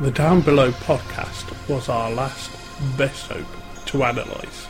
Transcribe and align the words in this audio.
The 0.00 0.12
Down 0.12 0.42
Below 0.42 0.70
podcast 0.70 1.68
was 1.68 1.88
our 1.88 2.08
last 2.08 2.52
best 2.96 3.26
hope 3.26 3.48
to 3.86 4.04
analyse. 4.04 4.68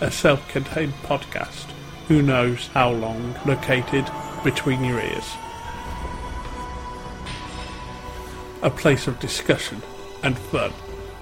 A 0.00 0.08
self 0.08 0.46
contained 0.50 0.92
podcast, 1.02 1.64
who 2.06 2.22
knows 2.22 2.68
how 2.68 2.92
long, 2.92 3.34
located 3.44 4.08
between 4.44 4.84
your 4.84 5.00
ears. 5.00 5.34
A 8.62 8.70
place 8.70 9.08
of 9.08 9.18
discussion 9.18 9.82
and 10.22 10.38
fun 10.38 10.72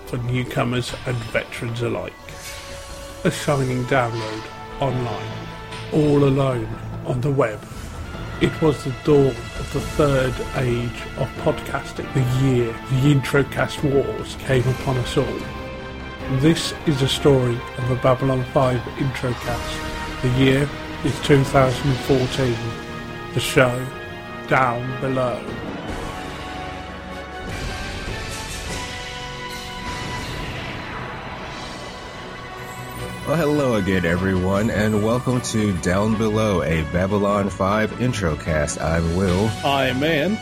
for 0.05 0.19
newcomers 0.19 0.93
and 1.07 1.17
veterans 1.33 1.81
alike. 1.81 2.13
A 3.25 3.31
shining 3.31 3.85
download 3.85 4.43
online, 4.81 5.49
all 5.95 6.25
alone 6.25 6.69
on 7.07 7.23
the 7.23 7.31
web. 7.31 7.59
It 8.41 8.63
was 8.63 8.83
the 8.85 8.95
dawn 9.05 9.27
of 9.27 9.71
the 9.75 9.81
third 9.81 10.33
age 10.57 11.03
of 11.19 11.29
podcasting, 11.45 12.11
the 12.15 12.47
year 12.47 12.73
the 12.73 13.15
Introcast 13.15 13.85
Wars 13.85 14.37
came 14.37 14.67
upon 14.67 14.97
us 14.97 15.19
all. 15.19 15.41
This 16.39 16.73
is 16.87 17.03
a 17.03 17.09
story 17.09 17.61
of 17.77 17.91
a 17.91 17.97
Babylon 17.97 18.43
5 18.55 18.81
Introcast. 18.97 20.23
The 20.23 20.31
year 20.43 20.67
is 21.05 21.21
2014. 21.21 22.57
The 23.35 23.41
show, 23.41 23.87
Down 24.49 25.01
Below. 25.03 25.45
Well, 33.31 33.39
hello 33.39 33.75
again, 33.77 34.05
everyone, 34.05 34.71
and 34.71 35.05
welcome 35.05 35.41
to 35.41 35.73
Down 35.83 36.19
Below, 36.19 36.65
a 36.65 36.83
Babylon 36.93 37.49
5 37.49 38.03
intro 38.03 38.35
cast. 38.35 38.81
I'm 38.81 39.15
Will. 39.15 39.49
I'm 39.65 40.01
Man. 40.01 40.37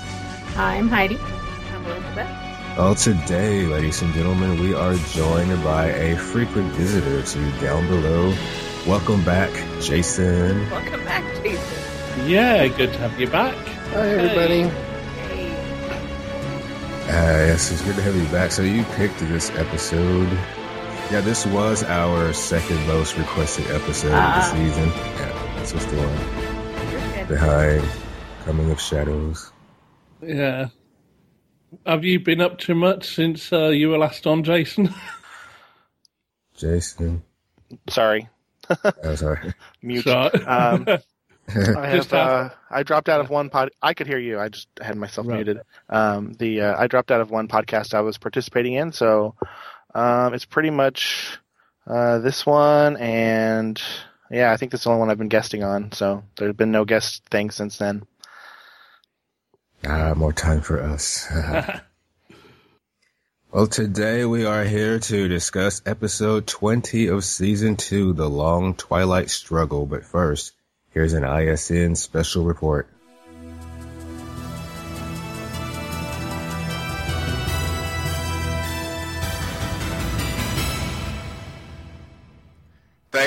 I'm 0.56 0.88
Heidi. 0.88 1.18
I'm 1.18 1.84
Elizabeth. 1.84 2.78
Well, 2.78 2.94
today, 2.94 3.66
ladies 3.66 4.00
and 4.00 4.14
gentlemen, 4.14 4.58
we 4.58 4.72
are 4.72 4.94
joined 4.94 5.62
by 5.62 5.88
a 5.88 6.16
frequent 6.16 6.72
visitor 6.72 7.20
to 7.20 7.60
Down 7.60 7.86
Below. 7.88 8.32
Welcome 8.86 9.22
back, 9.22 9.52
Jason. 9.82 10.70
Welcome 10.70 11.04
back, 11.04 11.24
Jason. 11.42 12.26
Yeah, 12.26 12.68
good 12.68 12.94
to 12.94 12.98
have 13.00 13.20
you 13.20 13.28
back. 13.28 13.54
Hi, 13.90 14.08
everybody. 14.08 14.62
Hey. 14.62 15.52
Uh, 17.02 17.48
yes, 17.48 17.70
it's 17.70 17.82
good 17.82 17.96
to 17.96 18.02
have 18.02 18.16
you 18.16 18.24
back. 18.28 18.50
So, 18.50 18.62
you 18.62 18.82
picked 18.96 19.18
this 19.18 19.50
episode. 19.50 20.38
Yeah, 21.10 21.22
this 21.22 21.46
was 21.46 21.82
our 21.84 22.32
second 22.34 22.86
most 22.86 23.16
requested 23.16 23.66
episode 23.70 24.12
Ah. 24.12 24.50
of 24.52 24.58
the 24.58 24.64
season. 24.66 24.88
Yeah, 24.88 25.56
this 25.60 25.72
was 25.72 25.86
the 25.86 25.96
one 25.96 27.26
behind 27.26 27.82
Coming 28.44 28.70
of 28.70 28.78
Shadows. 28.80 29.50
Yeah. 30.20 30.68
Have 31.86 32.04
you 32.04 32.20
been 32.20 32.42
up 32.42 32.58
to 32.60 32.74
much 32.74 33.14
since 33.14 33.50
uh, 33.52 33.68
you 33.68 33.88
were 33.88 33.96
last 33.98 34.26
on, 34.26 34.42
Jason? 34.44 34.94
Jason. 36.56 37.22
Sorry, 37.88 38.28
Oh, 39.04 39.14
sorry. 39.14 39.54
mute. 39.82 40.04
So- 40.04 40.30
Um, 40.46 40.84
I 40.88 41.86
have. 41.86 42.10
have- 42.10 42.12
Uh, 42.12 42.48
I 42.70 42.82
dropped 42.82 43.08
out 43.08 43.20
of 43.22 43.30
one 43.30 43.48
pod. 43.48 43.70
I 43.80 43.94
could 43.94 44.06
hear 44.06 44.18
you. 44.18 44.38
I 44.38 44.50
just 44.50 44.68
had 44.82 44.96
myself 44.96 45.26
Right. 45.26 45.36
muted. 45.36 45.60
Um, 45.88 46.34
the 46.34 46.60
uh, 46.60 46.74
I 46.78 46.86
dropped 46.86 47.10
out 47.10 47.22
of 47.22 47.30
one 47.30 47.48
podcast 47.48 47.94
I 47.94 48.02
was 48.02 48.18
participating 48.18 48.74
in, 48.74 48.92
so 48.92 49.34
um, 49.98 50.34
it's 50.34 50.44
pretty 50.44 50.70
much 50.70 51.38
uh, 51.86 52.18
this 52.18 52.46
one, 52.46 52.96
and 52.98 53.80
yeah, 54.30 54.52
I 54.52 54.56
think 54.56 54.70
that's 54.70 54.84
the 54.84 54.90
only 54.90 55.00
one 55.00 55.10
I've 55.10 55.18
been 55.18 55.28
guesting 55.28 55.64
on. 55.64 55.90
So 55.92 56.22
there's 56.36 56.54
been 56.54 56.70
no 56.70 56.84
guest 56.84 57.24
thing 57.30 57.50
since 57.50 57.78
then. 57.78 58.04
Ah, 59.84 60.14
more 60.14 60.32
time 60.32 60.60
for 60.60 60.80
us. 60.80 61.26
well, 63.52 63.66
today 63.66 64.24
we 64.24 64.44
are 64.44 64.64
here 64.64 64.98
to 65.00 65.28
discuss 65.28 65.82
episode 65.84 66.46
20 66.46 67.08
of 67.08 67.24
season 67.24 67.76
2, 67.76 68.12
The 68.12 68.28
Long 68.28 68.74
Twilight 68.74 69.30
Struggle. 69.30 69.86
But 69.86 70.04
first, 70.04 70.52
here's 70.90 71.12
an 71.14 71.24
ISN 71.24 71.96
special 71.96 72.44
report. 72.44 72.88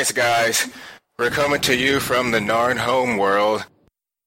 Thanks, 0.02 0.14
guys. 0.14 0.68
We're 1.20 1.30
coming 1.30 1.62
to 1.62 1.78
you 1.78 2.00
from 2.00 2.32
the 2.32 2.40
Narn 2.40 2.80
home 2.80 3.18
world. 3.18 3.68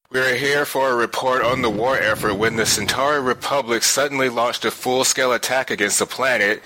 We 0.09 0.21
are 0.21 0.37
here 0.37 0.65
for 0.65 0.93
a 0.93 0.95
report 0.95 1.43
on 1.43 1.63
the 1.63 1.69
war 1.69 1.99
effort 1.99 2.35
when 2.35 2.55
the 2.55 2.65
Centauri 2.65 3.21
Republic 3.21 3.83
suddenly 3.83 4.29
launched 4.29 4.65
a 4.65 4.71
full-scale 4.71 5.33
attack 5.33 5.73
against 5.73 5.99
the 5.99 6.07
planet. 6.07 6.63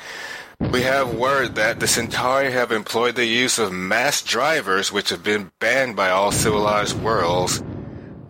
We 0.60 0.82
have 0.82 1.14
word 1.14 1.54
that 1.54 1.80
the 1.80 1.86
Centauri 1.86 2.52
have 2.52 2.70
employed 2.70 3.14
the 3.14 3.24
use 3.24 3.58
of 3.58 3.72
mass 3.72 4.20
drivers 4.20 4.92
which 4.92 5.08
have 5.08 5.24
been 5.24 5.52
banned 5.58 5.96
by 5.96 6.10
all 6.10 6.30
civilized 6.30 7.00
worlds. 7.00 7.62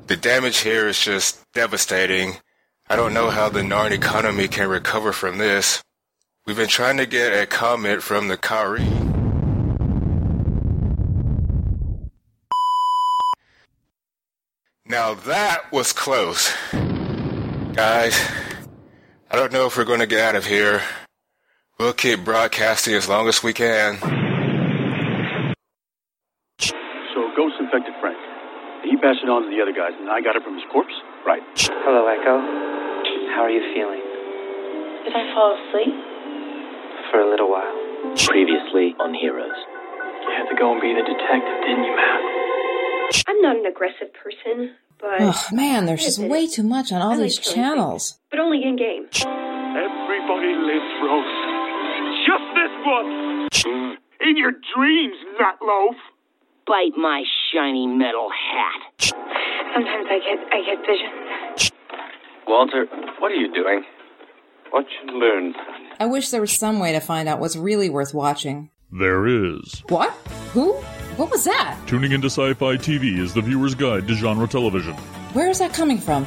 The 0.07 0.17
damage 0.17 0.59
here 0.59 0.87
is 0.87 1.01
just 1.01 1.45
devastating. 1.55 2.37
I 2.89 2.95
don't 2.95 3.15
know 3.15 3.31
how 3.31 3.49
the 3.49 3.63
Narn 3.63 3.91
economy 3.91 4.47
can 4.47 4.69
recover 4.69 5.13
from 5.13 5.39
this. 5.39 5.83
We've 6.47 6.57
been 6.57 6.69
trying 6.69 6.99
to 6.99 7.07
get 7.07 7.33
a 7.33 7.47
comment 7.47 8.01
from 8.05 8.29
the 8.29 8.37
Kha'Ri. 8.37 9.08
Now 14.89 15.13
that 15.29 15.71
was 15.71 15.93
close. 15.93 16.51
Guys, 16.73 18.19
I 19.31 19.37
don't 19.37 19.53
know 19.53 19.67
if 19.67 19.77
we're 19.77 19.85
going 19.85 20.01
to 20.01 20.07
get 20.07 20.21
out 20.21 20.35
of 20.35 20.47
here. 20.47 20.81
We'll 21.79 21.93
keep 21.93 22.25
broadcasting 22.25 22.95
as 22.95 23.07
long 23.07 23.29
as 23.29 23.43
we 23.43 23.53
can. 23.53 23.99
So 26.59 27.21
Ghost 27.37 27.61
infected 27.61 27.93
Frank. 28.01 28.17
He 28.83 28.97
passed 28.97 29.21
it 29.23 29.29
on 29.29 29.45
to 29.45 29.51
the 29.53 29.61
other 29.61 29.77
guys, 29.77 29.93
and 30.01 30.09
I 30.09 30.25
got 30.25 30.37
it 30.37 30.43
from 30.43 30.55
his 30.57 30.65
corpse. 30.73 30.97
Right. 31.27 31.45
Hello, 31.85 32.09
Echo. 32.09 32.41
How 33.37 33.45
are 33.45 33.53
you 33.53 33.61
feeling? 33.77 34.01
Did 35.05 35.13
I 35.13 35.29
fall 35.37 35.53
asleep? 35.53 35.93
For 37.13 37.21
a 37.21 37.29
little 37.29 37.53
while. 37.53 37.77
Previously 38.25 38.97
on 38.99 39.13
Heroes. 39.13 39.53
You 40.25 40.33
had 40.33 40.49
to 40.49 40.57
go 40.57 40.73
and 40.73 40.81
be 40.81 40.97
the 40.97 41.05
detective, 41.05 41.61
didn't 41.61 41.85
you, 41.85 41.93
Matt? 41.95 42.38
I'm 43.27 43.41
not 43.43 43.57
an 43.57 43.67
aggressive 43.67 44.13
person, 44.15 44.75
but 45.01 45.21
Oh 45.21 45.47
man, 45.53 45.87
there's 45.87 46.03
just 46.05 46.19
way 46.19 46.47
too 46.47 46.63
much 46.63 46.93
on 46.93 47.01
all 47.03 47.13
I 47.13 47.17
these 47.23 47.39
killing 47.39 47.55
channels. 47.57 48.19
but 48.31 48.39
only 48.41 48.63
in 48.63 48.77
game. 48.77 49.07
Everybody 49.15 50.53
lives, 50.55 50.93
Rose. 51.03 51.37
Just 52.27 52.45
this 52.55 52.73
once. 52.85 53.63
Mm. 53.65 53.95
In 54.21 54.37
your 54.37 54.53
dreams, 54.75 55.17
Nutloaf. 55.41 55.95
Bite 56.67 56.97
my 56.99 57.23
shiny 57.53 57.87
metal 57.87 58.29
hat. 58.31 59.13
Sometimes 59.75 60.07
I 60.11 60.19
get 60.19 60.39
I 60.53 60.63
get 60.67 60.87
visions. 60.87 61.73
Walter, 62.47 62.87
what 63.21 63.33
are 63.33 63.37
you 63.37 63.53
doing? 63.55 63.85
What 64.71 64.85
you 65.07 65.19
learn? 65.19 65.55
I 66.01 66.07
wish 66.07 66.29
there 66.31 66.41
was 66.43 66.53
some 66.53 66.79
way 66.79 66.93
to 66.93 67.01
find 67.01 67.27
out 67.29 67.41
what's 67.41 67.57
really 67.57 67.89
worth 67.89 68.13
watching. 68.13 68.71
There 68.93 69.27
is. 69.27 69.83
What? 69.89 70.11
Who? 70.53 70.77
What 71.19 71.33
was 71.33 71.43
that? 71.47 71.77
Tuning 71.89 72.13
into 72.13 72.29
Sci 72.29 72.55
Fi 72.55 72.77
TV 72.77 73.19
is 73.19 73.35
the 73.35 73.41
viewer's 73.41 73.75
guide 73.75 74.07
to 74.07 74.15
genre 74.15 74.47
television. 74.47 74.95
Where 75.33 75.51
is 75.51 75.59
that 75.59 75.75
coming 75.75 75.99
from? 75.99 76.25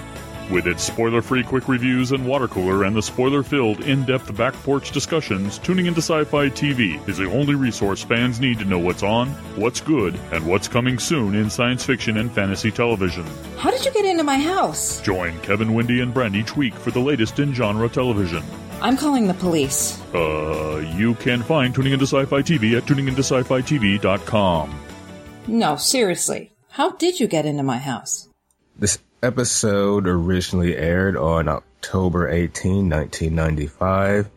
With 0.52 0.68
its 0.68 0.84
spoiler 0.84 1.22
free 1.22 1.44
quick 1.44 1.70
reviews 1.70 2.12
and 2.12 2.28
water 2.28 2.50
cooler 2.50 2.84
and 2.84 2.94
the 2.94 3.02
spoiler 3.02 3.42
filled 3.42 3.80
in 3.86 4.04
depth 4.04 4.36
back 4.36 4.54
porch 4.64 4.92
discussions, 4.92 5.60
Tuning 5.60 5.86
into 5.86 6.02
Sci 6.02 6.26
Fi 6.26 6.50
TV 6.50 7.08
is 7.08 7.16
the 7.16 7.32
only 7.32 7.56
resource 7.56 8.04
fans 8.04 8.42
need 8.42 8.60
to 8.60 8.66
know 8.66 8.80
what's 8.80 9.02
on, 9.02 9.30
what's 9.56 9.80
good, 9.80 10.14
and 10.34 10.46
what's 10.46 10.68
coming 10.68 11.00
soon 11.00 11.36
in 11.36 11.50
science 11.50 11.86
fiction 11.86 12.18
and 12.18 12.30
fantasy 12.30 12.70
television. 12.70 13.26
How 13.60 13.72
did 13.72 13.86
you 13.86 13.94
get 13.94 14.04
into 14.04 14.26
my 14.26 14.40
house? 14.40 15.00
Join 15.00 15.40
Kevin, 15.40 15.74
Wendy, 15.74 16.02
and 16.02 16.14
Brent 16.14 16.36
each 16.36 16.58
week 16.58 16.74
for 16.74 16.92
the 16.92 17.00
latest 17.00 17.40
in 17.40 17.54
genre 17.54 17.88
television. 17.88 18.44
I'm 18.82 18.98
calling 18.98 19.28
the 19.28 19.34
police. 19.36 20.02
Uh, 20.14 20.84
you 20.96 21.14
can 21.16 21.44
find 21.44 21.74
Tuning 21.74 21.94
into 21.94 22.06
Sci 22.06 22.26
Fi 22.26 22.42
TV 22.42 22.78
at 22.78 22.84
tuningintosci-fi-tv.com. 22.84 24.80
No, 25.48 25.76
seriously. 25.76 26.52
How 26.70 26.92
did 26.92 27.20
you 27.20 27.28
get 27.28 27.46
into 27.46 27.64
my 27.64 27.78
house? 27.78 28.30
This 28.78 29.00
episode 29.22 30.08
originally 30.08 30.76
aired 30.76 31.16
on 31.16 31.48
October 31.48 32.30
18, 32.30 32.90
1995. 32.90 34.30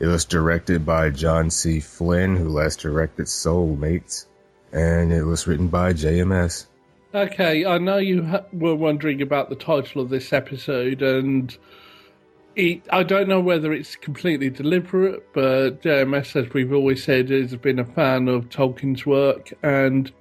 It 0.00 0.06
was 0.06 0.24
directed 0.24 0.84
by 0.84 1.10
John 1.10 1.50
C. 1.50 1.78
Flinn, 1.78 2.36
who 2.36 2.48
last 2.48 2.80
directed 2.80 3.26
Soulmates, 3.26 4.26
and 4.72 5.12
it 5.12 5.22
was 5.24 5.46
written 5.46 5.68
by 5.68 5.92
JMS. 5.92 6.66
Okay, 7.14 7.64
I 7.66 7.78
know 7.78 7.98
you 7.98 8.24
ha- 8.24 8.44
were 8.52 8.74
wondering 8.74 9.20
about 9.22 9.48
the 9.48 9.54
title 9.54 10.00
of 10.02 10.08
this 10.08 10.32
episode, 10.32 11.02
and 11.02 11.56
it, 12.56 12.82
I 12.90 13.02
don't 13.02 13.28
know 13.28 13.40
whether 13.40 13.72
it's 13.72 13.96
completely 13.96 14.50
deliberate, 14.50 15.32
but 15.32 15.82
JMS, 15.82 16.36
as 16.36 16.52
we've 16.52 16.72
always 16.72 17.02
said, 17.02 17.30
has 17.30 17.54
been 17.56 17.78
a 17.78 17.84
fan 17.84 18.28
of 18.28 18.48
Tolkien's 18.48 19.06
work, 19.06 19.52
and 19.62 20.12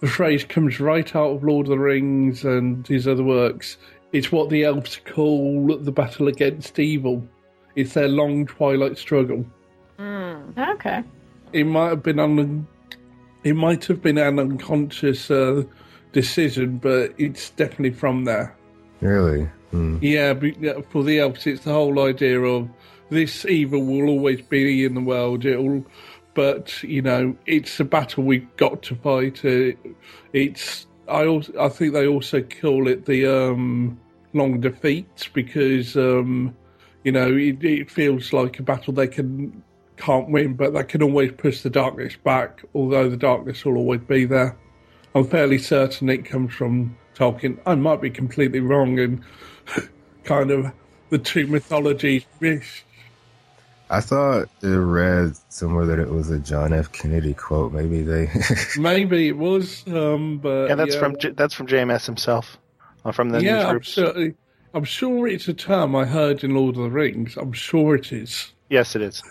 the 0.00 0.08
phrase 0.08 0.44
comes 0.44 0.80
right 0.80 1.14
out 1.16 1.30
of 1.30 1.44
Lord 1.44 1.66
of 1.66 1.70
the 1.70 1.78
Rings 1.78 2.44
and 2.44 2.86
his 2.86 3.08
other 3.08 3.24
works. 3.24 3.76
It's 4.12 4.32
what 4.32 4.48
the 4.48 4.64
elves 4.64 5.00
call 5.04 5.76
the 5.76 5.92
battle 5.92 6.28
against 6.28 6.78
evil. 6.78 7.26
It's 7.76 7.94
their 7.94 8.08
long 8.08 8.46
twilight 8.46 8.96
struggle. 8.96 9.44
Mm. 9.98 10.56
Okay. 10.74 11.02
It 11.52 11.64
might 11.64 11.88
have 11.88 12.02
been 12.02 12.18
un- 12.18 12.66
it 13.44 13.54
might 13.54 13.84
have 13.86 14.02
been 14.02 14.18
an 14.18 14.38
unconscious 14.38 15.30
uh, 15.30 15.62
decision, 16.12 16.78
but 16.78 17.14
it's 17.18 17.50
definitely 17.50 17.92
from 17.92 18.24
there. 18.24 18.56
Really? 19.00 19.48
Hmm. 19.70 19.98
Yeah, 20.00 20.34
but 20.34 20.90
for 20.90 21.02
the 21.02 21.20
elves, 21.20 21.46
it's 21.46 21.64
the 21.64 21.72
whole 21.72 22.00
idea 22.00 22.40
of 22.40 22.68
this 23.10 23.44
evil 23.44 23.84
will 23.84 24.08
always 24.08 24.42
be 24.42 24.84
in 24.84 24.94
the 24.94 25.00
world. 25.00 25.44
It'll, 25.44 25.84
but 26.34 26.82
you 26.82 27.02
know, 27.02 27.36
it's 27.46 27.78
a 27.80 27.84
battle 27.84 28.24
we've 28.24 28.56
got 28.56 28.82
to 28.84 28.94
fight. 28.96 29.44
Uh, 29.44 29.72
it's 30.32 30.86
I 31.08 31.26
also 31.26 31.52
I 31.58 31.68
think 31.68 31.94
they 31.94 32.06
also 32.06 32.42
call 32.42 32.88
it 32.88 33.06
the 33.06 33.26
um, 33.26 33.98
long 34.34 34.60
defeat 34.60 35.28
because 35.32 35.96
um, 35.96 36.54
you 37.04 37.12
know 37.12 37.34
it, 37.34 37.62
it 37.64 37.90
feels 37.90 38.32
like 38.32 38.58
a 38.58 38.62
battle 38.62 38.92
they 38.92 39.08
can 39.08 39.62
can't 39.96 40.28
win, 40.28 40.54
but 40.54 40.74
they 40.74 40.84
can 40.84 41.02
always 41.02 41.32
push 41.32 41.62
the 41.62 41.70
darkness 41.70 42.16
back. 42.16 42.62
Although 42.74 43.08
the 43.08 43.16
darkness 43.16 43.64
will 43.64 43.76
always 43.76 44.00
be 44.00 44.24
there. 44.24 44.56
I'm 45.14 45.26
fairly 45.26 45.58
certain 45.58 46.08
it 46.10 46.24
comes 46.24 46.54
from 46.54 46.96
Tolkien. 47.14 47.58
I 47.66 47.74
might 47.74 48.00
be 48.00 48.10
completely 48.10 48.60
wrong, 48.60 48.98
and 48.98 49.24
kind 50.24 50.50
of 50.50 50.72
the 51.10 51.18
two 51.18 51.46
mythologies 51.46 52.24
mixed. 52.40 52.82
I 53.90 54.00
thought 54.02 54.48
it 54.62 54.66
read 54.66 55.32
somewhere 55.48 55.86
that 55.86 55.98
it 55.98 56.10
was 56.10 56.28
a 56.30 56.38
John 56.38 56.74
F. 56.74 56.92
Kennedy 56.92 57.32
quote. 57.32 57.72
Maybe 57.72 58.02
they. 58.02 58.30
Maybe 58.78 59.28
it 59.28 59.36
was, 59.38 59.82
um, 59.88 60.38
but 60.38 60.68
Yeah, 60.68 60.74
that's 60.74 60.94
from 60.94 61.16
J- 61.18 61.30
that's 61.30 61.54
from 61.54 61.66
JMS 61.66 62.04
himself, 62.04 62.58
uh, 63.06 63.12
from 63.12 63.30
the 63.30 63.42
yeah, 63.42 63.54
news 63.54 63.64
I'm 63.64 63.70
groups. 63.72 63.88
sure, 63.88 64.30
I'm 64.74 64.84
sure 64.84 65.26
it's 65.26 65.48
a 65.48 65.54
term 65.54 65.96
I 65.96 66.04
heard 66.04 66.44
in 66.44 66.54
Lord 66.54 66.76
of 66.76 66.82
the 66.82 66.90
Rings. 66.90 67.38
I'm 67.38 67.52
sure 67.54 67.94
it 67.94 68.12
is. 68.12 68.52
Yes, 68.68 68.94
it 68.94 69.00
is. 69.00 69.22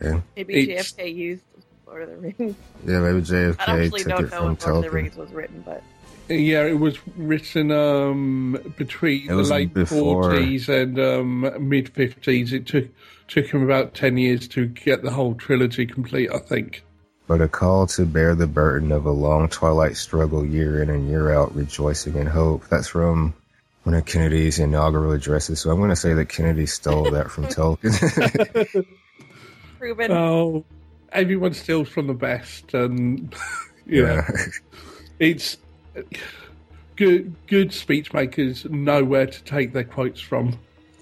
yeah. 0.00 0.20
Maybe 0.36 0.70
It's- 0.70 0.92
JFK 0.92 1.12
used 1.12 1.42
Lord 1.88 2.02
of 2.02 2.10
the 2.10 2.16
Rings. 2.18 2.56
yeah, 2.86 3.00
maybe 3.00 3.18
I 3.18 3.20
JFK 3.20 3.58
actually 3.58 4.00
took 4.04 4.08
don't 4.10 4.18
it 4.20 4.22
know 4.22 4.28
from 4.28 4.52
if 4.52 4.66
Lord 4.66 4.76
of 4.76 4.82
the 4.84 4.90
Rings 4.90 5.16
was 5.16 5.32
written, 5.32 5.60
but 5.66 5.82
Yeah, 6.28 6.64
it 6.64 6.78
was 6.78 6.98
written 7.16 7.70
um, 7.70 8.58
between 8.76 9.24
It 9.24 9.34
the 9.34 9.42
late 9.42 9.74
40s 9.74 10.68
and 10.68 10.98
um, 10.98 11.68
mid 11.68 11.92
50s. 11.92 12.52
It 12.52 12.66
took 12.66 12.86
took 13.28 13.46
him 13.46 13.62
about 13.62 13.94
10 13.94 14.18
years 14.18 14.48
to 14.48 14.66
get 14.66 15.02
the 15.02 15.10
whole 15.10 15.34
trilogy 15.34 15.86
complete, 15.86 16.30
I 16.30 16.38
think. 16.38 16.84
But 17.26 17.40
a 17.40 17.48
call 17.48 17.86
to 17.88 18.04
bear 18.04 18.34
the 18.34 18.46
burden 18.46 18.92
of 18.92 19.06
a 19.06 19.10
long 19.10 19.48
twilight 19.48 19.96
struggle 19.96 20.44
year 20.44 20.82
in 20.82 20.90
and 20.90 21.08
year 21.08 21.32
out, 21.32 21.54
rejoicing 21.54 22.16
in 22.16 22.26
hope. 22.26 22.68
That's 22.68 22.88
from 22.88 23.34
one 23.84 23.94
of 23.94 24.04
Kennedy's 24.04 24.58
inaugural 24.58 25.12
addresses. 25.12 25.60
So 25.60 25.70
I'm 25.70 25.78
going 25.78 25.90
to 25.90 25.96
say 25.96 26.12
that 26.14 26.28
Kennedy 26.28 26.66
stole 26.66 27.10
that 27.12 27.30
from 27.30 27.44
Tolkien. 27.48 28.86
proven. 29.84 30.10
Oh, 30.10 30.64
everyone 31.12 31.52
steals 31.52 31.88
from 31.88 32.06
the 32.06 32.14
best, 32.14 32.72
and 32.74 33.34
you 33.86 34.02
know, 34.06 34.14
yeah. 34.14 34.46
it's 35.18 35.56
good. 36.96 37.34
Good 37.46 37.72
speech 37.72 38.12
makers 38.12 38.64
know 38.64 39.04
where 39.04 39.26
to 39.26 39.44
take 39.44 39.72
their 39.72 39.84
quotes 39.84 40.20
from. 40.20 40.58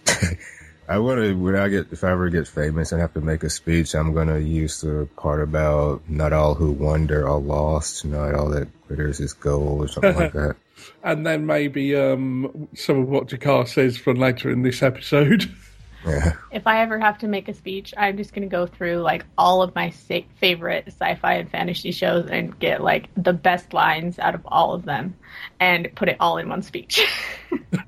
I 0.88 0.98
want 0.98 1.20
to, 1.20 1.34
when 1.34 1.56
I 1.56 1.68
get, 1.68 1.86
if 1.92 2.02
I 2.04 2.10
ever 2.10 2.28
get 2.28 2.48
famous 2.48 2.92
and 2.92 3.00
have 3.00 3.14
to 3.14 3.20
make 3.20 3.44
a 3.44 3.50
speech, 3.50 3.94
I'm 3.94 4.12
going 4.12 4.28
to 4.28 4.42
use 4.42 4.80
the 4.80 5.08
part 5.16 5.40
about 5.40 6.02
not 6.08 6.32
all 6.32 6.54
who 6.54 6.72
wander 6.72 7.26
are 7.26 7.38
lost, 7.38 8.04
not 8.04 8.34
all 8.34 8.50
that 8.50 8.68
glitters 8.88 9.20
is 9.20 9.32
gold 9.32 9.84
or 9.84 9.88
something 9.88 10.16
like 10.16 10.32
that. 10.34 10.56
And 11.04 11.24
then 11.24 11.46
maybe 11.46 11.96
um, 11.96 12.68
some 12.74 12.98
of 12.98 13.08
what 13.08 13.28
G'Kar 13.28 13.68
says 13.68 13.96
from 13.96 14.16
later 14.16 14.50
in 14.50 14.62
this 14.62 14.82
episode. 14.82 15.50
Yeah. 16.06 16.34
If 16.50 16.66
I 16.66 16.82
ever 16.82 16.99
have 16.99 17.19
to 17.19 17.28
make 17.28 17.49
a 17.49 17.54
speech, 17.54 17.94
I'm 17.96 18.16
just 18.16 18.34
going 18.34 18.43
to 18.43 18.49
go 18.49 18.66
through 18.66 18.99
like 18.99 19.25
all 19.38 19.62
of 19.62 19.75
my 19.75 19.90
sa- 19.90 20.20
favorite 20.37 20.84
sci-fi 20.88 21.34
and 21.34 21.50
fantasy 21.50 21.93
shows 21.93 22.28
and 22.28 22.58
get 22.58 22.82
like 22.82 23.08
the 23.16 23.32
best 23.32 23.72
lines 23.72 24.19
out 24.19 24.34
of 24.34 24.43
all 24.46 24.75
of 24.75 24.84
them 24.84 25.14
and 25.60 25.88
put 25.94 26.08
it 26.08 26.16
all 26.20 26.38
in 26.38 26.49
one 26.49 26.62
speech. 26.62 27.06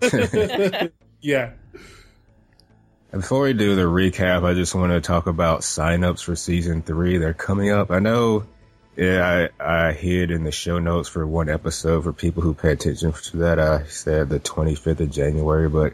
yeah. 1.20 1.50
Before 3.10 3.42
we 3.42 3.52
do 3.52 3.76
the 3.76 3.82
recap, 3.82 4.44
I 4.44 4.54
just 4.54 4.74
want 4.74 4.92
to 4.92 5.00
talk 5.00 5.28
about 5.28 5.60
signups 5.60 6.24
for 6.24 6.34
season 6.34 6.82
three. 6.82 7.18
They're 7.18 7.32
coming 7.32 7.70
up. 7.70 7.92
I 7.92 8.00
know, 8.00 8.44
yeah, 8.96 9.48
I, 9.60 9.88
I 9.88 9.92
hid 9.92 10.32
in 10.32 10.42
the 10.42 10.50
show 10.50 10.80
notes 10.80 11.08
for 11.08 11.24
one 11.24 11.48
episode 11.48 12.02
for 12.02 12.12
people 12.12 12.42
who 12.42 12.54
pay 12.54 12.72
attention 12.72 13.12
to 13.12 13.36
that. 13.38 13.60
I 13.60 13.84
said 13.84 14.30
the 14.30 14.40
25th 14.40 14.98
of 14.98 15.10
January, 15.12 15.68
but 15.68 15.92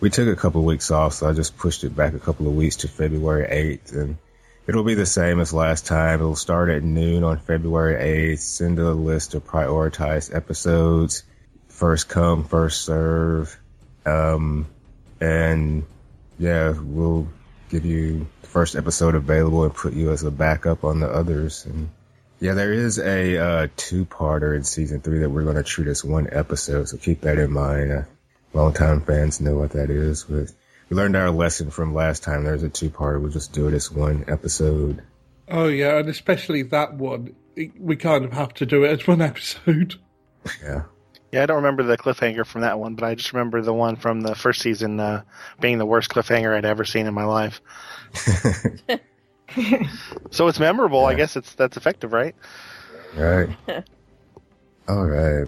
we 0.00 0.10
took 0.10 0.28
a 0.28 0.40
couple 0.40 0.60
of 0.60 0.66
weeks 0.66 0.90
off, 0.90 1.14
so 1.14 1.28
I 1.28 1.32
just 1.32 1.56
pushed 1.58 1.84
it 1.84 1.94
back 1.94 2.14
a 2.14 2.18
couple 2.18 2.48
of 2.48 2.54
weeks 2.54 2.76
to 2.76 2.88
February 2.88 3.46
8th. 3.46 3.94
And 3.94 4.18
it'll 4.66 4.82
be 4.82 4.94
the 4.94 5.06
same 5.06 5.40
as 5.40 5.52
last 5.52 5.86
time. 5.86 6.20
It'll 6.20 6.36
start 6.36 6.70
at 6.70 6.82
noon 6.82 7.22
on 7.22 7.38
February 7.38 8.34
8th. 8.34 8.38
Send 8.38 8.78
a 8.78 8.92
list 8.92 9.34
of 9.34 9.46
prioritized 9.46 10.34
episodes. 10.34 11.24
First 11.68 12.08
come, 12.08 12.44
first 12.44 12.82
serve. 12.82 13.58
Um, 14.06 14.66
and 15.20 15.84
yeah, 16.38 16.70
we'll 16.70 17.28
give 17.68 17.84
you 17.84 18.26
the 18.40 18.48
first 18.48 18.76
episode 18.76 19.14
available 19.14 19.64
and 19.64 19.74
put 19.74 19.92
you 19.92 20.10
as 20.12 20.22
a 20.22 20.30
backup 20.30 20.82
on 20.82 21.00
the 21.00 21.08
others. 21.08 21.66
And 21.66 21.90
yeah, 22.40 22.54
there 22.54 22.72
is 22.72 22.98
a 22.98 23.36
uh, 23.36 23.68
two-parter 23.76 24.56
in 24.56 24.64
season 24.64 25.02
three 25.02 25.18
that 25.18 25.28
we're 25.28 25.44
going 25.44 25.56
to 25.56 25.62
treat 25.62 25.88
as 25.88 26.02
one 26.02 26.26
episode, 26.32 26.88
so 26.88 26.96
keep 26.96 27.20
that 27.20 27.38
in 27.38 27.52
mind. 27.52 28.06
Longtime 28.52 29.02
fans 29.02 29.40
know 29.40 29.56
what 29.56 29.70
that 29.70 29.90
is, 29.90 30.24
but 30.24 30.50
we 30.88 30.96
learned 30.96 31.16
our 31.16 31.30
lesson 31.30 31.70
from 31.70 31.94
last 31.94 32.22
time. 32.22 32.44
There's 32.44 32.62
a 32.62 32.68
two 32.68 32.90
part. 32.90 33.20
We'll 33.20 33.30
just 33.30 33.52
do 33.52 33.68
it 33.68 33.74
as 33.74 33.90
one 33.90 34.24
episode. 34.28 35.02
Oh 35.48 35.68
yeah, 35.68 35.98
and 35.98 36.08
especially 36.08 36.62
that 36.62 36.94
one. 36.94 37.34
We 37.78 37.96
kind 37.96 38.24
of 38.24 38.32
have 38.32 38.54
to 38.54 38.66
do 38.66 38.84
it 38.84 39.00
as 39.00 39.06
one 39.06 39.22
episode. 39.22 39.94
Yeah. 40.62 40.84
Yeah, 41.32 41.42
I 41.42 41.46
don't 41.46 41.56
remember 41.56 41.82
the 41.82 41.98
cliffhanger 41.98 42.46
from 42.46 42.62
that 42.62 42.78
one, 42.78 42.94
but 42.94 43.04
I 43.04 43.14
just 43.14 43.34
remember 43.34 43.60
the 43.62 43.74
one 43.74 43.96
from 43.96 44.22
the 44.22 44.34
first 44.34 44.62
season 44.62 44.98
uh, 44.98 45.22
being 45.60 45.76
the 45.78 45.86
worst 45.86 46.10
cliffhanger 46.10 46.56
I'd 46.56 46.64
ever 46.64 46.86
seen 46.86 47.06
in 47.06 47.12
my 47.12 47.24
life. 47.24 47.60
so 50.30 50.48
it's 50.48 50.58
memorable. 50.58 51.04
I 51.04 51.14
guess 51.14 51.36
it's 51.36 51.54
that's 51.54 51.76
effective, 51.76 52.12
right? 52.12 52.34
Right. 53.14 53.50
All 54.88 55.04
right. 55.04 55.46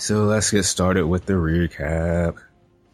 So 0.00 0.24
let's 0.24 0.50
get 0.50 0.62
started 0.62 1.06
with 1.06 1.26
the 1.26 1.34
recap. 1.34 2.38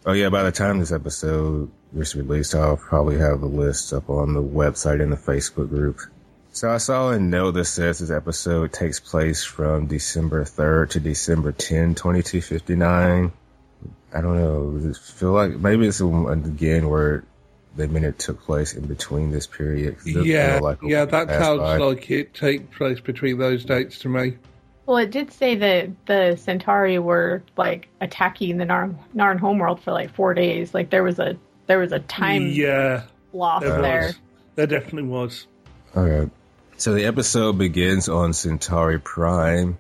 Oh 0.05 0.13
yeah, 0.13 0.29
by 0.29 0.43
the 0.43 0.51
time 0.51 0.81
this 0.81 0.91
episode 0.91 1.71
is 1.97 2.17
released, 2.17 2.53
I'll 2.53 2.77
probably 2.77 3.17
have 3.19 3.43
a 3.43 3.47
list 3.47 3.93
up 3.93 4.11
on 4.11 4.35
the 4.35 4.43
website 4.43 5.01
and 5.01 5.13
the 5.13 5.17
Facebook 5.17 5.69
group. 5.69 6.01
So 6.51 6.69
I 6.69 6.79
saw 6.79 7.11
a 7.11 7.19
note 7.21 7.53
that 7.53 7.67
says 7.67 8.01
this 8.01 8.11
episode 8.11 8.73
takes 8.73 8.99
place 8.99 9.45
from 9.45 9.87
December 9.87 10.43
3rd 10.43 10.91
to 10.91 11.01
December 11.01 11.53
10, 11.53 11.95
2259. 11.95 13.33
I 14.13 14.21
don't 14.21 14.37
know. 14.37 14.91
It 14.91 14.97
feel 14.97 15.31
like 15.31 15.53
maybe 15.53 15.87
it's 15.87 16.01
again 16.01 16.89
where 16.89 17.23
the 17.77 17.87
minute 17.87 18.09
it 18.09 18.19
took 18.19 18.43
place 18.43 18.75
in 18.75 18.87
between 18.87 19.31
this 19.31 19.47
period. 19.47 19.99
Yeah, 20.05 20.59
like 20.61 20.79
yeah, 20.83 21.05
that 21.05 21.29
sounds 21.29 21.61
by. 21.61 21.77
like 21.77 22.11
it 22.11 22.35
takes 22.35 22.77
place 22.77 22.99
between 22.99 23.39
those 23.39 23.65
dates 23.65 24.01
to 24.01 24.09
me. 24.09 24.39
Well, 24.87 24.99
it 24.99 25.11
did 25.11 25.33
say 25.33 25.57
that 25.57 26.07
the 26.07 26.37
Centauri 26.41 26.99
were 27.01 27.43
like 27.57 27.89
attacking 28.01 28.57
the 28.59 28.65
Narn, 28.65 28.97
Narn 29.15 29.39
homeworld 29.39 29.83
for 29.83 29.93
like 29.93 30.15
four 30.15 30.33
days. 30.33 30.73
Like 30.73 30.91
there 30.91 31.03
was 31.03 31.19
a 31.19 31.37
there 31.67 31.81
was 31.81 31.91
a 31.91 31.99
time 31.99 32.47
yeah, 32.47 33.03
loss 33.33 33.63
there 33.63 33.83
there. 33.83 34.07
was. 34.07 34.19
There 34.55 34.67
definitely 34.69 35.09
was. 35.09 35.47
All 35.97 36.05
right. 36.05 36.31
So 36.77 36.95
the 36.95 37.05
episode 37.05 37.59
begins 37.59 38.09
on 38.09 38.33
Centauri 38.33 39.01
Prime. 39.01 39.79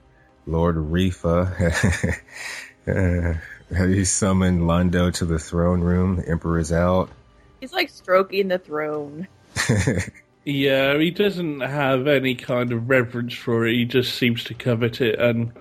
Lord 0.48 0.76
Refa, 0.76 2.20
uh, 2.86 3.86
he 3.86 4.04
summoned 4.04 4.60
Londo 4.62 5.12
to 5.14 5.24
the 5.24 5.40
throne 5.40 5.80
room. 5.80 6.16
The 6.16 6.28
Emperor 6.28 6.60
is 6.60 6.72
out. 6.72 7.10
He's 7.58 7.72
like 7.72 7.90
stroking 7.90 8.46
the 8.48 8.58
throne. 8.58 9.26
Yeah, 10.46 10.96
he 10.96 11.10
doesn't 11.10 11.60
have 11.60 12.06
any 12.06 12.36
kind 12.36 12.72
of 12.72 12.88
reverence 12.88 13.34
for 13.34 13.66
it. 13.66 13.74
He 13.74 13.84
just 13.84 14.14
seems 14.14 14.44
to 14.44 14.54
covet 14.54 15.00
it, 15.00 15.18
and 15.18 15.52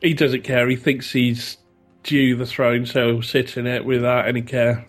he 0.00 0.14
doesn't 0.14 0.42
care. 0.42 0.66
He 0.68 0.76
thinks 0.76 1.12
he's 1.12 1.58
due 2.02 2.34
the 2.34 2.46
throne, 2.46 2.86
so 2.86 3.08
he'll 3.12 3.22
sit 3.22 3.58
in 3.58 3.66
it 3.66 3.84
without 3.84 4.26
any 4.26 4.40
care. 4.40 4.86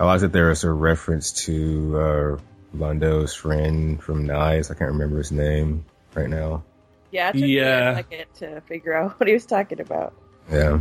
I 0.00 0.06
like 0.06 0.20
that 0.22 0.32
there 0.32 0.50
is 0.50 0.64
a 0.64 0.70
reference 0.72 1.30
to 1.44 1.98
uh, 1.98 2.38
Londo's 2.74 3.34
friend 3.34 4.02
from 4.02 4.24
Nice. 4.24 4.70
I 4.70 4.74
can't 4.74 4.90
remember 4.92 5.18
his 5.18 5.30
name 5.30 5.84
right 6.14 6.28
now. 6.30 6.64
Yeah, 7.10 7.28
it 7.28 7.32
took 7.32 7.42
me 7.42 7.56
Yeah. 7.58 7.90
a 7.90 7.94
second 7.96 8.24
to 8.36 8.60
figure 8.62 8.94
out 8.94 9.12
what 9.20 9.26
he 9.26 9.34
was 9.34 9.44
talking 9.46 9.80
about. 9.80 10.14
Yeah. 10.50 10.80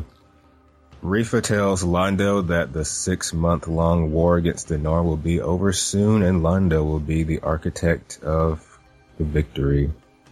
Refa 1.06 1.42
tells 1.42 1.84
Londo 1.84 2.48
that 2.48 2.74
the 2.74 2.84
six 2.84 3.32
month 3.32 3.68
long 3.68 4.12
war 4.12 4.38
against 4.38 4.70
the 4.70 4.78
Nar 4.80 5.04
will 5.04 5.18
be 5.18 5.40
over 5.40 5.72
soon 5.72 6.24
and 6.24 6.42
Londo 6.42 6.84
will 6.84 7.00
be 7.00 7.22
the 7.22 7.40
architect 7.42 8.20
of 8.24 8.80
the 9.20 9.24
victory. 9.24 9.92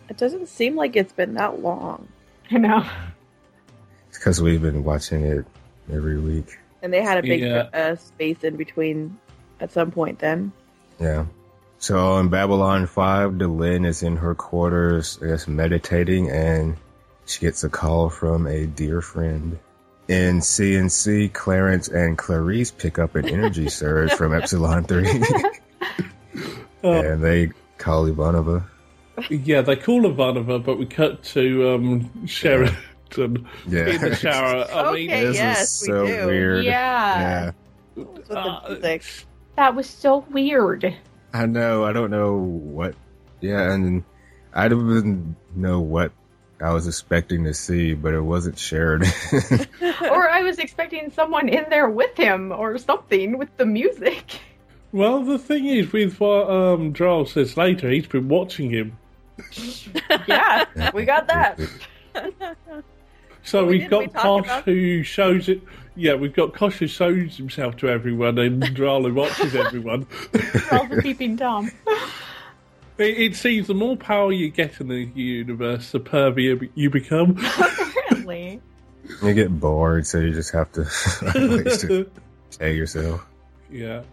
It 0.10 0.18
doesn't 0.18 0.48
seem 0.50 0.76
like 0.76 0.96
it's 0.96 1.14
been 1.14 1.36
that 1.36 1.62
long. 1.62 2.08
I 2.50 2.58
know. 2.58 2.84
Because 4.12 4.42
we've 4.42 4.62
been 4.64 4.84
watching 4.84 5.24
it 5.24 5.46
every 5.92 6.20
week. 6.20 6.58
And 6.82 6.92
they 6.92 7.04
had 7.04 7.20
a 7.20 7.22
big 7.22 7.42
Yeah. 7.42 7.70
uh, 7.72 7.96
space 7.96 8.44
in 8.44 8.56
between 8.56 9.18
at 9.60 9.72
some 9.72 9.92
point. 9.92 10.18
Then 10.20 10.52
Yeah. 11.00 11.26
So 11.78 12.18
in 12.18 12.30
Babylon 12.30 12.88
5, 12.88 13.34
Delenn 13.34 13.86
is 13.86 14.02
in 14.02 14.18
her 14.18 14.34
quarters, 14.34 15.20
I 15.22 15.28
guess, 15.28 15.48
meditating, 15.48 16.32
and 16.32 16.78
she 17.26 17.42
gets 17.42 17.64
a 17.64 17.70
call 17.70 18.10
from 18.10 18.48
a 18.48 18.66
dear 18.66 19.02
friend. 19.02 19.60
In 20.10 20.40
CNC, 20.40 21.32
Clarence 21.34 21.88
and 21.88 22.18
Clarice 22.18 22.72
pick 22.72 23.00
up 23.00 23.16
an 23.16 23.26
energy 23.28 23.70
surge 23.70 24.12
from 24.14 24.34
Epsilon 24.34 24.84
3, 24.84 25.08
and 26.84 27.24
they 27.24 27.52
call 27.78 28.06
Ivanova. 28.08 28.64
Yeah, 29.30 29.62
they 29.62 29.78
call 29.78 30.02
Ivanova, 30.02 30.64
but 30.64 30.78
we 30.78 30.86
cut 30.86 31.24
to 31.24 31.70
um, 31.70 32.28
Sheridan 32.28 32.76
Yeah. 33.68 33.88
in 33.88 34.02
the 34.02 34.16
shower. 34.16 34.66
I 34.74 34.92
mean, 34.94 35.10
Okay, 35.10 35.26
this 35.26 35.36
yes, 35.38 35.62
is 35.62 35.80
so 35.88 36.06
do. 36.06 36.26
weird. 36.28 36.66
Yeah. 36.66 37.52
Yeah. 37.96 38.04
Uh. 38.30 38.78
That 39.56 39.76
was 39.76 39.88
so 39.88 40.26
weird. 40.32 40.98
I 41.34 41.46
know. 41.46 41.86
I 41.86 41.94
don't 41.94 42.10
know 42.12 42.36
what. 42.38 42.96
Yeah, 43.40 43.72
and 43.72 44.04
I 44.54 44.68
don't 44.68 44.90
even 44.90 45.36
know 45.56 45.80
what 45.80 46.12
I 46.64 46.72
was 46.72 46.88
expecting 46.88 47.44
to 47.44 47.54
see, 47.54 47.94
but 47.94 48.14
it 48.14 48.22
wasn't 48.22 48.58
Sheridan. 48.58 49.12
or 50.10 50.30
I 50.30 50.42
was 50.44 50.60
expecting 50.60 51.12
someone 51.12 51.50
in 51.50 51.66
there 51.70 51.90
with 51.90 52.16
him 52.18 52.52
or 52.52 52.78
something 52.78 53.38
with 53.38 53.56
the 53.58 53.66
music. 53.66 54.40
well, 54.92 55.22
the 55.24 55.38
thing 55.38 55.66
is, 55.66 55.92
with 55.92 56.20
what 56.20 56.50
um, 56.50 56.92
Draal 56.94 57.26
says 57.26 57.58
later, 57.58 57.90
he's 57.90 58.08
been 58.08 58.30
watching 58.30 58.70
him. 58.70 58.98
yeah, 60.28 60.66
we 60.94 61.06
got 61.06 61.28
that. 61.28 61.60
So 63.46 63.66
We 63.66 63.80
we've 63.80 63.90
didn't 63.90 64.00
we 64.00 64.06
got 64.08 64.22
talk 64.22 64.44
Kosh 64.46 64.46
about- 64.46 64.64
who 64.64 65.04
shows 65.04 65.50
it. 65.50 65.62
Yeah, 65.98 66.14
we've 66.16 66.34
got 66.34 66.54
Kosh 66.54 66.78
who 66.78 66.88
shows 66.88 67.36
himself 67.36 67.76
to 67.78 67.90
everyone, 67.90 68.38
and 68.40 68.62
Droll 68.74 69.04
who 69.04 69.14
watches 69.14 69.54
everyone. 69.54 70.08
All 70.72 70.88
for 70.88 71.02
peeping 71.02 71.36
Tom. 71.36 71.70
It, 72.98 73.18
it 73.18 73.36
seems 73.36 73.68
the 73.68 73.74
more 73.74 73.98
power 73.98 74.32
you 74.32 74.50
get 74.50 74.80
in 74.80 74.88
the 74.88 75.06
universe, 75.16 75.92
the 75.92 76.00
pervier 76.00 76.70
you 76.76 76.90
become. 76.90 77.38
Apparently. 77.60 78.62
you 79.22 79.34
get 79.34 79.60
bored, 79.60 80.06
so 80.06 80.20
you 80.20 80.34
just 80.34 80.52
have 80.52 80.72
to 80.74 80.86
find 80.86 81.50
ways 81.50 81.82
to 81.82 82.10
stay 82.50 82.76
yourself. 82.76 83.26
yeah. 83.72 84.04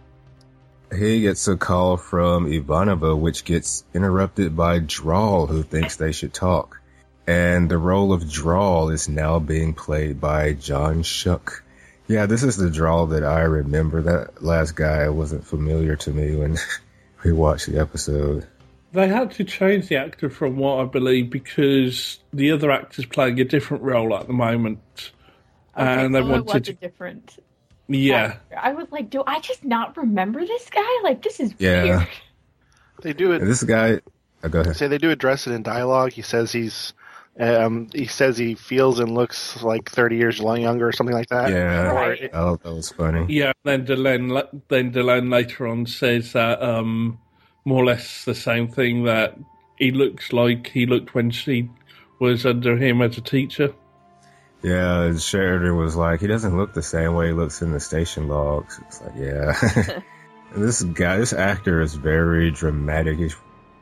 He 0.93 1.21
gets 1.21 1.47
a 1.47 1.55
call 1.55 1.95
from 1.95 2.47
Ivanova, 2.47 3.17
which 3.17 3.45
gets 3.45 3.85
interrupted 3.93 4.57
by 4.57 4.79
Draal, 4.79 5.47
who 5.47 5.63
thinks 5.63 5.95
they 5.95 6.11
should 6.11 6.33
talk. 6.33 6.81
And 7.25 7.71
the 7.71 7.77
role 7.77 8.11
of 8.11 8.29
Draal 8.29 8.89
is 8.89 9.07
now 9.07 9.39
being 9.39 9.73
played 9.73 10.19
by 10.19 10.51
John 10.51 11.01
Schuck. 11.03 11.61
Yeah, 12.07 12.25
this 12.25 12.43
is 12.43 12.57
the 12.57 12.69
Draal 12.69 13.07
that 13.07 13.23
I 13.23 13.41
remember. 13.41 14.01
That 14.01 14.43
last 14.43 14.75
guy 14.75 15.07
wasn't 15.07 15.45
familiar 15.47 15.95
to 15.95 16.11
me 16.11 16.35
when 16.35 16.57
we 17.23 17.31
watched 17.31 17.67
the 17.67 17.79
episode. 17.79 18.45
They 18.93 19.07
had 19.07 19.31
to 19.31 19.43
change 19.45 19.87
the 19.87 19.95
actor 19.95 20.29
from 20.29 20.57
what 20.57 20.79
I 20.79 20.85
believe 20.85 21.29
because 21.29 22.19
the 22.33 22.51
other 22.51 22.71
actor's 22.71 23.05
playing 23.05 23.39
a 23.39 23.45
different 23.45 23.83
role 23.83 24.15
at 24.15 24.27
the 24.27 24.33
moment. 24.33 25.11
and 25.75 26.13
they 26.13 26.19
so 26.21 26.27
it 26.27 26.29
was 26.31 26.43
wanted 26.43 26.69
a 26.69 26.73
to. 26.73 26.73
different. 26.73 27.37
Yeah. 27.87 28.35
I 28.57 28.73
was 28.73 28.87
like, 28.91 29.09
do 29.09 29.23
I 29.25 29.39
just 29.39 29.63
not 29.63 29.95
remember 29.97 30.45
this 30.45 30.69
guy? 30.69 30.99
Like, 31.03 31.21
this 31.23 31.39
is 31.39 31.53
Yeah. 31.57 31.83
weird. 31.83 32.07
They 33.01 33.13
do 33.13 33.31
it. 33.31 33.41
And 33.41 33.49
this 33.49 33.63
guy, 33.63 33.99
oh, 34.43 34.49
go 34.49 34.59
ahead. 34.61 34.75
Say 34.75 34.87
they 34.87 34.97
do 34.97 35.09
address 35.11 35.47
it 35.47 35.53
in 35.53 35.63
dialogue. 35.63 36.11
He 36.11 36.21
says 36.21 36.51
he's, 36.51 36.93
um, 37.39 37.87
he 37.93 38.05
says 38.05 38.37
he 38.37 38.55
feels 38.55 38.99
and 38.99 39.13
looks 39.13 39.63
like 39.63 39.89
thirty 39.89 40.17
years 40.17 40.37
younger 40.39 40.87
or 40.87 40.91
something 40.91 41.15
like 41.15 41.29
that. 41.29 41.49
Yeah, 41.49 41.91
Right. 41.91 42.29
oh, 42.33 42.57
that 42.57 42.73
was 42.73 42.91
funny. 42.91 43.25
Yeah, 43.33 43.53
then 43.63 43.85
Delenn, 43.85 44.61
then 44.67 44.91
Delenn 44.91 45.31
later 45.31 45.65
on 45.67 45.85
says 45.85 46.33
that 46.33 46.61
um, 46.61 47.17
more 47.65 47.83
or 47.83 47.85
less 47.85 48.25
the 48.25 48.35
same 48.35 48.67
thing 48.67 49.03
that 49.03 49.37
he 49.77 49.91
looks 49.91 50.31
like 50.33 50.67
he 50.67 50.85
looked 50.85 51.13
when 51.13 51.31
she 51.31 51.69
was 52.19 52.45
under 52.45 52.77
him 52.77 53.01
as 53.01 53.17
a 53.17 53.21
teacher. 53.21 53.73
Yeah, 54.63 55.15
Sheridan 55.17 55.75
was 55.75 55.95
like, 55.95 56.21
he 56.21 56.27
doesn't 56.27 56.55
look 56.55 56.73
the 56.73 56.83
same 56.83 57.15
way 57.15 57.27
he 57.27 57.33
looks 57.33 57.61
in 57.63 57.71
the 57.71 57.79
station 57.79 58.27
logs. 58.27 58.79
It's 58.87 59.01
like, 59.01 59.15
yeah. 59.17 60.01
And 60.53 60.61
this 60.61 60.83
guy, 60.83 61.17
this 61.17 61.31
actor 61.31 61.79
is 61.81 61.95
very 61.95 62.51
dramatic. 62.51 63.17
He's, 63.17 63.35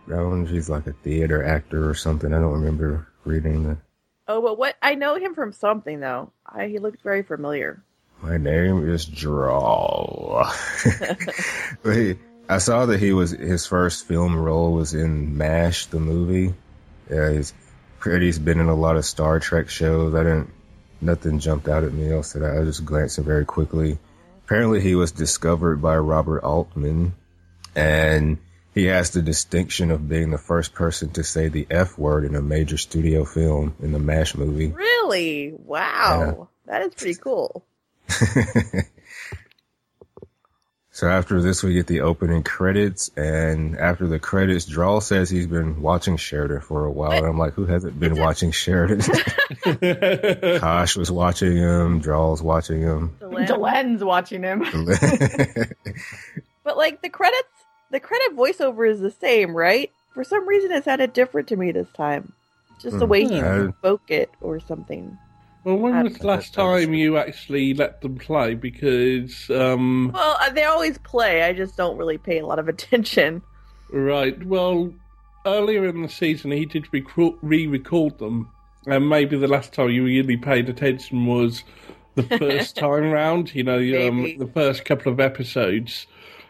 I 0.05 0.11
don't 0.11 0.39
know 0.41 0.45
if 0.45 0.51
he's 0.51 0.69
like 0.69 0.85
a 0.85 0.93
theater 0.93 1.43
actor 1.43 1.89
or 1.89 1.95
something. 1.95 2.31
I 2.31 2.37
don't 2.37 2.61
remember 2.61 3.07
reading 3.25 3.63
the, 3.63 3.77
Oh, 4.27 4.39
but 4.43 4.59
what 4.59 4.75
I 4.79 4.93
know 4.93 5.15
him 5.15 5.33
from 5.33 5.51
something 5.51 5.99
though. 5.99 6.31
I, 6.45 6.67
he 6.67 6.77
looked 6.77 7.01
very 7.01 7.23
familiar. 7.23 7.83
my 8.21 8.37
name 8.37 8.87
is 8.87 9.03
Draal. 9.07 10.47
but 11.83 11.95
he, 11.95 12.15
I 12.49 12.57
saw 12.57 12.87
that 12.87 12.99
he 12.99 13.13
was, 13.13 13.29
his 13.29 13.67
first 13.67 14.07
film 14.07 14.35
role 14.35 14.73
was 14.73 14.95
in 14.95 15.37
MASH, 15.37 15.85
the 15.85 15.99
movie. 15.99 16.55
Yeah, 17.07 17.31
he's 17.31 17.53
pretty, 17.99 18.25
he's 18.25 18.39
been 18.39 18.59
in 18.59 18.69
a 18.69 18.75
lot 18.75 18.97
of 18.97 19.05
Star 19.05 19.39
Trek 19.39 19.69
shows. 19.69 20.15
I 20.15 20.23
didn't, 20.23 20.51
nothing 20.99 21.37
jumped 21.37 21.67
out 21.67 21.83
at 21.83 21.93
me 21.93 22.11
else 22.11 22.33
that 22.33 22.43
I, 22.43 22.55
I 22.55 22.59
was 22.59 22.77
just 22.77 22.85
glancing 22.85 23.23
very 23.23 23.45
quickly. 23.45 23.99
Apparently 24.45 24.81
he 24.81 24.95
was 24.95 25.11
discovered 25.11 25.79
by 25.79 25.95
Robert 25.97 26.43
Altman 26.43 27.13
and 27.75 28.39
he 28.73 28.85
has 28.85 29.11
the 29.11 29.21
distinction 29.21 29.91
of 29.91 30.09
being 30.09 30.31
the 30.31 30.39
first 30.39 30.73
person 30.73 31.11
to 31.11 31.23
say 31.23 31.49
the 31.49 31.67
F 31.69 31.99
word 31.99 32.25
in 32.25 32.35
a 32.35 32.41
major 32.41 32.77
studio 32.77 33.25
film 33.25 33.75
in 33.79 33.91
the 33.91 33.99
MASH 33.99 34.33
movie. 34.33 34.69
Really? 34.69 35.53
Wow. 35.53 36.49
That 36.65 36.81
is 36.81 36.95
pretty 36.95 37.19
cool. 37.19 37.63
So 40.99 41.07
after 41.07 41.41
this, 41.41 41.63
we 41.63 41.75
get 41.75 41.87
the 41.87 42.01
opening 42.01 42.43
credits, 42.43 43.09
and 43.15 43.77
after 43.77 44.05
the 44.05 44.19
credits, 44.19 44.65
Draal 44.65 44.99
says 44.99 45.29
he's 45.29 45.47
been 45.47 45.81
watching 45.81 46.17
Sheridan 46.17 46.59
for 46.59 46.83
a 46.83 46.91
while, 46.91 47.19
and 47.19 47.25
I'm 47.25 47.37
like, 47.37 47.53
who 47.53 47.65
hasn't 47.65 47.97
been 47.97 48.17
watching 48.17 48.51
Sheridan? 48.51 48.99
Kosh 50.59 50.97
was 50.97 51.09
watching 51.09 51.55
him, 51.55 52.01
Draal's 52.01 52.43
watching 52.43 52.81
him. 52.81 53.15
Delenn's 53.21 54.03
watching 54.03 54.43
him. 54.43 54.65
But 56.65 56.75
like 56.75 57.01
the 57.01 57.09
credits, 57.09 57.47
the 57.91 58.01
credit 58.01 58.35
voiceover 58.35 58.87
is 58.91 58.99
the 58.99 59.09
same, 59.09 59.55
right? 59.55 59.91
For 60.13 60.25
some 60.25 60.45
reason, 60.47 60.71
it 60.73 60.83
sounded 60.83 61.13
different 61.13 61.47
to 61.47 61.55
me 61.55 61.71
this 61.71 61.87
time. 61.95 62.33
Just 62.81 62.99
the 62.99 63.05
Hmm. 63.05 63.11
way 63.11 63.23
he 63.25 63.37
Yeah. 63.37 63.71
spoke 63.79 64.11
it 64.11 64.29
or 64.41 64.59
something. 64.59 65.17
Well, 65.63 65.75
when 65.77 66.03
was 66.03 66.13
the 66.17 66.27
last 66.27 66.53
time 66.53 66.93
you 66.93 67.17
actually 67.17 67.73
let 67.73 68.01
them 68.01 68.15
play? 68.15 68.55
Because, 68.55 69.49
um, 69.49 70.11
Well, 70.13 70.37
uh, 70.39 70.49
they 70.51 70.63
always 70.63 70.97
play. 70.99 71.43
I 71.43 71.53
just 71.53 71.75
don't 71.75 71.97
really 71.97 72.17
pay 72.17 72.39
a 72.39 72.45
lot 72.45 72.59
of 72.59 72.67
attention. 72.73 73.41
right, 73.91 74.41
well, 74.45 74.93
earlier 75.45 75.85
in 75.85 76.01
the 76.01 76.09
season 76.09 76.51
he 76.51 76.65
did 76.65 76.87
re-record 77.41 78.17
them, 78.19 78.49
and 78.87 79.09
maybe 79.09 79.37
the 79.37 79.47
last 79.47 79.73
time 79.73 79.89
you 79.89 80.03
really 80.05 80.37
paid 80.37 80.69
attention 80.69 81.25
was 81.25 81.63
the 82.15 82.23
first 82.37 82.75
time 82.77 83.11
round. 83.11 83.53
You 83.53 83.63
know, 83.63 83.77
um, 84.07 84.37
the 84.37 84.49
first 84.53 84.85
couple 84.85 85.11
of 85.11 85.19
episodes, 85.19 86.07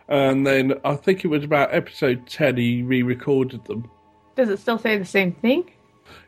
and 0.08 0.46
then 0.46 0.74
I 0.86 0.96
think 0.96 1.26
it 1.26 1.30
was 1.30 1.44
about 1.44 1.74
episode 1.74 2.28
ten 2.28 2.58
he 2.58 2.84
re-recorded 2.84 3.66
them. 3.66 3.90
Does 4.36 4.50
it 4.50 4.60
still 4.60 4.78
say 4.78 4.98
the 4.98 5.06
same 5.06 5.32
thing? 5.34 5.72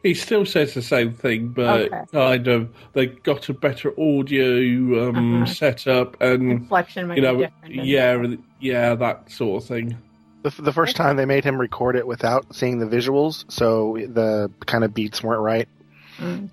He 0.04 0.14
still 0.14 0.46
says 0.46 0.74
the 0.74 0.82
same 0.82 1.14
thing, 1.14 1.50
but 1.50 1.92
Okay. 1.94 2.02
kind 2.12 2.48
of 2.48 2.70
they 2.94 3.08
got 3.08 3.48
a 3.50 3.54
better 3.54 3.92
audio 4.00 5.10
um, 5.10 5.44
Uh-huh. 5.44 5.46
setup, 5.54 6.20
and 6.22 6.52
Inflection 6.52 7.08
might 7.08 7.16
you 7.18 7.22
know, 7.24 7.38
be 7.38 7.44
different. 7.44 7.86
yeah, 7.86 8.36
yeah, 8.60 8.96
that 8.96 9.30
sort 9.32 9.62
of 9.64 9.68
thing. 9.68 9.98
The, 10.44 10.50
the 10.62 10.74
first 10.74 10.96
time 10.96 11.18
they 11.18 11.26
made 11.26 11.44
him 11.44 11.62
record 11.62 11.96
it 11.96 12.08
without 12.08 12.56
seeing 12.56 12.80
the 12.80 12.88
visuals, 12.88 13.46
so 13.52 13.96
the 14.00 14.50
kind 14.66 14.84
of 14.84 14.94
beats 14.94 15.22
weren't 15.24 15.42
right. 15.42 15.68
Mm. 16.18 16.50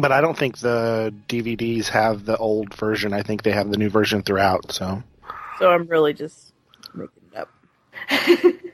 But 0.00 0.10
I 0.12 0.20
don't 0.20 0.36
think 0.36 0.58
the 0.58 1.14
DVDs 1.28 1.86
have 1.88 2.24
the 2.24 2.36
old 2.36 2.74
version. 2.74 3.12
I 3.12 3.22
think 3.22 3.42
they 3.44 3.52
have 3.52 3.70
the 3.70 3.76
new 3.76 3.88
version 3.88 4.22
throughout. 4.22 4.72
So 4.72 5.02
So 5.60 5.70
I'm 5.70 5.86
really 5.86 6.12
just 6.12 6.52
making 6.94 7.22
it 7.32 7.36
up. 7.38 7.48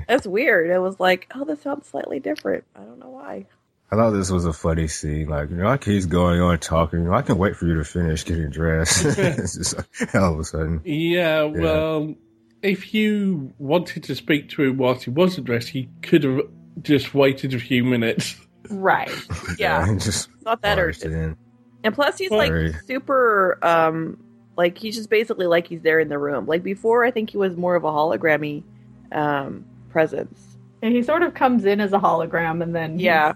That's 0.08 0.26
weird. 0.26 0.70
It 0.70 0.78
was 0.78 0.98
like, 0.98 1.30
oh, 1.34 1.44
this 1.44 1.62
sounds 1.62 1.86
slightly 1.86 2.20
different. 2.20 2.64
I 2.74 2.80
don't 2.80 2.98
know 2.98 3.10
why. 3.10 3.46
I 3.90 3.96
thought 3.96 4.10
this 4.10 4.30
was 4.30 4.44
a 4.44 4.52
funny 4.52 4.88
scene. 4.88 5.28
Like, 5.28 5.50
you 5.50 5.56
know, 5.56 5.66
like 5.66 5.84
he's 5.84 6.06
going 6.06 6.40
on 6.40 6.58
talking. 6.58 7.00
You 7.00 7.04
know, 7.06 7.14
I 7.14 7.22
can 7.22 7.38
wait 7.38 7.56
for 7.56 7.66
you 7.66 7.74
to 7.74 7.84
finish 7.84 8.24
getting 8.24 8.50
dressed. 8.50 9.04
it's 9.18 9.54
just 9.54 9.76
like, 9.76 10.14
all 10.14 10.34
of 10.34 10.40
a 10.40 10.44
sudden. 10.44 10.80
Yeah, 10.84 11.44
well, 11.44 12.14
if 12.62 12.94
you 12.94 13.52
wanted 13.58 14.04
to 14.04 14.14
speak 14.14 14.48
to 14.50 14.64
him 14.64 14.78
whilst 14.78 15.04
he 15.04 15.10
wasn't 15.10 15.46
dressed, 15.46 15.68
he 15.68 15.88
could 16.02 16.24
have 16.24 16.40
just 16.82 17.14
waited 17.14 17.54
a 17.54 17.58
few 17.58 17.84
minutes. 17.84 18.36
Right. 18.70 19.10
Yeah. 19.58 19.86
just 19.98 20.28
It's 20.34 20.44
not 20.44 20.62
that 20.62 20.76
barged 20.76 21.04
urgent. 21.04 21.14
in. 21.14 21.36
And 21.84 21.94
plus, 21.94 22.16
he's 22.16 22.30
Sorry. 22.30 22.72
like 22.72 22.80
super, 22.82 23.58
um, 23.62 24.18
like 24.56 24.78
he's 24.78 24.96
just 24.96 25.10
basically 25.10 25.46
like 25.46 25.66
he's 25.68 25.82
there 25.82 26.00
in 26.00 26.08
the 26.08 26.18
room. 26.18 26.46
Like 26.46 26.62
before, 26.62 27.04
I 27.04 27.10
think 27.10 27.30
he 27.30 27.36
was 27.36 27.56
more 27.56 27.74
of 27.76 27.84
a 27.84 27.88
hologrammy 27.88 28.64
um, 29.12 29.66
presence. 29.94 30.58
And 30.82 30.92
he 30.94 31.02
sort 31.02 31.22
of 31.22 31.32
comes 31.34 31.64
in 31.64 31.80
as 31.80 31.92
a 31.92 31.98
hologram 31.98 32.62
and 32.62 32.74
then 32.74 32.94
he's 32.94 33.02
Yeah. 33.06 33.32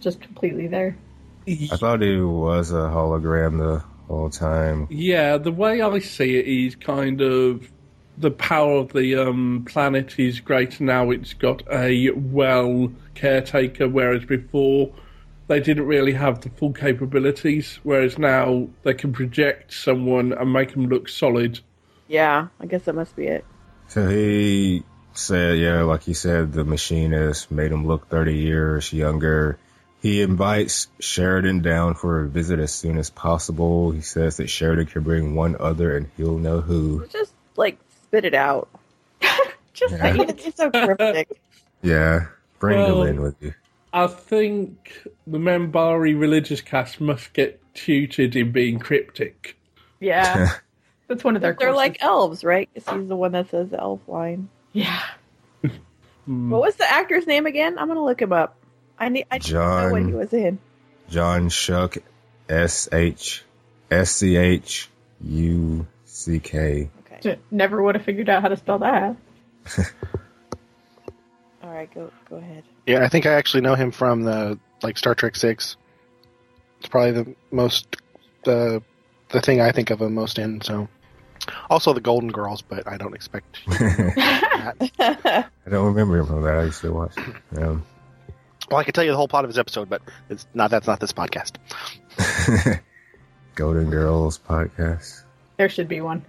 just 0.00 0.20
completely 0.20 0.66
there. 0.66 0.96
I 1.46 1.76
thought 1.76 2.00
he 2.00 2.16
was 2.20 2.72
a 2.72 2.88
hologram 2.96 3.58
the 3.58 3.84
whole 4.08 4.30
time. 4.30 4.86
Yeah, 4.90 5.36
the 5.36 5.52
way 5.52 5.82
I 5.82 5.98
see 6.00 6.36
it, 6.38 6.46
he's 6.46 6.74
kind 6.74 7.20
of 7.20 7.70
the 8.18 8.30
power 8.30 8.78
of 8.78 8.92
the 8.92 9.14
um, 9.16 9.64
planet 9.68 10.18
is 10.18 10.40
greater 10.40 10.82
now. 10.84 11.10
It's 11.10 11.34
got 11.34 11.62
a 11.70 12.10
well 12.10 12.90
caretaker, 13.14 13.88
whereas 13.88 14.24
before 14.24 14.90
they 15.48 15.60
didn't 15.60 15.86
really 15.86 16.12
have 16.12 16.40
the 16.40 16.50
full 16.50 16.72
capabilities. 16.72 17.78
Whereas 17.82 18.18
now 18.18 18.68
they 18.84 18.94
can 18.94 19.12
project 19.12 19.72
someone 19.74 20.32
and 20.32 20.52
make 20.52 20.72
them 20.72 20.86
look 20.86 21.08
solid. 21.08 21.60
Yeah, 22.08 22.48
I 22.58 22.66
guess 22.66 22.82
that 22.84 22.94
must 22.94 23.16
be 23.16 23.26
it. 23.26 23.44
So 23.88 24.08
he 24.08 24.82
said, 25.20 25.58
yeah, 25.58 25.82
like 25.82 26.02
he 26.02 26.14
said, 26.14 26.52
the 26.52 26.64
machinist 26.64 27.50
made 27.50 27.70
him 27.72 27.86
look 27.86 28.08
30 28.08 28.34
years 28.36 28.92
younger. 28.92 29.58
He 30.02 30.22
invites 30.22 30.88
Sheridan 30.98 31.60
down 31.60 31.94
for 31.94 32.20
a 32.24 32.28
visit 32.28 32.58
as 32.58 32.72
soon 32.72 32.96
as 32.98 33.10
possible. 33.10 33.90
He 33.90 34.00
says 34.00 34.38
that 34.38 34.48
Sheridan 34.48 34.86
can 34.86 35.02
bring 35.02 35.34
one 35.34 35.56
other 35.60 35.96
and 35.96 36.08
he'll 36.16 36.38
know 36.38 36.60
who. 36.60 37.06
Just 37.08 37.32
like 37.56 37.78
spit 38.04 38.24
it 38.24 38.34
out. 38.34 38.68
Just 39.74 39.92
Yeah. 39.94 39.98
say 40.14 40.18
it. 40.20 40.46
It's 40.46 40.56
so 40.56 40.70
cryptic. 40.70 41.28
Yeah, 41.82 42.26
bring 42.58 42.78
Well- 42.78 43.00
them 43.04 43.08
in 43.16 43.20
with 43.22 43.36
you. 43.40 43.54
I 43.92 44.06
think 44.06 45.02
the 45.26 45.38
Minbari 45.38 46.18
religious 46.18 46.60
cast 46.60 47.00
must 47.00 47.32
get 47.32 47.58
tutored 47.74 48.36
in 48.36 48.52
being 48.52 48.78
cryptic. 48.78 49.56
Yeah. 49.98 50.50
That's 51.08 51.24
one 51.24 51.34
of 51.36 51.42
their 51.42 51.54
They're 51.58 51.68
courses. 51.72 51.76
like 51.76 52.02
elves, 52.02 52.44
right? 52.44 52.68
'Cause 52.74 52.84
he's 52.98 53.08
the 53.08 53.16
one 53.16 53.32
that 53.32 53.50
says 53.50 53.70
the 53.70 53.80
elf 53.80 54.00
line. 54.06 54.48
Yeah. 54.72 55.00
Hmm. 56.26 56.50
What 56.50 56.60
was 56.60 56.76
the 56.76 56.90
actor's 56.90 57.26
name 57.26 57.46
again? 57.46 57.78
I'm 57.78 57.88
gonna 57.88 58.04
look 58.04 58.20
him 58.22 58.32
up. 58.32 58.56
I 58.98 59.08
need. 59.08 59.26
I 59.30 59.38
just 59.38 59.52
know 59.52 59.60
what 59.90 59.98
John- 60.00 60.08
he 60.08 60.14
was 60.14 60.32
in. 60.32 60.58
John 61.08 61.48
Schuck, 61.48 61.98
S 62.48 62.88
H 62.92 63.42
S 63.90 64.10
C 64.12 64.36
H 64.36 64.88
U 65.24 65.86
C 66.04 66.38
K. 66.38 66.90
Okay. 67.12 67.38
Never 67.50 67.82
would 67.82 67.96
have 67.96 68.04
figured 68.04 68.28
out 68.28 68.42
how 68.42 68.48
to 68.48 68.56
spell 68.56 68.78
that. 68.78 69.16
All 71.62 71.70
right, 71.70 71.92
go 71.94 72.10
go 72.28 72.36
ahead. 72.36 72.64
Yeah, 72.86 73.04
I 73.04 73.08
think 73.08 73.26
I 73.26 73.32
actually 73.32 73.60
know 73.62 73.74
him 73.74 73.90
from 73.90 74.22
the 74.22 74.58
like 74.82 74.96
Star 74.96 75.14
Trek 75.14 75.36
Six. 75.36 75.76
It's 76.78 76.88
probably 76.88 77.12
the 77.12 77.34
most 77.50 77.96
the 78.44 78.82
the 79.28 79.40
thing 79.40 79.60
I 79.60 79.70
think 79.72 79.90
of 79.90 80.00
him 80.00 80.14
most 80.14 80.38
in. 80.38 80.60
So, 80.62 80.88
also 81.68 81.92
the 81.92 82.00
Golden 82.00 82.30
Girls, 82.30 82.62
but 82.62 82.86
I 82.86 82.96
don't 82.96 83.14
expect. 83.14 83.60
I 83.68 85.44
don't 85.68 85.86
remember 85.86 86.18
him 86.18 86.26
from 86.26 86.42
that. 86.42 86.58
I 86.58 86.64
used 86.64 86.80
to 86.82 86.92
watch. 86.92 87.16
Um, 87.56 87.84
well, 88.70 88.78
I 88.78 88.84
can 88.84 88.92
tell 88.92 89.04
you 89.04 89.10
the 89.10 89.16
whole 89.16 89.28
plot 89.28 89.44
of 89.44 89.48
his 89.48 89.58
episode, 89.58 89.88
but 89.88 90.02
it's 90.28 90.46
not. 90.54 90.70
That's 90.70 90.86
not 90.86 91.00
this 91.00 91.12
podcast. 91.12 91.56
Golden 93.54 93.90
Girls 93.90 94.38
podcast. 94.38 95.24
There 95.56 95.68
should 95.68 95.88
be 95.88 96.00
one. 96.00 96.24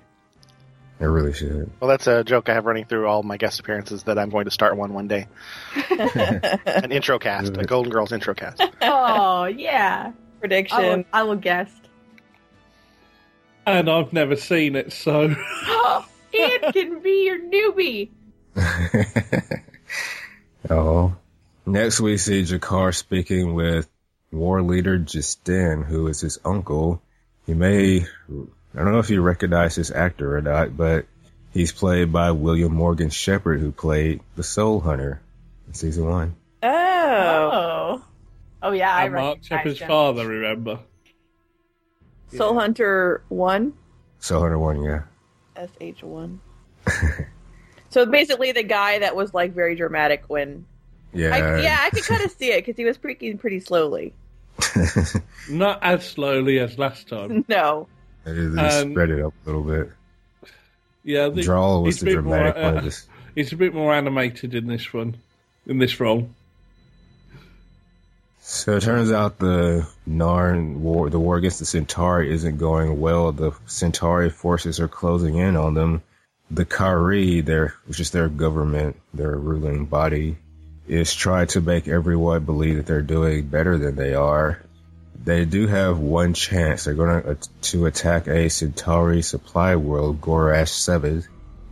I 1.00 1.06
really 1.06 1.34
should. 1.34 1.72
Well, 1.80 1.89
that's 1.89 2.06
a 2.06 2.24
joke 2.24 2.50
I 2.50 2.53
have 2.53 2.65
running 2.65 2.86
through 2.86 3.08
all 3.08 3.24
my 3.24 3.38
guest 3.38 3.60
appearances 3.60 4.03
that 4.03 4.20
I'm 4.20 4.30
going 4.30 4.46
to 4.46 4.51
start 4.51 4.77
one 4.77 4.94
one 4.94 5.08
day. 5.08 5.27
An 5.89 6.91
intro 6.91 7.18
cast, 7.18 7.58
a 7.58 7.63
Golden 7.63 7.91
Girls 7.91 8.12
intro 8.12 8.36
cast. 8.36 8.62
oh 8.82 9.46
yeah. 9.46 10.12
Prediction. 10.39 10.77
I 10.77 10.96
will, 10.96 11.03
I 11.13 11.24
will 11.24 11.36
guess. 11.36 11.72
And 13.65 13.89
I've 13.89 14.12
never 14.12 14.36
seen 14.36 14.75
it, 14.75 14.91
so 14.91 15.36
it 16.34 16.74
can 16.74 17.00
be 17.01 17.25
your 17.25 17.39
newbie. 17.39 18.10
Oh. 20.70 21.15
Next, 21.65 22.00
we 22.00 22.18
see 22.18 22.44
G'Kar 22.44 22.94
speaking 22.94 23.53
with 23.56 23.89
war 24.32 24.62
leader 24.62 24.98
G'Sten, 25.00 25.86
who 25.86 26.08
is 26.08 26.22
his 26.22 26.39
uncle. 26.46 27.01
You 27.48 27.56
may, 27.56 28.01
I 28.01 28.06
don't 28.75 28.91
know 28.91 29.00
if 29.00 29.10
you 29.10 29.22
recognize 29.22 29.75
this 29.75 29.91
actor 29.91 30.38
or 30.38 30.41
not, 30.41 30.75
but 30.77 31.06
he's 31.51 31.72
played 31.72 32.12
by 32.12 32.32
William 32.32 32.74
Morgan 32.74 33.10
Sheppard, 33.10 33.60
who 33.60 33.72
played 33.72 34.22
the 34.36 34.44
Soul 34.44 34.80
Hunter 34.80 35.22
in 35.68 35.74
season 35.74 36.08
one. 36.08 36.36
Oh. 36.63 37.50
Oh. 37.52 38.06
Oh 38.63 38.71
yeah, 38.71 38.93
I 38.93 39.06
and 39.06 39.13
Mark 39.15 39.26
recognize 39.38 39.45
Sheppard's 39.47 39.80
him. 39.80 39.88
father, 39.88 40.28
remember? 40.28 40.80
Soul 42.38 42.54
Hunter 42.60 43.22
one, 43.30 43.74
Soul 44.20 44.41
Hunter 44.41 44.60
one, 44.60 44.84
yeah. 44.84 45.04
SH 45.58 46.04
one. 46.04 46.39
so 47.89 48.06
basically, 48.06 48.52
the 48.52 48.63
guy 48.63 49.00
that 49.00 49.15
was 49.15 49.34
like 49.34 49.54
very 49.54 49.76
dramatic 49.76 50.24
when. 50.28 50.65
Yeah. 51.13 51.36
I, 51.36 51.62
yeah, 51.62 51.78
I 51.82 51.89
could 51.89 52.04
kind 52.06 52.24
of 52.24 52.32
see 52.32 52.52
it 52.54 52.60
because 52.65 52.78
he 52.78 52.86
was 52.86 52.96
speaking 52.96 53.38
pretty 53.38 53.60
slowly. 53.60 54.13
Not 55.50 55.84
as 55.84 56.08
slowly 56.08 56.60
as 56.60 56.78
last 56.78 57.08
time. 57.10 57.44
No. 57.50 57.88
They 58.24 58.34
just 58.36 58.58
Um, 58.84 58.91
spread 58.91 59.10
it 59.10 59.22
up 59.22 59.34
a 59.46 59.50
little 59.50 59.63
bit. 59.63 59.91
Yeah, 61.04 61.30
the, 61.30 61.41
Draal 61.41 61.82
was 61.84 62.00
the 62.00 62.06
bit 62.06 62.24
more, 62.24 62.38
dramatic 62.38 62.63
one. 62.63 62.78
uh, 62.78 62.82
Just, 62.82 63.08
He's 63.36 63.52
a 63.52 63.56
bit 63.58 63.74
more 63.74 63.94
animated 63.94 64.54
in 64.54 64.67
this 64.67 64.94
one, 64.94 65.17
in 65.65 65.80
this 65.80 66.00
role. 66.00 66.30
So 68.43 68.77
it 68.77 68.82
turns 68.82 69.12
out 69.12 69.38
the 69.38 69.88
Narn 70.10 70.77
war, 70.77 71.12
the 71.12 71.19
war 71.19 71.38
against 71.38 71.60
the 71.60 71.65
Centauri 71.65 72.34
isn't 72.34 72.58
going 72.58 72.99
well. 72.99 73.32
The 73.32 73.51
Centauri 73.67 74.32
forces 74.32 74.80
are 74.80 74.88
closing 74.88 75.38
in 75.38 75.56
on 75.56 75.75
them. 75.75 76.01
The 76.49 76.65
Kha'Ri, 76.65 77.45
their, 77.45 77.75
which 77.86 77.99
is 77.99 78.10
their 78.10 78.30
government, 78.30 78.99
their 79.13 79.38
ruling 79.38 79.86
body, 79.86 80.38
is 80.88 81.13
trying 81.13 81.47
to 81.47 81.62
make 81.62 81.88
everyone 81.88 82.43
believe 82.43 82.77
that 82.77 82.88
they're 82.88 83.04
doing 83.04 83.45
better 83.45 83.77
than 83.77 83.95
they 83.95 84.15
are. 84.15 84.60
They 85.23 85.45
do 85.45 85.67
have 85.67 85.99
one 85.99 86.34
chance. 86.34 86.86
They're 86.86 86.95
going 86.95 87.21
to, 87.21 87.38
to 87.62 87.86
attack 87.86 88.27
a 88.27 88.49
Centauri 88.49 89.21
supply 89.21 89.75
world, 89.75 90.19
Gorash 90.19 90.69
7. 90.69 91.23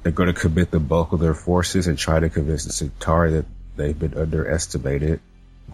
They're 0.04 0.12
going 0.12 0.34
to 0.34 0.40
commit 0.40 0.70
the 0.70 0.80
bulk 0.80 1.14
of 1.14 1.20
their 1.20 1.34
forces 1.34 1.88
and 1.88 1.98
try 1.98 2.20
to 2.20 2.30
convince 2.30 2.66
the 2.66 2.74
Centauri 2.74 3.32
that 3.34 3.46
they've 3.76 3.98
been 3.98 4.14
underestimated. 4.14 5.20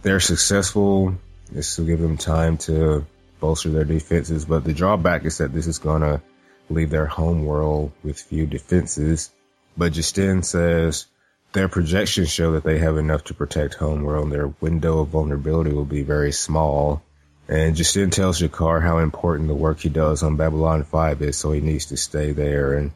They're 0.01 0.19
successful, 0.19 1.15
this 1.51 1.77
will 1.77 1.85
give 1.85 1.99
them 1.99 2.17
time 2.17 2.57
to 2.59 3.05
bolster 3.39 3.69
their 3.69 3.85
defenses, 3.85 4.45
but 4.45 4.63
the 4.63 4.73
drawback 4.73 5.25
is 5.25 5.39
that 5.39 5.53
this 5.53 5.67
is 5.67 5.79
going 5.79 6.01
to 6.01 6.21
leave 6.69 6.89
their 6.89 7.05
home 7.05 7.45
world 7.45 7.91
with 8.03 8.19
few 8.19 8.45
defenses. 8.45 9.31
But 9.77 9.93
G'Sten 9.93 10.43
says 10.43 11.05
their 11.53 11.67
projections 11.67 12.31
show 12.31 12.53
that 12.53 12.63
they 12.63 12.79
have 12.79 12.97
enough 12.97 13.25
to 13.25 13.33
protect 13.33 13.75
home 13.75 14.03
world. 14.03 14.31
Their 14.31 14.47
window 14.61 14.99
of 14.99 15.09
vulnerability 15.09 15.71
will 15.71 15.85
be 15.85 16.03
very 16.03 16.31
small. 16.31 17.03
And 17.47 17.75
G'Sten 17.75 18.11
tells 18.11 18.41
G'Kar 18.41 18.81
how 18.81 18.99
important 18.99 19.47
the 19.47 19.55
work 19.55 19.79
he 19.79 19.89
does 19.89 20.23
on 20.23 20.37
Babylon 20.37 20.83
5 20.83 21.21
is, 21.21 21.37
so 21.37 21.51
he 21.51 21.61
needs 21.61 21.87
to 21.87 21.97
stay 21.97 22.31
there. 22.31 22.73
And 22.73 22.91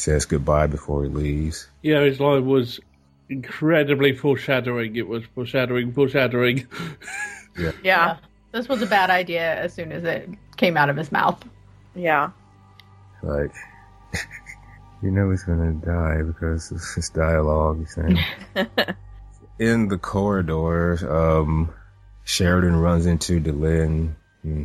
says 0.00 0.24
goodbye 0.24 0.66
before 0.66 1.04
he 1.04 1.10
leaves. 1.10 1.68
Yeah, 1.82 2.00
his 2.00 2.18
line 2.18 2.46
was 2.46 2.80
incredibly 3.30 4.12
foreshadowing. 4.12 4.96
It 4.96 5.08
was 5.08 5.24
foreshadowing, 5.34 5.92
foreshadowing. 5.92 6.66
Yeah. 7.56 7.72
Yeah. 7.82 8.16
This 8.52 8.68
was 8.68 8.82
a 8.82 8.86
bad 8.86 9.10
idea 9.10 9.54
as 9.56 9.72
soon 9.72 9.92
as 9.92 10.04
it 10.04 10.28
came 10.56 10.76
out 10.76 10.90
of 10.90 10.96
his 10.96 11.12
mouth. 11.12 11.42
Yeah. 11.94 12.30
Like, 13.22 13.52
you 15.02 15.10
know 15.10 15.30
he's 15.30 15.44
gonna 15.44 15.72
die 15.72 16.22
because 16.22 16.70
of 16.72 16.80
his 16.94 17.08
dialogue. 17.10 17.78
He's 17.78 17.94
saying. 17.94 18.18
In 19.58 19.88
the 19.88 19.98
corridor, 19.98 20.98
um, 21.10 21.72
Sheridan 22.24 22.76
runs 22.76 23.06
into 23.06 23.40
Delenn. 23.40 24.16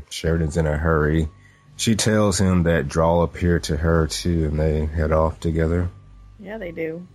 Sheridan's 0.10 0.58
in 0.58 0.65
a 0.65 0.78
hurry. 0.78 1.28
She 1.75 1.95
tells 1.95 2.39
him 2.39 2.63
that 2.63 2.88
Draal 2.88 3.23
appeared 3.23 3.63
to 3.63 3.75
her 3.75 4.08
too, 4.08 4.45
and 4.45 4.60
they 4.60 4.86
head 4.86 5.12
off 5.12 5.39
together. 5.39 5.89
Yeah, 6.39 6.58
they 6.58 6.71
do. 6.71 7.06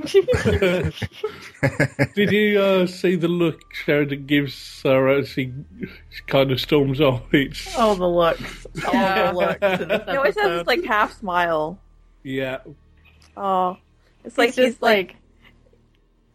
Did 2.14 2.32
you 2.32 2.60
uh, 2.60 2.86
see 2.86 3.16
the 3.16 3.28
look 3.28 3.60
Sheridan 3.74 4.26
gives 4.26 4.82
her 4.82 5.08
as 5.08 5.28
she, 5.28 5.52
she 6.10 6.22
kind 6.26 6.50
of 6.50 6.60
storms 6.60 7.00
off? 7.00 7.22
It's 7.32 7.72
Oh, 7.76 7.94
the 7.94 8.08
looks. 8.08 8.66
Yeah. 8.76 9.32
All 9.34 9.40
the 9.40 9.46
looks. 9.46 9.82
in 9.82 9.88
this 9.88 10.02
He 10.08 10.16
always 10.16 10.36
has 10.38 10.48
this 10.50 10.66
like 10.66 10.84
half 10.84 11.18
smile. 11.18 11.78
yeah. 12.22 12.58
Oh, 13.36 13.76
it's 14.24 14.36
It's 14.36 14.38
like 14.38 14.48
like 14.48 14.54
just 14.56 14.66
he's 14.74 14.82
like, 14.82 15.16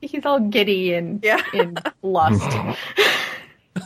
like 0.02 0.12
he's 0.12 0.26
all 0.26 0.40
giddy 0.40 0.94
and 0.94 1.22
Yeah. 1.24 1.42
in 1.54 1.78
lust. 2.02 2.42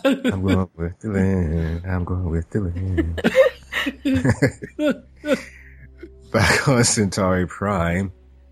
I'm 0.06 0.42
going 0.44 0.70
with 0.78 1.00
Delenn. 1.00 1.86
I'm 1.88 2.04
going 2.06 2.30
with 2.30 2.48
Delenn. 2.52 3.16
Back 6.32 6.68
on 6.68 6.84
Centauri 6.84 7.48
Prime, 7.48 8.12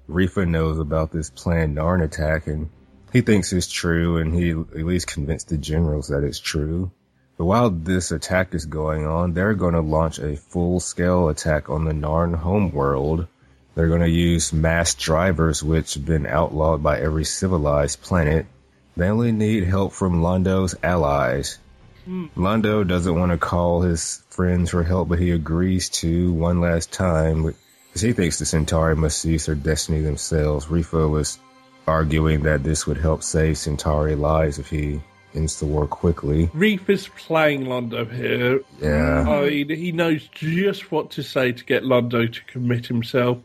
Rifa 0.10 0.48
knows 0.48 0.80
about 0.80 1.12
this 1.12 1.30
planned 1.30 1.76
Narn 1.78 2.04
attack 2.04 2.48
and 2.48 2.70
he 3.12 3.22
thinks 3.22 3.54
it's 3.54 3.72
true 3.72 4.18
and 4.18 4.34
he 4.34 4.52
at 4.52 4.86
least 4.86 5.08
convinced 5.08 5.50
the 5.50 5.58
generals 5.58 6.10
that 6.10 6.24
it's 6.24 6.40
true. 6.40 6.92
But 7.38 7.46
while 7.46 7.70
this 7.70 8.12
attack 8.12 8.56
is 8.56 8.66
going 8.66 9.06
on, 9.06 9.34
they're 9.34 9.54
going 9.54 9.76
to 9.76 9.82
launch 9.82 10.18
a 10.20 10.36
full 10.36 10.80
scale 10.80 11.30
attack 11.30 11.70
on 11.70 11.86
the 11.86 11.92
Narn 11.92 12.36
homeworld. 12.36 13.28
They're 13.76 13.90
going 13.90 14.02
to 14.02 14.10
use 14.10 14.52
mass 14.52 14.96
drivers, 14.96 15.62
which 15.62 15.94
have 15.94 16.06
been 16.06 16.26
outlawed 16.26 16.82
by 16.82 17.00
every 17.00 17.26
civilized 17.26 18.02
planet. 18.02 18.48
They 18.96 19.08
only 19.08 19.32
need 19.32 19.66
help 19.66 19.94
from 19.94 20.22
Londo's 20.22 20.76
allies. 20.82 21.60
Hmm. 22.06 22.26
Londo 22.36 22.88
doesn't 22.88 23.20
want 23.20 23.32
to 23.32 23.38
call 23.38 23.82
his 23.82 24.24
friends 24.30 24.72
for 24.72 24.82
help, 24.82 25.10
but 25.10 25.20
he 25.20 25.30
agrees 25.30 25.90
to 26.02 26.34
one 26.34 26.60
last 26.60 26.92
time. 26.92 27.54
Because 27.98 28.06
he 28.10 28.14
thinks 28.14 28.38
the 28.38 28.46
Centauri 28.46 28.96
must 28.96 29.18
seize 29.20 29.48
their 29.48 29.56
destiny 29.56 30.02
themselves. 30.02 30.68
Refa 30.68 31.10
was 31.10 31.40
arguing 31.88 32.44
that 32.44 32.62
this 32.64 32.86
would 32.86 32.98
help 33.00 33.24
save 33.24 33.58
Centauri 33.58 34.14
lives 34.14 34.60
if 34.60 34.70
he 34.70 35.02
ends 35.34 35.60
the 35.60 35.66
war 35.66 35.88
quickly. 35.88 36.48
Reef 36.54 36.88
is 36.92 37.08
playing 37.08 37.64
Londo 37.64 38.08
here. 38.08 38.62
Yeah. 38.80 39.28
I 39.28 39.50
mean, 39.50 39.70
he 39.70 39.92
knows 39.92 40.28
just 40.28 40.92
what 40.92 41.10
to 41.12 41.24
say 41.24 41.52
to 41.54 41.66
get 41.66 41.82
Londo 41.82 42.32
to 42.32 42.44
commit 42.44 42.86
himself. 42.86 43.40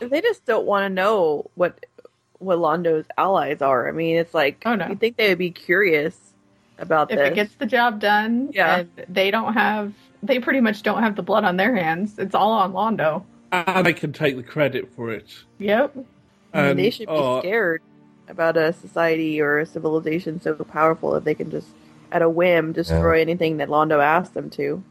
They 0.00 0.22
just 0.22 0.46
don't 0.46 0.64
want 0.64 0.84
to 0.86 0.88
know 0.88 1.50
what 1.54 1.84
what 2.38 2.56
Londo's 2.56 3.04
allies 3.18 3.60
are. 3.60 3.86
I 3.86 3.92
mean, 3.92 4.16
it's 4.16 4.32
like 4.32 4.62
Oh, 4.64 4.76
no. 4.76 4.88
you 4.88 4.96
think 4.96 5.18
they 5.18 5.28
would 5.28 5.36
be 5.36 5.50
curious 5.50 6.16
about 6.78 7.10
If 7.10 7.18
this. 7.18 7.28
it 7.28 7.34
gets 7.34 7.54
the 7.56 7.66
job 7.66 8.00
done, 8.00 8.48
Yeah. 8.54 8.76
and 8.78 8.88
they 9.10 9.30
don't 9.30 9.52
have, 9.52 9.92
they 10.22 10.38
pretty 10.38 10.62
much 10.62 10.82
don't 10.82 11.02
have 11.02 11.16
the 11.16 11.22
blood 11.22 11.44
on 11.44 11.58
their 11.58 11.76
hands. 11.76 12.18
It's 12.18 12.34
all 12.34 12.52
on 12.52 12.72
Londo. 12.72 13.24
And 13.52 13.86
they 13.86 13.92
can 13.92 14.12
take 14.12 14.36
the 14.36 14.42
credit 14.42 14.92
for 14.94 15.12
it. 15.12 15.26
Yep. 15.58 15.92
I 15.94 15.98
mean, 15.98 16.06
And, 16.70 16.78
they 16.78 16.90
should 16.90 17.08
be 17.08 17.14
uh, 17.14 17.40
scared 17.40 17.82
about 18.28 18.56
a 18.56 18.72
society 18.72 19.40
or 19.40 19.58
a 19.58 19.66
civilization 19.66 20.40
so 20.40 20.54
powerful 20.54 21.14
if 21.14 21.24
they 21.24 21.34
can 21.34 21.50
just, 21.50 21.68
at 22.10 22.22
a 22.22 22.28
whim, 22.28 22.72
destroy 22.72 23.20
anything 23.20 23.58
that 23.58 23.68
Londo 23.68 24.02
asked 24.02 24.34
them 24.34 24.48
to. 24.50 24.82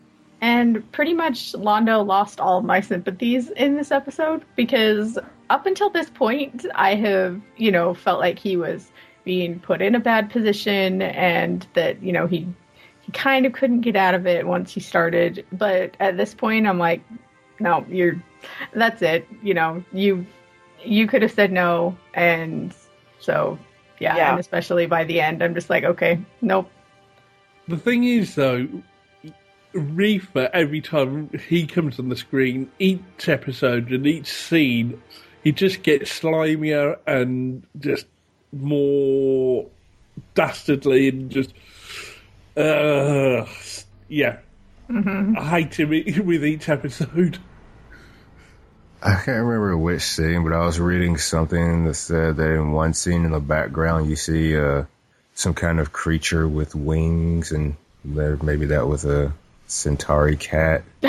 And 0.42 0.90
pretty 0.92 1.14
much 1.14 1.54
Londo 1.54 2.06
lost 2.06 2.40
all 2.40 2.60
of 2.60 2.66
my 2.66 2.82
sympathies 2.82 3.50
in 3.50 3.78
this 3.78 3.92
episode 3.92 4.44
because 4.56 5.20
up 5.50 5.66
until 5.66 5.90
this 5.90 6.10
point, 6.10 6.66
I 6.76 6.96
have, 6.96 7.40
you 7.58 7.72
know, 7.72 7.94
felt 7.94 8.20
like 8.20 8.40
he 8.40 8.58
was 8.58 8.92
being 9.24 9.60
put 9.60 9.82
in 9.82 9.94
a 9.94 10.00
bad 10.00 10.32
position 10.32 11.02
and 11.02 11.66
that, 11.74 12.02
you 12.02 12.12
know, 12.12 12.26
he 12.26 12.48
he 13.02 13.12
kind 13.12 13.46
of 13.46 13.54
couldn't 13.54 13.82
get 13.82 13.96
out 13.96 14.14
of 14.14 14.26
it 14.26 14.48
once 14.48 14.72
he 14.72 14.80
started. 14.80 15.46
But 15.52 15.96
at 16.00 16.18
this 16.18 16.34
point, 16.34 16.68
I'm 16.68 16.80
like, 16.80 17.02
no, 17.62 17.86
you're 17.90 18.22
that's 18.74 19.02
it. 19.02 19.28
You 19.44 19.54
know, 19.54 19.84
you 19.94 20.26
you 20.84 21.08
could 21.08 21.22
have 21.22 21.32
said 21.32 21.52
no 21.52 21.96
and 22.14 22.74
so 23.20 23.58
yeah, 24.00 24.18
Yeah. 24.18 24.32
and 24.32 24.40
especially 24.40 24.88
by 24.88 25.04
the 25.04 25.22
end, 25.22 25.44
I'm 25.44 25.54
just 25.54 25.70
like, 25.70 25.84
okay, 25.84 26.20
nope. 26.42 26.70
The 27.68 27.78
thing 27.78 28.04
is, 28.04 28.34
though, 28.36 28.68
Refa, 29.74 30.50
every 30.54 30.82
time 30.82 31.30
he 31.48 31.66
comes 31.68 32.00
on 32.00 32.10
the 32.10 32.16
screen, 32.16 32.70
each 32.80 33.30
episode 33.30 33.92
and 33.92 34.06
each 34.08 34.28
scene, 34.28 35.02
he 35.44 35.52
just 35.52 35.84
gets 35.84 36.20
slimier 36.20 36.98
and 37.06 37.64
just 37.80 38.08
more 38.52 39.68
dastardly 40.34 41.08
and 41.10 41.30
just. 41.30 41.54
Uh, 42.58 43.46
yeah. 44.10 44.38
hmm 44.88 45.36
I 45.38 45.62
hate 45.62 45.80
him 45.80 45.90
with 46.26 46.44
each 46.44 46.68
episode. 46.68 47.38
I 49.04 49.16
can't 49.16 49.44
remember 49.46 49.76
which 49.78 50.04
scene, 50.04 50.44
but 50.44 50.54
I 50.54 50.66
was 50.66 50.80
reading 50.80 51.18
something 51.18 51.86
that 51.86 51.96
said 51.96 52.38
that 52.38 52.52
in 52.54 52.72
one 52.72 52.94
scene 52.94 53.26
in 53.26 53.32
the 53.32 53.40
background 53.40 54.10
you 54.10 54.16
see 54.16 54.56
uh, 54.56 54.84
some 55.34 55.54
kind 55.54 55.80
of 55.80 55.92
creature 55.92 56.48
with 56.48 56.76
wings, 56.76 57.52
and 57.52 57.76
there 58.06 58.38
maybe 58.44 58.68
that 58.68 58.88
was 58.88 59.06
a 59.06 59.34
Centauri 59.68 60.38
cat, 60.38 60.84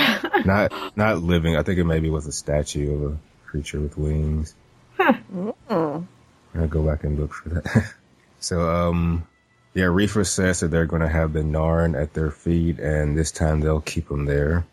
not 0.45 0.73
not 0.97 1.23
living. 1.23 1.57
I 1.57 1.63
think 1.63 1.79
it 1.79 1.85
maybe 1.85 2.09
was 2.09 2.27
a 2.27 2.33
statue 2.33 2.95
of 2.95 3.13
a 3.13 3.19
creature 3.47 3.81
with 3.81 3.99
wings. 3.99 4.55
Mm. 4.99 6.07
I'll 6.55 6.69
go 6.69 6.83
back 6.83 7.05
and 7.05 7.19
look 7.19 7.35
for 7.35 7.49
that. 7.51 7.93
so, 8.41 8.69
um, 8.71 9.27
yeah, 9.75 9.85
Refa 9.85 10.27
says 10.27 10.61
that 10.61 10.69
they're 10.69 10.87
going 10.87 11.03
to 11.03 11.09
have 11.09 11.33
the 11.33 11.41
Narn 11.41 12.01
at 12.01 12.15
their 12.15 12.31
feet, 12.31 12.79
and 12.79 13.17
this 13.17 13.33
time 13.33 13.61
they'll 13.61 13.81
keep 13.81 14.09
them 14.09 14.25
there. 14.27 14.65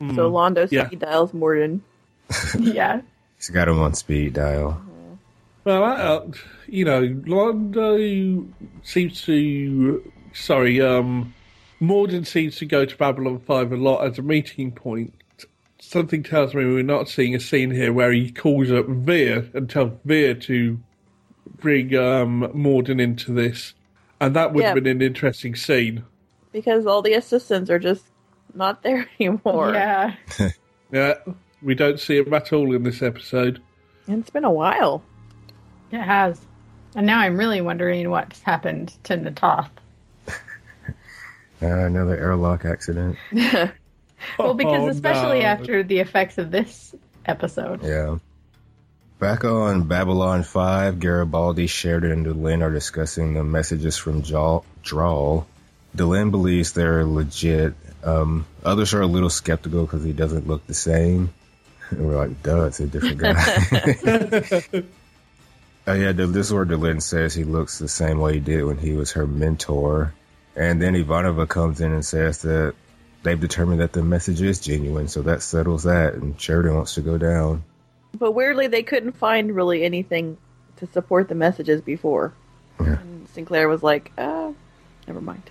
So 0.00 0.30
Londo 0.30 0.68
Yeah. 0.70 0.86
speed 0.86 1.00
dials 1.00 1.32
Morden. 1.34 1.82
yeah. 2.58 3.00
He's 3.36 3.50
got 3.50 3.68
him 3.68 3.78
on 3.78 3.94
speed 3.94 4.34
dial. 4.34 4.82
Well, 5.64 5.84
uh, 5.84 6.26
you 6.66 6.84
know, 6.84 7.02
Londo 7.02 8.46
seems 8.82 9.22
to. 9.22 10.12
Sorry, 10.32 10.80
um, 10.80 11.34
Morden 11.80 12.24
seems 12.24 12.56
to 12.56 12.66
go 12.66 12.84
to 12.84 12.96
Babylon 12.96 13.40
5 13.40 13.72
a 13.72 13.76
lot 13.76 14.06
as 14.06 14.18
a 14.18 14.22
meeting 14.22 14.72
point. 14.72 15.14
Something 15.78 16.22
tells 16.22 16.54
me 16.54 16.64
we're 16.64 16.82
not 16.82 17.08
seeing 17.08 17.34
a 17.34 17.40
scene 17.40 17.70
here 17.70 17.92
where 17.92 18.12
he 18.12 18.30
calls 18.30 18.70
up 18.70 18.86
Vir 18.86 19.48
and 19.54 19.70
tells 19.70 19.92
Vir 20.04 20.34
to 20.34 20.78
bring 21.60 21.94
um, 21.96 22.50
Morden 22.52 23.00
into 23.00 23.32
this. 23.32 23.74
And 24.20 24.34
that 24.34 24.52
would 24.52 24.64
have 24.64 24.74
been 24.74 24.86
an 24.86 25.02
interesting 25.02 25.54
scene. 25.54 26.04
Because 26.52 26.86
all 26.86 27.02
the 27.02 27.14
assistants 27.14 27.70
are 27.70 27.78
just 27.78 28.04
not 28.54 28.82
there 28.82 29.08
anymore. 29.20 29.72
Yeah. 29.72 30.14
Yeah, 30.90 31.16
we 31.62 31.74
don't 31.74 31.98
see 32.00 32.18
him 32.18 32.32
at 32.34 32.52
all 32.52 32.74
in 32.74 32.82
this 32.82 33.02
episode. 33.02 33.60
And 34.06 34.20
it's 34.20 34.30
been 34.30 34.44
a 34.44 34.50
while. 34.50 35.02
It 35.90 36.00
has. 36.00 36.40
And 36.94 37.06
now 37.06 37.18
I'm 37.20 37.36
really 37.36 37.60
wondering 37.60 38.08
what's 38.10 38.40
happened 38.42 38.94
to 39.04 39.16
Na'Toth. 39.16 39.70
Uh, 41.60 41.66
another 41.66 42.16
airlock 42.16 42.64
accident. 42.64 43.16
Well, 44.36 44.54
because 44.54 44.82
Oh, 44.82 44.88
especially 44.88 45.40
no. 45.40 45.46
after 45.46 45.82
the 45.84 46.00
effects 46.00 46.38
of 46.38 46.50
this 46.50 46.92
episode. 47.24 47.84
Yeah. 47.84 48.18
Back 49.20 49.44
on 49.44 49.84
Babylon 49.84 50.42
5, 50.42 50.98
Garibaldi, 50.98 51.68
Sheridan, 51.68 52.10
and 52.12 52.26
Delenn 52.26 52.62
are 52.62 52.72
discussing 52.72 53.34
the 53.34 53.44
messages 53.44 53.96
from 53.96 54.22
Jaw- 54.22 54.62
Draal. 54.82 55.46
Delenn 55.96 56.32
believes 56.32 56.72
they're 56.72 57.04
legit. 57.04 57.74
Um, 58.02 58.44
others 58.64 58.92
are 58.92 59.02
a 59.02 59.06
little 59.06 59.30
skeptical 59.30 59.82
because 59.84 60.02
he 60.02 60.12
doesn't 60.12 60.48
look 60.48 60.66
the 60.66 60.74
same. 60.74 61.32
And 61.90 62.00
we're 62.06 62.16
like, 62.16 62.42
duh, 62.42 62.64
it's 62.64 62.80
a 62.80 62.86
different 62.86 63.18
guy. 63.18 64.84
Oh 65.86 65.92
yeah, 65.94 66.12
this 66.12 66.46
is 66.46 66.52
where 66.52 66.66
Delenn 66.66 67.02
says 67.02 67.34
he 67.34 67.44
looks 67.44 67.78
the 67.78 67.88
same 67.88 68.18
way 68.18 68.34
he 68.34 68.40
did 68.40 68.64
when 68.64 68.78
he 68.78 68.92
was 68.92 69.12
her 69.12 69.26
mentor. 69.26 70.12
And 70.56 70.82
then 70.82 70.94
Ivanova 70.94 71.48
comes 71.48 71.80
in 71.80 71.92
and 71.92 72.04
says 72.04 72.42
that 72.42 72.74
they've 73.22 73.40
determined 73.40 73.80
that 73.80 73.92
the 73.92 74.02
message 74.02 74.42
is 74.42 74.60
genuine, 74.60 75.08
so 75.08 75.22
that 75.22 75.42
settles 75.42 75.84
that, 75.84 76.14
and 76.14 76.40
Sheridan 76.40 76.74
wants 76.74 76.94
to 76.94 77.00
go 77.00 77.16
down. 77.16 77.62
But 78.14 78.32
weirdly, 78.32 78.66
they 78.66 78.82
couldn't 78.82 79.12
find 79.12 79.54
really 79.54 79.84
anything 79.84 80.36
to 80.76 80.86
support 80.88 81.28
the 81.28 81.34
messages 81.34 81.80
before. 81.80 82.32
Yeah. 82.80 82.98
And 83.00 83.28
Sinclair 83.28 83.68
was 83.68 83.82
like, 83.82 84.12
uh, 84.18 84.52
never 85.06 85.20
mind. 85.20 85.50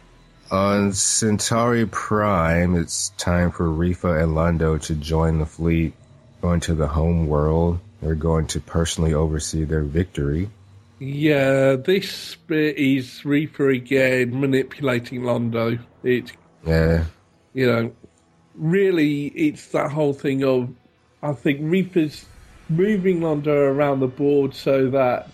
On 0.50 0.94
Centauri 0.94 1.86
Prime, 1.86 2.76
it's 2.76 3.10
time 3.18 3.52
for 3.52 3.68
Refa 3.68 4.24
and 4.24 4.34
Londo 4.34 4.82
to 4.84 4.96
join 4.96 5.40
the 5.40 5.46
fleet, 5.46 5.94
going 6.42 6.60
to 6.62 6.76
the 6.76 6.88
home 6.88 7.28
world. 7.28 7.80
They're 8.02 8.16
going 8.16 8.48
to 8.48 8.60
personally 8.60 9.14
oversee 9.14 9.64
their 9.64 9.84
victory. 9.84 10.50
Yeah, 11.00 11.76
this 11.76 12.36
bit 12.36 12.78
is 12.78 13.22
Refa 13.24 13.76
again 13.76 14.40
manipulating 14.40 15.22
Londo. 15.22 15.80
It 16.04 16.32
Yeah, 16.66 17.06
you 17.54 17.68
know, 17.68 17.92
really, 18.56 19.28
it's 19.28 19.68
that 19.70 19.92
whole 19.92 20.14
thing 20.14 20.44
of, 20.44 20.70
I 21.22 21.34
think 21.34 21.62
Refa's 21.62 22.26
moving 22.70 23.20
Londo 23.22 23.48
around 23.48 24.00
the 24.00 24.08
board 24.08 24.54
so 24.54 24.90
that 24.90 25.30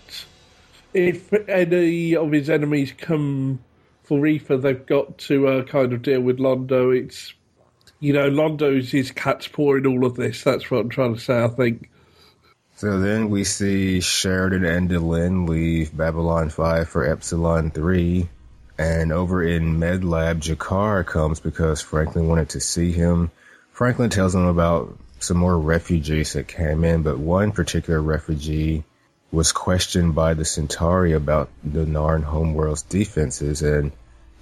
if 0.92 1.32
any 1.48 2.14
of 2.14 2.30
his 2.30 2.48
enemies 2.48 2.92
come 2.96 3.58
for 4.04 4.20
Refa, 4.20 4.60
they've 4.60 4.86
got 4.86 5.18
to 5.18 5.48
uh, 5.48 5.62
kind 5.64 5.92
of 5.92 6.02
deal 6.02 6.20
with 6.20 6.38
Londo. 6.38 6.96
It's, 6.96 7.34
you 8.04 8.12
know, 8.12 8.28
Londo's 8.28 8.90
his 8.90 9.10
cat's 9.10 9.48
paw 9.48 9.76
in 9.76 9.86
all 9.86 10.04
of 10.04 10.14
this. 10.14 10.44
That's 10.44 10.70
what 10.70 10.80
I'm 10.80 10.88
trying 10.90 11.14
to 11.14 11.20
say, 11.20 11.42
I 11.42 11.48
think. 11.48 11.88
So 12.76 13.00
then 13.00 13.30
we 13.30 13.44
see 13.44 14.02
Sheridan 14.02 14.66
and 14.66 14.90
Delenn 14.90 15.48
leave 15.48 15.96
Babylon 15.96 16.50
5 16.50 16.86
for 16.86 17.10
Epsilon 17.10 17.70
3. 17.70 18.28
And 18.76 19.10
over 19.10 19.42
in 19.42 19.78
MedLab, 19.78 20.40
G'Kar 20.40 21.06
comes 21.06 21.40
because 21.40 21.80
Franklin 21.80 22.28
wanted 22.28 22.50
to 22.50 22.60
see 22.60 22.92
him. 22.92 23.30
Franklin 23.72 24.10
tells 24.10 24.34
him 24.34 24.44
about 24.44 24.98
some 25.20 25.38
more 25.38 25.58
refugees 25.58 26.34
that 26.34 26.46
came 26.46 26.84
in, 26.84 27.02
but 27.02 27.18
one 27.18 27.52
particular 27.52 28.02
refugee 28.02 28.84
was 29.32 29.52
questioned 29.52 30.14
by 30.14 30.34
the 30.34 30.44
Centauri 30.44 31.12
about 31.12 31.48
the 31.62 31.86
Narn 31.86 32.22
homeworld's 32.22 32.82
defenses, 32.82 33.62
and 33.62 33.92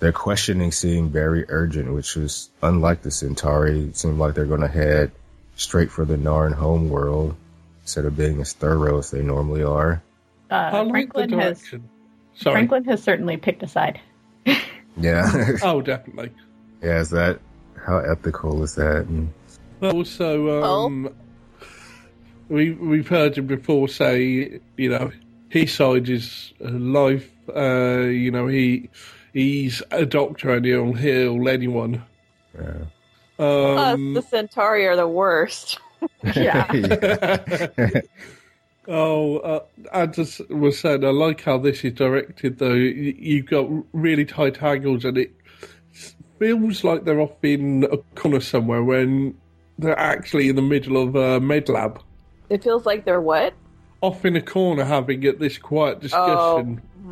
their 0.03 0.13
questioning 0.13 0.73
seemed 0.73 1.13
very 1.13 1.45
urgent, 1.49 1.95
which 1.95 2.17
was 2.17 2.51
unlike 2.61 3.03
the 3.03 3.11
Centauri. 3.13 3.83
It 3.83 3.97
seemed 3.97 4.19
like 4.19 4.35
they're 4.35 4.47
going 4.47 4.63
to 4.63 4.67
head 4.67 5.13
straight 5.55 5.93
for 5.93 6.05
the 6.05 6.17
Narn 6.17 6.53
homeworld 6.53 7.37
instead 7.83 8.05
of 8.05 8.17
being 8.17 8.41
as 8.41 8.53
thorough 8.53 8.99
as 8.99 9.13
they 9.13 9.23
normally 9.23 9.63
are. 9.63 10.03
Uh, 10.51 10.55
I 10.55 10.81
like 10.81 11.13
the 11.13 11.29
Franklin 11.29 11.39
has. 11.39 11.63
Sorry. 12.35 12.55
Franklin 12.55 12.85
has 12.87 13.01
certainly 13.01 13.37
picked 13.37 13.63
a 13.63 13.69
side. 13.69 14.01
Yeah. 14.95 15.53
Oh, 15.63 15.81
definitely. 15.81 16.33
yeah, 16.83 17.01
is 17.01 17.09
that 17.11 17.41
how 17.83 17.99
ethical 17.99 18.63
is 18.63 18.75
that? 18.75 19.07
And, 19.07 19.33
Also, 19.81 20.63
um, 20.63 21.15
we 22.51 22.73
we've 22.73 23.09
heard 23.09 23.39
him 23.39 23.47
before 23.47 23.89
say, 23.89 24.61
you 24.77 24.91
know, 24.91 25.11
his 25.49 25.73
side 25.73 26.11
is 26.11 26.53
uh, 26.63 26.69
life. 26.69 27.31
Uh, 27.49 28.01
you 28.01 28.31
know, 28.31 28.49
he 28.49 28.91
he's 29.33 29.83
a 29.91 30.05
doctor 30.07 30.51
and 30.51 30.65
he'll 30.65 30.93
heal 30.93 31.49
anyone. 31.49 32.03
yeah. 32.55 32.73
Plus, 33.37 33.95
Um, 33.95 34.15
the 34.15 34.23
Centauri 34.23 34.87
are 34.87 34.97
the 34.97 35.09
worst. 35.09 35.79
Yeah. 36.37 36.67
Oh, 38.89 39.37
uh, 39.39 39.61
I 39.93 40.07
just 40.07 40.41
was 40.51 40.81
saying, 40.81 41.05
I 41.05 41.11
like 41.11 41.41
how 41.43 41.57
this 41.59 41.85
is 41.85 41.93
directed, 41.93 42.59
though. 42.59 42.75
You've 42.75 43.47
got 43.47 43.69
really 43.93 44.25
tight 44.25 44.61
angles, 44.61 45.05
and 45.05 45.17
it 45.19 45.33
feels 46.41 46.83
like 46.83 47.05
they're 47.05 47.21
off 47.21 47.37
in 47.45 47.85
a 47.93 47.99
corner 48.17 48.41
somewhere 48.41 48.83
when 48.83 49.39
they're 49.79 49.97
actually 49.97 50.49
in 50.49 50.57
the 50.57 50.63
middle 50.63 50.97
of 51.01 51.15
a 51.15 51.39
med 51.39 51.69
lab. 51.69 52.03
It 52.51 52.65
feels 52.65 52.85
like 52.85 53.05
they're 53.05 53.21
what? 53.21 53.55
Off 54.01 54.25
in 54.25 54.35
a 54.35 54.43
corner 54.43 54.83
having 54.85 55.23
it, 55.23 55.39
this 55.39 55.59
quiet 55.59 56.01
discussion, 56.01 56.83
Oh, 57.07 57.09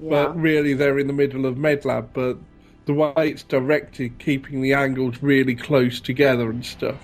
Yeah. 0.00 0.10
but 0.10 0.40
really 0.40 0.74
they're 0.74 0.98
in 0.98 1.06
the 1.06 1.12
middle 1.12 1.46
of 1.46 1.56
med 1.56 1.84
lab. 1.84 2.10
But 2.12 2.38
the 2.86 2.94
way 2.94 3.12
it's 3.16 3.42
directed, 3.42 4.18
keeping 4.18 4.62
the 4.62 4.74
angles 4.74 5.22
really 5.22 5.54
close 5.54 6.00
together 6.00 6.50
and 6.50 6.64
stuff, 6.64 6.96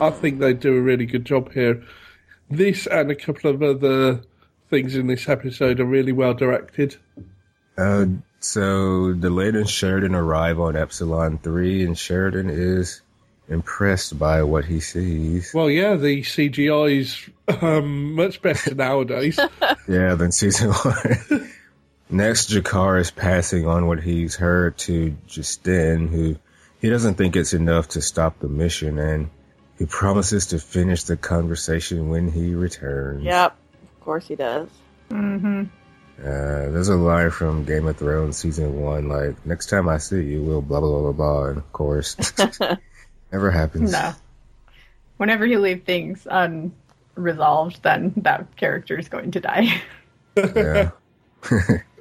I 0.00 0.10
think 0.10 0.38
they 0.38 0.52
do 0.52 0.76
a 0.76 0.80
really 0.80 1.06
good 1.06 1.24
job 1.24 1.52
here. 1.52 1.82
This 2.50 2.86
and 2.86 3.10
a 3.10 3.14
couple 3.14 3.50
of 3.50 3.62
other 3.62 4.20
things 4.70 4.94
in 4.94 5.06
this 5.06 5.28
episode 5.28 5.80
are 5.80 5.84
really 5.86 6.12
well 6.12 6.34
directed. 6.34 6.96
Uh, 7.76 8.06
so 8.40 9.12
Delenn 9.14 9.56
and 9.56 9.68
Sheridan 9.68 10.14
arrive 10.14 10.60
on 10.60 10.76
Epsilon 10.76 11.38
3, 11.38 11.84
and 11.84 11.98
Sheridan 11.98 12.48
is 12.50 13.00
impressed 13.48 14.18
by 14.18 14.42
what 14.42 14.64
he 14.64 14.80
sees. 14.80 15.52
Well, 15.54 15.70
yeah, 15.70 15.94
the 15.94 16.22
CGI 16.22 17.00
is 17.00 17.28
um, 17.62 18.14
much 18.14 18.42
better 18.42 18.74
nowadays. 18.76 19.38
Yeah, 19.88 20.14
than 20.14 20.32
season 20.32 20.70
one. 20.72 21.50
Next, 22.08 22.50
G'Kar 22.50 23.00
is 23.00 23.10
passing 23.10 23.66
on 23.66 23.86
what 23.86 24.00
he's 24.00 24.36
heard 24.36 24.78
to 24.78 25.16
G'Sten, 25.26 26.08
who 26.08 26.36
he 26.80 26.88
doesn't 26.88 27.16
think 27.16 27.34
it's 27.34 27.52
enough 27.52 27.88
to 27.88 28.00
stop 28.00 28.38
the 28.38 28.48
mission, 28.48 28.98
and 28.98 29.30
he 29.78 29.86
promises 29.86 30.46
to 30.46 30.58
finish 30.58 31.04
the 31.04 31.16
conversation 31.16 32.08
when 32.08 32.30
he 32.30 32.54
returns. 32.54 33.24
Yep. 33.24 33.56
Of 33.82 34.00
course 34.00 34.28
he 34.28 34.36
does. 34.36 34.68
Mm-hmm. 35.10 35.64
Uh, 36.18 36.70
there's 36.70 36.88
a 36.88 36.96
line 36.96 37.30
from 37.30 37.64
Game 37.64 37.86
of 37.86 37.96
Thrones 37.96 38.38
season 38.38 38.80
one, 38.80 39.08
like, 39.08 39.44
next 39.44 39.66
time 39.66 39.88
I 39.88 39.98
see 39.98 40.22
you, 40.22 40.42
we'll 40.42 40.62
blah, 40.62 40.80
blah, 40.80 40.88
blah, 40.88 41.12
blah, 41.12 41.12
blah. 41.12 41.44
And 41.46 41.58
of 41.58 41.72
course, 41.72 42.16
never 43.32 43.50
happens. 43.50 43.92
No. 43.92 44.12
Whenever 45.16 45.44
you 45.44 45.58
leave 45.58 45.84
things 45.84 46.26
unresolved, 46.30 47.82
then 47.82 48.12
that 48.18 48.54
character 48.56 48.96
is 48.96 49.08
going 49.08 49.32
to 49.32 49.40
die. 49.40 49.82
Yeah. 50.36 50.90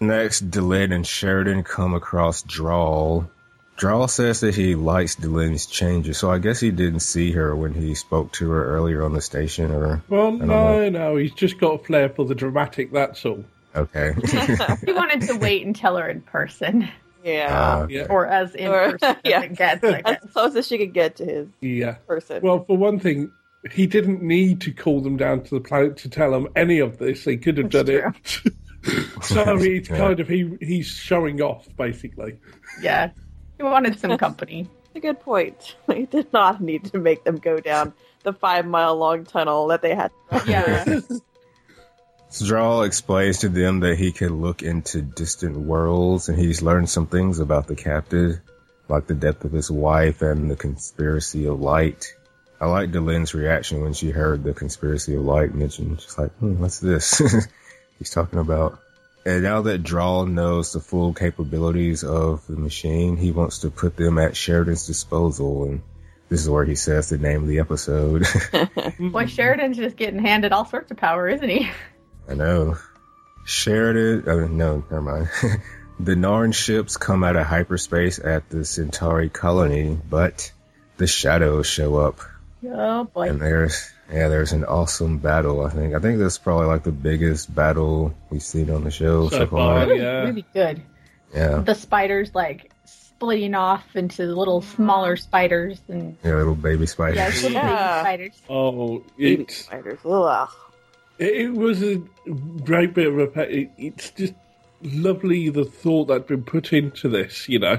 Next, 0.00 0.50
Delenn 0.50 0.92
and 0.94 1.06
Sheridan 1.06 1.62
come 1.62 1.94
across 1.94 2.42
Draal. 2.42 3.30
Draal 3.76 4.08
says 4.08 4.40
that 4.40 4.54
he 4.54 4.74
likes 4.74 5.16
Delenn's 5.16 5.66
changes, 5.66 6.18
so 6.18 6.30
I 6.30 6.38
guess 6.38 6.60
he 6.60 6.70
didn't 6.70 7.00
see 7.00 7.32
her 7.32 7.54
when 7.54 7.74
he 7.74 7.94
spoke 7.94 8.32
to 8.34 8.48
her 8.50 8.64
earlier 8.76 9.02
on 9.04 9.12
the 9.12 9.20
station, 9.20 9.70
or 9.70 10.02
Well, 10.08 10.28
I 10.28 10.30
know. 10.30 10.46
no, 10.46 10.88
no, 10.88 11.16
he's 11.16 11.32
just 11.32 11.58
got 11.58 11.80
a 11.80 11.84
flair 11.84 12.08
for 12.08 12.24
the 12.24 12.34
dramatic, 12.34 12.92
that's 12.92 13.24
all. 13.26 13.44
Okay. 13.74 14.14
he 14.86 14.92
wanted 14.92 15.20
to 15.22 15.34
wait 15.36 15.66
and 15.66 15.76
tell 15.76 15.96
her 15.98 16.08
in 16.08 16.22
person. 16.22 16.88
Yeah. 17.22 17.58
Uh, 17.82 17.86
Yeah. 17.90 18.06
Or 18.08 18.26
as 18.26 18.54
in 18.54 18.68
Or- 18.68 18.92
person 18.92 19.16
yeah. 19.24 19.38
as 19.40 19.44
it 19.44 19.56
gets, 19.56 19.84
I 19.84 20.00
guess. 20.00 20.24
As 20.24 20.30
close 20.30 20.56
as 20.56 20.66
she 20.66 20.78
could 20.78 20.94
get 20.94 21.16
to 21.16 21.24
his 21.26 21.48
Yeah. 21.60 21.96
person. 22.06 22.40
Well, 22.42 22.64
for 22.64 22.76
one 22.78 22.98
thing, 22.98 23.30
he 23.72 23.86
didn't 23.86 24.22
need 24.22 24.62
to 24.62 24.72
call 24.72 25.00
them 25.02 25.16
down 25.18 25.42
to 25.42 25.50
the 25.56 25.60
planet 25.60 25.98
to 25.98 26.08
tell 26.08 26.30
them 26.30 26.48
any 26.56 26.78
of 26.78 26.96
this. 26.98 27.24
He 27.24 27.36
could 27.36 27.58
have 27.58 27.70
That's 27.70 27.88
done 27.90 28.14
it. 28.44 28.52
so 29.22 29.56
he's 29.58 29.88
Yeah. 29.88 29.96
kind 29.98 30.20
of 30.20 30.28
he 30.28 30.56
he's 30.60 30.86
showing 30.86 31.40
off 31.42 31.66
basically. 31.76 32.38
Yeah. 32.80 33.10
He 33.56 33.62
wanted 33.62 33.98
some 33.98 34.16
company. 34.18 34.68
a 34.94 35.00
good 35.00 35.20
point. 35.20 35.76
He 35.92 36.06
did 36.06 36.32
not 36.32 36.60
need 36.60 36.84
to 36.92 36.98
make 36.98 37.24
them 37.24 37.36
go 37.36 37.58
down 37.60 37.92
the 38.22 38.32
five 38.32 38.66
mile 38.66 38.96
long 38.96 39.24
tunnel 39.24 39.68
that 39.68 39.82
they 39.82 39.94
had. 39.94 40.10
Yeah. 40.46 41.00
Draal 42.44 42.82
explains 42.82 43.38
to 43.38 43.48
them 43.48 43.80
that 43.80 43.96
he 43.96 44.12
can 44.12 44.40
look 44.42 44.62
into 44.62 45.00
distant 45.00 45.56
worlds, 45.56 46.28
and 46.28 46.38
he's 46.38 46.60
learned 46.60 46.90
some 46.90 47.06
things 47.06 47.38
about 47.38 47.66
the 47.66 47.76
captive, 47.76 48.40
like 48.88 49.06
the 49.06 49.14
death 49.14 49.44
of 49.44 49.52
his 49.52 49.70
wife 49.70 50.20
and 50.22 50.50
the 50.50 50.56
conspiracy 50.56 51.46
of 51.46 51.60
light. 51.60 52.12
I 52.60 52.66
like 52.66 52.90
Delenn's 52.90 53.32
reaction 53.32 53.80
when 53.80 53.92
she 53.94 54.10
heard 54.10 54.42
the 54.42 54.52
conspiracy 54.54 55.14
of 55.14 55.22
light 55.22 55.54
mentioned. 55.54 56.00
She's 56.00 56.18
like, 56.18 56.32
hmm, 56.38 56.58
what's 56.58 56.80
this? 56.80 57.22
He's 57.98 58.10
talking 58.10 58.38
about. 58.38 58.78
And 59.24 59.42
now 59.42 59.62
that 59.62 59.82
Draal 59.82 60.26
knows 60.26 60.72
the 60.72 60.80
full 60.80 61.12
capabilities 61.12 62.04
of 62.04 62.46
the 62.46 62.56
machine, 62.56 63.16
he 63.16 63.32
wants 63.32 63.60
to 63.60 63.70
put 63.70 63.96
them 63.96 64.18
at 64.18 64.36
Sheridan's 64.36 64.86
disposal, 64.86 65.64
and 65.64 65.82
this 66.28 66.40
is 66.40 66.48
where 66.48 66.64
he 66.64 66.76
says 66.76 67.08
the 67.08 67.18
name 67.18 67.42
of 67.42 67.48
the 67.48 67.58
episode. 67.58 68.24
Boy, 69.00 69.26
Sheridan's 69.26 69.76
just 69.76 69.96
getting 69.96 70.20
handed 70.20 70.52
all 70.52 70.64
sorts 70.64 70.92
of 70.92 70.96
power, 70.96 71.28
isn't 71.28 71.48
he? 71.48 71.68
I 72.28 72.34
know. 72.34 72.76
Sheridan, 73.44 74.28
oh, 74.28 74.46
no, 74.46 74.84
never 74.90 75.02
mind. 75.02 75.28
the 76.00 76.14
Narn 76.14 76.54
ships 76.54 76.96
come 76.96 77.24
out 77.24 77.36
of 77.36 77.46
hyperspace 77.46 78.18
at 78.18 78.48
the 78.48 78.64
Centauri 78.64 79.28
colony, 79.28 79.98
but 80.08 80.52
the 80.98 81.06
shadows 81.06 81.66
show 81.66 81.96
up. 81.96 82.20
Oh 82.64 83.04
boy. 83.04 83.28
And 83.28 83.40
there's, 83.40 83.90
yeah, 84.12 84.28
there's 84.28 84.52
an 84.52 84.64
awesome 84.64 85.18
battle, 85.18 85.64
I 85.64 85.70
think. 85.70 85.94
I 85.94 85.98
think 85.98 86.18
this 86.18 86.34
is 86.34 86.38
probably 86.38 86.66
like 86.66 86.84
the 86.84 86.92
biggest 86.92 87.54
battle 87.54 88.14
we've 88.30 88.42
seen 88.42 88.70
on 88.70 88.84
the 88.84 88.90
show 88.90 89.28
so, 89.28 89.38
So 89.38 89.46
far. 89.46 89.80
far, 89.80 89.82
It 89.84 89.94
was 89.94 90.02
yeah. 90.02 90.20
really 90.22 90.44
good. 90.54 90.82
Yeah. 91.34 91.58
The 91.58 91.74
spiders 91.74 92.30
like 92.34 92.70
splitting 92.84 93.54
off 93.54 93.84
into 93.96 94.24
little 94.26 94.62
smaller 94.62 95.16
spiders 95.16 95.80
and 95.88 96.16
Yeah, 96.24 96.34
little 96.36 96.54
baby 96.54 96.86
spiders. 96.86 97.16
yeah, 97.16 97.28
little 97.28 97.50
Yeah. 97.52 98.02
baby 98.02 98.30
spiders. 98.30 98.42
Oh, 98.48 98.98
Baby 99.18 99.42
it's 99.42 99.56
spiders. 99.56 99.98
Ugh. 100.04 100.48
It, 101.18 101.34
it 101.36 101.52
was 101.52 101.82
a 101.82 101.96
great 102.64 102.94
bit 102.94 103.08
of 103.08 103.18
a. 103.36 103.40
It, 103.60 103.70
it's 103.78 104.10
just 104.10 104.34
lovely 104.82 105.48
the 105.48 105.64
thought 105.64 106.06
that's 106.08 106.26
been 106.28 106.44
put 106.44 106.72
into 106.72 107.08
this. 107.08 107.48
You 107.48 107.58
know, 107.60 107.78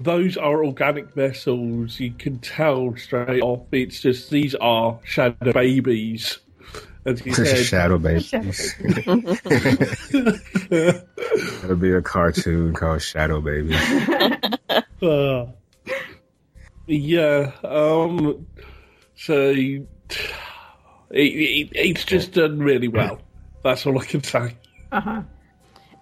those 0.00 0.36
are 0.36 0.64
organic 0.64 1.14
vessels. 1.14 1.98
You 1.98 2.12
can 2.12 2.38
tell 2.38 2.96
straight 2.96 3.42
off. 3.42 3.66
It's 3.72 4.00
just 4.00 4.30
these 4.30 4.54
are 4.54 4.98
shadow 5.04 5.52
babies, 5.52 6.38
as 7.04 7.24
you 7.24 7.34
said. 7.34 7.64
Shadow 7.64 7.98
babies. 7.98 8.32
It'll 10.70 11.76
be 11.76 11.92
a 11.92 12.02
cartoon 12.02 12.74
called 12.74 13.02
Shadow 13.02 13.40
Baby. 13.40 13.74
Uh, 15.02 15.46
yeah. 16.86 17.52
Um. 17.64 18.46
So 19.16 19.50
it, 19.50 19.86
it, 21.10 21.68
it's 21.72 22.04
just 22.04 22.32
done 22.32 22.58
really 22.60 22.88
well. 22.88 23.20
That's 23.64 23.86
all 23.86 23.98
I 23.98 24.04
can 24.04 24.22
say. 24.22 24.56
Uh 24.92 25.00
huh. 25.00 25.22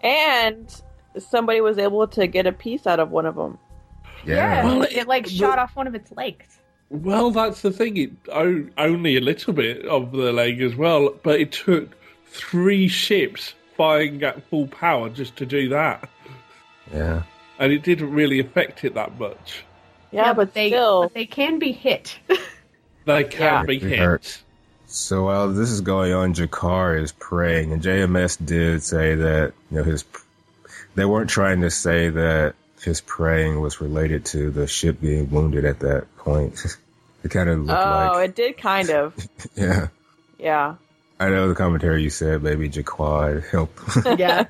And 0.02 0.82
somebody 1.18 1.60
was 1.60 1.78
able 1.78 2.06
to 2.08 2.26
get 2.26 2.46
a 2.46 2.52
piece 2.52 2.86
out 2.86 3.00
of 3.00 3.10
one 3.10 3.26
of 3.26 3.34
them. 3.34 3.58
Yeah, 4.24 4.64
Well, 4.64 4.82
it, 4.82 4.92
it- 4.92 5.08
like 5.08 5.26
shot 5.26 5.58
off 5.58 5.76
one 5.76 5.86
of 5.86 5.94
its 5.94 6.10
legs. 6.12 6.58
Well, 6.88 7.30
that's 7.32 7.62
the 7.62 7.72
thing. 7.72 7.96
It 7.96 8.12
o- 8.32 8.64
only 8.78 9.16
a 9.16 9.20
little 9.20 9.52
bit 9.52 9.84
of 9.86 10.12
the 10.12 10.32
leg 10.32 10.60
as 10.62 10.76
well, 10.76 11.10
but 11.24 11.40
it 11.40 11.50
took 11.52 11.96
three 12.28 12.86
ships 12.86 13.54
firing 13.76 14.22
at 14.22 14.42
full 14.48 14.68
power 14.68 15.08
just 15.08 15.36
to 15.36 15.46
do 15.46 15.68
that, 15.70 16.08
Yeah. 16.92 17.22
and 17.58 17.72
it 17.72 17.82
didn't 17.82 18.12
really 18.12 18.38
affect 18.38 18.84
it 18.84 18.94
that 18.94 19.18
much. 19.18 19.64
Yeah, 20.12 20.32
but 20.32 20.54
they 20.54 20.68
still. 20.70 21.02
but 21.02 21.14
they 21.14 21.26
can 21.26 21.58
be 21.58 21.72
hit. 21.72 22.18
They 23.04 23.22
can 23.22 23.40
Yeah. 23.40 23.62
be 23.62 23.78
hit. 23.78 23.98
hurts. 24.00 24.42
So 24.86 25.24
while 25.26 25.52
this 25.52 25.70
is 25.70 25.80
going 25.80 26.12
on, 26.12 26.34
G'Kar 26.34 27.00
is 27.00 27.12
praying, 27.12 27.72
and 27.72 27.80
JMS 27.80 28.44
did 28.44 28.82
say 28.82 29.14
that 29.14 29.52
you 29.70 29.78
know 29.78 29.84
his. 29.84 30.04
They 30.96 31.04
weren't 31.04 31.30
trying 31.30 31.60
to 31.60 31.70
say 31.70 32.08
that 32.10 32.54
his 32.82 33.00
praying 33.00 33.60
was 33.60 33.80
related 33.80 34.24
to 34.26 34.50
the 34.50 34.66
ship 34.66 35.00
being 35.00 35.30
wounded 35.30 35.64
at 35.64 35.80
that 35.80 36.06
point. 36.18 36.64
it 37.24 37.30
kind 37.30 37.48
of 37.48 37.60
looked 37.60 37.70
Oh, 37.78 37.90
like, 37.90 38.10
Oh, 38.12 38.18
it 38.20 38.34
did 38.36 38.58
kind 38.58 38.90
of. 38.90 39.14
yeah. 39.56 39.88
Yeah. 40.38 40.76
I 41.18 41.30
know 41.30 41.48
the 41.48 41.54
commentary 41.54 42.02
you 42.02 42.10
said, 42.10 42.42
maybe 42.42 42.68
Jaquad, 42.68 43.48
help." 43.48 43.78
yeah. 44.18 44.44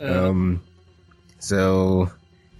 Um, 0.00 0.62
so 1.38 2.10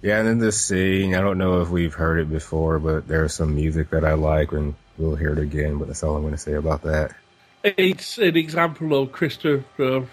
yeah, 0.01 0.19
and 0.19 0.27
then 0.27 0.39
this 0.39 0.63
scene, 0.65 1.15
I 1.15 1.21
don't 1.21 1.37
know 1.37 1.61
if 1.61 1.69
we've 1.69 1.93
heard 1.93 2.19
it 2.19 2.29
before, 2.29 2.79
but 2.79 3.07
there's 3.07 3.33
some 3.33 3.55
music 3.55 3.89
that 3.91 4.03
I 4.05 4.13
like, 4.13 4.51
and 4.51 4.75
we'll 4.97 5.15
hear 5.15 5.33
it 5.33 5.39
again. 5.39 5.77
But 5.77 5.87
that's 5.87 6.03
all 6.03 6.15
I'm 6.15 6.21
going 6.21 6.33
to 6.33 6.39
say 6.39 6.53
about 6.53 6.83
that. 6.83 7.15
It's 7.63 8.17
an 8.17 8.37
example 8.37 9.01
of 9.01 9.11
Christopher. 9.11 10.07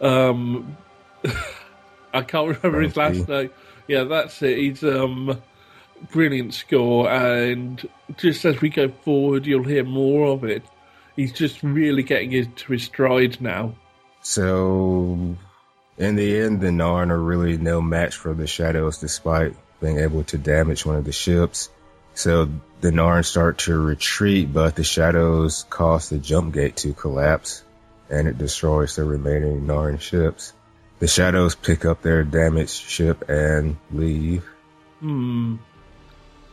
Um, 0.00 0.76
I 2.12 2.22
can't 2.22 2.48
remember 2.62 2.80
his 2.80 2.96
last 2.96 3.28
name. 3.28 3.50
Yeah, 3.88 4.04
that's 4.04 4.40
it. 4.42 4.58
He's 4.58 4.84
um, 4.84 5.40
brilliant 6.12 6.54
score, 6.54 7.10
and 7.10 7.88
just 8.16 8.44
as 8.44 8.60
we 8.60 8.68
go 8.68 8.88
forward, 8.88 9.46
you'll 9.46 9.64
hear 9.64 9.84
more 9.84 10.28
of 10.28 10.44
it. 10.44 10.62
He's 11.16 11.32
just 11.32 11.62
really 11.62 12.02
getting 12.02 12.32
into 12.32 12.72
his 12.72 12.84
stride 12.84 13.40
now. 13.40 13.74
So, 14.22 15.36
in 15.98 16.16
the 16.16 16.38
end, 16.40 16.60
the 16.60 16.68
Narn 16.68 17.10
are 17.10 17.20
really 17.20 17.58
no 17.58 17.80
match 17.80 18.16
for 18.16 18.32
the 18.32 18.46
Shadows, 18.46 18.98
despite 18.98 19.54
being 19.80 19.98
able 19.98 20.24
to 20.24 20.38
damage 20.38 20.86
one 20.86 20.96
of 20.96 21.04
the 21.04 21.12
ships. 21.12 21.70
So 22.14 22.50
the 22.80 22.90
Narn 22.90 23.24
start 23.24 23.58
to 23.60 23.78
retreat, 23.78 24.52
but 24.52 24.76
the 24.76 24.84
shadows 24.84 25.64
cause 25.70 26.08
the 26.08 26.18
jump 26.18 26.54
gate 26.54 26.76
to 26.76 26.92
collapse 26.92 27.64
and 28.10 28.26
it 28.28 28.38
destroys 28.38 28.96
the 28.96 29.04
remaining 29.04 29.66
Narn 29.66 30.00
ships. 30.00 30.52
The 31.00 31.08
shadows 31.08 31.54
pick 31.54 31.84
up 31.84 32.02
their 32.02 32.22
damaged 32.22 32.70
ship 32.70 33.28
and 33.28 33.76
leave. 33.90 34.46
Hmm. 35.00 35.56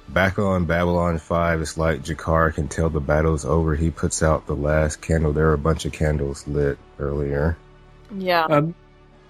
Back 0.07 0.39
on 0.39 0.63
Babylon 0.65 1.17
5, 1.19 1.61
it's 1.61 1.77
like 1.77 2.03
G'Kar 2.03 2.53
can 2.53 2.69
tell 2.69 2.89
the 2.89 3.01
battle's 3.01 3.43
over. 3.43 3.75
He 3.75 3.91
puts 3.91 4.23
out 4.23 4.47
the 4.47 4.55
last 4.55 5.01
candle. 5.01 5.33
There 5.33 5.47
were 5.47 5.53
a 5.53 5.57
bunch 5.57 5.85
of 5.85 5.91
candles 5.91 6.47
lit 6.47 6.77
earlier. 6.97 7.57
Yeah. 8.15 8.45
Um, 8.45 8.73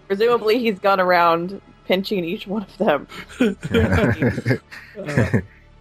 Presumably 0.06 0.60
he's 0.60 0.78
gone 0.78 1.00
around 1.00 1.62
pinching 1.86 2.24
each 2.24 2.46
one 2.46 2.64
of 2.64 2.78
them. 2.78 3.08
uh, 5.00 5.40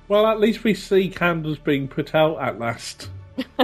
well, 0.08 0.26
at 0.26 0.40
least 0.40 0.64
we 0.64 0.72
see 0.72 1.10
candles 1.10 1.58
being 1.58 1.88
put 1.88 2.14
out 2.14 2.40
at 2.40 2.58
last. 2.58 3.10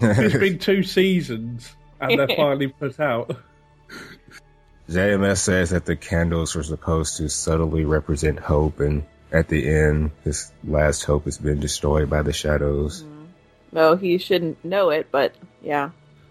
it's 0.00 0.38
been 0.38 0.60
two 0.60 0.84
seasons 0.84 1.74
and 2.00 2.20
they're 2.20 2.36
finally 2.36 2.68
put 2.68 3.00
out. 3.00 3.36
JMS 4.88 5.38
says 5.38 5.70
that 5.70 5.86
the 5.86 5.96
candles 5.96 6.54
were 6.54 6.62
supposed 6.62 7.16
to 7.16 7.28
subtly 7.28 7.84
represent 7.84 8.38
hope, 8.38 8.80
and 8.80 9.04
at 9.32 9.48
the 9.48 9.68
end, 9.68 10.10
his 10.22 10.52
last 10.62 11.04
hope 11.04 11.24
has 11.24 11.38
been 11.38 11.58
destroyed 11.60 12.10
by 12.10 12.22
the 12.22 12.32
shadows. 12.32 13.02
Mm-hmm. 13.02 13.24
No, 13.72 13.96
he 13.96 14.18
shouldn't 14.18 14.64
know 14.64 14.90
it, 14.90 15.08
but 15.10 15.34
yeah. 15.62 15.90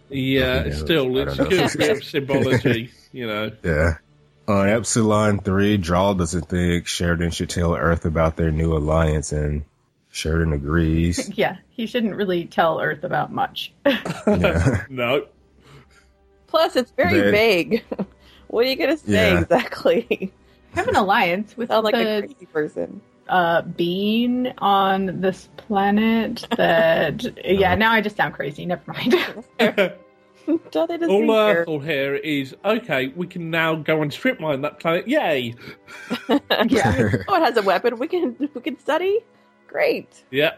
Yeah, 0.09 0.41
uh, 0.41 0.63
Yeah, 0.65 0.73
still, 0.75 1.17
it's 1.17 1.37
don't 1.37 1.47
a 1.47 1.49
good 1.49 1.77
bit 1.77 1.97
of 1.97 2.03
symbology, 2.03 2.91
you 3.11 3.27
know. 3.27 3.51
Yeah. 3.63 3.97
On 4.45 4.67
Epsilon 4.67 5.39
3, 5.39 5.77
Draal 5.77 6.15
doesn't 6.15 6.49
think 6.49 6.85
Sheridan 6.85 7.31
should 7.31 7.49
tell 7.49 7.75
Earth 7.75 8.03
about 8.05 8.35
their 8.35 8.51
new 8.51 8.75
alliance, 8.75 9.31
and 9.31 9.63
Sheridan 10.11 10.53
agrees. 10.53 11.29
Yeah, 11.37 11.57
he 11.69 11.87
shouldn't 11.87 12.15
really 12.15 12.45
tell 12.45 12.79
Earth 12.79 13.03
about 13.03 13.31
much. 13.31 13.73
No. 14.89 15.25
Plus, 16.47 16.75
it's 16.75 16.91
very 16.91 17.19
They- 17.19 17.31
vague. 17.31 17.83
What 18.53 18.65
are 18.65 18.69
you 18.69 18.75
going 18.75 18.89
to 18.91 18.97
say 18.97 19.31
Yeah. 19.33 19.41
exactly? 19.41 20.31
Have 20.75 20.87
an 20.87 20.95
alliance 20.95 21.55
with 21.57 21.69
Sound 21.69 21.83
like 21.83 21.95
a 21.95 22.21
crazy 22.21 22.45
person. 22.47 23.01
uh, 23.29 23.61
being 23.61 24.51
on 24.57 25.21
this 25.21 25.49
planet 25.57 26.45
that. 26.57 27.23
yeah, 27.45 27.75
now 27.75 27.91
I 27.91 28.01
just 28.01 28.15
sound 28.17 28.33
crazy. 28.33 28.65
Never 28.65 28.81
mind. 28.91 29.13
Don't 30.71 30.89
they 30.89 30.97
just 30.97 31.09
All 31.09 31.21
be 31.21 31.27
fair? 31.27 31.61
Earth 31.61 31.67
will 31.67 31.79
hear 31.79 32.15
is, 32.15 32.53
okay, 32.65 33.07
we 33.15 33.27
can 33.27 33.49
now 33.49 33.75
go 33.75 34.01
and 34.01 34.11
strip 34.11 34.39
mine 34.41 34.61
that 34.61 34.79
planet. 34.79 35.07
Yay! 35.07 35.55
yeah. 36.29 37.11
Oh, 37.29 37.35
it 37.35 37.41
has 37.41 37.55
a 37.55 37.61
weapon. 37.61 37.97
We 37.97 38.07
can 38.07 38.35
we 38.53 38.61
can 38.61 38.77
study. 38.79 39.19
Great. 39.67 40.23
Yeah. 40.31 40.55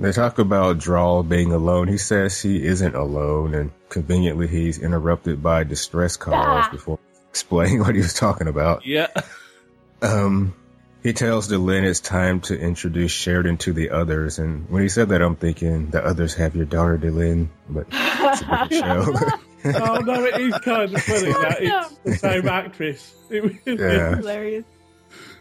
They 0.00 0.12
talk 0.12 0.38
about 0.38 0.78
Draal 0.78 1.22
being 1.22 1.52
alone. 1.52 1.86
He 1.88 1.98
says 1.98 2.40
he 2.40 2.64
isn't 2.64 2.94
alone, 2.94 3.54
and 3.54 3.70
conveniently, 3.90 4.48
he's 4.48 4.78
interrupted 4.78 5.42
by 5.42 5.64
distress 5.64 6.16
calls 6.16 6.36
Ah. 6.66 6.68
before 6.72 6.98
explaining 7.28 7.80
what 7.84 7.94
he 7.94 8.00
was 8.00 8.14
talking 8.14 8.48
about. 8.48 8.86
Yeah. 8.86 9.08
Um, 10.02 10.54
he 11.02 11.12
tells 11.12 11.48
Delenn 11.48 11.82
it's 11.84 12.00
time 12.00 12.40
to 12.42 12.58
introduce 12.58 13.10
Sheridan 13.12 13.58
to 13.58 13.72
the 13.74 13.90
others, 13.90 14.38
and 14.38 14.68
when 14.70 14.82
he 14.82 14.88
said 14.88 15.10
that, 15.10 15.20
I'm 15.20 15.36
thinking 15.36 15.90
the 15.90 16.02
others 16.04 16.34
have 16.34 16.56
your 16.56 16.64
daughter, 16.66 16.96
Delenn, 16.98 17.48
but 17.68 17.86
it's 17.90 18.40
a 18.42 18.68
different 18.68 18.72
show. 19.64 19.74
oh, 19.84 19.98
no, 20.00 20.24
it 20.24 20.40
is 20.40 20.54
kind 20.60 20.94
of 20.94 21.02
funny 21.02 21.32
that 21.32 21.56
it's 21.60 21.94
the 22.04 22.14
same 22.16 22.48
actress. 22.48 23.14
It 23.28 23.42
was- 23.42 23.52
Yeah. 23.66 24.16
Hilarious. 24.16 24.64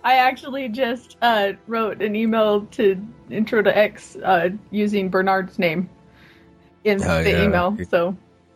I 0.04 0.16
actually 0.16 0.70
just 0.70 1.18
uh, 1.22 1.54
wrote 1.68 2.02
an 2.02 2.16
email 2.16 2.62
to 2.72 3.06
Intro 3.30 3.62
to 3.62 3.78
X 3.78 4.16
uh, 4.24 4.50
using 4.72 5.10
Bernard's 5.10 5.60
name 5.60 5.90
in 6.84 7.02
Oh, 7.04 7.24
the 7.24 7.32
yeah. 7.32 7.44
email. 7.44 7.78
So 7.90 8.16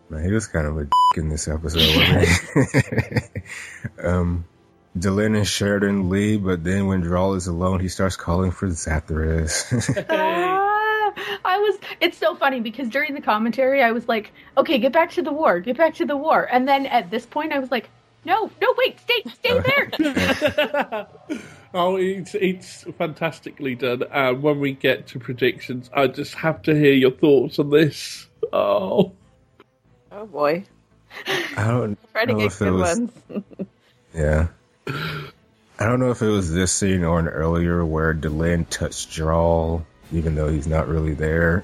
Man, 0.09 0.23
he 0.23 0.31
was 0.31 0.47
kind 0.47 0.67
of 0.67 0.77
a 0.77 0.87
in 1.15 1.29
this 1.29 1.47
episode, 1.47 1.81
wasn't 1.95 3.19
he? 3.29 3.41
um, 4.03 4.45
Delenn 4.97 5.35
and 5.35 5.47
Sheridan 5.47 6.09
leave, 6.09 6.43
but 6.43 6.63
then 6.63 6.87
when 6.87 7.01
Draal 7.01 7.33
is 7.33 7.47
alone, 7.47 7.79
he 7.79 7.87
starts 7.87 8.15
calling 8.15 8.51
for 8.51 8.67
Zathras. 8.67 10.05
Ah, 10.09 11.13
I 11.45 11.57
was. 11.59 11.77
It's 12.01 12.17
so 12.17 12.33
funny 12.35 12.59
because 12.59 12.89
during 12.89 13.13
the 13.13 13.21
commentary, 13.21 13.83
I 13.83 13.91
was 13.91 14.07
like, 14.07 14.31
"Okay, 14.57 14.79
get 14.79 14.91
back 14.93 15.11
to 15.11 15.21
the 15.21 15.31
war. 15.31 15.59
Get 15.59 15.77
back 15.77 15.93
to 15.95 16.05
the 16.05 16.17
war." 16.17 16.47
And 16.51 16.67
then 16.67 16.85
at 16.87 17.11
this 17.11 17.25
point, 17.25 17.53
I 17.53 17.59
was 17.59 17.69
like, 17.69 17.89
"No, 18.25 18.49
no, 18.61 18.73
wait, 18.77 18.99
stay, 18.99 19.23
stay 19.33 19.59
there." 19.99 21.07
oh, 21.73 21.95
it's 21.97 22.35
it's 22.35 22.83
fantastically 22.97 23.75
done. 23.75 24.03
And 24.11 24.41
when 24.43 24.59
we 24.59 24.73
get 24.73 25.07
to 25.07 25.19
predictions, 25.19 25.89
I 25.93 26.07
just 26.07 26.35
have 26.35 26.61
to 26.63 26.73
hear 26.75 26.93
your 26.93 27.11
thoughts 27.11 27.59
on 27.59 27.69
this. 27.69 28.27
Oh, 28.51 29.13
Oh 30.11 30.25
boy. 30.27 30.63
I 31.27 31.67
don't 31.67 31.97
Try 32.11 32.25
to 32.25 32.33
know 32.33 32.37
get 32.39 32.45
if 32.47 32.61
it 32.61 32.65
good 32.65 32.73
was- 32.73 32.99
ones. 32.99 33.45
Yeah. 34.13 34.47
I 34.87 35.87
don't 35.87 35.99
know 35.99 36.11
if 36.11 36.21
it 36.21 36.27
was 36.29 36.53
this 36.53 36.71
scene 36.71 37.03
or 37.03 37.19
an 37.19 37.27
earlier 37.27 37.83
where 37.83 38.13
Delenn 38.13 38.69
touched 38.69 39.11
Draal, 39.11 39.85
even 40.11 40.35
though 40.35 40.47
he's 40.47 40.67
not 40.67 40.87
really 40.87 41.13
there. 41.15 41.63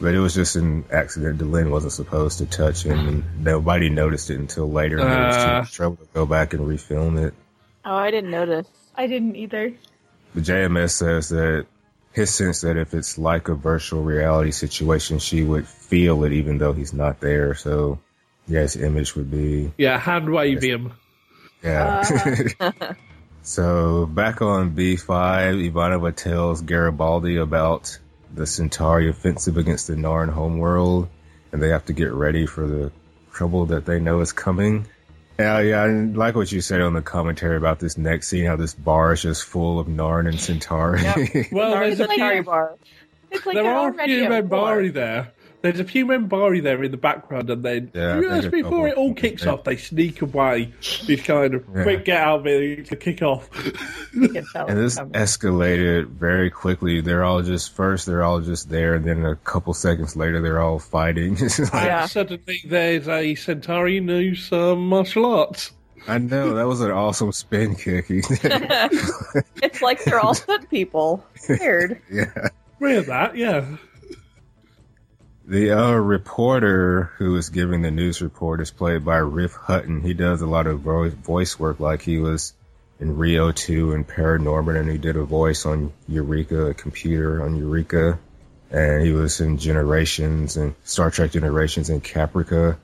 But 0.00 0.14
it 0.14 0.20
was 0.20 0.34
just 0.34 0.56
an 0.56 0.84
accident. 0.90 1.38
Delenn 1.40 1.70
wasn't 1.70 1.92
supposed 1.92 2.38
to 2.38 2.46
touch 2.46 2.82
him, 2.84 3.08
and 3.08 3.44
nobody 3.44 3.90
noticed 3.90 4.30
it 4.30 4.38
until 4.38 4.70
later. 4.70 4.98
and 4.98 5.08
it 5.12 5.26
was 5.26 5.36
too 5.36 5.42
Ah. 5.42 5.58
much 5.60 5.72
trouble 5.72 5.96
to 5.96 6.08
go 6.14 6.26
back 6.26 6.52
and 6.54 6.62
refilm 6.62 7.22
it. 7.24 7.34
Oh, 7.84 7.94
I 7.96 8.10
didn't 8.10 8.30
notice. 8.30 8.66
I 8.96 9.06
didn't 9.06 9.36
either. 9.36 9.72
The 10.34 10.40
JMS 10.40 10.90
says 10.92 11.28
that 11.30 11.66
his 12.12 12.34
sense 12.34 12.60
that 12.62 12.76
if 12.76 12.92
it's 12.94 13.18
like 13.18 13.48
a 13.48 13.54
virtual 13.54 14.02
reality 14.02 14.50
situation, 14.50 15.18
she 15.18 15.42
would 15.42 15.66
feel 15.66 16.24
it 16.24 16.32
even 16.32 16.58
though 16.58 16.72
he's 16.72 16.92
not 16.92 17.20
there. 17.20 17.54
So, 17.54 17.98
yeah, 18.48 18.60
his 18.60 18.76
image 18.76 19.14
would 19.16 19.30
be 19.30 19.72
yeah, 19.78 19.98
hand 19.98 20.28
wave 20.30 20.62
him. 20.62 20.92
Yeah. 21.62 22.02
so 23.42 24.06
back 24.06 24.42
on 24.42 24.72
B5, 24.72 25.70
Ivanova 25.72 26.14
tells 26.14 26.62
Garibaldi 26.62 27.36
about 27.36 27.98
the 28.34 28.46
Centauri 28.46 29.08
offensive 29.08 29.56
against 29.56 29.86
the 29.86 29.94
Narn 29.94 30.30
homeworld, 30.30 31.08
and 31.52 31.62
they 31.62 31.68
have 31.68 31.84
to 31.86 31.92
get 31.92 32.12
ready 32.12 32.46
for 32.46 32.66
the 32.66 32.92
trouble 33.32 33.66
that 33.66 33.86
they 33.86 34.00
know 34.00 34.20
is 34.20 34.32
coming. 34.32 34.86
Yeah, 35.38 35.60
yeah, 35.60 35.82
I 35.82 35.88
like 35.88 36.34
what 36.34 36.52
you 36.52 36.60
said 36.60 36.82
on 36.82 36.92
the 36.92 37.00
commentary 37.00 37.56
about 37.56 37.78
this 37.78 37.96
next 37.96 38.28
scene, 38.28 38.44
how 38.44 38.56
this 38.56 38.74
bar 38.74 39.12
is 39.14 39.22
just 39.22 39.44
full 39.44 39.80
of 39.80 39.86
Narn 39.86 40.28
and 40.28 40.38
Centauri. 40.38 41.02
Well, 41.50 41.70
there's 41.80 41.98
a 41.98 42.08
few, 42.08 42.22
Atari 42.22 42.44
bar. 42.44 42.76
It's 43.30 43.46
like 43.46 43.54
there 43.54 43.62
they're 43.62 43.72
are 43.72 43.88
a 43.88 43.92
already 43.92 44.16
few 44.16 44.24
at 44.24 44.44
war. 44.46 44.76
Minbari 44.76 44.92
there. 44.92 45.32
There's 45.62 45.78
a 45.80 45.84
few 45.84 46.06
Minbari 46.06 46.62
there 46.62 46.82
in 46.82 46.90
the 46.90 46.96
background, 46.96 47.50
and 47.50 47.62
then 47.62 47.90
Yeah, 47.94 48.20
just 48.20 48.50
before 48.50 48.88
it 48.88 48.94
all 48.96 49.12
kicks 49.14 49.46
off, 49.46 49.64
they 49.64 49.76
sneak 49.76 50.22
away. 50.22 50.72
These 51.06 51.22
kind 51.22 51.54
of 51.54 51.64
Yeah. 51.74 51.82
quick 51.82 52.04
get 52.06 52.20
out 52.22 52.40
of 52.40 52.46
here 52.46 52.82
to 52.84 52.96
kick 52.96 53.20
off. 53.22 53.48
You 54.14 54.28
can 54.28 54.46
tell 54.52 54.66
And 54.68 54.78
this 54.78 54.96
coming. 54.96 55.12
escalated 55.12 56.08
very 56.08 56.50
quickly. 56.50 57.00
They're 57.02 57.24
all 57.24 57.42
just 57.42 57.74
first, 57.74 58.06
they're 58.06 58.22
all 58.22 58.40
just 58.40 58.70
there, 58.70 58.94
and 58.94 59.04
then 59.04 59.24
a 59.26 59.36
couple 59.36 59.74
seconds 59.74 60.16
later, 60.16 60.40
they're 60.40 60.60
all 60.60 60.78
fighting. 60.78 61.36
Like, 61.58 61.72
Yeah. 61.86 62.06
Suddenly 62.06 62.62
there's 62.64 63.06
a 63.08 63.34
Centauri 63.34 63.98
who 63.98 64.04
knows 64.04 64.44
some 64.44 64.58
um, 64.60 64.88
martial 64.88 65.26
arts. 65.26 65.72
I 66.08 66.16
know 66.18 66.54
that 66.54 66.66
was 66.66 66.80
an 66.80 66.90
awesome 66.90 67.32
spin 67.32 67.74
kick. 67.76 68.06
it's 68.08 69.82
like 69.82 70.02
they're 70.04 70.20
all 70.20 70.32
stunt 70.34 70.70
people. 70.70 71.24
Weird. 71.48 72.00
yeah. 72.10 72.48
Weird 72.80 73.06
that, 73.06 73.36
yeah. 73.36 73.66
The 75.50 75.72
uh, 75.72 75.94
reporter 75.94 77.10
who 77.18 77.34
is 77.34 77.48
giving 77.48 77.82
the 77.82 77.90
news 77.90 78.22
report 78.22 78.60
is 78.60 78.70
played 78.70 79.04
by 79.04 79.16
Rif 79.16 79.52
Hutton. 79.52 80.00
He 80.00 80.14
does 80.14 80.42
a 80.42 80.46
lot 80.46 80.68
of 80.68 80.78
vo- 80.78 81.10
voice 81.10 81.58
work, 81.58 81.80
like 81.80 82.02
he 82.02 82.18
was 82.18 82.52
in 83.00 83.16
Rio 83.16 83.50
2 83.50 83.92
and 83.92 84.06
Paranorman, 84.06 84.78
and 84.78 84.88
he 84.88 84.96
did 84.96 85.16
a 85.16 85.24
voice 85.24 85.66
on 85.66 85.92
Eureka, 86.06 86.66
a 86.66 86.74
computer 86.74 87.42
on 87.42 87.56
Eureka, 87.56 88.20
and 88.70 89.04
he 89.04 89.10
was 89.10 89.40
in 89.40 89.58
Generations 89.58 90.56
and 90.56 90.76
Star 90.84 91.10
Trek 91.10 91.32
Generations 91.32 91.90
and 91.90 92.04
Caprica. 92.04 92.76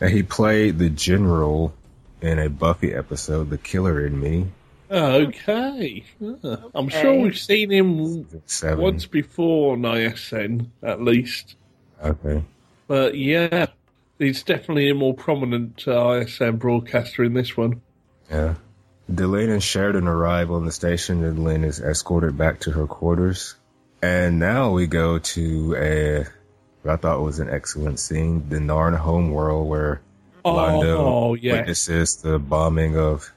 And 0.00 0.10
he 0.10 0.22
played 0.22 0.78
the 0.78 0.90
general 0.90 1.74
in 2.20 2.38
a 2.38 2.48
Buffy 2.48 2.94
episode, 2.94 3.50
The 3.50 3.58
Killer 3.58 4.06
in 4.06 4.20
Me. 4.20 4.46
Okay. 4.88 6.04
Ah, 6.44 6.58
I'm 6.72 6.88
sure 6.88 7.18
we've 7.18 7.36
seen 7.36 7.70
him 7.70 8.28
Seven. 8.46 8.78
once 8.78 9.06
before 9.06 9.72
on 9.72 9.84
ISN, 9.84 10.70
at 10.84 11.02
least. 11.02 11.56
Okay. 12.02 12.42
But 12.88 13.16
yeah, 13.16 13.66
he's 14.18 14.42
definitely 14.42 14.90
a 14.90 14.94
more 14.94 15.14
prominent 15.14 15.84
uh, 15.86 16.10
ISN 16.20 16.56
broadcaster 16.56 17.24
in 17.24 17.34
this 17.34 17.56
one. 17.56 17.80
Yeah. 18.30 18.54
Delenn 19.10 19.50
and 19.52 19.62
Sheridan 19.62 20.06
arrive 20.08 20.50
on 20.50 20.64
the 20.64 20.72
station 20.72 21.24
and 21.24 21.44
Lynn 21.44 21.64
is 21.64 21.80
escorted 21.80 22.36
back 22.36 22.60
to 22.60 22.70
her 22.72 22.86
quarters. 22.86 23.54
And 24.02 24.38
now 24.38 24.70
we 24.72 24.86
go 24.86 25.18
to 25.18 25.76
a, 25.76 26.24
what 26.82 26.92
I 26.92 26.96
thought 26.96 27.20
was 27.20 27.38
an 27.38 27.48
excellent 27.50 28.00
scene, 28.00 28.48
the 28.48 28.56
Narn 28.58 28.96
homeworld 28.96 29.68
where 29.68 30.00
Oh, 30.44 30.54
Londo 30.54 31.38
yeah. 31.40 31.52
witnesses 31.52 32.16
the 32.16 32.36
bombing 32.38 32.96
of 32.96 33.30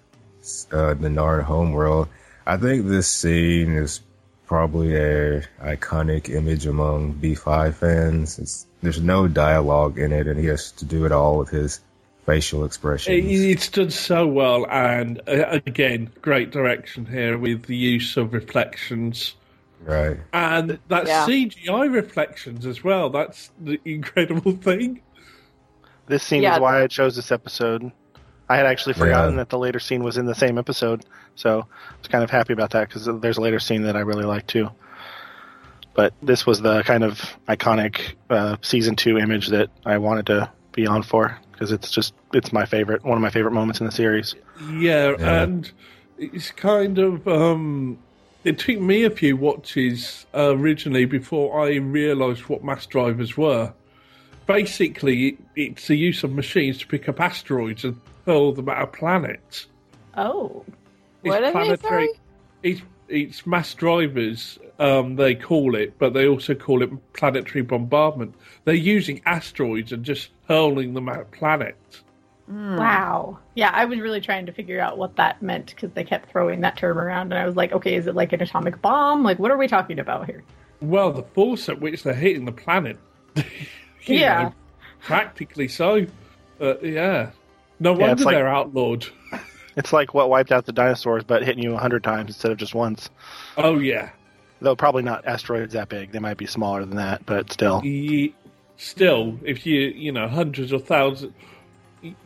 uh, 0.72 0.96
the 0.96 1.10
Narn 1.10 1.44
homeworld. 1.44 2.08
I 2.48 2.58
think 2.58 2.88
this 2.88 3.08
scene 3.08 3.74
is 3.74 4.02
probably 4.46 4.96
a 4.96 5.42
iconic 5.62 6.30
image 6.30 6.66
among 6.66 7.14
B5 7.16 7.74
fans. 7.76 8.40
It's, 8.40 8.66
there's 8.82 9.02
no 9.02 9.28
dialogue 9.28 9.98
in 9.98 10.12
it, 10.12 10.28
and 10.28 10.40
he 10.40 10.46
has 10.48 10.72
to 10.74 10.86
do 10.86 11.06
it 11.06 11.12
all 11.12 11.38
with 11.40 11.50
his 11.50 11.80
facial 12.26 12.66
expressions. 12.66 13.16
It- 13.26 13.50
It's 13.52 13.70
done 13.70 13.90
so 13.92 14.28
well, 14.28 14.66
and 14.70 15.22
uh, 15.28 15.60
again, 15.66 16.10
great 16.22 16.52
direction 16.52 17.06
here 17.06 17.38
with 17.38 17.64
the 17.66 17.76
use 17.76 18.18
of 18.18 18.34
reflections. 18.34 19.36
Right. 19.84 20.18
And 20.34 20.80
that 20.88 21.06
Yeah. 21.08 21.26
CGI 21.26 21.92
reflections 21.94 22.66
as 22.66 22.84
well. 22.84 23.10
That's 23.10 23.52
the 23.60 23.80
incredible 23.86 24.54
thing. 24.54 25.02
This 26.08 26.24
scene 26.24 26.44
Yeah. 26.44 26.56
is 26.56 26.60
why 26.62 26.82
I 26.84 26.88
chose 26.88 27.16
this 27.16 27.32
episode. 27.32 27.92
I 28.48 28.58
had 28.58 28.66
actually 28.66 28.94
forgotten 28.94 29.32
Yeah. 29.34 29.38
that 29.38 29.50
the 29.50 29.58
later 29.58 29.80
scene 29.80 30.04
was 30.04 30.18
in 30.18 30.26
the 30.26 30.36
same 30.36 30.58
episode, 30.58 31.04
so 31.36 31.62
I 31.62 31.94
was 32.00 32.08
kind 32.10 32.24
of 32.24 32.30
happy 32.30 32.54
about 32.54 32.72
that 32.72 32.88
because 32.90 33.06
there's 33.22 33.38
a 33.38 33.42
later 33.42 33.60
scene 33.60 33.84
that 33.84 33.96
I 33.96 34.02
really 34.02 34.26
like 34.26 34.46
too. 34.48 34.70
But 35.94 36.14
this 36.22 36.46
was 36.46 36.62
the 36.62 36.84
kind 36.84 37.04
of 37.04 37.22
iconic 37.48 38.14
uh, 38.30 38.58
season 38.62 38.96
two 38.96 39.18
image 39.18 39.48
that 39.48 39.70
I 39.86 39.98
wanted 39.98 40.26
to 40.28 40.50
be 40.74 40.86
on 40.86 41.04
for 41.04 41.38
because 41.54 41.72
it's 41.72 41.90
just 41.90 42.14
it's 42.34 42.52
my 42.52 42.66
favorite, 42.66 43.04
one 43.04 43.18
of 43.18 43.22
my 43.22 43.30
favorite 43.30 43.52
moments 43.54 43.80
in 43.80 43.86
the 43.86 43.92
series. 43.92 44.36
Yeah, 44.74 45.16
Yeah. 45.18 45.42
and 45.44 45.72
it's 46.18 46.52
kind 46.52 46.98
of 47.00 47.28
um 47.28 47.98
it 48.44 48.60
took 48.60 48.80
me 48.80 49.04
a 49.06 49.10
few 49.10 49.36
watches 49.38 50.26
uh, 50.36 50.56
originally 50.56 51.06
before 51.06 51.66
I 51.66 51.76
realised 51.78 52.42
what 52.42 52.64
mass 52.64 52.86
drivers 52.86 53.36
were. 53.36 53.74
Basically, 54.46 55.38
it's 55.56 55.88
the 55.88 55.96
use 55.96 56.24
of 56.24 56.32
machines 56.32 56.78
to 56.80 56.88
pick 56.88 57.10
up 57.10 57.20
asteroids 57.20 57.84
and 57.84 58.00
hurl 58.26 58.54
them 58.54 58.70
at 58.70 58.82
a 58.82 58.88
planet. 58.88 59.66
Oh. 60.18 60.64
It's 61.24 61.30
What 61.30 61.44
are 61.44 61.46
they, 61.48 61.52
planetary- 61.52 61.78
sorry? 61.82 62.10
It's 62.64 62.82
it's 63.08 63.46
mass 63.46 63.74
drivers. 63.74 64.58
Um, 64.80 65.16
they 65.16 65.36
call 65.36 65.76
it, 65.76 65.98
but 66.00 66.14
they 66.14 66.28
also 66.28 66.54
call 66.56 66.82
it 66.82 66.90
planetary 67.14 67.62
bombardment. 67.62 68.34
They're 68.66 68.74
using 68.74 69.22
asteroids 69.26 69.92
and 69.92 70.04
just 70.04 70.30
hurling 70.48 70.94
them 70.96 71.08
at 71.10 71.32
planets. 71.32 72.02
Wow. 72.48 73.40
Yeah, 73.56 73.72
I 73.74 73.86
was 73.86 74.00
really 74.00 74.22
trying 74.22 74.46
to 74.48 74.52
figure 74.52 74.80
out 74.80 74.98
what 74.98 75.16
that 75.16 75.42
meant 75.42 75.68
because 75.68 75.92
they 75.92 76.04
kept 76.04 76.30
throwing 76.32 76.62
that 76.62 76.78
term 76.78 76.98
around, 77.00 77.32
and 77.32 77.42
I 77.42 77.46
was 77.46 77.56
like, 77.56 77.72
okay, 77.74 77.96
is 77.96 78.06
it 78.08 78.16
like 78.16 78.34
an 78.34 78.42
atomic 78.42 78.82
bomb? 78.82 79.24
Like, 79.24 79.40
what 79.40 79.50
are 79.52 79.58
we 79.58 79.68
talking 79.68 79.98
about 80.00 80.26
here? 80.28 80.44
Well, 80.82 81.12
the 81.12 81.24
force 81.24 81.70
at 81.70 81.80
which 81.80 82.04
they're 82.04 82.14
hitting 82.14 82.46
the 82.46 82.52
planet. 82.52 82.98
Yeah. 84.08 84.44
know, 84.44 84.54
practically 85.02 85.68
so. 85.68 86.06
Uh, 86.62 86.78
yeah. 86.80 87.32
No 87.80 87.92
Yeah, 87.92 87.98
wonder 88.00 88.14
it's 88.14 88.24
like- 88.24 88.36
they're 88.36 88.48
outlawed. 88.48 89.06
It's 89.78 89.92
like 89.92 90.14
what 90.14 90.30
wiped 90.30 90.54
out 90.54 90.66
the 90.66 90.72
dinosaurs, 90.72 91.26
but 91.26 91.44
hitting 91.44 91.62
you 91.62 91.74
a 91.74 91.78
hundred 91.78 92.02
times 92.04 92.30
instead 92.30 92.50
of 92.52 92.58
just 92.58 92.74
once. 92.74 93.10
Oh, 93.58 93.78
yeah. 93.80 94.12
Though 94.62 94.76
probably 94.76 95.04
not 95.04 95.26
asteroids 95.26 95.74
that 95.74 95.90
big; 95.90 96.14
they 96.14 96.20
might 96.20 96.38
be 96.38 96.46
smaller 96.46 96.86
than 96.86 96.96
that, 96.96 97.26
but 97.26 97.52
still. 97.52 97.82
Ye- 97.84 98.34
Still, 98.78 99.38
if 99.44 99.66
you, 99.66 99.82
you 99.82 100.12
know, 100.12 100.28
hundreds 100.28 100.74
or 100.74 100.80
thousands, 100.80 101.34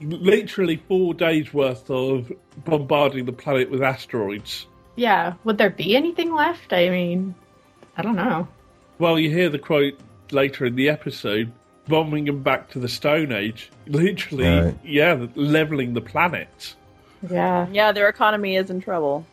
literally 0.01 0.77
four 0.87 1.13
days 1.13 1.53
worth 1.53 1.89
of 1.89 2.31
bombarding 2.65 3.25
the 3.25 3.31
planet 3.33 3.69
with 3.69 3.81
asteroids. 3.83 4.65
Yeah, 4.95 5.33
would 5.43 5.57
there 5.57 5.69
be 5.69 5.95
anything 5.95 6.33
left? 6.33 6.73
I 6.73 6.89
mean, 6.89 7.35
I 7.97 8.01
don't 8.01 8.15
know. 8.15 8.47
Well, 8.97 9.19
you 9.19 9.29
hear 9.29 9.49
the 9.49 9.59
quote 9.59 9.93
later 10.31 10.65
in 10.65 10.75
the 10.75 10.89
episode 10.89 11.51
bombing 11.89 12.25
them 12.25 12.41
back 12.43 12.69
to 12.71 12.79
the 12.79 12.87
Stone 12.87 13.33
Age. 13.33 13.69
Literally, 13.87 14.45
Right. 14.47 14.77
yeah, 14.85 15.25
leveling 15.35 15.93
the 15.93 16.01
planet. 16.01 16.75
Yeah. 17.29 17.67
Yeah, 17.71 17.91
their 17.91 18.07
economy 18.07 18.55
is 18.55 18.69
in 18.69 18.79
trouble. 18.79 19.25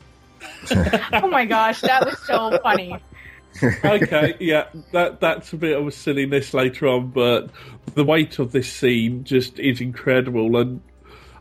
oh 1.13 1.29
my 1.29 1.45
gosh, 1.45 1.81
that 1.83 2.05
was 2.05 2.19
so 2.27 2.59
funny. 2.63 2.97
okay, 3.85 4.35
yeah, 4.41 4.67
that 4.93 5.21
that's 5.21 5.53
a 5.53 5.57
bit 5.57 5.79
of 5.79 5.87
a 5.87 5.91
silliness 5.93 6.53
later 6.53 6.89
on, 6.89 7.09
but 7.09 7.51
the 7.95 8.05
weight 8.05 8.39
of 8.39 8.53
this 8.53 8.71
scene 8.73 9.25
just 9.25 9.59
is 9.59 9.81
incredible. 9.81 10.57
And 10.57 10.81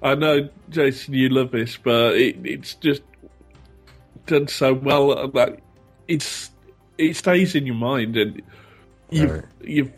I 0.03 0.16
know, 0.16 0.49
Jason, 0.70 1.13
you 1.13 1.30
love 1.30 1.51
this, 1.51 1.78
but 1.78 2.16
it, 2.16 2.38
it's 2.45 2.76
just 2.76 3.01
done 4.28 4.47
so 4.47 4.74
well 4.74 5.28
that 5.30 5.59
it's 6.07 6.51
it 6.97 7.16
stays 7.16 7.55
in 7.55 7.66
your 7.66 7.76
mind, 7.76 8.16
and 8.18 8.41
you 9.09 9.28
Right. 9.28 9.43
you 9.63 9.91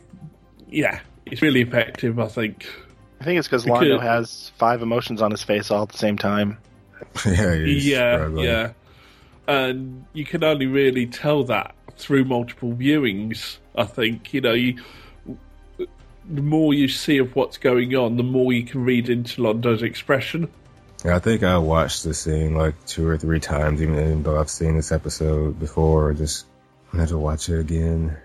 yeah, 0.70 0.99
it's 1.26 1.41
really 1.41 1.61
effective. 1.61 2.20
I 2.20 2.28
think. 2.28 2.65
I 3.20 3.24
think 3.24 3.39
it's 3.39 3.47
because 3.47 3.63
Because- 3.63 3.82
Londo 3.84 3.99
has 4.01 4.51
five 4.57 4.82
emotions 4.82 5.22
on 5.22 5.32
his 5.32 5.41
face 5.43 5.72
all 5.72 5.84
at 5.84 5.89
the 5.89 5.97
same 5.97 6.18
time. 6.18 6.57
yeah, 7.26 7.55
he's 7.55 7.88
yeah, 7.88 8.15
struggling. 8.18 8.45
yeah, 8.45 8.72
and 9.47 10.05
you 10.13 10.26
can 10.26 10.43
only 10.43 10.65
really 10.68 11.05
tell 11.07 11.43
that 11.45 11.74
through 11.97 12.26
multiple 12.26 12.74
viewings. 12.74 13.57
I 13.76 13.86
think 13.86 14.34
you 14.34 14.41
know 14.41 14.53
you. 14.53 14.80
The 16.30 16.41
more 16.41 16.74
you 16.74 16.89
see 16.89 17.20
of 17.20 17.36
what's 17.38 17.57
going 17.57 17.95
on, 17.95 18.18
the 18.18 18.24
more 18.24 18.51
you 18.51 18.63
can 18.63 18.84
read 18.84 19.07
into 19.09 19.41
Londo's 19.41 19.82
expression. 19.82 20.49
Yeah, 21.05 21.15
I 21.15 21.20
think 21.20 21.41
I 21.43 21.57
watched 21.57 22.03
the 22.03 22.13
scene 22.13 22.53
like 22.55 22.74
two 22.86 23.07
or 23.07 23.18
three 23.18 23.39
times, 23.39 23.82
even 23.82 24.24
though 24.24 24.38
I've 24.38 24.49
seen 24.49 24.76
this 24.76 24.91
episode 24.91 25.57
before. 25.59 26.13
Just 26.13 26.45
had 26.93 27.07
to 27.09 27.18
watch 27.18 27.47
it 27.49 27.59
again. 27.59 28.18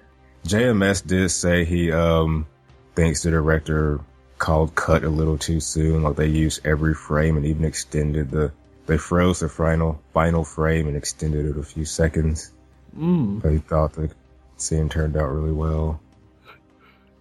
JMS 0.46 1.06
did 1.06 1.30
say 1.30 1.64
he 1.64 1.92
um 1.92 2.46
thinks 2.94 3.22
the 3.22 3.30
director 3.30 4.00
called 4.38 4.74
cut 4.74 5.04
a 5.04 5.08
little 5.08 5.38
too 5.38 5.60
soon. 5.60 6.02
Like 6.02 6.16
they 6.16 6.26
used 6.26 6.66
every 6.66 6.94
frame 6.94 7.36
and 7.36 7.46
even 7.46 7.64
extended 7.64 8.30
the. 8.30 8.52
They 8.86 8.98
froze 8.98 9.40
the 9.40 9.48
final 9.48 10.02
final 10.12 10.44
frame 10.44 10.88
and 10.88 10.96
extended 10.96 11.46
it 11.46 11.56
a 11.56 11.62
few 11.62 11.84
seconds. 11.84 12.50
Mm. 12.96 13.40
But 13.40 13.52
he 13.52 13.58
thought 13.58 13.92
the 13.92 14.10
scene 14.56 14.88
turned 14.88 15.16
out 15.16 15.30
really 15.30 15.52
well. 15.52 16.00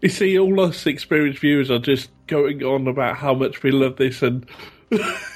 You 0.02 0.10
see, 0.10 0.40
all 0.40 0.60
us 0.62 0.88
experienced 0.88 1.40
viewers 1.40 1.70
are 1.70 1.78
just 1.78 2.10
going 2.26 2.64
on 2.64 2.88
about 2.88 3.18
how 3.18 3.36
much 3.36 3.62
we 3.62 3.70
love 3.70 3.98
this, 3.98 4.24
and 4.24 4.48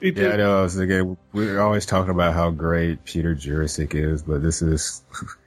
it 0.00 0.16
Yeah, 0.16 0.30
I 0.30 0.36
know. 0.36 0.58
I 0.58 0.62
was 0.62 0.76
thinking 0.76 1.16
we're 1.32 1.60
always 1.60 1.86
talking 1.86 2.10
about 2.10 2.34
how 2.34 2.50
great 2.50 3.04
Peter 3.04 3.34
Jurasik 3.34 3.94
is, 3.94 4.22
but 4.22 4.42
this 4.42 4.62
is 4.62 5.02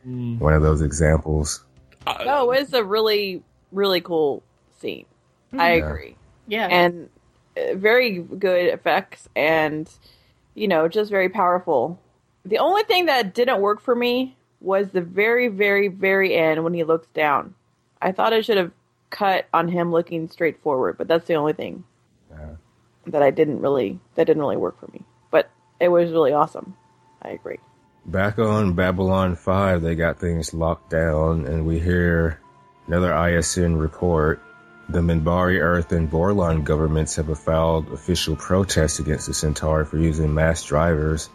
Mm. 0.08 0.40
one 0.40 0.54
of 0.54 0.62
those 0.62 0.82
examples. 0.82 1.64
No, 2.26 2.52
it's 2.52 2.74
a 2.74 2.84
really, 2.84 3.44
really 3.72 4.02
cool 4.02 4.44
scene. 4.80 5.06
I 5.58 5.70
agree. 5.72 6.16
Yeah. 6.48 6.68
And 6.68 7.10
uh, 7.56 7.76
very 7.76 8.20
good 8.20 8.68
effects 8.74 9.30
and, 9.36 9.90
you 10.56 10.68
know, 10.68 10.88
just 10.88 11.12
very 11.12 11.30
powerful. 11.30 12.00
The 12.46 12.58
only 12.58 12.84
thing 12.84 13.06
that 13.06 13.34
didn't 13.34 13.62
work 13.62 13.82
for 13.82 13.94
me 13.96 14.36
was 14.60 14.90
the 14.90 15.02
very, 15.02 15.48
very, 15.48 15.88
very 15.88 16.36
end 16.36 16.64
when 16.64 16.74
he 16.74 16.84
looks 16.84 17.08
down. 17.14 17.54
I 18.02 18.12
thought 18.12 18.34
I 18.34 18.42
should 18.42 18.58
have 18.58 18.72
cut 19.12 19.48
on 19.54 19.68
him 19.68 19.92
looking 19.92 20.30
straight 20.30 20.62
forward, 20.64 20.98
but 20.98 21.08
that's 21.08 21.28
the 21.28 21.36
only 21.36 21.54
thing 21.54 21.84
Yeah. 21.84 21.84
That 23.08 23.24
I 23.24 23.32
didn't 23.32 23.62
really, 23.62 24.00
that 24.16 24.26
didn't 24.26 24.42
really 24.42 24.58
work 24.58 24.80
for 24.80 24.88
me. 24.94 25.04
But 25.32 25.50
it 25.80 25.90
was 25.90 26.12
really 26.12 26.34
awesome. 26.34 26.76
I 27.22 27.30
agree. 27.30 27.58
Back 28.06 28.40
on 28.40 28.74
Babylon 28.74 29.36
5, 29.36 29.82
they 29.82 29.96
got 29.96 30.20
things 30.20 30.54
locked 30.54 30.90
down, 30.90 31.46
and 31.46 31.66
we 31.66 31.80
hear 31.80 32.40
another 32.88 33.14
ISN 33.14 33.76
report. 33.78 34.42
The 34.90 35.00
Minbari 35.00 35.60
Earth 35.60 35.92
and 35.92 36.10
Vorlon 36.12 36.64
governments 36.64 37.16
have 37.16 37.40
filed 37.40 37.92
official 37.92 38.36
protests 38.36 39.00
against 39.00 39.28
the 39.28 39.34
Centauri 39.34 39.86
for 39.86 39.98
using 39.98 40.34
mass 40.34 40.64
drivers. 40.64 41.30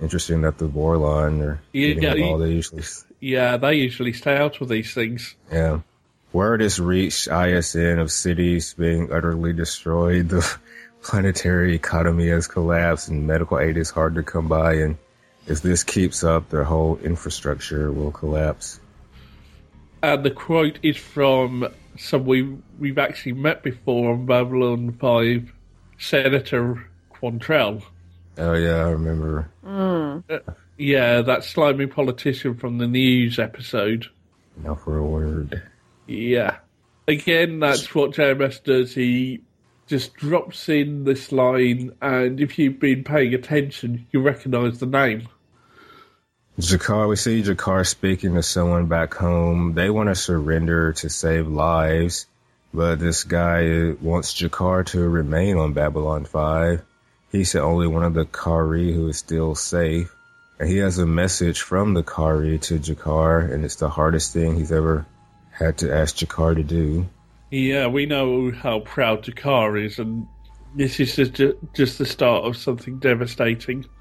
Interesting 0.00 0.42
that 0.42 0.58
the 0.58 0.68
Vorlon 0.68 1.42
are 1.42 1.60
Yeah, 1.72 1.88
getting 1.88 2.02
yeah, 2.02 2.14
involved. 2.14 2.44
They 2.44 2.52
usually, 2.52 2.82
yeah, 3.20 3.56
they 3.56 3.74
usually 3.74 4.12
stay 4.12 4.36
out 4.36 4.60
of 4.60 4.68
these 4.68 4.94
things. 4.94 5.34
yeah. 5.52 5.80
Word 6.32 6.62
has 6.62 6.80
reached 6.80 7.28
ISN 7.28 7.98
of 7.98 8.10
cities 8.10 8.72
being 8.74 9.12
utterly 9.12 9.52
destroyed. 9.52 10.28
The 10.30 10.58
planetary 11.02 11.74
economy 11.74 12.28
has 12.28 12.46
collapsed, 12.46 13.08
and 13.08 13.26
medical 13.26 13.58
aid 13.58 13.76
is 13.76 13.90
hard 13.90 14.14
to 14.14 14.22
come 14.22 14.48
by. 14.48 14.74
And 14.74 14.96
if 15.46 15.62
this 15.62 15.84
keeps 15.84 16.24
up, 16.24 16.48
their 16.50 16.64
whole 16.64 16.98
infrastructure 16.98 17.92
will 17.92 18.12
collapse. 18.12 18.80
And 20.02 20.24
the 20.24 20.30
quote 20.30 20.78
is 20.82 20.96
from 20.96 21.68
someone 21.96 22.62
we've 22.78 22.98
actually 22.98 23.32
met 23.32 23.62
before 23.62 24.12
on 24.12 24.26
Babylon 24.26 24.92
5, 24.92 25.52
Senator 25.98 26.90
Quantrell. 27.12 27.82
Oh 28.38 28.54
yeah, 28.54 28.76
I 28.76 28.90
remember. 28.90 29.50
Mm. 29.64 30.24
Yeah, 30.78 31.22
that 31.22 31.44
slimy 31.44 31.86
politician 31.86 32.54
from 32.56 32.78
the 32.78 32.88
news 32.88 33.38
episode. 33.38 34.06
Now 34.56 34.74
for 34.74 34.96
a 34.96 35.04
word. 35.04 35.62
Yeah. 36.06 36.56
Again, 37.06 37.60
that's 37.60 37.94
what 37.94 38.12
JMS 38.12 38.64
does. 38.64 38.94
He 38.94 39.42
just 39.92 40.14
drops 40.14 40.70
in 40.70 41.04
this 41.04 41.30
line, 41.32 41.92
and 42.00 42.40
if 42.40 42.58
you've 42.58 42.80
been 42.80 43.04
paying 43.04 43.34
attention, 43.34 44.06
you 44.10 44.22
recognise 44.22 44.78
the 44.78 44.86
name. 44.86 45.28
G'Kar, 46.58 47.10
we 47.10 47.16
see 47.16 47.42
G'Kar 47.42 47.86
speaking 47.86 48.34
to 48.36 48.42
someone 48.42 48.86
back 48.86 49.12
home. 49.12 49.74
They 49.74 49.90
want 49.90 50.08
to 50.08 50.14
surrender 50.14 50.94
to 50.94 51.10
save 51.10 51.46
lives, 51.46 52.24
but 52.72 53.00
this 53.00 53.24
guy 53.24 53.92
wants 54.00 54.32
G'Kar 54.32 54.86
to 54.86 55.00
remain 55.06 55.58
on 55.58 55.74
Babylon 55.74 56.24
5. 56.24 56.82
He's 57.30 57.52
the 57.52 57.60
only 57.60 57.86
one 57.86 58.02
of 58.02 58.14
the 58.14 58.24
Kha'Ri 58.24 58.94
who 58.94 59.08
is 59.08 59.18
still 59.18 59.54
safe. 59.54 60.10
And 60.58 60.70
he 60.70 60.78
has 60.78 60.96
a 60.96 61.04
message 61.04 61.60
from 61.60 61.92
the 61.92 62.02
Kha'Ri 62.02 62.58
to 62.62 62.78
G'Kar, 62.78 63.52
and 63.52 63.62
it's 63.62 63.76
the 63.76 63.90
hardest 63.90 64.32
thing 64.32 64.56
he's 64.56 64.72
ever 64.72 65.04
had 65.50 65.76
to 65.78 65.94
ask 65.94 66.16
G'Kar 66.16 66.54
to 66.54 66.62
do. 66.62 67.10
Yeah, 67.52 67.88
we 67.88 68.06
know 68.06 68.50
how 68.50 68.80
proud 68.80 69.24
G'Kar 69.24 69.84
is, 69.84 69.98
and 69.98 70.26
this 70.74 70.98
is 70.98 71.14
just, 71.14 71.34
just 71.74 71.98
the 71.98 72.06
start 72.06 72.46
of 72.46 72.56
something 72.56 72.98
devastating. 72.98 73.86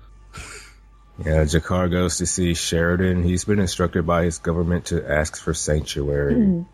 Yeah, 1.25 1.43
G'Kar 1.43 1.91
goes 1.91 2.17
to 2.17 2.25
see 2.25 2.55
Sheridan. 2.55 3.21
He's 3.21 3.45
been 3.45 3.59
instructed 3.59 4.07
by 4.07 4.23
his 4.23 4.39
government 4.39 4.85
to 4.85 5.07
ask 5.07 5.35
for 5.35 5.53
sanctuary. 5.53 6.33
Mm. 6.33 6.65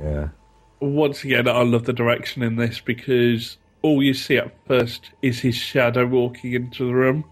Yeah. 0.00 0.28
Once 0.80 1.22
again, 1.22 1.46
I 1.46 1.62
love 1.64 1.84
the 1.84 1.92
direction 1.92 2.42
in 2.42 2.56
this 2.56 2.80
because 2.80 3.58
all 3.82 4.02
you 4.02 4.14
see 4.14 4.38
at 4.38 4.54
first 4.66 5.10
is 5.20 5.40
his 5.40 5.56
shadow 5.56 6.06
walking 6.06 6.54
into 6.54 6.86
the 6.86 6.94
room. 6.94 7.24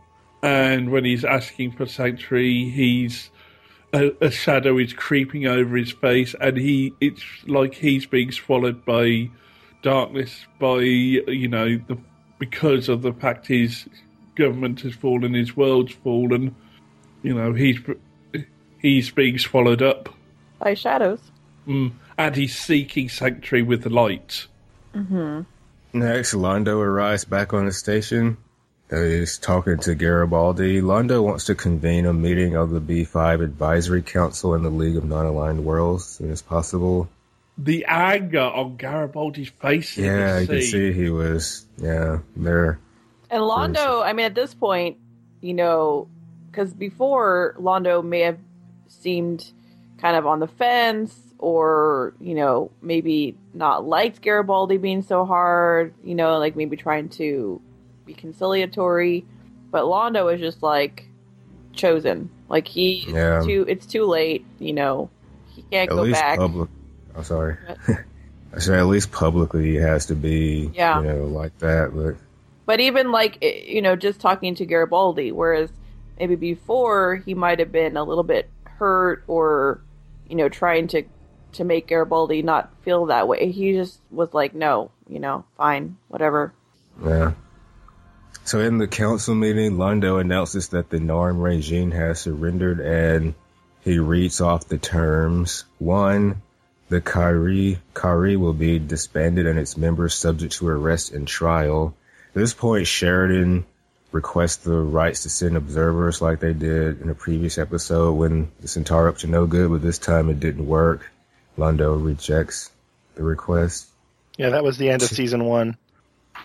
And 0.42 0.90
when 0.90 1.06
he's 1.06 1.24
asking 1.24 1.72
for 1.72 1.86
sanctuary, 1.86 2.68
he's 2.68 3.30
a, 3.92 4.12
a 4.20 4.30
shadow 4.30 4.78
is 4.78 4.92
creeping 4.92 5.46
over 5.46 5.76
his 5.76 5.92
face, 5.92 6.34
and 6.40 6.56
he 6.56 6.92
it's 7.00 7.22
like 7.46 7.74
he's 7.74 8.06
being 8.06 8.32
swallowed 8.32 8.84
by 8.84 9.30
darkness, 9.82 10.46
by 10.58 10.80
you 10.80 11.48
know 11.48 11.78
the 11.86 11.98
because 12.38 12.88
of 12.88 13.02
the 13.02 13.12
fact 13.12 13.46
his 13.46 13.88
government 14.34 14.80
has 14.82 14.94
fallen, 14.94 15.34
his 15.34 15.56
world's 15.56 15.92
fallen. 15.92 16.54
You 17.22 17.34
know 17.34 17.52
he's 17.52 17.78
he's 18.80 19.10
being 19.10 19.38
swallowed 19.38 19.82
up 19.82 20.08
by 20.58 20.74
shadows. 20.74 21.20
Mm. 21.66 21.92
And 22.16 22.34
he's 22.34 22.56
seeking 22.56 23.08
sanctuary 23.08 23.62
with 23.62 23.82
the 23.82 23.90
light. 23.90 24.46
Mm-hmm. 24.94 25.42
Next, 25.92 26.34
Londo 26.34 26.78
arrives 26.78 27.24
back 27.24 27.52
on 27.52 27.66
the 27.66 27.72
station. 27.72 28.38
He's 28.90 29.36
talking 29.36 29.78
to 29.80 29.94
Garibaldi. 29.94 30.80
Londo 30.80 31.22
wants 31.22 31.44
to 31.44 31.54
convene 31.54 32.06
a 32.06 32.12
meeting 32.14 32.56
of 32.56 32.70
the 32.70 32.80
B5 32.80 33.44
Advisory 33.44 34.02
Council 34.02 34.54
and 34.54 34.64
the 34.64 34.70
League 34.70 34.96
of 34.96 35.04
Non-Aligned 35.04 35.64
Worlds 35.64 36.04
as 36.04 36.08
soon 36.08 36.30
as 36.30 36.40
possible. 36.40 37.08
The 37.58 37.84
anger 37.86 38.40
on 38.40 38.76
Garibaldi's 38.76 39.50
face. 39.50 39.98
Yeah, 39.98 40.38
you 40.38 40.46
can 40.46 40.62
see 40.62 40.92
he 40.92 41.10
was, 41.10 41.66
yeah, 41.76 42.20
there. 42.34 42.78
And 43.30 43.42
Londo, 43.42 44.02
I 44.02 44.14
mean, 44.14 44.24
at 44.24 44.34
this 44.34 44.54
point, 44.54 44.96
you 45.42 45.52
know, 45.52 46.08
because 46.50 46.72
before 46.72 47.56
Londo 47.58 48.02
may 48.02 48.20
have 48.20 48.38
seemed 48.86 49.52
kind 49.98 50.16
of 50.16 50.26
on 50.26 50.40
the 50.40 50.46
fence 50.46 51.14
or, 51.38 52.14
you 52.20 52.34
know, 52.34 52.70
maybe 52.80 53.36
not 53.52 53.84
liked 53.84 54.22
Garibaldi 54.22 54.78
being 54.78 55.02
so 55.02 55.26
hard, 55.26 55.92
you 56.02 56.14
know, 56.14 56.38
like 56.38 56.56
maybe 56.56 56.76
trying 56.76 57.10
to 57.10 57.60
be 58.08 58.14
conciliatory. 58.14 59.24
But 59.70 59.84
Londo 59.84 60.32
is 60.34 60.40
just 60.40 60.62
like 60.62 61.04
chosen. 61.72 62.30
Like 62.48 62.66
he 62.66 63.04
Yeah. 63.08 63.38
it's 63.38 63.46
too 63.46 63.64
it's 63.68 63.86
too 63.86 64.04
late, 64.06 64.44
you 64.58 64.72
know. 64.72 65.10
He 65.54 65.62
can't 65.70 65.90
At 65.90 65.94
go 65.94 66.02
least 66.02 66.20
back. 66.20 66.38
public. 66.38 66.68
I'm 67.14 67.24
sorry. 67.24 67.56
I 68.54 68.58
said 68.60 68.78
at 68.78 68.86
least 68.86 69.12
publicly 69.12 69.64
he 69.72 69.74
has 69.76 70.06
to 70.06 70.14
be, 70.14 70.70
Yeah. 70.74 71.00
you 71.00 71.06
know, 71.08 71.24
like 71.26 71.56
that. 71.58 71.90
But 71.94 72.16
But 72.66 72.80
even 72.80 73.12
like 73.12 73.38
you 73.42 73.82
know, 73.82 73.94
just 73.96 74.20
talking 74.20 74.54
to 74.56 74.66
Garibaldi, 74.66 75.32
whereas 75.32 75.70
maybe 76.18 76.34
before 76.36 77.16
he 77.26 77.34
might 77.34 77.58
have 77.58 77.70
been 77.70 77.96
a 77.96 78.02
little 78.04 78.24
bit 78.24 78.48
hurt 78.64 79.22
or 79.26 79.80
you 80.28 80.36
know 80.36 80.48
trying 80.48 80.86
to 80.88 81.02
to 81.52 81.64
make 81.64 81.86
Garibaldi 81.88 82.42
not 82.42 82.70
feel 82.82 83.06
that 83.06 83.28
way. 83.28 83.50
He 83.52 83.72
just 83.72 84.00
was 84.10 84.32
like, 84.34 84.54
no, 84.54 84.90
you 85.08 85.18
know, 85.18 85.44
fine, 85.56 85.96
whatever. 86.08 86.52
Yeah. 87.04 87.32
So 88.48 88.60
in 88.60 88.78
the 88.78 88.88
council 88.88 89.34
meeting, 89.34 89.72
Londo 89.72 90.18
announces 90.18 90.68
that 90.68 90.88
the 90.88 90.96
Narn 90.96 91.42
regime 91.42 91.90
has 91.90 92.20
surrendered 92.20 92.80
and 92.80 93.34
he 93.82 93.98
reads 93.98 94.40
off 94.40 94.68
the 94.68 94.78
terms. 94.78 95.64
One, 95.78 96.40
the 96.88 97.02
Kha'Ri, 97.02 97.76
Kha'Ri 97.92 98.38
will 98.38 98.54
be 98.54 98.78
disbanded 98.78 99.46
and 99.46 99.58
its 99.58 99.76
members 99.76 100.14
subject 100.14 100.54
to 100.54 100.68
arrest 100.68 101.12
and 101.12 101.28
trial. 101.28 101.94
At 102.28 102.36
this 102.36 102.54
point, 102.54 102.86
Sheridan 102.86 103.66
requests 104.12 104.64
the 104.64 104.78
rights 104.78 105.24
to 105.24 105.28
send 105.28 105.54
observers 105.54 106.22
like 106.22 106.40
they 106.40 106.54
did 106.54 107.02
in 107.02 107.10
a 107.10 107.14
previous 107.14 107.58
episode 107.58 108.14
when 108.14 108.50
the 108.60 108.68
Centaur 108.68 109.08
up 109.08 109.18
to 109.18 109.26
no 109.26 109.44
good, 109.44 109.70
but 109.70 109.82
this 109.82 109.98
time 109.98 110.30
it 110.30 110.40
didn't 110.40 110.66
work. 110.66 111.10
Londo 111.58 112.02
rejects 112.02 112.70
the 113.14 113.24
request. 113.24 113.88
Yeah, 114.38 114.48
that 114.48 114.64
was 114.64 114.78
the 114.78 114.88
end 114.88 115.02
of 115.02 115.10
season 115.10 115.44
one. 115.44 115.76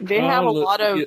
They 0.01 0.19
have 0.19 0.43
oh, 0.43 0.47
a 0.47 0.49
Oh, 0.49 0.53
lot 0.53 0.81
of 0.81 0.97
yeah. 0.97 1.05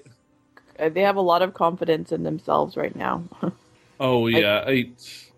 They 0.78 1.02
have 1.02 1.16
a 1.16 1.20
lot 1.20 1.42
of 1.42 1.54
confidence 1.54 2.12
in 2.12 2.22
themselves 2.22 2.76
right 2.76 2.94
now. 2.94 3.24
Oh 3.98 4.26
yeah, 4.26 4.68
it's 4.68 5.30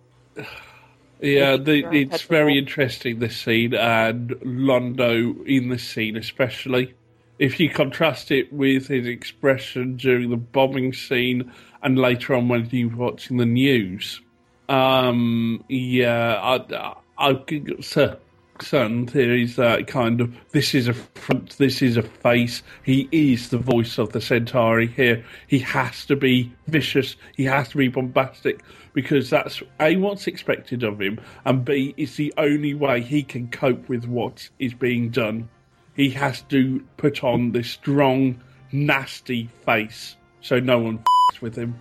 yeah, 1.21 1.57
the, 1.57 1.87
it's 1.93 2.23
very 2.23 2.59
interesting 2.59 3.19
this 3.19 3.37
scene 3.37 3.75
and 3.75 4.31
Londo 4.31 5.47
in 5.47 5.69
this 5.69 5.85
scene 5.85 6.17
especially. 6.17 6.95
If 7.39 7.61
you 7.61 7.71
contrast 7.71 8.33
it 8.33 8.53
with 8.53 8.89
his 8.89 9.07
expression 9.07 9.97
during 9.97 10.31
the 10.31 10.37
bombing 10.37 10.93
scene 10.93 11.53
and 11.85 11.97
later 11.97 12.35
on 12.35 12.49
when 12.49 12.65
he 12.65 12.85
was 12.85 12.97
watching 12.97 13.37
the 13.37 13.47
news, 13.47 14.21
um, 14.69 15.65
yeah, 15.69 16.35
I, 16.35 16.95
I, 17.17 17.31
I 17.31 17.45
cer- 17.81 18.19
certain 18.63 19.07
theories 19.07 19.57
that 19.57 19.87
kind 19.87 20.21
of 20.21 20.35
this 20.51 20.75
is 20.75 20.89
a 20.89 20.95
front, 20.95 21.57
this 21.59 21.83
is 21.83 21.97
a 21.97 22.03
face. 22.03 22.63
He 22.83 23.09
is 23.13 23.51
the 23.51 23.59
voice 23.59 23.99
of 23.99 24.13
the 24.13 24.21
Centauri 24.21 24.87
here. 24.87 25.25
He 25.47 25.59
has 25.61 26.05
to 26.07 26.17
be 26.17 26.53
vicious. 26.67 27.17
He 27.37 27.45
has 27.45 27.69
to 27.71 27.79
be 27.79 27.89
bombastic 27.89 28.61
because 28.93 29.31
that's 29.31 29.63
a 29.81 29.97
what's 29.97 30.27
expected 30.27 30.83
of 30.83 31.01
him, 31.01 31.21
and 31.45 31.65
b 31.65 31.95
it's 31.97 32.17
the 32.17 32.35
only 32.37 32.75
way 32.75 33.01
he 33.01 33.23
can 33.23 33.49
cope 33.49 33.89
with 33.89 34.05
what 34.05 34.49
is 34.59 34.75
being 34.75 35.11
done. 35.11 35.49
He 35.95 36.11
has 36.11 36.43
to 36.43 36.85
put 36.97 37.25
on 37.25 37.53
this 37.53 37.71
strong, 37.71 38.41
nasty 38.73 39.49
face 39.65 40.17
so 40.41 40.61
no 40.61 40.79
one 40.79 40.99
f- 41.35 41.43
with 41.43 41.57
him. 41.57 41.75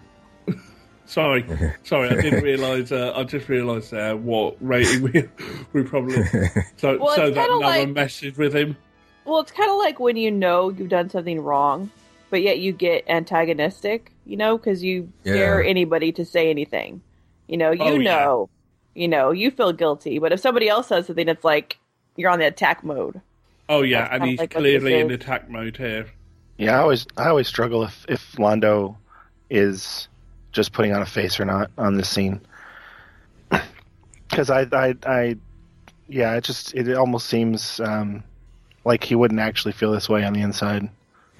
Sorry, 1.07 1.45
sorry, 1.83 2.09
I 2.09 2.21
didn't 2.21 2.43
realise. 2.43 2.91
Uh, 2.91 3.13
I 3.15 3.23
just 3.23 3.49
realised 3.49 3.91
there 3.91 4.15
what 4.15 4.55
rating 4.61 5.01
we 5.03 5.23
we 5.73 5.83
probably 5.83 6.23
so 6.77 6.97
Well, 6.99 7.15
so 7.15 7.31
that 7.31 7.35
kinda 7.47 7.47
no 7.47 7.57
like- 7.59 7.79
one 7.85 7.93
messes 7.93 8.37
with 8.37 8.55
him. 8.55 8.77
Well, 9.25 9.39
it's 9.41 9.51
kind 9.51 9.69
of 9.69 9.77
like 9.77 9.99
when 9.99 10.15
you 10.15 10.31
know 10.31 10.69
you've 10.69 10.87
done 10.89 11.09
something 11.09 11.41
wrong, 11.41 11.91
but 12.29 12.41
yet 12.41 12.59
you 12.59 12.71
get 12.71 13.03
antagonistic, 13.09 14.11
you 14.25 14.37
know, 14.37 14.57
because 14.57 14.83
you 14.83 15.11
Yeah. 15.25 15.33
dare 15.33 15.63
anybody 15.63 16.11
to 16.13 16.23
say 16.23 16.49
anything. 16.49 17.01
You 17.47 17.57
know, 17.57 17.71
you 17.71 17.81
Oh, 17.83 17.95
yeah. 17.95 18.11
know, 18.15 18.49
you 18.95 19.07
know, 19.09 19.31
you 19.31 19.51
feel 19.51 19.73
guilty, 19.73 20.17
but 20.19 20.31
if 20.31 20.39
somebody 20.39 20.69
else 20.69 20.87
says 20.87 21.07
something, 21.07 21.27
it's 21.27 21.43
like 21.43 21.77
you're 22.15 22.29
on 22.29 22.39
the 22.39 22.47
attack 22.47 22.83
mode. 22.85 23.19
Oh 23.69 23.81
yeah, 23.81 24.03
That's 24.03 24.13
and 24.13 24.23
he's 24.29 24.39
like 24.39 24.51
clearly 24.51 24.93
in 24.99 25.11
attack 25.11 25.49
mode 25.49 25.75
here. 25.75 26.05
Yeah, 26.57 26.77
I 26.77 26.79
always 26.81 27.05
I 27.17 27.27
always 27.27 27.47
struggle 27.49 27.83
if 27.83 28.05
if 28.07 28.31
Londo 28.37 28.95
is 29.49 30.07
just 30.57 30.73
putting 30.73 30.91
on 30.91 31.01
a 31.01 31.05
face 31.05 31.39
or 31.39 31.45
not 31.45 31.71
on 31.77 31.95
this 31.95 32.09
scene 32.09 32.41
because 34.29 34.49
I, 34.49 34.67
I 34.71 34.95
I 35.05 35.37
yeah 36.09 36.35
it 36.35 36.43
just 36.43 36.73
it 36.73 36.91
almost 36.95 37.27
seems 37.27 37.79
um, 37.79 38.23
like 38.83 39.03
he 39.03 39.15
wouldn't 39.15 39.39
actually 39.39 39.71
feel 39.71 39.91
this 39.91 40.09
way 40.09 40.23
on 40.23 40.33
the 40.33 40.41
inside. 40.41 40.89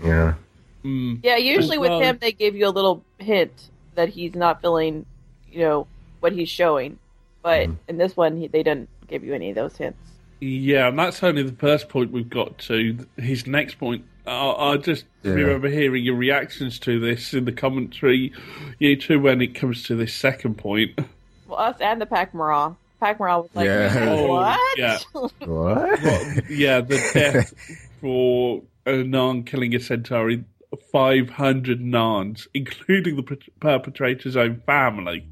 Yeah. 0.01 0.36
Mm. 0.84 1.20
Yeah, 1.24 1.38
usually 1.38 1.78
with 1.78 1.89
Well- 1.89 1.99
him, 2.01 2.20
they 2.22 2.32
give 2.32 2.55
you 2.55 2.68
a 2.68 2.70
little 2.70 3.03
hint 3.18 3.70
that 3.95 4.09
he's 4.09 4.36
not 4.36 4.61
feeling, 4.61 5.05
you 5.51 5.59
know, 5.59 5.88
what 6.20 6.34
he's 6.34 6.49
showing. 6.49 6.99
But 7.41 7.70
in 7.88 7.97
this 7.97 8.15
one, 8.15 8.38
he, 8.38 8.47
they 8.47 8.61
didn't 8.61 8.89
give 9.07 9.24
you 9.24 9.34
any 9.34 9.49
of 9.49 9.55
those 9.55 9.76
hints. 9.76 9.97
Yeah, 10.39 10.89
and 10.89 10.99
that's 10.99 11.24
only 11.24 11.41
the 11.41 11.53
first 11.53 11.89
point 11.89 12.11
we've 12.11 12.30
got 12.30 12.57
to. 12.59 13.07
His 13.18 13.47
next 13.47 13.80
point, 13.80 14.05
I, 14.28 14.73
I 14.73 14.78
just 14.78 15.05
Yeah. 15.23 15.32
remember 15.34 15.69
hearing 15.69 16.03
your 16.03 16.15
reactions 16.15 16.80
to 16.80 16.99
this 16.99 17.34
in 17.34 17.45
the 17.45 17.51
commentary, 17.51 18.34
you 18.80 18.95
two, 18.97 19.19
when 19.19 19.41
it 19.41 19.55
comes 19.55 19.84
to 19.84 19.95
this 19.95 20.13
second 20.13 20.57
point. 20.57 20.99
Well, 21.47 21.59
us 21.59 21.78
and 21.80 22.01
the 22.01 22.05
Pac 22.05 22.34
Morale. 22.34 22.78
Pac 22.99 23.19
Morale 23.19 23.43
was 23.43 23.51
like, 23.55 23.65
Yeah. 23.65 24.05
Oh, 24.09 24.28
what? 24.28 24.78
yeah. 24.78 24.97
What? 25.13 26.01
Well, 26.03 26.36
yeah, 26.49 26.82
the 26.82 26.97
death 27.13 27.53
for 28.01 28.63
a 28.86 28.91
Narn 29.03 29.45
killing 29.45 29.73
a 29.75 29.80
Centauri, 29.80 30.43
500 30.91 31.80
Narns, 31.80 32.47
including 32.53 33.15
the 33.15 33.38
perpetrator's 33.59 34.36
own 34.36 34.61
family. 34.65 35.28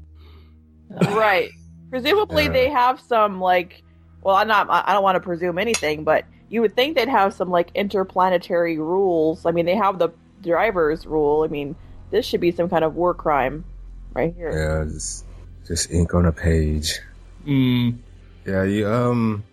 right. 1.10 1.50
Presumably, 1.90 2.44
Yeah. 2.44 2.50
they 2.52 2.68
have 2.70 3.00
some 3.00 3.40
like. 3.40 3.82
Well, 4.22 4.36
I'm 4.36 4.48
not. 4.48 4.68
I 4.70 4.84
I 4.86 4.92
don't 4.94 5.02
want 5.04 5.16
to 5.16 5.20
presume 5.20 5.58
anything, 5.58 6.02
but 6.04 6.24
you 6.48 6.60
would 6.60 6.74
think 6.74 6.96
they'd 6.96 7.08
have 7.08 7.34
some 7.34 7.50
like 7.50 7.70
interplanetary 7.74 8.78
rules. 8.78 9.46
I 9.46 9.50
mean, 9.50 9.66
they 9.66 9.76
have 9.76 9.98
the 9.98 10.10
driver's 10.42 11.06
rule. 11.06 11.42
I 11.42 11.48
mean, 11.48 11.76
this 12.10 12.26
should 12.26 12.40
be 12.40 12.52
some 12.52 12.68
kind 12.68 12.84
of 12.84 12.94
war 12.94 13.14
crime, 13.14 13.64
right 14.12 14.34
here. 14.34 14.50
Yeah, 14.50 14.92
just, 14.92 15.24
just 15.66 15.90
ink 15.90 16.14
on 16.14 16.26
a 16.26 16.32
page. 16.32 17.00
Mm. 17.46 17.98
Yeah, 18.44 18.62
you, 18.62 18.88
um, 18.88 19.44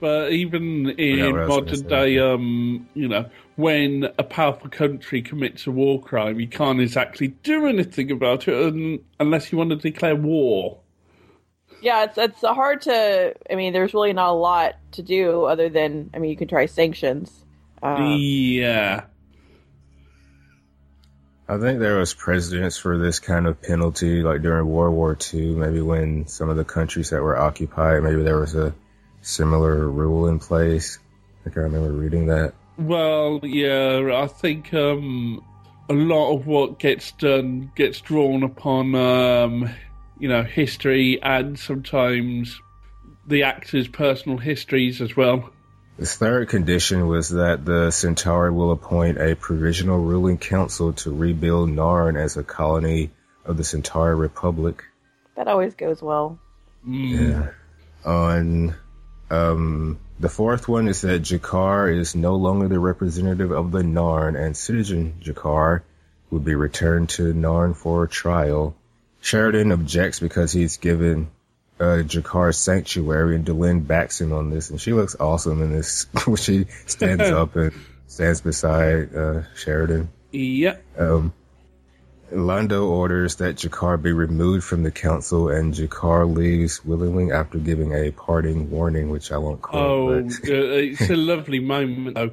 but 0.00 0.32
even 0.32 0.90
in 0.90 1.20
what 1.32 1.40
I 1.42 1.46
was 1.46 1.48
gonna 1.48 1.60
modern 1.64 1.88
day, 1.88 2.18
um, 2.18 2.88
you 2.94 3.08
know, 3.08 3.30
when 3.56 4.08
a 4.18 4.24
powerful 4.24 4.68
country 4.68 5.22
commits 5.22 5.66
a 5.66 5.70
war 5.70 6.02
crime, 6.02 6.40
you 6.40 6.48
can't 6.48 6.80
exactly 6.80 7.28
do 7.28 7.66
anything 7.66 8.10
about 8.10 8.48
it 8.48 9.00
unless 9.20 9.52
you 9.52 9.58
want 9.58 9.70
to 9.70 9.76
declare 9.76 10.16
war. 10.16 10.78
Yeah, 11.82 12.04
it's 12.04 12.16
it's 12.16 12.40
hard 12.40 12.82
to. 12.82 13.34
I 13.50 13.54
mean, 13.56 13.72
there's 13.72 13.92
really 13.92 14.12
not 14.12 14.30
a 14.30 14.32
lot 14.32 14.76
to 14.92 15.02
do 15.02 15.44
other 15.44 15.68
than. 15.68 16.10
I 16.14 16.18
mean, 16.18 16.30
you 16.30 16.36
can 16.36 16.48
try 16.48 16.66
sanctions. 16.66 17.44
Uh, 17.82 18.14
yeah. 18.16 19.04
I 21.48 21.58
think 21.58 21.80
there 21.80 21.98
was 21.98 22.14
precedents 22.14 22.78
for 22.78 22.96
this 22.96 23.18
kind 23.18 23.46
of 23.46 23.60
penalty, 23.60 24.22
like 24.22 24.42
during 24.42 24.66
World 24.66 24.94
War 24.94 25.18
II, 25.34 25.56
maybe 25.56 25.82
when 25.82 26.26
some 26.26 26.48
of 26.48 26.56
the 26.56 26.64
countries 26.64 27.10
that 27.10 27.20
were 27.20 27.36
occupied, 27.36 28.02
maybe 28.04 28.22
there 28.22 28.38
was 28.38 28.54
a 28.54 28.72
similar 29.20 29.88
rule 29.90 30.28
in 30.28 30.38
place. 30.38 30.98
I 31.40 31.44
think 31.44 31.58
I 31.58 31.60
remember 31.60 31.92
reading 31.92 32.26
that. 32.28 32.54
Well, 32.78 33.40
yeah, 33.42 34.22
I 34.22 34.28
think 34.28 34.72
um, 34.72 35.44
a 35.90 35.92
lot 35.92 36.36
of 36.36 36.46
what 36.46 36.78
gets 36.78 37.12
done 37.12 37.70
gets 37.74 38.00
drawn 38.00 38.44
upon, 38.44 38.94
um, 38.94 39.68
you 40.22 40.28
know, 40.28 40.44
history 40.44 41.20
and 41.20 41.58
sometimes 41.58 42.60
the 43.26 43.42
actors' 43.42 43.88
personal 43.88 44.38
histories 44.38 45.00
as 45.00 45.16
well. 45.16 45.50
The 45.98 46.06
third 46.06 46.48
condition 46.48 47.08
was 47.08 47.30
that 47.30 47.64
the 47.64 47.90
Centauri 47.90 48.52
will 48.52 48.70
appoint 48.70 49.20
a 49.20 49.34
provisional 49.34 49.98
ruling 49.98 50.38
council 50.38 50.92
to 50.92 51.10
rebuild 51.10 51.70
Narn 51.70 52.16
as 52.16 52.36
a 52.36 52.44
colony 52.44 53.10
of 53.44 53.56
the 53.56 53.64
Centauri 53.64 54.14
Republic. 54.14 54.84
that 55.34 55.48
always 55.48 55.74
goes 55.74 56.00
well. 56.00 56.38
Yeah. 56.86 57.48
On 58.04 58.76
um, 59.28 59.98
the 60.20 60.28
fourth 60.28 60.68
one 60.68 60.86
is 60.86 61.00
that 61.00 61.22
G'Kar 61.22 61.98
is 61.98 62.14
no 62.14 62.36
longer 62.36 62.68
the 62.68 62.78
representative 62.78 63.50
of 63.50 63.72
the 63.72 63.82
Narn, 63.82 64.40
and 64.40 64.56
citizen 64.56 65.14
G'Kar 65.20 65.82
would 66.30 66.44
be 66.44 66.54
returned 66.54 67.08
to 67.10 67.34
Narn 67.34 67.74
for 67.74 68.06
trial. 68.06 68.76
Sheridan 69.22 69.70
objects 69.70 70.18
because 70.18 70.52
he's 70.52 70.76
given 70.76 71.30
uh, 71.80 72.02
G'Kar 72.02 72.54
sanctuary, 72.54 73.36
and 73.36 73.46
Delenn 73.46 73.86
backs 73.86 74.20
him 74.20 74.32
on 74.32 74.50
this, 74.50 74.68
and 74.68 74.80
she 74.80 74.92
looks 74.92 75.16
awesome 75.18 75.62
in 75.62 75.72
this 75.72 76.06
when 76.26 76.36
she 76.36 76.66
stands 76.86 77.22
up 77.30 77.56
and 77.56 77.72
stands 78.08 78.40
beside 78.40 79.14
uh, 79.14 79.42
Sheridan. 79.54 80.10
Yeah. 80.32 80.76
Um, 80.98 81.32
Londo 82.32 82.88
orders 82.88 83.36
that 83.36 83.56
G'Kar 83.56 84.02
be 84.02 84.12
removed 84.12 84.64
from 84.64 84.82
the 84.82 84.90
council, 84.90 85.48
and 85.48 85.72
G'Kar 85.72 86.32
leaves 86.34 86.84
willingly 86.84 87.30
after 87.30 87.58
giving 87.58 87.92
a 87.92 88.10
parting 88.10 88.70
warning, 88.70 89.08
which 89.08 89.30
I 89.30 89.38
won't 89.38 89.62
quote. 89.62 89.80
Oh, 89.82 90.22
but- 90.22 90.50
uh, 90.50 90.82
it's 90.82 91.10
a 91.10 91.16
lovely 91.16 91.60
moment, 91.60 92.16
though. 92.16 92.32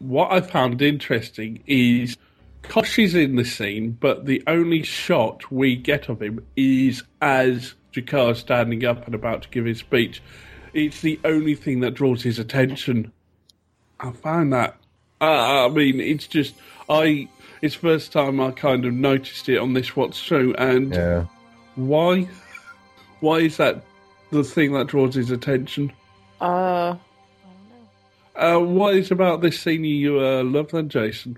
What 0.00 0.32
I 0.32 0.42
found 0.42 0.82
interesting 0.82 1.62
is 1.66 2.16
Kosh 2.62 2.98
is 2.98 3.14
in 3.14 3.36
the 3.36 3.44
scene, 3.44 3.96
but 4.00 4.26
the 4.26 4.42
only 4.46 4.82
shot 4.82 5.50
we 5.50 5.76
get 5.76 6.08
of 6.08 6.22
him 6.22 6.44
is 6.56 7.02
as 7.20 7.74
G'Kar 7.92 8.36
standing 8.36 8.84
up 8.84 9.06
and 9.06 9.14
about 9.14 9.42
to 9.42 9.48
give 9.48 9.64
his 9.64 9.78
speech. 9.78 10.22
It's 10.72 11.00
the 11.00 11.18
only 11.24 11.54
thing 11.56 11.80
that 11.80 11.94
draws 11.94 12.22
his 12.22 12.38
attention. 12.38 13.12
I 13.98 14.12
find 14.12 14.52
that. 14.52 14.76
Uh, 15.20 15.66
I 15.66 15.68
mean, 15.68 16.00
it's 16.00 16.26
just 16.26 16.54
I. 16.88 17.28
It's 17.60 17.74
first 17.74 18.12
time 18.12 18.40
I 18.40 18.52
kind 18.52 18.86
of 18.86 18.94
noticed 18.94 19.48
it 19.48 19.58
on 19.58 19.74
this 19.74 19.94
What's 19.96 20.22
True, 20.22 20.54
and 20.54 20.94
yeah. 20.94 21.26
why? 21.74 22.28
Why 23.18 23.38
is 23.40 23.56
that 23.58 23.82
the 24.30 24.44
thing 24.44 24.72
that 24.72 24.86
draws 24.86 25.14
his 25.14 25.30
attention? 25.30 25.92
Uh, 26.40 26.96
Uh, 28.36 28.58
what 28.58 28.94
is 28.94 29.10
about 29.10 29.42
this 29.42 29.60
scene 29.60 29.84
you 29.84 30.20
uh, 30.20 30.42
love 30.42 30.70
then, 30.70 30.88
Jason? 30.88 31.36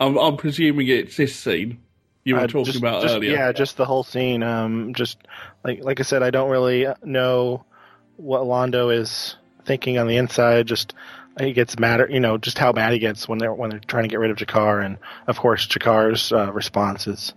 I'm, 0.00 0.16
I'm 0.18 0.36
presuming 0.36 0.88
it's 0.88 1.16
this 1.16 1.34
scene 1.36 1.78
you 2.24 2.34
were 2.34 2.40
Uh, 2.42 2.46
talking 2.46 2.64
just- 2.64 2.78
about 2.78 3.02
just- 3.02 3.14
earlier. 3.14 3.32
Yeah, 3.32 3.52
just 3.52 3.76
the 3.76 3.84
whole 3.84 4.02
scene. 4.02 4.42
Um, 4.42 4.94
just 4.94 5.18
like 5.64 5.84
like 5.84 6.00
I 6.00 6.02
said, 6.02 6.22
I 6.22 6.30
don't 6.30 6.50
really 6.50 6.86
know 7.04 7.64
what 8.16 8.42
Londo 8.42 8.94
is 8.94 9.36
thinking 9.64 9.98
on 9.98 10.06
the 10.06 10.16
inside. 10.16 10.66
Just 10.66 10.94
he 11.40 11.52
gets 11.52 11.78
mad 11.78 12.06
you 12.10 12.20
know 12.20 12.36
just 12.38 12.58
how 12.58 12.72
mad 12.72 12.92
he 12.92 12.98
gets 12.98 13.28
when 13.28 13.38
they're 13.38 13.54
when 13.54 13.70
they're 13.70 13.78
trying 13.80 14.02
to 14.04 14.08
get 14.08 14.18
rid 14.18 14.30
of 14.30 14.36
G'Kar, 14.36 14.84
and 14.84 14.98
of 15.26 15.38
course 15.38 15.66
G'Kar's 15.66 16.32
uh, 16.32 16.52
response 16.52 17.06
is 17.06 17.32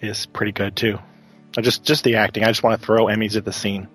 is 0.00 0.26
pretty 0.26 0.52
good 0.52 0.76
too. 0.76 0.98
Just 1.60 1.84
just 1.84 2.04
the 2.04 2.16
acting. 2.16 2.42
I 2.44 2.48
just 2.48 2.62
want 2.62 2.80
to 2.80 2.84
throw 2.86 3.06
Emmys 3.06 3.36
at 3.36 3.44
the 3.44 3.52
scene. 3.52 3.88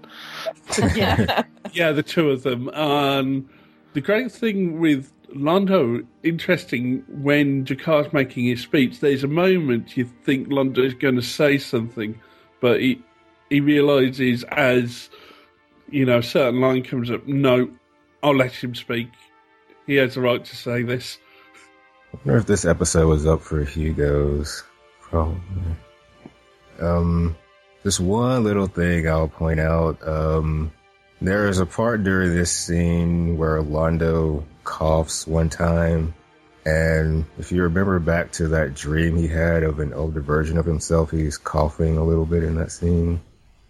yeah. 0.96 1.44
Yeah, 1.74 1.92
the 1.92 2.02
two 2.02 2.32
of 2.32 2.42
them. 2.42 2.68
Um, 2.70 3.48
the 3.94 4.02
great 4.02 4.32
thing 4.32 4.80
with 4.80 5.12
Londo, 5.36 6.06
interesting 6.24 7.04
when 7.08 7.66
G'Kar's 7.66 8.12
making 8.14 8.46
his 8.46 8.62
speech, 8.62 9.00
there's 9.00 9.24
a 9.24 9.28
moment 9.28 9.96
you 9.96 10.06
think 10.24 10.48
Londo 10.48 10.80
is 10.80 10.94
going 10.94 11.16
to 11.16 11.22
say 11.22 11.58
something, 11.58 12.20
but 12.62 12.80
he 12.82 13.02
he 13.50 13.62
realizes 13.62 14.44
as 14.44 15.10
you 15.90 16.06
know 16.06 16.20
a 16.20 16.24
certain 16.24 16.62
line 16.62 16.84
comes 16.84 17.12
up, 17.12 17.28
no, 17.28 17.70
I'll 18.24 18.36
let 18.36 18.54
him 18.54 18.76
speak. 18.76 19.10
He 19.88 19.96
has 19.96 20.16
the 20.16 20.22
right 20.22 20.44
to 20.44 20.56
say 20.56 20.84
this. 20.84 21.18
I 22.14 22.18
wonder 22.26 22.40
if 22.40 22.46
this 22.46 22.66
episode 22.66 23.08
was 23.08 23.26
up 23.26 23.42
for 23.42 23.64
Hugo's. 23.64 24.64
Probably. 25.02 25.40
Um, 26.80 27.36
just 27.84 28.00
one 28.00 28.44
little 28.44 28.68
thing 28.68 29.08
I'll 29.08 29.28
point 29.28 29.60
out. 29.60 30.06
Um, 30.08 30.72
there 31.22 31.48
is 31.48 31.60
a 31.60 31.66
part 31.66 32.04
during 32.04 32.36
this 32.36 32.52
scene 32.52 33.38
where 33.38 33.62
Londo 33.62 34.44
coughs 34.70 35.26
one 35.26 35.50
time. 35.50 36.14
And 36.64 37.26
if 37.40 37.52
you 37.52 37.64
remember 37.64 37.98
back 38.00 38.32
to 38.34 38.48
that 38.50 38.76
dream 38.76 39.18
he 39.18 39.28
had 39.28 39.64
of 39.64 39.80
an 39.80 39.94
older 39.94 40.22
version 40.22 40.58
of 40.58 40.66
himself, 40.66 41.10
he's 41.10 41.38
coughing 41.38 41.98
a 41.98 42.04
little 42.04 42.26
bit 42.26 42.44
in 42.44 42.56
that 42.56 42.72
scene. 42.72 43.20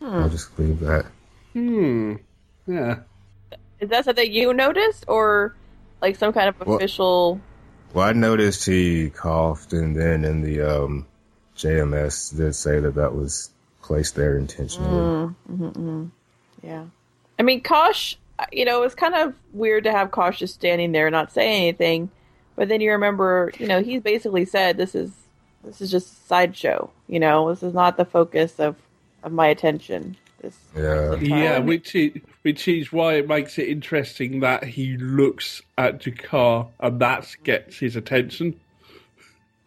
I'll 0.02 0.30
just 0.30 0.58
leave 0.60 0.80
that. 0.82 1.06
Hmm. 1.54 2.16
Yeah. 2.68 3.00
Is 3.80 3.90
that 3.90 4.06
something 4.06 4.32
you 4.32 4.54
noticed, 4.54 5.06
or 5.08 5.56
like 6.02 6.18
some 6.18 6.34
kind 6.34 6.50
of 6.50 6.68
official? 6.68 7.40
Well, 7.94 8.08
I 8.08 8.14
noticed 8.14 8.66
he 8.66 9.10
coughed, 9.10 9.72
and 9.72 9.96
then 9.96 10.26
in 10.26 10.42
the 10.42 10.62
um, 10.62 11.06
JMS 11.56 12.36
did 12.36 12.56
say 12.56 12.80
that 12.80 12.96
that 12.96 13.16
was 13.16 13.52
placed 13.82 14.16
there 14.16 14.38
intentionally. 14.38 14.90
Mm, 14.90 15.36
mm, 15.52 15.74
mm. 15.74 16.12
Yeah. 16.62 16.86
I 17.38 17.44
mean, 17.44 17.62
Kosh, 17.62 18.18
you 18.52 18.66
know, 18.66 18.82
it 18.82 18.86
was 18.86 18.96
kind 18.96 19.16
of 19.16 19.34
weird 19.54 19.84
to 19.86 19.92
have 19.92 20.12
Kosh 20.12 20.40
just 20.40 20.54
standing 20.56 20.92
there 20.92 21.10
not 21.12 21.32
saying 21.32 21.64
anything. 21.64 22.10
But 22.56 22.68
then 22.68 22.82
you 22.82 22.92
remember, 22.92 23.52
you 23.58 23.68
know, 23.68 23.82
he's 23.82 24.02
basically 24.02 24.46
said 24.46 24.78
this 24.78 24.96
is 24.96 25.12
this 25.64 25.82
is 25.82 25.92
just 25.92 26.12
a 26.12 26.28
sideshow. 26.28 26.90
You 27.08 27.20
know, 27.20 27.50
this 27.50 27.64
is 27.64 27.74
not 27.74 27.98
the 27.98 28.06
focus 28.06 28.60
of 28.60 28.76
of 29.24 29.32
my 29.32 29.48
attention. 29.48 30.16
This 30.42 30.58
Yeah. 30.76 31.16
Yeah, 31.16 31.60
which 31.60 31.96
is, 31.96 32.12
which 32.44 32.68
is 32.68 32.92
why 32.92 33.16
it 33.16 33.28
makes 33.28 33.58
it 33.58 33.68
interesting 33.68 34.40
that 34.42 34.64
he 34.64 34.96
looks 34.98 35.62
at 35.78 36.00
G'Kar 36.00 36.68
and 36.80 37.00
that 37.02 37.28
gets 37.44 37.78
his 37.78 37.96
attention. 37.96 38.60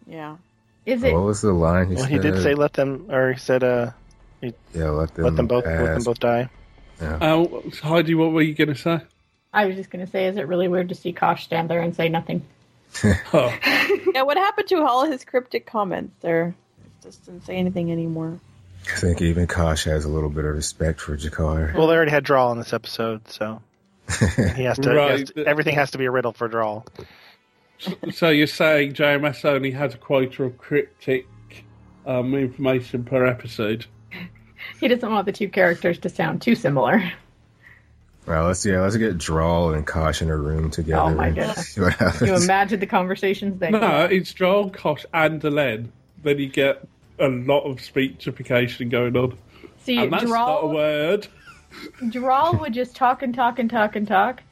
yeah. 0.07 0.37
Is 0.85 1.03
it? 1.05 1.13
What 1.15 1.23
was 1.23 1.43
the 1.43 1.53
line 1.53 1.91
he 1.91 1.95
Well, 1.95 2.05
said? 2.05 2.11
he 2.13 2.19
did 2.19 2.43
say 2.43 2.55
let 2.55 2.73
them, 2.73 3.07
or 3.09 3.33
he 3.33 3.39
said, 3.39 3.63
uh, 3.63 3.91
he, 4.41 4.53
yeah, 4.75 4.91
let 4.91 5.15
them, 5.15 5.25
let 5.25 5.37
them 5.37 5.47
both, 5.47 5.65
let 5.65 5.95
them 5.95 6.03
both 6.03 6.19
die. 6.19 6.49
Yeah. 7.03 7.17
Uh, 7.17 7.61
Heidi, 7.83 8.15
what 8.15 8.33
were 8.33 8.43
you 8.43 8.55
going 8.55 8.69
to 8.69 8.75
say? 8.75 9.01
I 9.53 9.67
was 9.67 9.77
just 9.77 9.91
going 9.91 10.05
to 10.05 10.11
say, 10.11 10.27
is 10.29 10.37
it 10.37 10.47
really 10.49 10.69
weird 10.69 10.89
to 10.91 10.95
see 10.95 11.13
Kosh 11.13 11.45
stand 11.45 11.69
there 11.69 11.81
and 11.81 11.95
say 11.95 12.09
nothing? 12.09 12.43
Oh, 13.35 13.53
Yeah. 14.15 14.23
What 14.23 14.37
happened 14.37 14.69
to 14.69 14.83
all 14.83 15.05
his 15.11 15.25
cryptic 15.25 15.67
comments? 15.67 16.15
There, 16.21 16.55
just 17.03 17.25
didn't 17.27 17.45
say 17.47 17.57
anything 17.57 17.91
anymore. 17.91 18.39
I 18.93 18.97
think 18.99 19.23
even 19.23 19.47
Kosh 19.47 19.85
has 19.85 20.05
a 20.05 20.09
little 20.09 20.29
bit 20.31 20.45
of 20.45 20.55
respect 20.55 21.01
for 21.01 21.17
G'Kar. 21.17 21.75
Well, 21.75 21.87
they 21.87 21.95
already 21.95 22.11
had 22.11 22.25
Draal 22.25 22.53
in 22.53 22.59
this 22.59 22.73
episode, 22.73 23.27
so 23.29 23.63
he 24.57 24.65
has 24.65 24.79
to, 24.79 24.91
he 24.91 24.97
has 24.97 25.31
to- 25.31 25.47
Everything 25.47 25.75
has 25.75 25.91
to 25.93 25.99
be 25.99 26.05
a 26.05 26.11
riddle 26.11 26.33
for 26.33 26.49
Draal. 26.49 26.85
so 28.13 28.29
you're 28.29 28.47
saying 28.47 28.93
JMS 28.95 29.45
only 29.45 29.71
has 29.73 29.95
a 29.95 29.99
quota 29.99 30.45
of 30.45 30.59
cryptic 30.59 31.27
um, 32.07 32.35
information 32.35 33.05
per 33.05 33.25
episode? 33.27 33.87
He 34.81 34.89
doesn't 34.89 35.11
want 35.11 35.27
the 35.27 35.33
two 35.33 35.49
characters 35.49 35.99
to 36.01 36.09
sound 36.09 36.43
too 36.43 36.55
similar. 36.55 37.13
Well, 38.27 38.47
let's 38.47 38.65
yeah, 38.65 38.81
let's 38.81 38.97
get 38.97 39.19
Draal 39.19 39.75
and 39.75 39.85
Kosh 39.87 40.23
in 40.23 40.31
a 40.31 40.37
room 40.37 40.71
together. 40.71 41.03
Oh 41.03 41.15
my 41.15 41.27
and 41.29 41.35
goodness. 41.37 41.69
see 41.75 41.81
what 41.81 41.97
Can 41.99 42.07
you 42.07 42.13
happens. 42.13 42.45
imagine 42.45 42.81
the 42.81 42.87
conversations 42.87 43.59
they 43.59 43.71
No, 43.71 44.05
it's 44.05 44.33
Draal, 44.33 44.71
Kosh, 44.71 45.05
and 45.13 45.41
Delenn. 45.41 45.89
Then 46.23 46.39
you 46.39 46.49
get 46.49 46.87
a 47.19 47.29
lot 47.29 47.65
of 47.65 47.79
speechification 47.79 48.91
going 48.91 49.17
on. 49.17 49.37
See, 49.85 49.99
and 49.99 50.13
that's 50.13 50.23
not 50.25 50.31
a 50.31 50.61
Draal, 50.61 50.75
word. 50.75 51.27
Draal 52.11 52.57
would 52.61 52.75
just 52.75 52.95
talk 52.95 53.23
and 53.23 53.35
talk 53.35 53.59
and 53.59 53.69
talk 53.69 53.97
and 53.97 54.07
talk, 54.07 54.43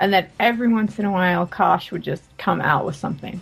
and 0.00 0.12
then 0.12 0.28
every 0.40 0.66
once 0.68 0.98
in 0.98 1.04
a 1.04 1.12
while, 1.12 1.46
Kosh 1.46 1.92
would 1.92 2.02
just 2.02 2.24
come 2.36 2.60
out 2.60 2.84
with 2.84 2.96
something. 2.96 3.40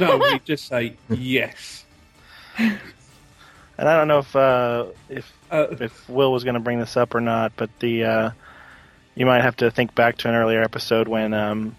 No, 0.00 0.18
we 0.32 0.40
just 0.40 0.66
say 0.66 0.96
yes. 1.08 1.84
And 3.80 3.88
I 3.88 3.96
don't 3.96 4.08
know 4.08 4.18
if 4.18 4.36
uh, 4.36 4.84
if 5.08 5.32
Uh, 5.50 5.66
if 5.80 6.08
Will 6.08 6.30
was 6.32 6.44
going 6.44 6.54
to 6.54 6.60
bring 6.60 6.78
this 6.78 6.96
up 6.96 7.14
or 7.14 7.20
not, 7.20 7.52
but 7.56 7.70
the 7.80 8.04
uh, 8.04 8.30
you 9.16 9.26
might 9.26 9.42
have 9.42 9.56
to 9.56 9.70
think 9.70 9.94
back 9.94 10.18
to 10.18 10.28
an 10.28 10.34
earlier 10.34 10.62
episode 10.62 11.08
when 11.08 11.34
um, 11.34 11.74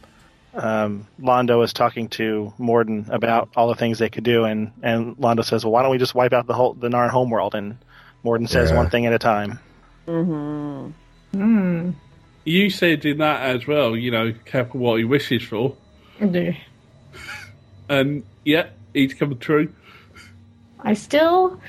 um, 0.53 1.07
Londo 1.21 1.57
was 1.59 1.71
talking 1.71 2.09
to 2.09 2.53
Morden 2.57 3.05
about 3.09 3.49
all 3.55 3.69
the 3.69 3.75
things 3.75 3.99
they 3.99 4.09
could 4.09 4.23
do, 4.23 4.43
and, 4.43 4.71
and 4.81 5.15
Londo 5.17 5.45
says, 5.45 5.63
"Well, 5.63 5.71
why 5.71 5.83
don't 5.83 5.91
we 5.91 5.99
just 5.99 6.15
wipe 6.15 6.33
out 6.33 6.47
the 6.47 6.53
whole 6.53 6.73
the 6.73 6.89
Narn 6.89 7.09
homeworld?" 7.09 7.55
And 7.55 7.77
Morden 8.23 8.47
says, 8.47 8.71
Yeah. 8.71 8.77
"One 8.77 8.89
thing 8.89 9.05
at 9.05 9.13
a 9.13 9.19
time." 9.19 9.59
Mm-hmm. 10.07 11.37
Hmm. 11.37 11.91
You 12.43 12.69
said 12.71 13.05
in 13.05 13.19
that 13.19 13.41
as 13.41 13.67
well, 13.67 13.95
you 13.95 14.09
know, 14.11 14.33
careful 14.45 14.79
what 14.79 14.97
he 14.97 15.05
wishes 15.05 15.43
for. 15.43 15.77
Yeah. 16.19 16.53
And 17.87 18.23
yeah, 18.43 18.69
he's 18.93 19.13
come 19.13 19.37
true. 19.37 19.71
I 20.79 20.95
still, 20.95 21.61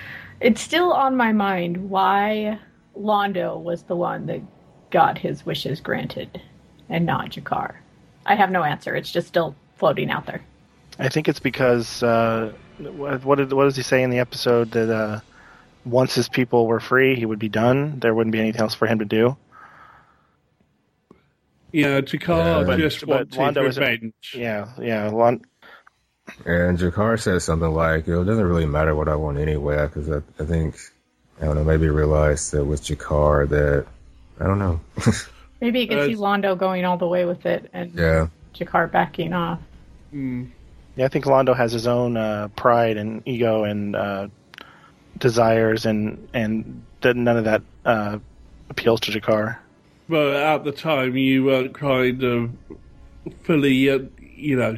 it's 0.43 0.61
still 0.61 0.93
on 0.93 1.17
my 1.17 1.33
mind 1.33 1.89
why 1.91 2.59
Londo 2.99 3.61
was 3.61 3.83
the 3.85 3.97
one 3.97 4.27
that 4.27 4.41
got 4.91 5.19
his 5.19 5.47
wishes 5.47 5.81
granted 5.81 6.41
and 6.89 7.07
not 7.07 7.31
G'Kar. 7.31 7.75
I 8.27 8.35
have 8.35 8.51
no 8.51 8.63
answer. 8.63 8.95
It's 8.95 9.11
just 9.11 9.27
still 9.29 9.55
floating 9.77 10.11
out 10.11 10.27
there. 10.27 10.43
I 10.99 11.09
think 11.09 11.29
it's 11.29 11.41
because 11.41 12.03
uh, 12.03 12.53
what 12.79 13.25
what, 13.25 13.39
did, 13.39 13.53
what 13.53 13.65
does 13.65 13.77
he 13.77 13.83
say 13.83 14.03
in 14.03 14.11
the 14.11 14.19
episode 14.19 14.71
that 14.73 14.91
uh, 14.95 15.21
once 15.85 16.15
his 16.15 16.29
people 16.29 16.67
were 16.67 16.81
free, 16.81 17.17
he 17.17 17.25
would 17.27 17.39
be 17.39 17.49
done. 17.49 17.99
There 18.01 18.15
wouldn't 18.15 18.33
be 18.33 18.41
anything 18.41 18.61
else 18.61 18.75
for 18.75 18.87
him 18.87 18.99
to 18.99 19.05
do. 19.07 19.37
Yeah, 21.73 22.01
G'Kar 22.03 22.67
But- 22.67 22.79
just 22.79 23.07
but 23.07 23.35
wanted 23.37 23.61
Londo 23.61 23.69
is- 23.69 23.79
revenge. 23.79 24.13
Yeah, 24.37 24.69
yeah. 24.81 25.09
Lon- 25.09 25.43
And 26.45 26.79
G'Kar 26.79 27.21
says 27.21 27.45
something 27.45 27.71
like, 27.71 28.09
"It 28.09 28.25
doesn't 28.25 28.45
really 28.45 28.67
matter 28.67 28.95
what 28.95 29.09
I 29.09 29.15
want 29.15 29.39
anyway," 29.39 29.87
because 29.87 30.11
I, 30.11 30.23
I 30.43 30.47
think 30.47 30.77
I 31.41 31.45
don't 31.45 31.57
know. 31.57 31.65
Maybe 31.65 31.89
realized 31.89 32.53
that 32.53 32.65
with 32.65 32.83
G'Kar 32.83 33.49
that 33.49 33.87
I 34.41 34.47
don't 34.47 34.59
know. 34.59 34.81
Maybe 35.61 35.81
you 35.81 35.87
can 35.89 35.99
Uh, 36.01 36.07
see 36.07 36.17
Londo 36.17 36.59
going 36.59 36.85
all 36.85 36.97
the 36.97 37.07
way 37.07 37.25
with 37.25 37.47
it 37.47 37.71
and 37.73 37.93
yeah, 37.95 38.27
G'Kar 38.55 38.91
backing 38.91 39.33
off. 39.33 39.61
Mm. 40.13 40.51
Yeah, 40.97 41.07
I 41.07 41.09
think 41.09 41.25
Londo 41.25 41.57
has 41.57 41.73
his 41.73 41.87
own 41.87 42.17
uh, 42.17 42.49
pride 42.57 42.97
and 42.97 43.23
ego 43.25 43.65
and 43.65 43.95
uh, 43.97 44.29
desires, 45.19 45.87
and 45.87 46.29
and 46.35 46.83
that 47.01 47.17
none 47.17 47.37
of 47.37 47.45
that 47.45 47.63
uh, 47.85 48.19
appeals 48.69 49.01
to 49.01 49.13
G'Kar. 49.13 49.59
But 50.09 50.35
at 50.35 50.65
the 50.65 50.73
time, 50.73 51.17
you 51.17 51.45
weren't 51.45 51.75
kind 51.75 52.23
of 52.23 52.51
fully, 53.45 53.89
uh, 53.89 54.01
you 54.21 54.57
know, 54.57 54.77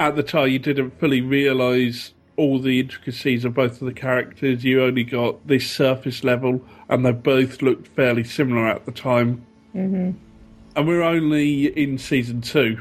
at 0.00 0.16
the 0.16 0.22
time 0.22 0.48
you 0.48 0.58
didn't 0.58 0.98
fully 0.98 1.20
realise 1.20 2.12
all 2.36 2.60
the 2.60 2.78
intricacies 2.80 3.44
of 3.44 3.54
both 3.54 3.82
of 3.82 3.86
the 3.86 3.92
characters. 3.92 4.64
You 4.64 4.84
only 4.84 5.04
got 5.04 5.46
this 5.46 5.68
surface 5.68 6.22
level, 6.22 6.64
and 6.88 7.04
they 7.04 7.12
both 7.12 7.62
looked 7.62 7.88
fairly 7.88 8.24
similar 8.24 8.68
at 8.68 8.86
the 8.86 8.92
time. 8.92 9.44
Mm-hmm. 9.74 10.12
And 10.76 10.86
we're 10.86 11.02
only 11.02 11.66
in 11.66 11.98
season 11.98 12.40
two. 12.40 12.80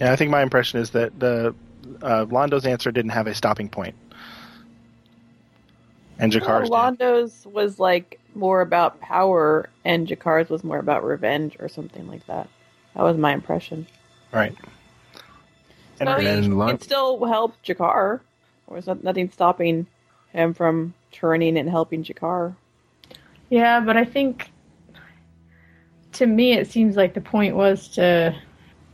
Yeah, 0.00 0.12
I 0.12 0.16
think 0.16 0.30
my 0.30 0.42
impression 0.42 0.80
is 0.80 0.90
that 0.90 1.18
the 1.20 1.54
uh, 2.02 2.26
Londo's 2.30 2.66
answer 2.66 2.90
didn't 2.90 3.12
have 3.12 3.26
a 3.26 3.34
stopping 3.34 3.68
point, 3.68 3.94
and 6.18 6.32
G'Kar's. 6.32 6.68
did. 6.68 6.72
Londo's 6.72 7.46
was 7.46 7.78
like 7.78 8.18
more 8.34 8.60
about 8.60 9.00
power, 9.00 9.68
and 9.84 10.06
G'Kar's 10.06 10.48
was 10.48 10.64
more 10.64 10.78
about 10.78 11.04
revenge 11.04 11.56
or 11.60 11.68
something 11.68 12.06
like 12.08 12.26
that. 12.26 12.48
That 12.94 13.02
was 13.02 13.16
my 13.16 13.32
impression. 13.32 13.86
Right. 14.32 14.54
So 15.98 16.06
And 16.06 16.20
he 16.20 16.24
then 16.26 16.56
Lon- 16.58 16.68
can 16.70 16.80
still 16.80 17.24
help 17.24 17.54
G'Kar. 17.64 18.20
There's 18.70 18.86
not, 18.86 19.02
nothing 19.04 19.30
stopping 19.30 19.86
him 20.32 20.52
from 20.54 20.92
turning 21.12 21.56
and 21.58 21.68
helping 21.70 22.02
G'Kar. 22.04 22.54
Yeah, 23.48 23.80
but 23.80 23.96
I 23.96 24.04
think 24.04 24.50
to 26.12 26.26
me 26.26 26.52
it 26.52 26.70
seems 26.70 26.96
like 26.96 27.14
the 27.14 27.20
point 27.20 27.54
was 27.56 27.88
to 27.88 28.34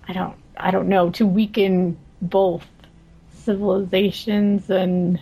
I 0.09 0.13
don't 0.13 0.37
I 0.57 0.71
don't 0.71 0.89
know 0.89 1.11
to 1.11 1.27
weaken 1.27 1.97
both 2.21 2.67
civilizations 3.35 4.71
and 4.71 5.19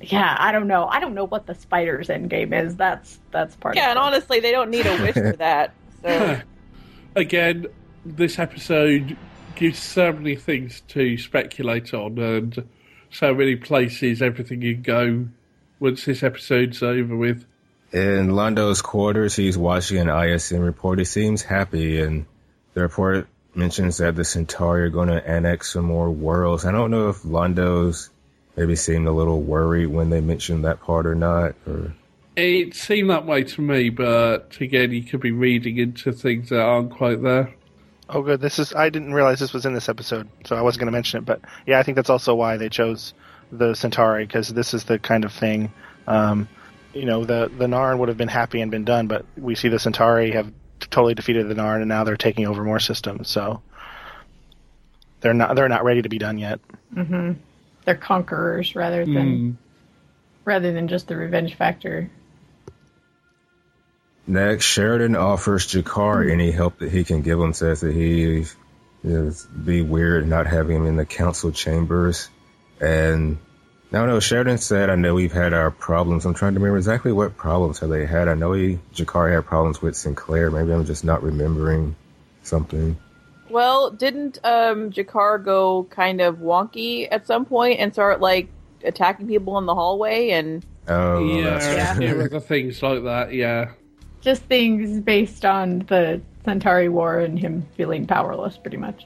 yeah 0.00 0.36
I 0.38 0.52
don't 0.52 0.66
know 0.68 0.86
I 0.86 1.00
don't 1.00 1.14
know 1.14 1.24
what 1.24 1.46
the 1.46 1.54
spider's 1.54 2.10
end 2.10 2.30
game 2.30 2.52
is 2.52 2.76
that's 2.76 3.18
that's 3.30 3.56
part 3.56 3.76
Yeah, 3.76 3.84
of 3.86 3.90
and 3.90 3.98
it. 3.98 4.02
honestly, 4.02 4.40
they 4.40 4.50
don't 4.52 4.70
need 4.70 4.86
a 4.86 5.02
wish 5.02 5.14
for 5.14 5.32
that. 5.38 5.72
So 6.02 6.40
Again, 7.16 7.66
this 8.04 8.38
episode 8.38 9.16
gives 9.56 9.78
so 9.78 10.12
many 10.12 10.36
things 10.36 10.82
to 10.88 11.16
speculate 11.18 11.94
on, 11.94 12.18
and 12.18 12.68
so 13.10 13.34
many 13.34 13.56
places 13.56 14.22
everything 14.22 14.60
can 14.60 14.82
go 14.82 15.28
once 15.80 16.04
this 16.04 16.22
episode's 16.22 16.82
over 16.82 17.16
with. 17.16 17.44
in 17.92 18.30
Londo's 18.30 18.82
quarters, 18.82 19.36
he's 19.36 19.56
watching 19.56 19.98
an 19.98 20.08
ISN 20.08 20.60
report. 20.60 20.98
He 20.98 21.04
seems 21.04 21.42
happy, 21.42 22.00
and 22.00 22.26
the 22.74 22.82
report 22.82 23.28
mentions 23.54 23.98
that 23.98 24.16
the 24.16 24.24
Centauri 24.24 24.84
are 24.84 24.90
going 24.90 25.08
to 25.08 25.28
annex 25.28 25.72
some 25.72 25.84
more 25.84 26.10
worlds. 26.10 26.64
I 26.64 26.72
don't 26.72 26.90
know 26.90 27.08
if 27.08 27.24
Londo's 27.24 28.10
maybe 28.56 28.76
seemed 28.76 29.06
a 29.06 29.12
little 29.12 29.40
worried 29.40 29.86
when 29.86 30.10
they 30.10 30.20
mentioned 30.20 30.64
that 30.64 30.80
part 30.80 31.06
or 31.06 31.14
not. 31.14 31.54
Or 31.66 31.92
It 32.36 32.74
seemed 32.74 33.10
that 33.10 33.26
way 33.26 33.44
to 33.44 33.60
me, 33.60 33.90
but 33.90 34.56
again, 34.60 34.92
you 34.92 35.02
could 35.02 35.20
be 35.20 35.30
reading 35.30 35.78
into 35.78 36.12
things 36.12 36.48
that 36.48 36.60
aren't 36.60 36.90
quite 36.90 37.22
there. 37.22 37.54
Oh, 38.08 38.22
good. 38.22 38.40
This 38.40 38.58
is. 38.58 38.74
I 38.74 38.90
didn't 38.90 39.14
realize 39.14 39.38
this 39.40 39.52
was 39.54 39.64
in 39.64 39.72
this 39.74 39.88
episode, 39.88 40.28
so 40.44 40.56
I 40.56 40.60
wasn't 40.62 40.80
going 40.80 40.86
to 40.88 40.92
mention 40.92 41.18
it. 41.18 41.24
But 41.24 41.40
yeah, 41.66 41.78
I 41.78 41.82
think 41.82 41.96
that's 41.96 42.10
also 42.10 42.34
why 42.34 42.56
they 42.58 42.68
chose 42.68 43.14
the 43.50 43.74
Centauri 43.74 44.26
because 44.26 44.48
this 44.48 44.74
is 44.74 44.84
the 44.84 44.98
kind 44.98 45.24
of 45.24 45.32
thing. 45.32 45.72
Um, 46.06 46.48
you 46.92 47.06
know, 47.06 47.24
the 47.24 47.50
the 47.56 47.66
Narn 47.66 47.98
would 47.98 48.08
have 48.08 48.18
been 48.18 48.28
happy 48.28 48.60
and 48.60 48.70
been 48.70 48.84
done, 48.84 49.06
but 49.06 49.24
we 49.38 49.54
see 49.54 49.68
the 49.68 49.78
Centauri 49.78 50.32
have 50.32 50.52
totally 50.80 51.14
defeated 51.14 51.48
the 51.48 51.54
Narn, 51.54 51.76
and 51.80 51.88
now 51.88 52.04
they're 52.04 52.16
taking 52.16 52.46
over 52.46 52.62
more 52.62 52.78
systems. 52.78 53.28
So 53.28 53.62
they're 55.20 55.34
not 55.34 55.56
they're 55.56 55.68
not 55.68 55.84
ready 55.84 56.02
to 56.02 56.08
be 56.08 56.18
done 56.18 56.38
yet. 56.38 56.60
Mm-hmm. 56.94 57.32
they're 57.84 57.94
conquerors 57.96 58.74
rather 58.76 59.04
than 59.04 59.14
Mm. 59.14 59.56
rather 60.44 60.72
than 60.72 60.86
just 60.88 61.08
the 61.08 61.16
revenge 61.16 61.54
factor 61.56 62.10
next, 64.26 64.64
Sheridan 64.64 65.16
offers 65.16 65.66
G'Kar 65.66 66.30
any 66.30 66.50
help 66.50 66.78
that 66.78 66.90
he 66.90 67.04
can 67.04 67.22
give 67.22 67.38
him. 67.38 67.52
Says 67.52 67.80
that 67.80 67.94
he 67.94 68.44
is 69.02 69.44
be 69.44 69.82
weird 69.82 70.26
not 70.26 70.46
having 70.46 70.76
him 70.76 70.86
in 70.86 70.96
the 70.96 71.04
council 71.04 71.52
chambers, 71.52 72.28
and 72.80 73.38
I 73.92 74.06
don't. 74.06 74.20
Sheridan 74.20 74.58
said, 74.58 74.90
"I 74.90 74.94
know 74.96 75.14
we've 75.14 75.32
had 75.32 75.52
our 75.52 75.70
problems. 75.70 76.24
I'm 76.24 76.34
trying 76.34 76.54
to 76.54 76.60
remember 76.60 76.78
exactly 76.78 77.12
what 77.12 77.36
problems 77.36 77.78
have 77.80 77.90
they 77.90 78.06
had. 78.06 78.28
I 78.28 78.34
know 78.34 78.52
he 78.52 78.78
G'Kar 78.94 79.32
had 79.32 79.46
problems 79.46 79.82
with 79.82 79.96
Sinclair. 79.96 80.50
Maybe 80.50 80.72
I'm 80.72 80.84
just 80.84 81.04
not 81.04 81.22
remembering 81.22 81.94
something." 82.42 82.96
Well, 83.50 83.90
didn't 83.90 84.38
um, 84.42 84.90
G'Kar 84.90 85.44
go 85.44 85.84
kind 85.90 86.20
of 86.20 86.38
wonky 86.38 87.06
at 87.10 87.26
some 87.26 87.44
point 87.44 87.78
and 87.78 87.92
start 87.92 88.20
like 88.20 88.48
attacking 88.82 89.28
people 89.28 89.58
in 89.58 89.66
the 89.66 89.74
hallway? 89.74 90.30
And 90.30 90.64
Oh, 90.88 91.24
yeah, 91.24 91.58
that's 91.58 92.00
Yeah. 92.00 92.28
yeah, 92.30 92.38
things 92.40 92.82
like 92.82 93.04
that. 93.04 93.32
Yeah, 93.32 93.70
just 94.24 94.42
things 94.44 95.00
based 95.00 95.44
on 95.44 95.80
the 95.88 96.20
Centauri 96.44 96.88
War 96.88 97.20
and 97.20 97.38
him 97.38 97.66
feeling 97.76 98.06
powerless 98.06 98.56
pretty 98.58 98.76
much 98.76 99.04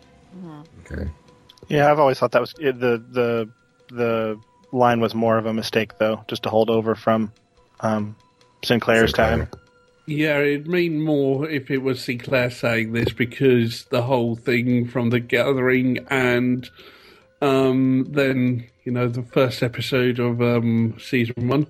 okay. 0.91 1.09
Yeah, 1.69 1.91
I've 1.91 1.99
always 1.99 2.19
thought 2.19 2.33
that 2.33 2.41
was 2.41 2.55
it, 2.59 2.81
the 2.81 3.03
the 3.11 3.51
the 3.95 4.41
line 4.73 5.01
was 5.01 5.15
more 5.15 5.39
of 5.39 5.47
a 5.47 5.53
mistake 5.53 5.99
though, 5.99 6.25
just 6.29 6.43
to 6.45 6.51
hold 6.51 6.71
over 6.71 6.95
from 6.95 7.33
um, 7.81 8.17
Sinclair's 8.65 9.11
Sinclair. 9.11 9.47
time. 9.47 9.49
yeah. 10.07 10.39
It'd 10.39 10.67
mean 10.69 11.01
more 11.01 11.49
if 11.49 11.71
it 11.71 11.79
was 11.79 12.03
Sinclair 12.03 12.51
saying 12.51 12.93
this 12.93 13.13
because 13.13 13.85
the 13.87 14.03
whole 14.03 14.37
thing 14.37 14.87
from 14.89 15.11
the 15.11 15.21
gathering 15.21 15.99
and 16.11 16.69
um, 17.43 18.07
then 18.09 18.67
you 18.85 18.93
know 18.93 19.09
the 19.09 19.23
first 19.23 19.63
episode 19.63 20.19
of 20.19 20.41
um, 20.41 20.97
season 20.99 21.49
one. 21.49 21.67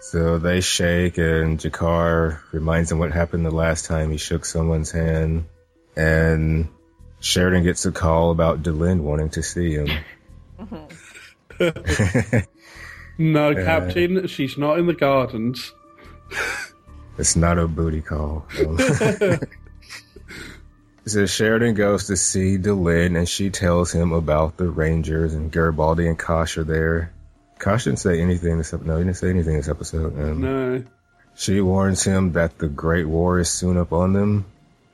So 0.00 0.38
they 0.38 0.60
shake, 0.60 1.18
and 1.18 1.58
G'Kar 1.58 2.40
reminds 2.52 2.90
him 2.90 2.98
what 2.98 3.12
happened 3.12 3.44
the 3.44 3.50
last 3.50 3.84
time 3.84 4.10
he 4.10 4.16
shook 4.16 4.44
someone's 4.44 4.90
hand. 4.90 5.44
And 5.94 6.68
Sheridan 7.20 7.64
gets 7.64 7.84
a 7.84 7.92
call 7.92 8.30
about 8.30 8.62
Delenn 8.62 9.00
wanting 9.00 9.30
to 9.30 9.42
see 9.42 9.74
him. 9.74 9.88
No, 13.18 13.50
Uh, 13.50 13.54
Captain, 13.54 14.26
she's 14.28 14.56
not 14.56 14.78
in 14.78 14.86
the 14.86 14.94
gardens. 14.94 15.74
It's 17.18 17.36
not 17.36 17.58
a 17.58 17.68
booty 17.68 18.00
call. 18.00 18.46
Um, 18.58 18.78
so 21.04 21.26
Sheridan 21.26 21.74
goes 21.74 22.06
to 22.06 22.16
see 22.16 22.56
Delenn, 22.56 23.18
and 23.18 23.28
she 23.28 23.50
tells 23.50 23.92
him 23.92 24.12
about 24.12 24.56
the 24.56 24.70
Rangers, 24.70 25.34
and 25.34 25.52
Garibaldi 25.52 26.08
and 26.08 26.18
Kosh 26.18 26.56
are 26.56 26.64
there. 26.64 27.12
Kosh 27.60 27.84
didn't 27.84 28.00
say 28.00 28.20
anything 28.20 28.58
this 28.58 28.72
episode. 28.74 28.88
No, 28.88 28.98
he 28.98 29.04
didn't 29.04 29.16
say 29.16 29.30
anything 29.30 29.56
this 29.56 29.68
episode. 29.68 30.18
Um, 30.18 30.40
No. 30.40 30.84
She 31.36 31.60
warns 31.60 32.02
him 32.02 32.32
that 32.32 32.58
the 32.58 32.68
Great 32.68 33.06
War 33.06 33.38
is 33.38 33.48
soon 33.48 33.76
upon 33.76 34.12
them, 34.12 34.44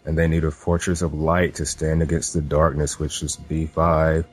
and 0.04 0.18
they 0.18 0.28
need 0.28 0.44
a 0.44 0.50
fortress 0.50 1.00
of 1.00 1.14
light 1.14 1.54
to 1.56 1.66
stand 1.66 2.02
against 2.02 2.34
the 2.34 2.42
darkness, 2.42 2.98
which 2.98 3.22
is 3.22 3.36
B5. 3.36 4.24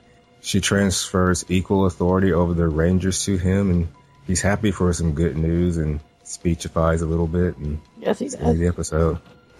She 0.42 0.60
transfers 0.60 1.44
equal 1.48 1.86
authority 1.86 2.32
over 2.32 2.52
the 2.52 2.68
Rangers 2.68 3.24
to 3.24 3.38
him, 3.38 3.70
and 3.70 3.88
he's 4.26 4.42
happy 4.42 4.70
for 4.70 4.92
some 4.92 5.14
good 5.14 5.36
news 5.36 5.78
and 5.78 6.00
speechifies 6.24 7.02
a 7.02 7.06
little 7.06 7.26
bit 7.26 7.56
and 7.58 7.80
yes, 7.98 8.18
he 8.18 8.24
ends 8.26 8.36
does. 8.36 8.58
the 8.58 8.66
episode. 8.66 9.18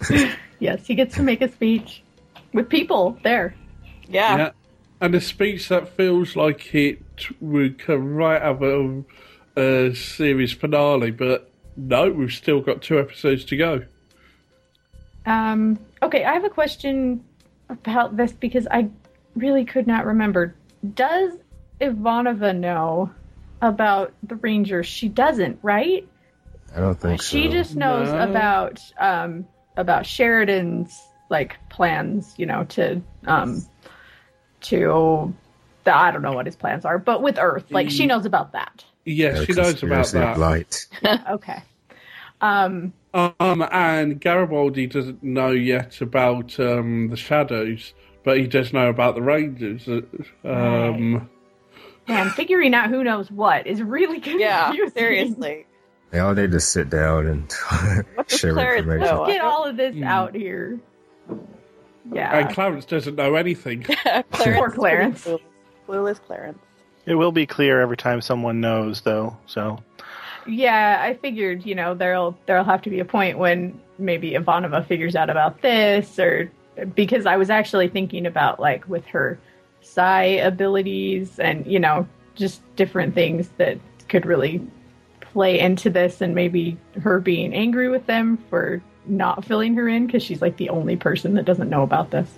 yes, 0.59 0.85
he 0.85 0.95
gets 0.95 1.15
to 1.15 1.23
make 1.23 1.41
a 1.41 1.51
speech 1.51 2.03
with 2.53 2.69
people 2.69 3.19
there. 3.23 3.55
Yeah. 4.07 4.51
And 5.01 5.13
a 5.13 5.21
speech 5.21 5.67
that 5.69 5.89
feels 5.89 6.35
like 6.35 6.73
it 6.73 7.01
would 7.41 7.79
come 7.79 8.15
right 8.15 8.41
out 8.41 8.63
of 8.63 9.05
a 9.57 9.93
series 9.93 10.53
finale, 10.53 11.11
but 11.11 11.51
no, 11.75 12.09
we've 12.11 12.31
still 12.33 12.61
got 12.61 12.81
two 12.81 12.99
episodes 12.99 13.45
to 13.45 13.57
go. 13.57 13.83
Um, 15.25 15.79
okay, 16.01 16.23
I 16.23 16.33
have 16.33 16.45
a 16.45 16.49
question 16.49 17.23
about 17.69 18.15
this 18.15 18.31
because 18.31 18.67
I 18.69 18.89
really 19.35 19.65
could 19.65 19.87
not 19.87 20.05
remember. 20.05 20.55
Does 20.93 21.33
Ivanova 21.81 22.55
know 22.57 23.11
about 23.61 24.13
the 24.23 24.35
Rangers? 24.35 24.85
She 24.85 25.09
doesn't, 25.09 25.59
right? 25.61 26.07
I 26.75 26.79
don't 26.79 26.99
think 26.99 27.21
so. 27.21 27.25
She 27.25 27.49
just 27.49 27.75
knows 27.75 28.07
No. 28.07 28.19
about 28.19 28.81
um 28.99 29.45
about 29.77 30.05
Sheridan's 30.05 31.01
like 31.29 31.57
plans, 31.69 32.33
you 32.37 32.45
know, 32.45 32.65
to 32.65 33.01
um 33.25 33.65
to 34.69 35.33
the, 35.83 35.95
I 35.95 36.11
don't 36.11 36.21
know 36.21 36.33
what 36.33 36.45
his 36.45 36.55
plans 36.55 36.85
are, 36.85 36.97
but 36.97 37.21
with 37.21 37.37
Earth, 37.39 37.65
like 37.71 37.89
she 37.89 38.05
knows 38.05 38.25
about 38.25 38.51
that. 38.53 38.83
Yes, 39.05 39.37
Their 39.37 39.45
she 39.45 39.53
knows 39.53 39.83
about 39.83 40.07
that. 40.11 40.39
Light. 40.39 40.87
okay. 41.29 41.61
Um 42.41 42.93
Um, 43.13 43.65
and 43.71 44.19
Garibaldi 44.19 44.87
doesn't 44.87 45.23
know 45.23 45.51
yet 45.51 46.01
about 46.01 46.59
um, 46.59 47.07
the 47.09 47.15
shadows, 47.15 47.93
but 48.23 48.37
he 48.39 48.47
does 48.47 48.73
know 48.73 48.89
about 48.89 49.15
the 49.15 49.21
Rangers. 49.21 49.87
Uh, 49.87 50.01
Um, 50.43 51.29
man, 52.07 52.29
figuring 52.31 52.73
out 52.73 52.89
who 52.89 53.03
knows 53.03 53.31
what 53.31 53.65
is 53.67 53.81
really 53.81 54.19
confusing. 54.27 54.39
Yeah, 54.41 54.73
seriously. 54.95 55.65
They 56.11 56.19
all 56.19 56.33
need 56.33 56.51
to 56.51 56.59
sit 56.59 56.89
down 56.89 57.25
and 57.27 57.47
does 58.27 58.39
share 58.39 58.53
Clarence 58.53 58.79
information. 58.79 59.15
know? 59.15 59.25
Get 59.27 59.41
all 59.41 59.63
of 59.65 59.77
this 59.77 59.95
Hmm. 59.95 60.03
out 60.03 60.35
here. 60.35 60.79
Yeah. 62.11 62.37
And 62.37 62.53
Clarence 62.53 62.85
doesn't 62.85 63.15
know 63.15 63.35
anything. 63.35 63.83
Clarence 63.83 64.25
Poor 64.31 64.71
Clarence. 64.71 65.25
clueless. 65.25 65.39
Clueless 65.87 66.21
Clarence. 66.21 66.59
It 67.05 67.15
will 67.15 67.31
be 67.31 67.45
clear 67.45 67.81
every 67.81 67.97
time 67.97 68.21
someone 68.21 68.61
knows, 68.61 69.01
though. 69.01 69.37
So 69.47 69.79
Yeah, 70.47 70.99
I 71.01 71.13
figured, 71.15 71.65
you 71.65 71.75
know, 71.75 71.93
there'll 71.93 72.37
there'll 72.45 72.63
have 72.63 72.81
to 72.83 72.89
be 72.89 72.99
a 72.99 73.05
point 73.05 73.37
when 73.37 73.79
maybe 73.97 74.31
Ivanova 74.31 74.85
figures 74.87 75.15
out 75.15 75.29
about 75.29 75.61
this 75.61 76.19
or 76.19 76.51
because 76.95 77.25
I 77.25 77.37
was 77.37 77.49
actually 77.49 77.87
thinking 77.87 78.25
about 78.25 78.59
like 78.59 78.87
with 78.89 79.05
her 79.07 79.39
psi 79.81 80.23
abilities 80.23 81.39
and, 81.39 81.65
you 81.65 81.79
know, 81.79 82.07
just 82.35 82.61
different 82.75 83.13
things 83.15 83.49
that 83.57 83.77
could 84.09 84.25
really 84.25 84.61
play 85.21 85.59
into 85.59 85.89
this 85.89 86.21
and 86.21 86.35
maybe 86.35 86.77
her 87.01 87.19
being 87.19 87.53
angry 87.53 87.87
with 87.89 88.05
them 88.07 88.37
for 88.49 88.81
not 89.07 89.45
filling 89.45 89.75
her 89.75 89.87
in 89.87 90.05
because 90.05 90.23
she's 90.23 90.41
like 90.41 90.57
the 90.57 90.69
only 90.69 90.95
person 90.95 91.33
that 91.35 91.45
doesn't 91.45 91.69
know 91.69 91.83
about 91.83 92.11
this. 92.11 92.29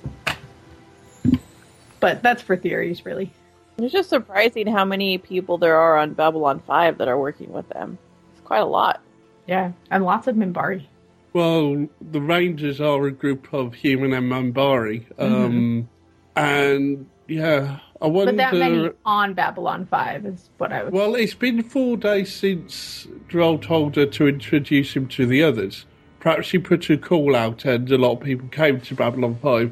But 1.99 2.21
that's 2.21 2.41
for 2.41 2.55
theories, 2.55 3.05
really. 3.05 3.31
It's 3.77 3.93
just 3.93 4.09
surprising 4.09 4.67
how 4.67 4.85
many 4.85 5.17
people 5.17 5.57
there 5.57 5.77
are 5.77 5.97
on 5.97 6.13
Babylon 6.13 6.59
5 6.65 6.97
that 6.97 7.07
are 7.07 7.19
working 7.19 7.51
with 7.51 7.67
them. 7.69 7.97
It's 8.33 8.45
quite 8.45 8.59
a 8.59 8.65
lot. 8.65 9.01
Yeah, 9.47 9.71
and 9.91 10.03
lots 10.03 10.27
of 10.27 10.35
Minbari. 10.35 10.85
Well, 11.33 11.87
the 12.01 12.21
Rangers 12.21 12.81
are 12.81 13.05
a 13.05 13.11
group 13.11 13.53
of 13.53 13.73
human 13.73 14.13
and 14.13 14.31
Minbari. 14.31 15.05
Um, 15.19 15.87
And 16.35 17.07
yeah, 17.27 17.79
I 18.01 18.07
wonder. 18.07 18.31
But 18.31 18.37
that 18.37 18.53
many 18.53 18.89
on 19.05 19.33
Babylon 19.33 19.85
5 19.85 20.25
is 20.25 20.49
what 20.57 20.71
I 20.71 20.83
was. 20.83 20.93
Well, 20.93 21.15
it's 21.15 21.33
been 21.33 21.63
four 21.63 21.97
days 21.97 22.33
since 22.33 23.07
Draal 23.27 23.57
told 23.57 23.95
her 23.95 24.05
to 24.05 24.27
introduce 24.27 24.95
him 24.95 25.07
to 25.09 25.25
the 25.25 25.43
others. 25.43 25.85
Perhaps 26.19 26.47
she 26.47 26.57
put 26.57 26.89
a 26.89 26.97
call 26.97 27.35
out 27.35 27.65
and 27.65 27.89
a 27.91 27.97
lot 27.97 28.13
of 28.13 28.21
people 28.21 28.47
came 28.49 28.81
to 28.81 28.95
Babylon 28.95 29.37
5. 29.41 29.71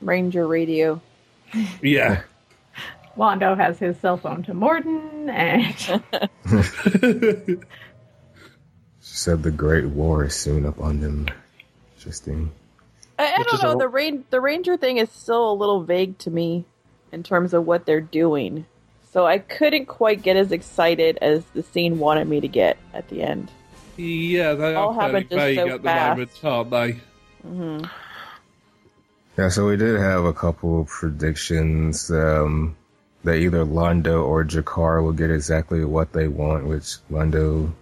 Ranger 0.00 0.46
Radio. 0.46 1.00
Yeah. 1.82 2.22
Londo 3.16 3.56
has 3.56 3.78
his 3.78 3.96
cell 3.98 4.16
phone 4.16 4.42
to 4.42 4.54
Morden, 4.54 5.30
and 5.30 5.74
She 9.00 9.16
said 9.16 9.42
the 9.44 9.52
Great 9.52 9.86
War 9.86 10.24
is 10.24 10.34
soon 10.34 10.66
up 10.66 10.80
on 10.80 11.00
them. 11.00 11.28
Interesting. 11.96 12.50
I, 13.18 13.34
I 13.34 13.42
don't 13.44 13.54
is 13.54 13.60
a- 13.60 13.66
know. 13.66 13.78
The 13.78 13.88
rain, 13.88 14.24
the 14.30 14.40
ranger 14.40 14.76
thing 14.76 14.96
is 14.96 15.10
still 15.12 15.52
a 15.52 15.54
little 15.54 15.84
vague 15.84 16.18
to 16.18 16.30
me 16.30 16.64
in 17.12 17.22
terms 17.22 17.54
of 17.54 17.64
what 17.66 17.86
they're 17.86 18.00
doing. 18.00 18.66
So 19.12 19.24
I 19.24 19.38
couldn't 19.38 19.86
quite 19.86 20.22
get 20.22 20.36
as 20.36 20.50
excited 20.50 21.18
as 21.22 21.44
the 21.54 21.62
scene 21.62 22.00
wanted 22.00 22.26
me 22.26 22.40
to 22.40 22.48
get 22.48 22.76
at 22.92 23.08
the 23.08 23.22
end. 23.22 23.48
Yeah, 23.96 24.54
they 24.54 24.74
All 24.74 24.90
are 24.90 24.94
fairly 24.94 25.22
happened 25.24 25.30
just 25.30 25.40
vague 25.40 25.56
so 25.58 25.68
at 25.68 25.82
the 25.82 25.88
fast. 25.88 26.42
moment, 26.42 26.44
aren't 26.44 26.70
they? 26.70 27.48
hmm 27.48 27.84
Yeah, 29.38 29.48
so 29.48 29.66
we 29.66 29.76
did 29.76 29.98
have 29.98 30.24
a 30.24 30.32
couple 30.32 30.80
of 30.82 30.88
predictions 30.88 32.10
um, 32.10 32.76
that 33.24 33.34
either 33.36 33.64
Londo 33.64 34.24
or 34.24 34.44
Jakar 34.44 35.02
will 35.02 35.12
get 35.12 35.30
exactly 35.30 35.84
what 35.84 36.12
they 36.12 36.28
want, 36.28 36.66
which 36.66 36.96
Londo 37.10 37.72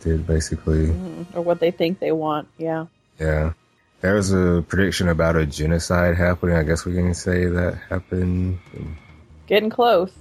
did 0.00 0.26
basically. 0.26 0.86
Mm-hmm. 0.88 1.36
Or 1.38 1.42
what 1.42 1.60
they 1.60 1.70
think 1.70 1.98
they 2.00 2.12
want. 2.12 2.48
Yeah. 2.58 2.86
Yeah. 3.18 3.52
There 4.00 4.14
was 4.14 4.32
a 4.32 4.64
prediction 4.66 5.08
about 5.08 5.36
a 5.36 5.44
genocide 5.44 6.16
happening. 6.16 6.56
I 6.56 6.62
guess 6.62 6.86
we 6.86 6.94
can 6.94 7.12
say 7.12 7.44
that 7.46 7.74
happened. 7.90 8.58
Getting 9.46 9.68
close. 9.68 10.12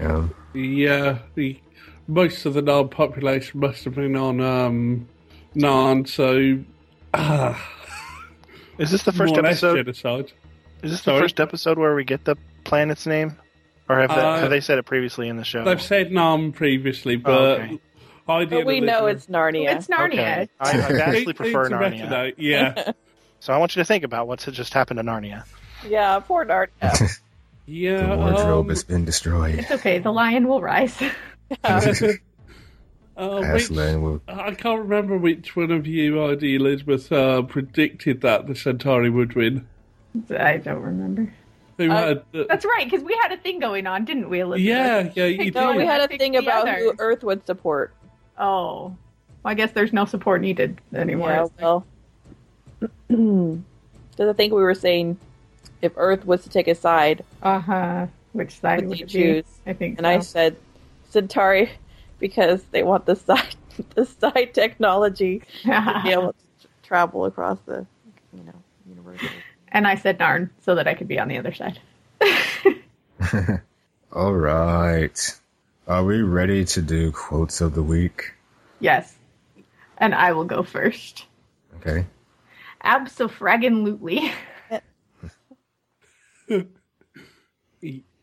Yeah. 0.00 0.28
Yeah, 0.54 1.18
the 1.34 1.58
most 2.08 2.46
of 2.46 2.54
the 2.54 2.62
Narn 2.62 2.90
population 2.90 3.60
must 3.60 3.84
have 3.84 3.94
been 3.94 4.16
on 4.16 4.40
um, 4.40 5.08
Narn, 5.54 6.08
so 6.08 6.62
ah, 7.14 7.72
is 8.78 8.90
this 8.90 9.02
the 9.02 9.12
first 9.12 9.34
more 9.34 9.40
or 9.40 9.42
less 9.42 9.62
episode? 9.62 9.76
genocide. 9.76 10.32
Is 10.82 10.90
this 10.92 11.02
Sorry? 11.02 11.16
the 11.16 11.22
first 11.22 11.40
episode 11.40 11.78
where 11.78 11.94
we 11.94 12.04
get 12.04 12.24
the 12.24 12.36
planet's 12.64 13.06
name, 13.06 13.36
or 13.88 13.98
have, 13.98 14.10
they, 14.10 14.16
Uh, 14.16 14.38
have 14.40 14.50
they 14.50 14.60
said 14.60 14.78
it 14.78 14.84
previously 14.84 15.28
in 15.28 15.36
the 15.36 15.44
show? 15.44 15.64
They've 15.64 15.80
said 15.80 16.10
Narn 16.10 16.54
previously, 16.54 17.16
but 17.16 17.32
Oh, 17.32 17.52
okay. 17.62 17.78
But 18.26 18.66
we 18.66 18.80
know 18.80 19.06
it's 19.06 19.26
Narnia. 19.26 19.76
it's 19.76 19.86
Narnia. 19.86 20.12
Okay. 20.12 20.48
I, 20.60 20.70
I 20.70 20.92
vastly 20.92 21.32
prefer 21.32 21.62
it's 21.62 21.70
Narnia. 21.70 22.10
note, 22.10 22.34
Yeah, 22.38 22.92
So 23.40 23.52
I 23.52 23.58
want 23.58 23.76
you 23.76 23.80
to 23.80 23.84
think 23.84 24.02
about 24.02 24.26
what's 24.26 24.44
just 24.46 24.74
happened 24.74 24.98
to 24.98 25.04
Narnia. 25.04 25.44
Yeah, 25.86 26.18
poor 26.20 26.44
Narnia. 26.44 27.18
yeah. 27.66 28.06
the 28.06 28.16
wardrobe 28.16 28.64
um, 28.64 28.68
has 28.70 28.82
been 28.82 29.04
destroyed. 29.04 29.56
it's 29.56 29.70
okay. 29.70 29.98
The 29.98 30.12
lion 30.12 30.48
will 30.48 30.60
rise. 30.60 31.00
uh, 31.64 31.80
which, 33.52 33.70
will. 33.70 34.22
I 34.28 34.52
can't 34.52 34.80
remember 34.80 35.16
which 35.16 35.56
one 35.56 35.70
of 35.70 35.86
you, 35.86 36.24
ID 36.24 36.56
Elizabeth, 36.56 37.10
uh, 37.12 37.42
predicted 37.42 38.20
that 38.22 38.46
the 38.46 38.54
Centauri 38.54 39.10
would 39.10 39.34
win. 39.34 39.66
I 40.30 40.56
don't 40.58 40.82
remember. 40.82 41.32
Uh, 41.78 41.84
had? 41.84 42.22
Uh, 42.34 42.44
That's 42.48 42.64
right, 42.64 42.84
because 42.90 43.04
we 43.04 43.14
had 43.20 43.32
a 43.32 43.36
thing 43.36 43.58
going 43.60 43.86
on, 43.86 44.04
didn't 44.04 44.28
we, 44.30 44.40
Elizabeth? 44.40 44.66
yeah, 44.66 45.10
yeah, 45.14 45.26
you 45.26 45.38
Picked 45.38 45.56
no, 45.56 45.72
did. 45.72 45.78
we 45.78 45.86
had 45.86 46.00
a 46.00 46.16
thing 46.16 46.36
about 46.36 46.68
who. 46.68 46.94
Earth 46.98 47.22
would 47.22 47.44
support. 47.46 47.94
Oh. 48.38 48.84
Well, 48.84 48.96
I 49.44 49.54
guess 49.54 49.72
there's 49.72 49.92
no 49.92 50.04
support 50.06 50.40
needed 50.40 50.80
anymore. 50.94 51.30
Yeah, 51.30 51.46
well. 51.60 51.86
Because 54.16 54.30
I 54.30 54.32
think 54.32 54.54
we 54.54 54.62
were 54.62 54.74
saying 54.74 55.18
if 55.82 55.92
Earth 55.96 56.24
was 56.24 56.42
to 56.44 56.48
take 56.48 56.68
a 56.68 56.74
side, 56.74 57.22
Uh-huh. 57.42 58.06
Which 58.32 58.58
side 58.58 58.80
Would 58.80 58.88
would 58.88 59.00
you 59.00 59.06
choose? 59.06 59.44
be? 59.64 59.70
I 59.70 59.74
think 59.74 59.98
and 59.98 60.06
I 60.06 60.20
said 60.20 60.56
Centauri 61.16 61.70
because 62.18 62.62
they 62.72 62.82
want 62.82 63.06
the 63.06 63.16
side 63.26 63.56
the 63.94 64.04
side 64.04 64.52
technology 64.52 65.42
to 65.62 66.00
be 66.04 66.10
able 66.12 66.34
to 66.60 66.68
travel 66.82 67.24
across 67.24 67.58
the 67.64 67.86
you 68.34 68.42
know 68.44 68.52
universe. 68.86 69.20
and 69.68 69.86
I 69.86 69.94
said 69.94 70.18
Narn 70.18 70.50
so 70.60 70.74
that 70.74 70.86
I 70.86 70.92
could 70.92 71.08
be 71.08 71.18
on 71.18 71.28
the 71.28 71.38
other 71.38 71.54
side. 71.54 71.80
All 74.12 74.34
right. 74.34 75.40
Are 75.88 76.04
we 76.04 76.20
ready 76.20 76.66
to 76.66 76.82
do 76.82 77.12
quotes 77.12 77.62
of 77.62 77.74
the 77.74 77.82
week? 77.82 78.34
Yes. 78.80 79.16
And 79.96 80.14
I 80.14 80.32
will 80.32 80.44
go 80.44 80.62
first. 80.62 81.24
Okay. 81.80 82.04
Absolutely. 82.82 84.32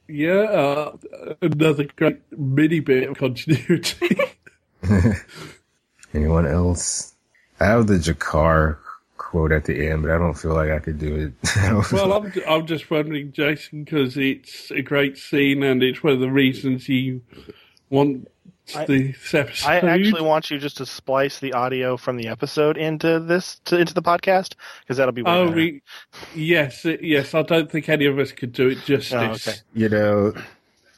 Yeah, 0.08 0.32
uh, 0.32 0.98
another 1.42 1.88
great 1.96 2.20
mini 2.38 2.80
bit 2.80 3.10
of 3.10 3.18
continuity. 3.18 4.18
Anyone 6.14 6.46
else? 6.46 7.14
I 7.60 7.66
have 7.66 7.88
the 7.88 7.96
G'Kar 7.96 8.78
quote 9.18 9.52
at 9.52 9.66
the 9.66 9.90
end, 9.90 10.04
but 10.04 10.12
I 10.12 10.18
don't 10.18 10.34
feel 10.34 10.54
like 10.54 10.70
I 10.70 10.80
could 10.80 11.00
do 11.00 11.16
it. 11.16 11.34
Well, 11.92 12.14
I'm, 12.14 12.34
I'm 12.48 12.68
just 12.68 12.92
wondering, 12.92 13.32
Jason, 13.32 13.84
because 13.84 14.18
it's 14.18 14.70
a 14.72 14.82
great 14.82 15.18
scene 15.18 15.64
and 15.64 15.82
it's 15.82 16.04
one 16.04 16.14
of 16.14 16.20
the 16.20 16.30
reasons 16.30 16.90
you 16.90 17.22
want 17.90 18.28
I- 18.76 18.86
this 18.86 19.34
episode. 19.34 19.68
I 19.68 19.76
actually 19.78 20.22
want 20.22 20.50
you 20.52 20.58
just 20.58 20.78
to 20.78 20.86
splice 20.86 21.40
the 21.40 21.54
audio 21.54 21.98
from 21.98 22.18
the 22.18 22.28
episode 22.30 22.78
into 22.78 23.20
this 23.20 23.60
to, 23.66 23.78
into 23.80 23.94
the 23.94 24.02
podcast 24.02 24.56
because 24.82 24.98
that'll 24.98 25.12
be 25.12 25.22
way 25.22 25.32
Oh, 25.32 25.46
better. 25.46 25.56
we, 25.58 25.82
yes, 26.36 26.86
uh, 26.86 26.98
yes. 27.02 27.34
I 27.34 27.42
don't 27.42 27.70
think 27.72 27.90
any 27.90 28.06
of 28.06 28.18
us 28.20 28.32
could 28.32 28.54
do 28.54 28.70
it 28.70 28.84
justice. 28.86 29.14
Oh, 29.14 29.32
okay. 29.52 29.58
You 29.74 29.90
know, 29.90 30.34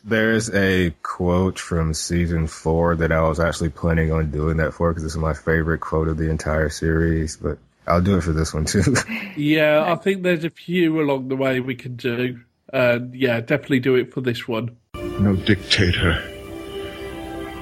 there's 0.04 0.54
a 0.54 0.92
quote 1.02 1.58
from 1.58 1.94
season 1.96 2.46
four 2.48 2.96
that 2.98 3.12
I 3.12 3.22
was 3.22 3.40
actually 3.40 3.70
planning 3.70 4.12
on 4.12 4.30
doing 4.30 4.58
that 4.58 4.74
for 4.74 4.92
because 4.92 5.04
it's 5.04 5.16
my 5.16 5.34
favorite 5.34 5.80
quote 5.80 6.08
of 6.08 6.18
the 6.18 6.30
entire 6.30 6.70
series. 6.70 7.36
But 7.38 7.58
I'll 7.88 8.02
do 8.02 8.18
it 8.18 8.22
for 8.22 8.34
this 8.34 8.54
one 8.54 8.66
too. 8.66 8.96
Yeah, 9.36 9.92
I 9.92 9.96
think 9.96 10.24
there's 10.24 10.46
a 10.46 10.50
few 10.50 11.02
along 11.02 11.28
the 11.28 11.36
way 11.36 11.60
we 11.60 11.76
can 11.76 11.96
do. 11.96 12.40
And 12.72 13.14
yeah, 13.16 13.40
definitely 13.42 13.80
do 13.80 13.96
it 13.96 14.14
for 14.14 14.22
this 14.22 14.48
one. 14.48 14.78
No 15.20 15.36
dictator, 15.36 16.22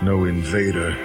no 0.03 0.25
invader 0.25 0.95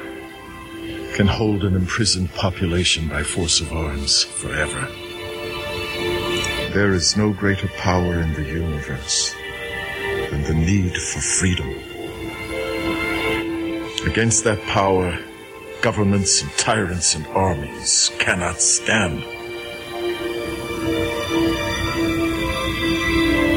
can 1.15 1.27
hold 1.27 1.63
an 1.65 1.75
imprisoned 1.75 2.33
population 2.35 3.09
by 3.09 3.23
force 3.23 3.61
of 3.61 3.73
arms 3.73 4.25
forever. 4.25 4.89
There 6.73 6.93
is 6.93 7.17
no 7.17 7.33
greater 7.33 7.69
power 7.69 8.15
in 8.15 8.33
the 8.35 8.43
universe 8.43 9.35
than 10.31 10.43
the 10.43 10.55
need 10.55 10.97
for 10.97 11.21
freedom. 11.21 11.69
Against 14.07 14.45
that 14.45 14.61
power, 14.67 15.17
governments 15.81 16.43
and 16.43 16.51
tyrants 16.53 17.15
and 17.15 17.27
armies 17.29 18.11
cannot 18.19 18.61
stand. 18.61 19.23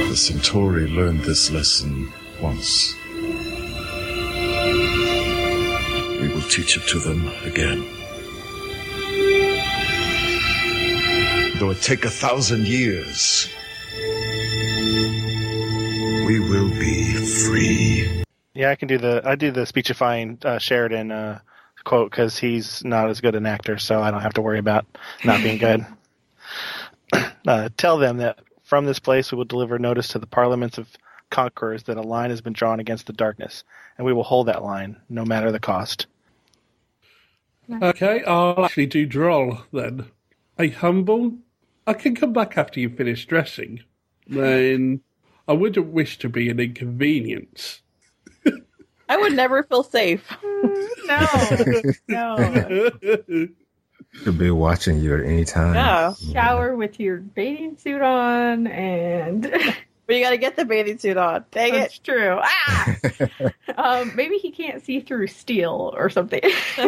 The 0.10 0.16
Centauri 0.16 0.88
learned 0.88 1.22
this 1.22 1.50
lesson 1.52 2.12
once. 2.42 2.96
Teach 6.52 6.76
it 6.76 6.84
to 6.90 7.00
them 7.00 7.30
again. 7.46 7.80
Though 11.60 11.70
it 11.70 11.82
take 11.82 12.04
a 12.04 12.10
thousand 12.10 12.68
years, 12.68 13.48
we 16.28 16.40
will 16.42 16.70
be 16.72 17.14
free. 17.46 18.24
Yeah, 18.54 18.70
I 18.70 18.76
can 18.76 18.90
do 18.90 18.98
the 18.98 19.22
I 19.24 19.36
do 19.36 19.52
the 19.52 19.66
speechifying 19.66 20.40
uh, 20.44 20.60
Sheridan 20.60 21.12
uh, 21.12 21.40
quote 21.86 22.12
because 22.12 22.38
he's 22.38 22.84
not 22.84 23.10
as 23.10 23.22
good 23.22 23.36
an 23.36 23.46
actor, 23.46 23.78
so 23.78 24.02
I 24.02 24.12
don't 24.12 24.22
have 24.22 24.34
to 24.34 24.42
worry 24.42 24.60
about 24.60 24.86
not 25.24 25.42
being 25.42 25.58
good. 25.58 25.86
uh, 27.48 27.70
tell 27.78 27.98
them 27.98 28.18
that 28.18 28.40
from 28.64 28.86
this 28.86 29.00
place 29.00 29.32
we 29.32 29.38
will 29.38 29.46
deliver 29.46 29.80
notice 29.80 30.10
to 30.10 30.20
the 30.20 30.28
parliaments 30.28 30.78
of 30.78 30.90
conquerors 31.30 31.84
that 31.84 31.96
a 31.96 32.02
line 32.02 32.30
has 32.30 32.42
been 32.42 32.52
drawn 32.52 32.82
against 32.82 33.08
the 33.08 33.14
darkness, 33.14 33.64
and 33.98 34.06
we 34.06 34.12
will 34.12 34.24
hold 34.24 34.48
that 34.48 34.64
line 34.64 34.98
no 35.08 35.24
matter 35.24 35.50
the 35.54 35.60
cost. 35.60 36.08
Okay, 37.82 38.24
I'll 38.24 38.66
actually 38.66 38.86
do 38.88 39.06
Draal 39.06 39.66
then. 39.72 40.08
A 40.60 40.70
humble. 40.70 41.38
I 41.88 41.94
can 41.94 42.16
come 42.16 42.34
back 42.34 42.58
after 42.58 42.80
you 42.80 42.90
finish 42.90 43.26
dressing. 43.26 43.84
Then 44.28 45.02
I 45.48 45.54
wouldn't 45.54 45.88
wish 45.88 46.20
to 46.20 46.30
be 46.30 46.50
an 46.50 46.60
inconvenience. 46.60 47.82
I 49.10 49.18
would 49.18 49.34
never 49.34 49.64
feel 49.64 49.84
safe. 49.84 50.28
Mm, 50.62 51.98
no, 52.08 52.38
no. 53.28 53.48
Could 54.24 54.38
be 54.38 54.52
watching 54.52 55.00
you 55.00 55.16
at 55.16 55.26
any 55.26 55.44
time. 55.44 55.74
Yeah. 55.74 56.14
Shower 56.32 56.76
with 56.76 57.00
your 57.00 57.18
bathing 57.18 57.78
suit 57.78 58.02
on, 58.02 58.68
and 58.68 59.46
But 60.12 60.18
you 60.18 60.26
got 60.26 60.32
to 60.32 60.38
get 60.38 60.58
the 60.58 60.66
bathing 60.66 60.98
suit 60.98 61.16
on. 61.16 61.46
Dang 61.52 61.72
that's 61.72 61.96
it. 61.96 62.04
true. 62.04 62.38
Ah, 62.44 62.96
um, 63.78 64.12
maybe 64.14 64.36
he 64.36 64.52
can't 64.52 64.84
see 64.84 65.00
through 65.00 65.28
steel 65.28 65.94
or 65.96 66.10
something. 66.10 66.42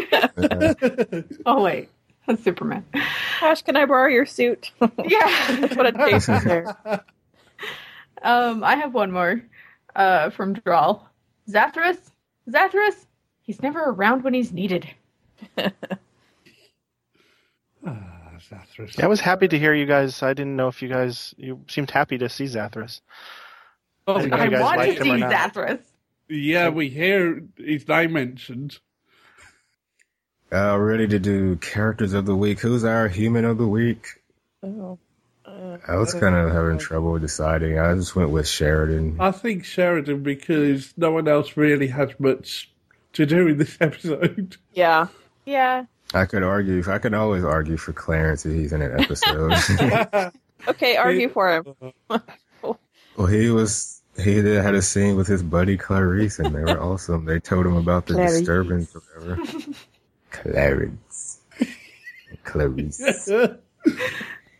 oh 1.45 1.63
wait, 1.63 1.88
that's 2.28 2.43
Superman. 2.43 2.86
Ash, 3.41 3.61
can 3.61 3.78
I 3.78 3.86
borrow 3.86 4.09
your 4.09 4.26
suit? 4.26 4.71
Yeah, 5.05 5.55
That's 5.55 5.74
what 5.78 5.86
a 5.86 5.91
Jason 5.93 6.43
there. 6.43 6.76
Um, 8.21 8.61
I 8.61 8.76
have 8.76 8.93
one 8.93 9.13
more 9.13 9.41
uh, 9.95 10.30
from 10.32 10.55
Draal. 10.55 11.07
Zathras? 11.49 11.99
Zathras? 12.49 13.05
He's 13.41 13.61
never 13.61 13.80
around 13.82 14.26
when 14.26 14.34
he's 14.34 14.51
needed. 14.51 14.86
Zathras. 18.49 18.97
Yeah, 18.97 19.05
I 19.05 19.07
was 19.07 19.19
happy 19.19 19.47
to 19.47 19.59
hear 19.59 19.73
you 19.73 19.85
guys. 19.85 20.21
I 20.23 20.33
didn't 20.33 20.55
know 20.55 20.67
if 20.67 20.81
you 20.81 20.89
guys 20.89 21.33
you 21.37 21.61
seemed 21.67 21.91
happy 21.91 22.17
to 22.17 22.29
see 22.29 22.45
Zathras. 22.45 23.01
Oh, 24.07 24.15
I 24.15 24.21
didn't 24.21 24.31
know 24.31 24.43
if 24.43 24.53
I 24.53 24.61
want 24.61 24.97
to 24.97 25.03
see 25.03 25.17
not. 25.17 25.31
Zathras. 25.31 25.81
Yeah, 26.29 26.69
we 26.69 26.89
hear 26.89 27.43
his 27.57 27.87
name 27.87 28.13
mentioned. 28.13 28.79
Uh, 30.51 30.77
ready 30.77 31.07
to 31.07 31.19
do 31.19 31.55
characters 31.57 32.13
of 32.13 32.25
the 32.25 32.35
week. 32.35 32.59
Who's 32.59 32.83
our 32.83 33.07
human 33.07 33.43
of 33.45 33.57
the 33.57 33.67
week? 33.67 34.07
Oh. 34.61 34.99
I 35.45 35.95
was 35.95 36.13
kind 36.13 36.35
of 36.35 36.51
having 36.51 36.77
trouble 36.77 37.17
deciding. 37.19 37.77
I 37.77 37.93
just 37.95 38.15
went 38.15 38.29
with 38.29 38.47
Sheridan. 38.47 39.17
I 39.19 39.31
think 39.31 39.65
Sheridan 39.65 40.23
because 40.23 40.93
no 40.95 41.11
one 41.11 41.27
else 41.27 41.57
really 41.57 41.87
has 41.87 42.09
much 42.19 42.71
to 43.13 43.25
do 43.25 43.47
in 43.47 43.57
this 43.57 43.77
episode. 43.81 44.57
Yeah. 44.73 45.07
Yeah. 45.45 45.85
I 46.14 46.26
could 46.26 46.43
argue. 46.43 46.84
I 46.88 46.99
could 46.99 47.14
always 47.14 47.43
argue 47.43 47.78
for 47.78 47.93
Clarence 47.93 48.45
if 48.45 48.53
he's 48.53 48.72
in 48.74 48.82
an 48.82 48.99
episode. 49.01 50.32
Okay, 50.68 50.95
argue 50.95 51.28
for 51.28 51.51
him. 51.57 51.66
well, 53.18 53.28
he 53.28 53.49
was. 53.49 54.01
He 54.16 54.36
did, 54.41 54.64
had 54.64 54.76
a 54.76 54.82
scene 54.82 55.18
with 55.18 55.28
his 55.28 55.43
buddy 55.43 55.76
Clarice, 55.76 56.39
and 56.39 56.55
they 56.55 56.61
were 56.61 56.80
awesome. 56.82 57.26
They 57.26 57.39
told 57.41 57.66
him 57.66 57.76
about 57.76 58.05
the 58.05 58.14
Clarice. 58.14 58.38
disturbance, 58.38 58.95
or 58.95 59.01
whatever. 59.20 59.41
Clarence. 60.32 61.41
Clarice. 62.45 63.01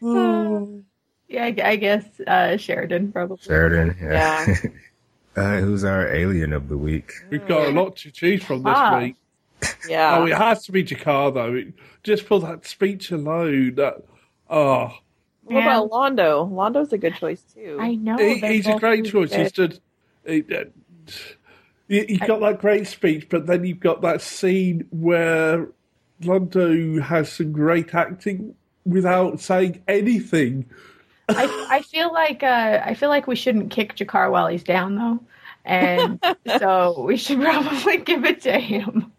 Yeah, 0.02 1.46
I 1.46 1.56
I 1.64 1.76
guess 1.78 2.04
uh, 2.28 2.58
Sheridan 2.58 3.12
probably. 3.14 3.38
Sheridan. 3.42 3.96
Yeah. 4.02 4.46
Yeah. 4.48 4.56
uh, 5.42 5.60
who's 5.62 5.84
our 5.84 6.14
alien 6.14 6.52
of 6.54 6.68
the 6.68 6.78
week? 6.78 7.12
We've 7.30 7.48
got 7.48 7.68
a 7.68 7.72
lot 7.72 7.96
to 7.98 8.12
choose 8.12 8.44
from 8.44 8.64
this 8.64 8.74
Ah. 8.76 9.00
week. 9.00 9.16
Yeah. 9.88 10.20
Oh, 10.20 10.26
it 10.26 10.34
has 10.34 10.66
to 10.66 10.72
be 10.72 10.84
G'Kar 10.84 11.34
though. 11.34 11.54
It, 11.54 11.74
just 12.04 12.24
for 12.24 12.40
that 12.42 12.66
speech 12.66 13.12
alone, 13.12 13.76
that 13.76 14.04
oh, 14.50 14.94
What 15.44 15.64
about 15.64 15.90
Londo? 15.90 16.50
Londo's 16.50 16.94
a 16.94 16.98
good 16.98 17.16
choice 17.16 17.42
too. 17.54 17.78
I 17.80 17.96
know. 17.96 18.18
he, 18.18 18.40
he's 18.40 18.68
a 18.68 18.80
great 18.80 19.06
choice. 19.06 19.32
It's 19.32 19.52
good. 19.52 19.72
just 19.72 19.82
it, 20.26 20.52
uh, 20.52 21.12
you, 21.88 22.06
you've 22.08 22.22
got 22.22 22.40
that 22.42 22.60
great 22.60 22.88
speech, 22.88 23.28
but 23.30 23.46
then 23.46 23.64
you've 23.66 23.80
got 23.80 24.02
that 24.02 24.22
scene 24.22 24.88
where 24.92 25.70
Londo 26.22 27.02
has 27.02 27.32
some 27.32 27.52
great 27.52 27.94
acting 27.94 28.56
without 28.86 29.40
saying 29.40 29.82
anything. 29.88 30.66
I, 31.30 31.68
I 31.70 31.82
feel 31.82 32.12
like 32.12 32.44
uh, 32.44 32.82
I 32.84 32.96
feel 32.96 33.10
like 33.10 33.28
we 33.28 33.36
shouldn't 33.36 33.72
kick 33.72 33.96
G'Kar 33.96 34.32
while 34.32 34.48
he's 34.48 34.64
down 34.64 34.96
though, 34.96 35.20
and 35.66 36.20
so 36.60 37.04
we 37.06 37.18
should 37.18 37.42
probably 37.42 37.98
give 38.06 38.26
it 38.26 38.42
to 38.42 38.60
him. 38.60 39.13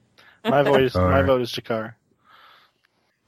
My 0.45 0.63
voice, 0.63 0.95
my 0.95 1.23
vote 1.23 1.41
is 1.43 1.51
G'Kar. 1.51 1.95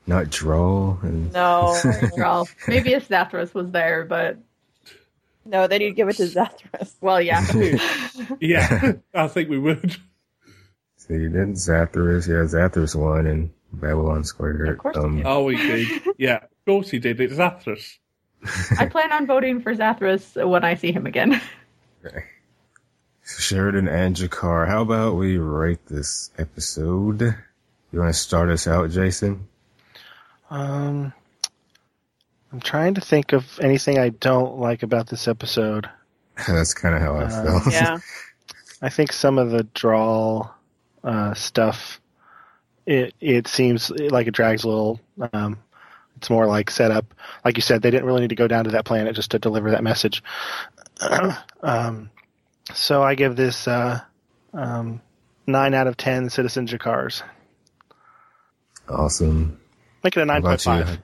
Not 0.06 0.30
Draal. 0.30 0.98
And 1.02 1.32
No. 1.32 1.80
Well, 2.16 2.48
maybe 2.68 2.92
if 2.92 3.08
Zathras 3.08 3.54
was 3.54 3.70
there, 3.70 4.04
but 4.04 4.38
no, 5.44 5.66
then 5.66 5.80
you'd 5.80 5.96
give 5.96 6.08
it 6.08 6.16
to 6.16 6.24
Zathras. 6.24 6.94
well, 7.00 7.20
yeah. 7.20 7.44
Yeah, 8.40 8.94
I 9.14 9.28
think 9.28 9.48
we 9.48 9.58
would. 9.58 9.96
See, 10.96 11.28
then 11.28 11.54
Zathras. 11.54 12.26
Yeah, 12.26 12.44
Zathras 12.46 12.94
won 12.94 13.26
in 13.26 13.52
Babylon 13.72 14.24
Squared. 14.24 14.68
Of 14.68 14.78
course 14.78 14.96
he 14.96 15.02
um, 15.02 15.16
did. 15.18 15.26
Oh, 15.26 15.48
he 15.48 15.56
did. 15.56 16.02
Yeah, 16.18 16.36
of 16.36 16.64
course 16.64 16.90
he 16.90 16.98
did. 16.98 17.20
It's 17.20 17.34
Zathras. 17.34 17.98
I 18.78 18.86
plan 18.86 19.12
on 19.12 19.26
voting 19.26 19.60
for 19.60 19.74
Zathras 19.74 20.48
when 20.48 20.64
I 20.64 20.74
see 20.74 20.92
him 20.92 21.06
again. 21.06 21.40
Sheridan 23.26 23.88
and 23.88 24.14
G'Kar. 24.14 24.68
How 24.68 24.82
about 24.82 25.16
we 25.16 25.36
rate 25.36 25.84
this 25.86 26.30
episode? 26.38 27.22
You 27.92 27.98
want 27.98 28.14
to 28.14 28.18
start 28.18 28.50
us 28.50 28.66
out, 28.66 28.90
Jason? 28.90 29.48
Um, 30.48 31.12
I'm 32.52 32.60
trying 32.60 32.94
to 32.94 33.00
think 33.00 33.32
of 33.32 33.58
anything 33.60 33.98
I 33.98 34.10
don't 34.10 34.58
like 34.58 34.82
about 34.82 35.08
this 35.08 35.26
episode. 35.26 35.88
That's 36.46 36.72
kind 36.74 36.94
of 36.94 37.00
how 37.02 37.16
I 37.16 37.24
Uh, 37.24 37.44
felt. 37.44 37.72
Yeah. 37.72 37.98
I 38.82 38.90
think 38.90 39.12
some 39.12 39.38
of 39.38 39.50
the 39.50 39.64
Draal 39.74 40.54
uh, 41.02 41.34
stuff, 41.34 42.00
it 42.84 43.14
it 43.20 43.48
seems 43.48 43.90
like 43.90 44.26
it 44.26 44.34
drags 44.34 44.64
a 44.64 44.68
little. 44.68 45.00
Um, 45.32 45.58
it's 46.18 46.30
more 46.30 46.46
like 46.46 46.70
setup. 46.70 47.14
Like 47.44 47.56
you 47.56 47.62
said, 47.62 47.82
they 47.82 47.90
didn't 47.90 48.04
really 48.06 48.20
need 48.20 48.30
to 48.30 48.36
go 48.36 48.46
down 48.48 48.64
to 48.64 48.70
that 48.72 48.84
planet 48.84 49.16
just 49.16 49.30
to 49.32 49.38
deliver 49.38 49.70
that 49.70 49.82
message. 49.82 50.22
um, 51.62 52.10
so 52.74 53.02
I 53.02 53.14
give 53.14 53.36
this 53.36 53.66
uh, 53.68 54.00
um, 54.52 55.00
nine 55.46 55.74
out 55.74 55.86
of 55.86 55.96
ten 55.96 56.30
Citizen 56.30 56.66
G'Kars. 56.66 57.22
Awesome. 58.88 59.58
Make 60.04 60.16
it 60.16 60.20
a 60.20 60.26
How 60.26 60.38
nine 60.38 60.42
point 60.42 60.64
about 60.66 60.78
you? 60.78 60.84
five. 60.84 61.02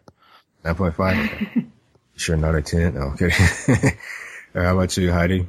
Nine 0.64 0.74
point 0.74 0.94
five. 0.94 1.64
sure, 2.16 2.36
not 2.36 2.54
a 2.54 2.62
ten. 2.62 2.94
No, 2.94 3.00
I'm 3.08 3.16
kidding. 3.16 3.34
Uh, 3.34 3.90
How 4.62 4.76
about 4.76 4.96
you, 4.96 5.12
Heidi? 5.12 5.46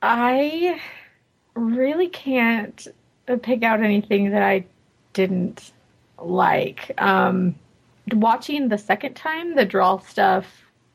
I 0.00 0.80
really 1.54 2.08
can't 2.08 2.86
pick 3.42 3.62
out 3.62 3.82
anything 3.82 4.30
that 4.30 4.42
I 4.42 4.64
didn't 5.12 5.72
like. 6.18 6.92
Um, 6.98 7.54
watching 8.12 8.68
the 8.68 8.78
second 8.78 9.14
time, 9.14 9.56
the 9.56 9.64
Draal 9.64 10.00
stuff 10.00 10.46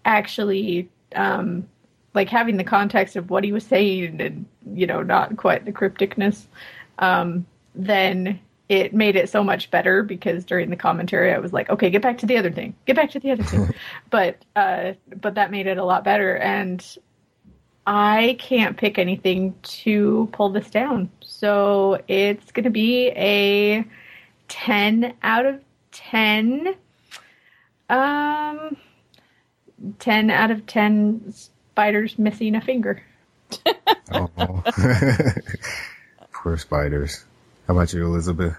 actually, 0.05 0.89
um, 1.15 1.67
like 2.13 2.29
having 2.29 2.57
the 2.57 2.63
context 2.63 3.15
of 3.15 3.29
what 3.29 3.43
he 3.43 3.51
was 3.51 3.65
saying 3.65 4.19
and, 4.21 4.45
you 4.73 4.87
know, 4.87 5.01
not 5.03 5.37
quite 5.37 5.65
the 5.65 5.71
crypticness, 5.71 6.45
um, 6.97 7.45
then 7.75 8.39
it 8.69 8.93
made 8.93 9.15
it 9.15 9.29
so 9.29 9.43
much 9.43 9.71
better 9.71 10.03
because 10.03 10.45
during 10.45 10.69
the 10.69 10.75
commentary 10.75 11.33
I 11.33 11.39
was 11.39 11.51
like, 11.51 11.69
okay, 11.71 11.89
get 11.89 12.03
back 12.03 12.19
to 12.19 12.27
the 12.27 12.37
other 12.37 12.51
thing, 12.51 12.75
get 12.85 12.95
back 12.95 13.09
to 13.11 13.19
the 13.19 13.31
other 13.31 13.43
thing, 13.43 13.73
but 14.11 14.37
uh, 14.55 14.93
but 15.19 15.35
that 15.35 15.51
made 15.51 15.65
it 15.65 15.77
a 15.79 15.83
lot 15.83 16.03
better, 16.03 16.37
and 16.37 16.85
I 17.87 18.37
can't 18.39 18.77
pick 18.77 18.99
anything 18.99 19.55
to 19.63 20.29
pull 20.31 20.49
this 20.49 20.69
down, 20.69 21.09
so 21.21 21.99
it's 22.07 22.51
gonna 22.51 22.69
be 22.69 23.07
a 23.09 23.83
ten 24.47 25.15
out 25.23 25.47
of 25.47 25.61
ten. 25.91 26.75
Um, 27.89 28.77
ten 29.97 30.29
out 30.29 30.51
of 30.51 30.67
ten 30.67 31.33
spiders 31.79 32.19
missing 32.19 32.55
a 32.55 32.61
finger. 32.61 33.01
oh. 34.11 34.29
Poor 36.33 36.57
spiders. 36.57 37.23
How 37.67 37.73
about 37.73 37.93
you, 37.93 38.05
Elizabeth? 38.05 38.53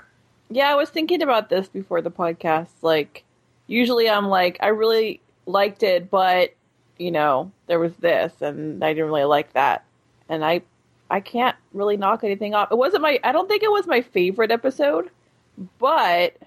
Yeah, 0.48 0.72
I 0.72 0.74
was 0.74 0.88
thinking 0.88 1.20
about 1.20 1.50
this 1.50 1.68
before 1.68 2.00
the 2.00 2.10
podcast. 2.10 2.70
Like, 2.80 3.24
usually 3.66 4.08
I'm 4.08 4.28
like, 4.28 4.56
I 4.62 4.68
really 4.68 5.20
liked 5.44 5.82
it, 5.82 6.10
but 6.10 6.54
you 6.96 7.10
know, 7.10 7.52
there 7.66 7.78
was 7.78 7.92
this, 7.96 8.32
and 8.40 8.82
I 8.82 8.94
didn't 8.94 9.08
really 9.08 9.24
like 9.24 9.52
that, 9.52 9.84
and 10.30 10.42
I, 10.42 10.62
I 11.10 11.20
can't 11.20 11.56
really 11.74 11.98
knock 11.98 12.24
anything 12.24 12.54
off. 12.54 12.72
It 12.72 12.78
wasn't 12.78 13.02
my, 13.02 13.20
I 13.22 13.32
don't 13.32 13.48
think 13.48 13.62
it 13.62 13.70
was 13.70 13.86
my 13.86 14.00
favorite 14.00 14.50
episode, 14.50 15.10
but 15.78 16.38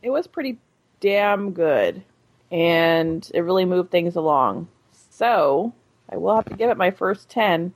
it 0.00 0.10
was 0.10 0.28
pretty 0.28 0.58
damn 1.00 1.52
good, 1.54 2.04
and 2.52 3.28
it 3.34 3.40
really 3.40 3.64
moved 3.64 3.90
things 3.90 4.14
along. 4.14 4.68
So 5.10 5.74
I 6.10 6.16
will 6.16 6.36
have 6.36 6.46
to 6.46 6.56
give 6.56 6.70
it 6.70 6.76
my 6.76 6.90
first 6.90 7.28
ten 7.28 7.72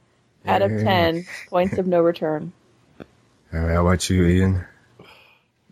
out 0.47 0.63
of 0.63 0.71
ten 0.83 1.27
points 1.49 1.79
of 1.79 1.87
no 1.87 2.01
return. 2.01 2.53
All 2.99 3.61
right, 3.61 3.75
how 3.75 3.87
about 3.87 4.11
you, 4.11 4.25
Ian? 4.25 4.65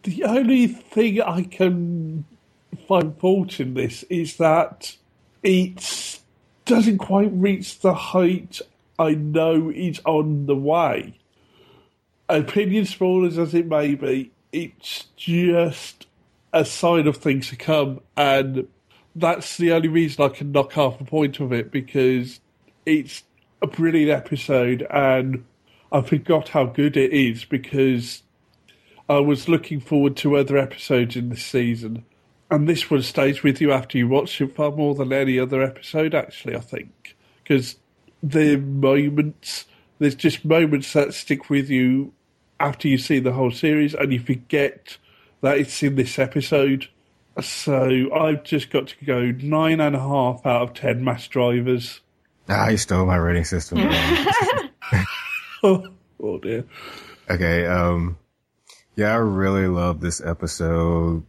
The 0.05 0.25
only 0.25 0.67
thing 0.67 1.21
I 1.21 1.43
can 1.43 2.25
find 2.89 3.17
fault 3.19 3.61
in 3.61 3.75
this 3.75 4.03
is 4.05 4.37
that 4.37 4.97
it 5.43 6.21
doesn't 6.65 6.99
quite 6.99 7.31
reach 7.33 7.81
the 7.81 7.95
height 7.95 8.61
I 8.99 9.13
know 9.15 9.71
is 9.71 10.01
on 10.05 10.47
the 10.47 10.57
way. 10.57 11.19
Opinion 12.29 12.87
spoilers 12.87 13.39
as 13.39 13.55
it 13.55 13.67
may 13.67 13.95
be, 13.95 14.31
it's 14.53 15.07
just 15.17 16.07
a 16.53 16.65
sign 16.65 17.07
of 17.07 17.17
things 17.17 17.49
to 17.49 17.57
come, 17.57 18.01
and 18.17 18.69
that's 19.17 19.57
the 19.57 19.73
only 19.73 19.89
reason 19.89 20.25
I 20.25 20.29
can 20.29 20.53
knock 20.53 20.73
half 20.73 21.01
a 21.01 21.05
point 21.05 21.41
of 21.41 21.53
it 21.53 21.71
because 21.71 22.41
it's 22.85 23.23
a 23.61 23.67
brilliant 23.67 24.11
episode, 24.11 24.87
and 24.91 25.45
I 25.91 26.01
forgot 26.01 26.51
how 26.51 26.65
good 26.65 26.97
it 26.97 27.13
is 27.13 27.45
because 27.45 28.23
I 29.09 29.19
was 29.19 29.49
looking 29.49 29.81
forward 29.81 30.17
to 30.19 30.37
other 30.37 30.57
episodes 30.57 31.17
in 31.17 31.29
this 31.29 31.45
season. 31.45 32.05
And 32.51 32.69
this 32.69 32.91
one 32.91 33.03
stays 33.03 33.43
with 33.43 33.61
you 33.61 33.73
after 33.73 33.97
you 33.97 34.09
watch 34.09 34.41
it 34.41 34.55
far 34.55 34.71
more 34.71 34.95
than 34.95 35.13
any 35.13 35.39
other 35.39 35.63
episode, 35.63 36.15
actually, 36.15 36.55
I 36.55 36.61
think. 36.61 37.17
Because 37.43 37.77
the 38.23 38.57
moments, 38.57 39.65
there's 39.99 40.15
just 40.15 40.45
moments 40.45 40.93
that 40.93 41.15
stick 41.15 41.49
with 41.49 41.71
you 41.71 42.13
after 42.61 42.89
you 42.89 42.99
see 42.99 43.19
the 43.19 43.33
whole 43.33 43.51
series 43.51 43.95
and 43.95 44.13
you 44.13 44.21
forget 44.21 44.97
that 45.41 45.59
it's 45.59 45.83
in 45.83 45.97
this 45.97 46.19
episode. 46.19 46.89
So 47.41 48.13
I've 48.15 48.45
just 48.45 48.71
got 48.71 48.89
to 48.89 49.05
go 49.05 49.31
nine 49.31 49.81
and 49.81 49.97
a 49.97 50.01
half 50.01 50.45
out 50.45 50.63
of 50.63 50.75
ten 50.75 51.03
mass 51.03 51.27
drivers. 51.29 52.01
Ah, 52.49 52.69
you 52.69 52.77
stole 52.77 53.07
my 53.07 53.17
rating 53.17 53.45
system. 53.45 53.79
oh, 55.63 55.87
oh 56.23 56.39
dear. 56.39 56.65
Okay, 57.31 57.67
um, 57.67 58.19
yeah, 58.97 59.13
I 59.13 59.17
really 59.17 59.69
love 59.69 60.01
this 60.01 60.21
episode, 60.21 61.25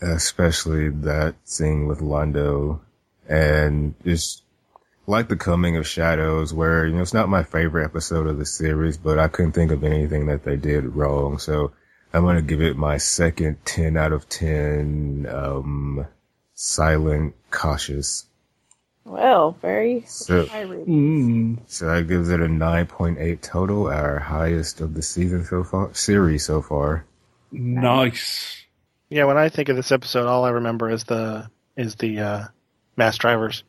especially 0.00 0.90
that 0.90 1.34
scene 1.44 1.86
with 1.86 2.00
Londo, 2.00 2.80
and 3.28 3.94
just 4.04 4.42
like 5.06 5.28
the 5.28 5.36
coming 5.36 5.76
of 5.76 5.86
shadows, 5.86 6.52
where 6.52 6.86
you 6.86 6.94
know 6.94 7.02
it's 7.02 7.14
not 7.14 7.28
my 7.28 7.42
favorite 7.42 7.84
episode 7.84 8.26
of 8.26 8.38
the 8.38 8.46
series, 8.46 8.98
but 8.98 9.18
I 9.18 9.28
couldn't 9.28 9.52
think 9.52 9.72
of 9.72 9.82
anything 9.82 10.26
that 10.26 10.44
they 10.44 10.56
did 10.56 10.84
wrong, 10.84 11.38
so 11.38 11.72
I'm 12.12 12.24
gonna 12.24 12.42
give 12.42 12.62
it 12.62 12.76
my 12.76 12.98
second 12.98 13.56
ten 13.64 13.96
out 13.96 14.12
of 14.12 14.28
ten. 14.28 15.26
Um, 15.30 16.06
silent, 16.54 17.34
cautious. 17.50 18.26
Well, 19.08 19.56
very 19.62 20.02
So- 20.06 20.46
high. 20.46 20.64
Mm. 20.64 21.58
So 21.66 21.86
that 21.86 22.06
gives 22.08 22.28
it 22.30 22.40
a 22.40 22.48
9.8 22.48 23.40
total, 23.40 23.86
our 23.88 24.18
highest 24.18 24.80
of 24.80 24.94
the 24.94 25.02
season 25.02 25.44
so 25.44 25.64
far, 25.64 25.92
series 25.94 26.44
so 26.44 26.60
far. 26.62 27.04
Nice. 27.50 28.64
Yeah, 29.08 29.24
when 29.24 29.38
I 29.38 29.48
think 29.48 29.68
of 29.70 29.76
this 29.76 29.90
episode, 29.92 30.26
all 30.26 30.44
I 30.44 30.50
remember 30.50 30.90
is 30.90 31.04
the 31.04 31.48
is 31.76 31.94
the 31.94 32.18
uh, 32.20 32.44
mass 32.96 33.16
drivers, 33.16 33.62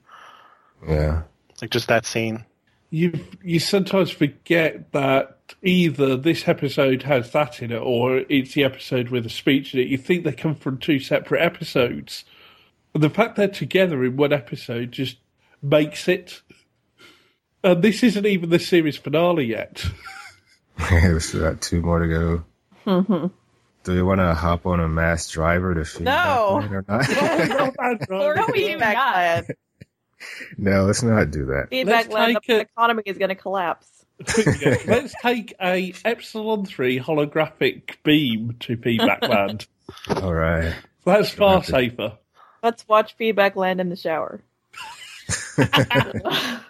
Yeah. 0.85 1.21
like 1.61 1.69
just 1.71 1.87
that 1.87 2.05
scene. 2.05 2.43
You 2.89 3.13
you 3.43 3.59
sometimes 3.59 4.09
forget 4.09 4.91
that 4.91 5.37
either 5.63 6.17
this 6.17 6.47
episode 6.47 7.03
has 7.03 7.31
that 7.31 7.61
in 7.61 7.71
it 7.71 7.77
or 7.81 8.17
it's 8.29 8.53
the 8.55 8.63
episode 8.63 9.09
with 9.09 9.25
a 9.25 9.29
speech 9.29 9.73
in 9.73 9.79
it. 9.79 9.87
You 9.87 9.97
think 9.97 10.23
they 10.23 10.31
come 10.33 10.55
from 10.55 10.77
two 10.79 10.99
separate 10.99 11.41
episodes. 11.41 12.25
And 12.93 13.03
the 13.03 13.09
fact 13.09 13.35
they're 13.35 13.47
together 13.47 14.03
in 14.03 14.17
one 14.17 14.33
episode 14.33 14.91
just 14.91 15.17
makes 15.62 16.07
it. 16.07 16.41
And 17.64 17.82
this 17.84 18.03
isn't 18.03 18.26
even 18.26 18.49
the 18.49 18.60
series 18.60 18.97
finale 18.97 19.45
yet. 19.45 19.84
we 20.91 21.20
still 21.20 21.41
got 21.41 21.62
two 21.62 21.82
more 21.82 21.99
to 21.99 22.07
go. 22.07 22.43
Mm-hmm. 22.86 23.28
Do 23.84 23.93
you 23.95 24.05
want 24.05 24.20
to 24.20 24.34
hop 24.34 24.66
on 24.66 24.80
a 24.80 24.88
mass 24.88 25.30
driver 25.30 25.74
to 25.74 25.84
feed 25.86 26.03
No. 26.05 26.62
that 26.62 26.72
or 26.72 26.86
not? 26.88 28.10
Or 28.10 28.36
No, 28.36 28.45
we 28.51 28.60
do 28.60 28.66
feedback 28.68 28.95
not. 28.95 29.14
plan. 29.14 29.45
no, 30.57 30.84
let's 30.86 31.03
not 31.03 31.32
do 31.32 31.45
that. 31.47 31.68
Feedback 31.70 32.05
Let's 32.05 32.07
plan. 32.10 32.34
The 32.47 32.55
it- 32.55 32.68
economy 32.74 33.03
is 33.05 33.18
going 33.18 33.30
to 33.30 33.36
collapse. 33.36 33.88
Yeah, 34.62 34.76
Let's 34.86 35.14
take 35.22 35.53
a 35.62 35.93
Epsilon 36.03 36.66
3 36.66 36.99
holographic 36.99 37.95
beam 38.03 38.55
to 38.62 38.76
feedback 38.78 39.22
land. 39.28 39.66
All 40.22 40.34
right. 40.34 40.74
That's 41.05 41.30
far 41.30 41.64
safer. 41.64 42.18
Let's 42.62 42.86
watch 42.88 43.16
feedback 43.16 43.55
land 43.55 43.80
in 43.80 43.88
the 43.89 43.95
shower. 43.95 44.41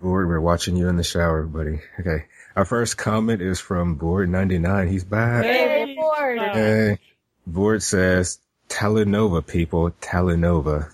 Board, 0.00 0.28
we're 0.28 0.40
watching 0.40 0.76
you 0.76 0.88
in 0.88 0.96
the 0.96 1.02
shower, 1.02 1.42
buddy. 1.44 1.80
Okay. 2.00 2.26
Our 2.54 2.64
first 2.64 2.96
comment 2.96 3.42
is 3.42 3.60
from 3.60 3.98
Board99. 3.98 4.88
He's 4.88 5.04
back. 5.04 5.44
Hey, 5.44 5.96
Ford. 5.96 6.38
Hey. 6.38 6.98
Board 7.46 7.82
says, 7.82 8.38
Talanova, 8.68 9.46
people. 9.46 9.90
Talanova. 10.00 10.88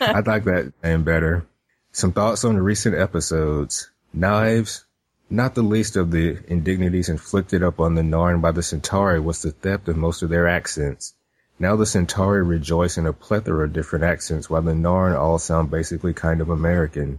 I 0.00 0.20
like 0.20 0.44
that 0.44 0.72
name 0.82 1.04
better. 1.04 1.46
Some 1.92 2.12
thoughts 2.12 2.44
on 2.44 2.54
the 2.54 2.62
recent 2.62 2.96
episodes. 2.96 3.90
Knives. 4.12 4.84
Not 5.28 5.54
the 5.54 5.62
least 5.62 5.96
of 5.96 6.10
the 6.10 6.38
indignities 6.46 7.08
inflicted 7.08 7.62
upon 7.62 7.94
the 7.94 8.02
Narn 8.02 8.40
by 8.40 8.52
the 8.52 8.62
Centauri 8.62 9.18
was 9.18 9.42
the 9.42 9.50
theft 9.50 9.88
of 9.88 9.96
most 9.96 10.22
of 10.22 10.28
their 10.28 10.46
accents. 10.46 11.14
Now 11.58 11.76
the 11.76 11.86
Centauri 11.86 12.42
rejoice 12.44 12.98
in 12.98 13.06
a 13.06 13.12
plethora 13.12 13.64
of 13.64 13.72
different 13.72 14.04
accents 14.04 14.50
while 14.50 14.62
the 14.62 14.72
Narn 14.72 15.16
all 15.18 15.38
sound 15.38 15.70
basically 15.70 16.12
kind 16.12 16.40
of 16.40 16.50
American. 16.50 17.18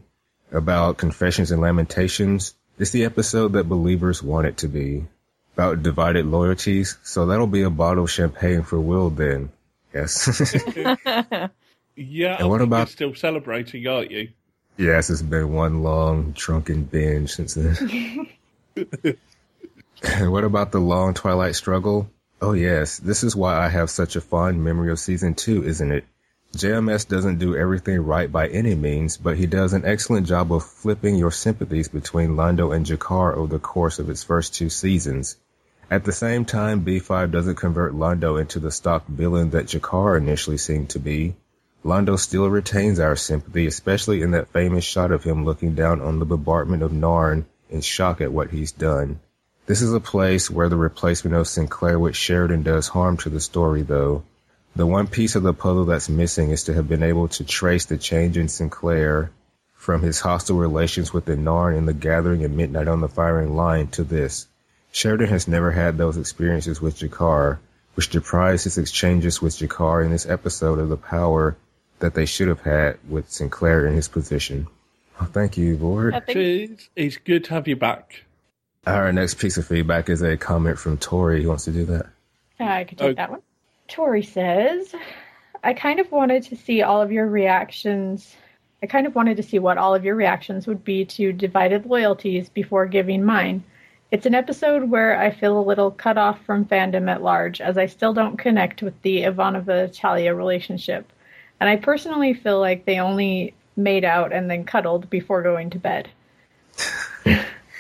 About 0.52 0.98
Confessions 0.98 1.52
and 1.52 1.60
Lamentations, 1.62 2.54
it's 2.80 2.92
the 2.92 3.04
episode 3.06 3.54
that 3.54 3.68
believers 3.68 4.22
want 4.24 4.48
it 4.48 4.58
to 4.58 4.68
be. 4.68 5.06
About 5.56 5.82
divided 5.84 6.26
loyalties, 6.28 6.98
so 7.04 7.26
that'll 7.26 7.48
be 7.48 7.64
a 7.64 7.70
bottle 7.70 8.04
of 8.06 8.12
champagne 8.12 8.62
for 8.64 8.80
Will 8.80 9.10
then. 9.10 9.52
Yes. 9.94 10.56
Yeah, 12.00 12.36
And 12.36 12.44
I 12.44 12.46
what 12.46 12.62
about- 12.62 12.78
you're 12.78 12.86
still 12.88 13.16
celebrating, 13.16 13.88
aren't 13.88 14.12
you? 14.12 14.30
yes, 14.78 15.10
it's 15.10 15.24
been 15.24 15.52
one 15.52 15.82
long 15.82 16.34
drunken 16.34 16.84
binge 16.84 17.32
since 17.32 17.56
then. 17.56 18.28
what 20.32 20.44
about 20.44 20.72
the 20.72 20.80
long 20.80 21.16
twilight 21.16 21.56
struggle? 21.56 22.08
Oh 22.40 22.54
yes, 22.54 23.00
this 23.00 23.24
is 23.24 23.36
why 23.36 23.58
I 23.58 23.68
have 23.70 23.90
such 23.90 24.16
a 24.16 24.22
fond 24.22 24.64
memory 24.64 24.92
of 24.92 25.00
season 25.00 25.34
two, 25.34 25.64
isn't 25.64 25.92
it? 25.92 26.06
JMS 26.56 27.08
doesn't 27.08 27.40
do 27.40 27.56
everything 27.56 28.00
right 28.00 28.32
by 28.32 28.48
any 28.48 28.76
means, 28.76 29.18
but 29.18 29.38
he 29.38 29.48
does 29.48 29.74
an 29.74 29.86
excellent 29.86 30.28
job 30.28 30.54
of 30.54 30.64
flipping 30.64 31.16
your 31.16 31.32
sympathies 31.32 31.88
between 31.88 32.36
Londo 32.36 32.76
and 32.76 32.86
G'Kar 32.86 33.36
over 33.36 33.48
the 33.48 33.60
course 33.60 33.98
of 33.98 34.10
its 34.10 34.24
first 34.24 34.54
two 34.54 34.70
seasons. 34.70 35.36
At 35.90 36.04
the 36.04 36.12
same 36.12 36.46
time, 36.46 36.86
B5 36.86 37.32
doesn't 37.32 37.56
convert 37.56 37.96
Londo 37.96 38.40
into 38.40 38.60
the 38.60 38.72
stock 38.72 39.08
villain 39.08 39.50
that 39.50 39.66
G'Kar 39.66 40.16
initially 40.16 40.58
seemed 40.58 40.92
to 40.92 41.00
be. 41.00 41.36
Londo 41.84 42.20
still 42.20 42.50
retains 42.50 43.00
our 43.00 43.16
sympathy, 43.16 43.66
especially 43.66 44.22
in 44.22 44.32
that 44.32 44.50
famous 44.50 44.84
shot 44.84 45.12
of 45.12 45.24
him 45.24 45.44
looking 45.44 45.74
down 45.74 46.02
on 46.02 46.20
the 46.20 46.26
bombardment 46.26 46.84
of 46.84 46.92
Narn 46.92 47.46
in 47.70 47.82
shock 47.82 48.22
at 48.22 48.32
what 48.32 48.52
he's 48.52 48.72
done. 48.72 49.22
This 49.68 49.82
is 49.82 49.94
a 49.94 50.00
place 50.00 50.50
where 50.50 50.70
the 50.70 50.78
replacement 50.78 51.36
of 51.36 51.46
Sinclair 51.46 52.00
with 52.00 52.16
Sheridan 52.16 52.64
does 52.64 52.88
harm 52.88 53.18
to 53.18 53.30
the 53.30 53.42
story, 53.42 53.82
though. 53.82 54.24
The 54.78 54.86
one 54.86 55.08
piece 55.08 55.36
of 55.36 55.44
the 55.44 55.54
puzzle 55.54 55.84
that's 55.84 56.08
missing 56.08 56.52
is 56.52 56.64
to 56.64 56.74
have 56.74 56.88
been 56.88 57.04
able 57.04 57.28
to 57.28 57.44
trace 57.44 57.84
the 57.84 57.98
change 57.98 58.38
in 58.38 58.48
Sinclair 58.48 59.30
from 59.76 60.02
his 60.02 60.22
hostile 60.22 60.56
relations 60.56 61.12
with 61.12 61.26
the 61.26 61.36
Narn 61.36 61.78
in 61.78 61.86
the 61.86 61.94
Gathering 61.94 62.46
at 62.46 62.52
Midnight 62.52 62.88
on 62.88 63.02
the 63.02 63.10
Firing 63.10 63.58
Line 63.58 63.88
to 63.88 64.06
this. 64.06 64.48
Sheridan 64.94 65.28
has 65.28 65.50
never 65.50 65.72
had 65.72 65.98
those 65.98 66.16
experiences 66.16 66.80
with 66.80 66.98
G'Kar, 67.00 67.58
which 67.96 68.10
deprives 68.10 68.64
his 68.64 68.78
exchanges 68.78 69.42
with 69.42 69.58
G'Kar 69.58 70.06
in 70.06 70.12
this 70.12 70.26
episode 70.26 70.80
of 70.80 70.88
the 70.88 70.96
power 70.96 71.58
that 72.00 72.14
they 72.14 72.26
should 72.26 72.48
have 72.48 72.62
had 72.62 73.00
with 73.10 73.30
Sinclair 73.30 73.86
in 73.86 73.96
his 73.96 74.08
position. 74.08 74.68
Oh, 75.20 75.26
thank 75.26 75.58
you, 75.58 75.76
Lord. 75.76 76.16
Cheers. 76.30 76.90
It's 76.96 77.18
good 77.18 77.44
to 77.46 77.54
have 77.56 77.68
you 77.68 77.76
back. 77.76 78.24
Our 78.88 79.12
next 79.12 79.34
piece 79.34 79.58
of 79.58 79.68
feedback 79.68 80.08
is 80.08 80.22
a 80.22 80.38
comment 80.38 80.80
from 80.80 80.98
Tori. 80.98 81.44
Who 81.44 81.50
wants 81.50 81.66
to 81.66 81.72
do 81.72 81.84
that? 81.86 82.06
I 82.58 82.86
could 82.86 82.98
take 82.98 83.18
that 83.18 83.30
one. 83.30 83.42
Tori 83.90 84.24
says, 84.24 84.96
I 85.62 85.74
kind 85.74 86.00
of 86.00 86.10
wanted 86.10 86.44
to 86.44 86.56
see 86.56 86.82
all 86.84 87.02
of 87.02 87.12
your 87.12 87.28
reactions. 87.28 88.38
I 88.82 88.86
kind 88.86 89.06
of 89.06 89.14
wanted 89.14 89.36
to 89.38 89.44
see 89.44 89.60
what 89.60 89.78
all 89.78 89.94
of 89.94 90.06
your 90.06 90.16
reactions 90.16 90.68
would 90.68 90.86
be 90.86 91.04
to 91.04 91.34
divided 91.34 91.86
loyalties 91.86 92.48
before 92.48 92.86
giving 92.86 93.26
mine. 93.26 93.62
It's 94.10 94.26
an 94.26 94.36
episode 94.36 94.90
where 94.90 95.20
I 95.20 95.32
feel 95.32 95.60
a 95.60 95.68
little 95.68 95.92
cut 95.92 96.18
off 96.18 96.42
from 96.46 96.64
fandom 96.64 97.12
at 97.12 97.22
large, 97.22 97.60
as 97.60 97.78
I 97.78 97.88
still 97.88 98.14
don't 98.14 98.38
connect 98.38 98.82
with 98.82 99.02
the 99.02 99.24
Ivanova 99.24 99.92
Talia 99.94 100.34
relationship. 100.34 101.12
And 101.60 101.70
I 101.70 101.76
personally 101.76 102.34
feel 102.34 102.62
like 102.62 102.86
they 102.86 103.00
only 103.00 103.54
made 103.76 104.06
out 104.06 104.32
and 104.32 104.50
then 104.50 104.64
cuddled 104.64 105.10
before 105.10 105.44
going 105.44 105.72
to 105.72 105.78
bed. 105.78 106.08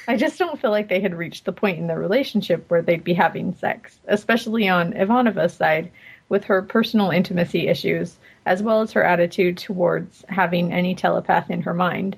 I 0.07 0.15
just 0.15 0.39
don't 0.39 0.59
feel 0.59 0.71
like 0.71 0.87
they 0.87 1.01
had 1.01 1.15
reached 1.15 1.45
the 1.45 1.51
point 1.51 1.79
in 1.79 1.87
their 1.87 1.99
relationship 1.99 2.69
where 2.69 2.81
they'd 2.81 3.03
be 3.03 3.13
having 3.13 3.53
sex, 3.53 3.99
especially 4.07 4.69
on 4.69 4.93
Ivanova's 4.93 5.53
side, 5.53 5.91
with 6.29 6.45
her 6.45 6.61
personal 6.61 7.09
intimacy 7.09 7.67
issues, 7.67 8.17
as 8.45 8.63
well 8.63 8.81
as 8.81 8.93
her 8.93 9.03
attitude 9.03 9.57
towards 9.57 10.23
having 10.29 10.71
any 10.71 10.95
telepath 10.95 11.49
in 11.49 11.61
her 11.61 11.73
mind. 11.73 12.17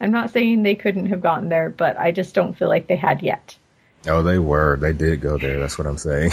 I'm 0.00 0.10
not 0.10 0.30
saying 0.30 0.62
they 0.62 0.74
couldn't 0.74 1.06
have 1.06 1.20
gotten 1.20 1.48
there, 1.48 1.68
but 1.70 1.98
I 1.98 2.12
just 2.12 2.34
don't 2.34 2.56
feel 2.56 2.68
like 2.68 2.86
they 2.86 2.96
had 2.96 3.22
yet. 3.22 3.56
Oh, 4.06 4.22
they 4.22 4.38
were. 4.38 4.76
They 4.76 4.92
did 4.92 5.20
go 5.20 5.36
there. 5.36 5.58
That's 5.58 5.76
what 5.76 5.86
I'm 5.86 5.98
saying. 5.98 6.30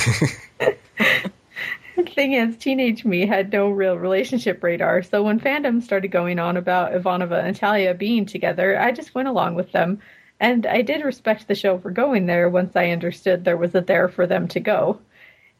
The 0.60 2.04
thing 2.14 2.34
is, 2.34 2.56
teenage 2.58 3.04
me 3.04 3.26
had 3.26 3.52
no 3.52 3.70
real 3.70 3.98
relationship 3.98 4.64
radar, 4.64 5.02
so 5.02 5.24
when 5.24 5.40
fandom 5.40 5.82
started 5.82 6.10
going 6.10 6.40
on 6.40 6.58
about 6.58 6.94
Ivanova 6.94 7.44
and 7.44 7.56
Talia 7.56 7.94
being 7.94 8.26
together, 8.26 8.80
I 8.80 8.92
just 8.92 9.16
went 9.16 9.28
along 9.28 9.56
with 9.56 9.72
them. 9.72 10.00
And 10.40 10.66
I 10.66 10.82
did 10.82 11.04
respect 11.04 11.48
the 11.48 11.56
show 11.56 11.78
for 11.78 11.92
going 11.92 12.26
there 12.26 12.50
once 12.50 12.76
I 12.76 12.90
understood 12.90 13.44
there 13.44 13.58
was 13.58 13.74
a 13.74 13.82
there 13.82 14.10
for 14.10 14.28
them 14.28 14.48
to 14.50 14.60
go. 14.60 15.00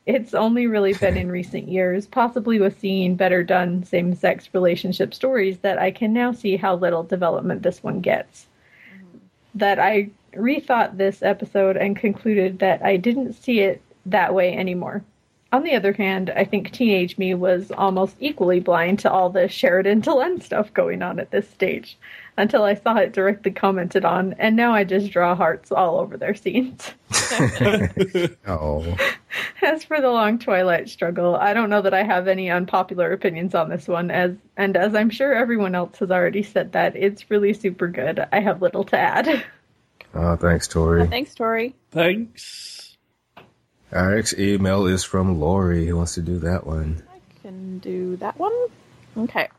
It's 0.06 0.34
only 0.34 0.68
really 0.68 0.94
been 0.94 1.18
in 1.18 1.32
recent 1.32 1.68
years, 1.68 2.06
possibly 2.06 2.60
with 2.60 2.80
seeing 2.80 3.16
better 3.16 3.44
done 3.44 3.84
same 3.84 4.14
sex 4.14 4.50
relationship 4.54 5.14
stories, 5.14 5.60
that 5.60 5.80
I 5.80 5.92
can 5.92 6.14
now 6.14 6.32
see 6.32 6.58
how 6.58 6.76
little 6.76 7.04
development 7.04 7.64
this 7.64 7.82
one 7.82 8.02
gets. 8.02 8.48
Mm-hmm. 8.94 9.18
That 9.56 9.80
I 9.80 10.10
rethought 10.34 10.98
this 10.98 11.24
episode 11.24 11.78
and 11.78 11.96
concluded 11.96 12.60
that 12.60 12.84
I 12.84 12.98
didn't 12.98 13.34
see 13.34 13.62
it 13.62 13.82
that 14.06 14.34
way 14.34 14.56
anymore. 14.56 15.04
On 15.52 15.64
the 15.64 15.76
other 15.76 15.94
hand, 15.94 16.32
I 16.32 16.44
think 16.44 16.72
teenage 16.72 17.18
me 17.18 17.34
was 17.34 17.72
almost 17.72 18.18
equally 18.20 18.60
blind 18.60 19.00
to 19.00 19.12
all 19.12 19.30
the 19.30 19.48
Sheridan 19.48 20.02
Delenn 20.02 20.44
stuff 20.44 20.74
going 20.74 21.02
on 21.02 21.18
at 21.18 21.32
this 21.32 21.50
stage 21.50 21.98
until 22.38 22.64
I 22.64 22.76
saw 22.76 22.98
it 22.98 23.14
directly 23.14 23.52
commented 23.52 24.04
on, 24.06 24.34
and 24.34 24.56
now 24.56 24.74
I 24.74 24.84
just 24.84 25.12
draw 25.12 25.36
hearts 25.36 25.72
all 25.72 26.00
over 26.00 26.18
their 26.18 26.36
scenes. 26.36 26.92
oh. 28.48 28.98
As 29.62 29.84
for 29.84 30.02
the 30.02 30.10
long 30.10 30.38
Twilight 30.38 30.90
struggle, 30.90 31.36
I 31.36 31.54
don't 31.54 31.70
know 31.70 31.82
that 31.82 31.94
I 31.94 32.04
have 32.04 32.28
any 32.28 32.50
unpopular 32.50 33.12
opinions 33.12 33.56
on 33.56 33.70
this 33.70 33.88
one, 33.88 34.12
as 34.12 34.36
and 34.56 34.78
as 34.78 34.96
I'm 34.96 35.10
sure 35.10 35.34
everyone 35.34 35.76
else 35.76 36.00
has 36.00 36.12
already 36.12 36.44
said 36.44 36.72
that 36.74 36.96
it's 36.96 37.30
really 37.30 37.54
super 37.54 37.88
good. 37.88 38.26
I 38.32 38.40
have 38.40 38.62
little 38.62 38.84
to 38.86 38.98
add. 38.98 39.44
Ah, 40.18 40.32
oh, 40.32 40.36
thanks, 40.38 40.66
Tori. 40.66 41.06
Thanks, 41.08 41.36
Tori. 41.36 41.76
Thanks. 41.92 42.96
Our 43.92 44.16
next 44.16 44.40
email 44.40 44.86
is 44.86 45.04
from 45.04 45.42
Lori. 45.42 45.86
Who 45.88 45.98
wants 45.98 46.14
to 46.14 46.22
do 46.22 46.40
that 46.40 46.66
one? 46.66 47.04
I 47.14 47.20
can 47.42 47.80
do 47.80 48.16
that 48.18 48.40
one. 48.40 48.54
Okay. 49.18 49.50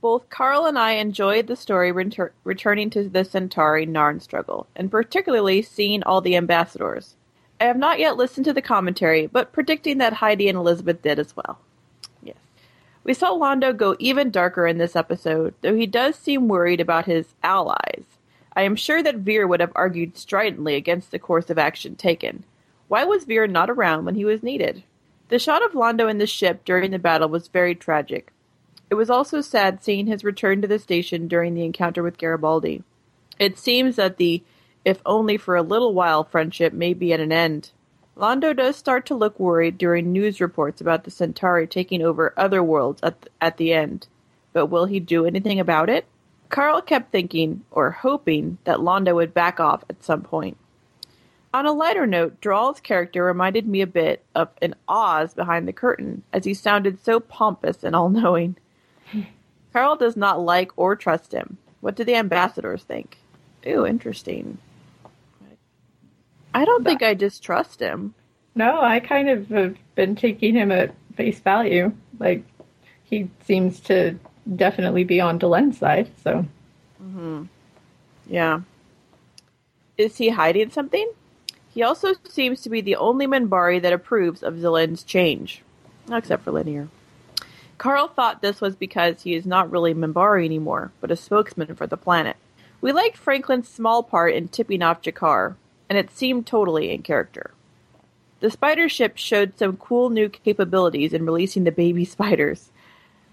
Both 0.00 0.30
Carl 0.30 0.64
and 0.66 0.78
I 0.78 0.92
enjoyed 0.92 1.48
the 1.48 1.56
story 1.56 1.92
retur- 1.92 2.30
returning 2.44 2.88
to 2.90 3.08
the 3.08 3.24
Centauri 3.24 3.84
Narn 3.84 4.22
struggle, 4.22 4.68
and 4.76 4.90
particularly 4.90 5.60
seeing 5.60 6.04
all 6.04 6.20
the 6.20 6.36
ambassadors. 6.36 7.16
I 7.60 7.64
have 7.64 7.76
not 7.76 7.98
yet 7.98 8.16
listened 8.16 8.44
to 8.44 8.52
the 8.52 8.62
commentary, 8.62 9.26
but 9.26 9.52
predicting 9.52 9.98
that 9.98 10.14
Heidi 10.14 10.48
and 10.48 10.56
Elizabeth 10.56 11.02
did 11.02 11.18
as 11.18 11.34
well. 11.34 11.58
Yes. 12.22 12.36
We 13.02 13.12
saw 13.12 13.32
Londo 13.32 13.76
go 13.76 13.96
even 13.98 14.30
darker 14.30 14.68
in 14.68 14.78
this 14.78 14.94
episode, 14.94 15.54
though 15.62 15.74
he 15.74 15.86
does 15.86 16.14
seem 16.14 16.46
worried 16.46 16.80
about 16.80 17.06
his 17.06 17.34
allies. 17.42 18.04
I 18.54 18.62
am 18.62 18.76
sure 18.76 19.02
that 19.02 19.16
Vir 19.16 19.48
would 19.48 19.60
have 19.60 19.72
argued 19.74 20.16
stridently 20.16 20.76
against 20.76 21.10
the 21.10 21.18
course 21.18 21.50
of 21.50 21.58
action 21.58 21.96
taken. 21.96 22.44
Why 22.86 23.02
was 23.04 23.24
Vir 23.24 23.48
not 23.48 23.68
around 23.68 24.04
when 24.04 24.14
he 24.14 24.24
was 24.24 24.44
needed? 24.44 24.84
The 25.28 25.40
shot 25.40 25.64
of 25.64 25.72
Londo 25.72 26.08
in 26.08 26.18
the 26.18 26.26
ship 26.26 26.64
during 26.64 26.92
the 26.92 26.98
battle 27.00 27.28
was 27.28 27.48
very 27.48 27.74
tragic. 27.74 28.32
It 28.90 28.94
was 28.94 29.10
also 29.10 29.40
sad 29.40 29.82
seeing 29.82 30.06
his 30.06 30.24
return 30.24 30.62
to 30.62 30.68
the 30.68 30.78
station 30.78 31.28
during 31.28 31.54
the 31.54 31.64
encounter 31.64 32.02
with 32.02 32.18
Garibaldi. 32.18 32.82
It 33.38 33.58
seems 33.58 33.96
that 33.96 34.16
the 34.16 34.42
if 34.84 35.02
only 35.04 35.36
for 35.36 35.56
a 35.56 35.62
little 35.62 35.92
while 35.92 36.24
friendship 36.24 36.72
may 36.72 36.94
be 36.94 37.12
at 37.12 37.20
an 37.20 37.32
end. 37.32 37.72
Londo 38.16 38.56
does 38.56 38.76
start 38.76 39.06
to 39.06 39.14
look 39.14 39.38
worried 39.38 39.78
during 39.78 40.10
news 40.10 40.40
reports 40.40 40.80
about 40.80 41.04
the 41.04 41.10
Centauri 41.10 41.66
taking 41.66 42.02
over 42.02 42.32
other 42.36 42.62
worlds 42.62 43.00
at 43.02 43.20
the, 43.20 43.28
at 43.40 43.56
the 43.58 43.72
end. 43.72 44.08
But 44.52 44.66
will 44.66 44.86
he 44.86 44.98
do 44.98 45.26
anything 45.26 45.60
about 45.60 45.90
it? 45.90 46.06
Carl 46.48 46.80
kept 46.80 47.12
thinking, 47.12 47.64
or 47.70 47.90
hoping, 47.90 48.58
that 48.64 48.78
Londo 48.78 49.14
would 49.14 49.34
back 49.34 49.60
off 49.60 49.84
at 49.90 50.02
some 50.02 50.22
point. 50.22 50.56
On 51.52 51.66
a 51.66 51.72
lighter 51.72 52.06
note, 52.06 52.40
Draal's 52.40 52.80
character 52.80 53.24
reminded 53.24 53.68
me 53.68 53.82
a 53.82 53.86
bit 53.86 54.24
of 54.34 54.48
an 54.62 54.74
Oz 54.88 55.34
behind 55.34 55.68
the 55.68 55.72
curtain, 55.72 56.22
as 56.32 56.44
he 56.44 56.54
sounded 56.54 57.04
so 57.04 57.20
pompous 57.20 57.84
and 57.84 57.94
all 57.94 58.08
knowing. 58.08 58.56
Carl 59.78 59.94
does 59.94 60.16
not 60.16 60.40
like 60.40 60.72
or 60.76 60.96
trust 60.96 61.30
him. 61.30 61.56
What 61.80 61.94
do 61.94 62.02
the 62.02 62.16
ambassadors 62.16 62.82
think? 62.82 63.16
Ooh, 63.64 63.86
interesting. 63.86 64.58
I 66.52 66.64
don't 66.64 66.82
think 66.82 67.00
I 67.00 67.14
distrust 67.14 67.78
him. 67.78 68.12
No, 68.56 68.80
I 68.82 68.98
kind 68.98 69.30
of 69.30 69.48
have 69.50 69.76
been 69.94 70.16
taking 70.16 70.54
him 70.54 70.72
at 70.72 70.92
face 71.14 71.38
value. 71.38 71.92
Like, 72.18 72.42
he 73.04 73.30
seems 73.44 73.78
to 73.82 74.18
definitely 74.56 75.04
be 75.04 75.20
on 75.20 75.38
Delenn's 75.38 75.78
side, 75.78 76.10
so. 76.24 76.44
hmm 76.98 77.44
Yeah. 78.26 78.62
Is 79.96 80.16
he 80.16 80.30
hiding 80.30 80.70
something? 80.70 81.08
He 81.72 81.84
also 81.84 82.14
seems 82.28 82.62
to 82.62 82.68
be 82.68 82.80
the 82.80 82.96
only 82.96 83.28
Minbari 83.28 83.80
that 83.82 83.92
approves 83.92 84.42
of 84.42 84.60
Delenn's 84.60 85.04
change, 85.04 85.62
except 86.10 86.42
for 86.42 86.50
Lennier. 86.50 86.88
Carl 87.78 88.08
thought 88.08 88.42
this 88.42 88.60
was 88.60 88.74
because 88.74 89.22
he 89.22 89.34
is 89.34 89.46
not 89.46 89.70
really 89.70 89.94
Minbari 89.94 90.44
anymore, 90.44 90.90
but 91.00 91.12
a 91.12 91.16
spokesman 91.16 91.76
for 91.76 91.86
the 91.86 91.96
planet. 91.96 92.36
We 92.80 92.92
liked 92.92 93.16
Franklin's 93.16 93.68
small 93.68 94.02
part 94.02 94.34
in 94.34 94.48
tipping 94.48 94.82
off 94.82 95.00
G'Kar, 95.00 95.54
and 95.88 95.96
it 95.96 96.10
seemed 96.10 96.46
totally 96.46 96.90
in 96.90 97.02
character. 97.02 97.52
The 98.40 98.50
spider 98.50 98.88
ship 98.88 99.16
showed 99.16 99.56
some 99.56 99.76
cool 99.76 100.10
new 100.10 100.28
capabilities 100.28 101.12
in 101.12 101.24
releasing 101.24 101.64
the 101.64 101.72
baby 101.72 102.04
spiders. 102.16 102.70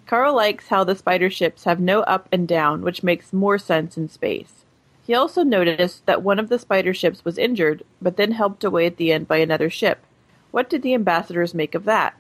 Carl 0.06 0.36
likes 0.36 0.68
how 0.68 0.84
the 0.84 0.96
spider 0.96 1.32
ships 1.32 1.64
have 1.64 1.80
no 1.80 2.02
up 2.02 2.30
and 2.32 2.48
down, 2.48 2.84
which 2.84 3.04
makes 3.04 3.34
more 3.34 3.58
sense 3.58 3.98
in 3.98 4.08
space. 4.08 4.66
He 5.06 5.16
also 5.16 5.44
noticed 5.44 6.06
that 6.06 6.22
one 6.22 6.38
of 6.38 6.50
the 6.50 6.60
spider 6.60 6.94
ships 6.94 7.26
was 7.26 7.40
injured, 7.40 7.84
but 8.00 8.18
then 8.18 8.32
helped 8.32 8.64
away 8.64 8.86
at 8.86 8.98
the 8.98 9.12
end 9.12 9.28
by 9.28 9.38
another 9.38 9.72
ship. 9.72 10.04
What 10.52 10.70
did 10.70 10.84
the 10.84 10.94
ambassadors 10.94 11.54
make 11.56 11.74
of 11.74 11.86
that? 11.86 12.16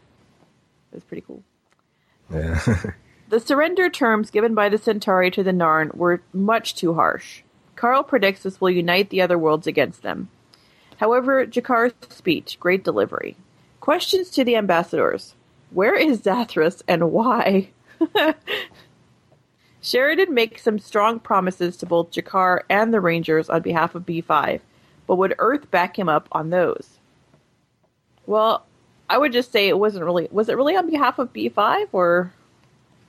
It 0.91 0.95
was 0.95 1.03
pretty 1.03 1.23
cool. 1.25 1.43
The 3.27 3.39
surrender 3.39 3.89
terms 3.89 4.29
given 4.29 4.53
by 4.53 4.69
the 4.69 4.77
Centauri 4.77 5.31
to 5.31 5.43
the 5.43 5.51
Narn 5.51 5.95
were 5.95 6.21
much 6.31 6.75
too 6.75 6.93
harsh. 6.93 7.41
Carl 7.75 8.03
predicts 8.03 8.43
this 8.43 8.61
will 8.61 8.69
unite 8.69 9.09
the 9.09 9.21
other 9.21 9.37
worlds 9.37 9.65
against 9.65 10.03
them. 10.03 10.29
However, 10.97 11.45
G'Kar's 11.45 11.93
speech, 12.09 12.59
great 12.59 12.83
delivery. 12.83 13.35
Questions 13.79 14.29
to 14.31 14.43
the 14.43 14.55
ambassadors. 14.55 15.35
Where 15.71 15.95
is 15.95 16.21
Zathras 16.21 16.83
and 16.87 17.11
why? 17.11 17.69
Sheridan 19.81 20.33
makes 20.33 20.61
some 20.61 20.79
strong 20.79 21.19
promises 21.19 21.75
to 21.77 21.85
both 21.85 22.11
G'Kar 22.11 22.61
and 22.69 22.93
the 22.93 23.01
Rangers 23.01 23.49
on 23.49 23.61
behalf 23.61 23.95
of 23.95 24.05
B5, 24.05 24.61
but 25.07 25.15
would 25.15 25.35
Earth 25.39 25.69
back 25.71 25.97
him 25.97 26.07
up 26.07 26.29
on 26.31 26.51
those? 26.51 26.99
Well, 28.25 28.65
I 29.09 29.17
would 29.17 29.31
just 29.33 29.51
say 29.51 29.67
it 29.67 29.77
wasn't 29.77 30.05
really. 30.05 30.27
Was 30.31 30.49
it 30.49 30.57
really 30.57 30.75
on 30.75 30.89
behalf 30.89 31.19
of 31.19 31.31
B5 31.33 31.87
or? 31.91 32.33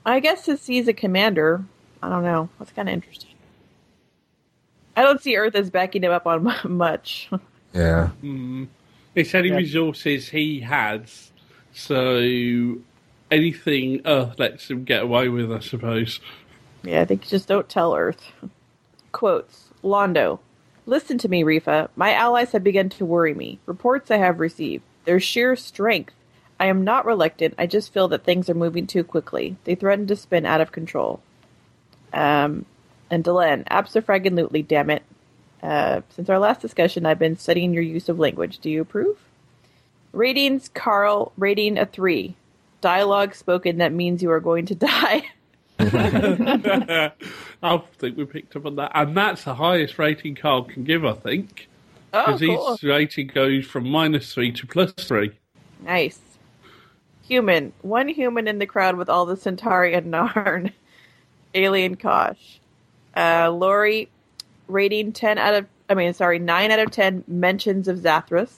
I 0.05 0.19
guess 0.21 0.45
since 0.45 0.65
he's 0.65 0.87
a 0.87 0.93
commander, 0.93 1.63
I 2.01 2.09
don't 2.09 2.23
know. 2.23 2.47
That's 2.59 2.71
kind 2.71 2.87
of 2.87 2.93
interesting. 2.93 3.31
I 4.95 5.01
don't 5.03 5.21
see 5.21 5.35
Earth 5.35 5.53
as 5.55 5.69
backing 5.69 6.03
him 6.03 6.11
up 6.11 6.25
on 6.25 6.43
much. 6.65 7.29
Yeah. 7.73 8.09
Mm. 8.23 8.67
It's 9.15 9.33
any 9.35 9.49
Yeah. 9.49 9.57
resources 9.57 10.29
he 10.29 10.59
has, 10.61 11.31
so 11.73 12.19
anything 13.31 14.01
Earth 14.05 14.39
lets 14.39 14.69
him 14.69 14.85
get 14.85 15.03
away 15.03 15.27
with, 15.27 15.51
I 15.51 15.59
suppose. 15.59 16.19
Yeah, 16.83 17.01
I 17.01 17.05
think 17.05 17.27
just 17.27 17.47
don't 17.47 17.67
tell 17.67 17.95
Earth. 17.95 18.31
Quotes 19.11 19.69
Londo. 19.83 20.39
Listen 20.85 21.17
to 21.17 21.27
me, 21.27 21.43
Refa. 21.43 21.89
My 21.97 22.13
allies 22.13 22.51
have 22.53 22.63
begun 22.63 22.87
to 22.89 23.05
worry 23.05 23.33
me. 23.33 23.59
Reports 23.65 24.09
I 24.09 24.17
have 24.17 24.39
received. 24.39 24.83
Their 25.07 25.21
sheer 25.21 25.55
strength. 25.55 26.13
I 26.59 26.65
am 26.65 26.83
not 26.83 27.05
reluctant. 27.05 27.55
I 27.57 27.65
just 27.65 27.93
feel 27.93 28.09
that 28.09 28.25
things 28.25 28.49
are 28.49 28.53
moving 28.53 28.85
too 28.85 29.05
quickly. 29.05 29.55
They 29.63 29.73
threaten 29.73 30.05
to 30.07 30.17
spin 30.17 30.45
out 30.45 30.59
of 30.59 30.73
control. 30.73 31.21
Um, 32.11 32.65
and 33.09 33.23
Delenn, 33.23 33.63
absolutely, 33.69 34.63
damn 34.63 34.89
it. 34.89 35.03
Uh, 35.63 36.01
since 36.09 36.29
our 36.29 36.39
last 36.39 36.59
discussion, 36.59 37.05
I've 37.05 37.19
been 37.19 37.37
studying 37.37 37.73
your 37.73 37.83
use 37.83 38.09
of 38.09 38.19
language. 38.19 38.59
Do 38.59 38.69
you 38.69 38.81
approve? 38.81 39.17
Ratings, 40.11 40.69
Carl, 40.73 41.31
rating 41.37 41.77
a 41.77 41.85
three. 41.85 42.35
Dialogue 42.81 43.33
spoken 43.33 43.77
that 43.77 43.93
means 43.93 44.21
you 44.21 44.31
are 44.31 44.41
going 44.41 44.65
to 44.65 44.75
die. 44.75 45.23
I 47.63 47.77
think 47.97 48.17
we 48.17 48.25
picked 48.25 48.57
up 48.57 48.65
on 48.65 48.75
that, 48.75 48.91
and 48.93 49.15
that's 49.15 49.45
the 49.45 49.55
highest 49.55 49.97
rating 49.97 50.35
Carl 50.35 50.63
can 50.63 50.83
give. 50.83 51.05
I 51.05 51.13
think 51.13 51.69
Oh, 52.13 52.25
because 52.25 52.41
cool. 52.41 52.71
his 52.71 52.83
rating 52.83 53.27
goes 53.27 53.65
from 53.65 53.89
minus 53.89 54.33
three 54.33 54.51
to 54.53 54.65
plus 54.67 54.93
three. 54.93 55.31
Nice. 55.83 56.19
Human. 57.27 57.73
One 57.81 58.07
human 58.07 58.47
in 58.47 58.59
the 58.59 58.65
crowd 58.65 58.95
with 58.95 59.09
all 59.09 59.25
the 59.25 59.35
Centauri 59.35 59.93
and 59.93 60.05
Narn. 60.13 60.71
Alien 61.53 61.95
Kosh. 61.95 62.59
Uh, 63.15 63.49
Lori, 63.51 64.09
rating 64.67 65.11
10 65.11 65.37
out 65.37 65.53
of, 65.55 65.65
I 65.89 65.95
mean, 65.95 66.13
sorry, 66.13 66.39
9 66.39 66.71
out 66.71 66.79
of 66.79 66.91
10 66.91 67.23
mentions 67.27 67.87
of 67.87 67.97
Zathras. 67.97 68.53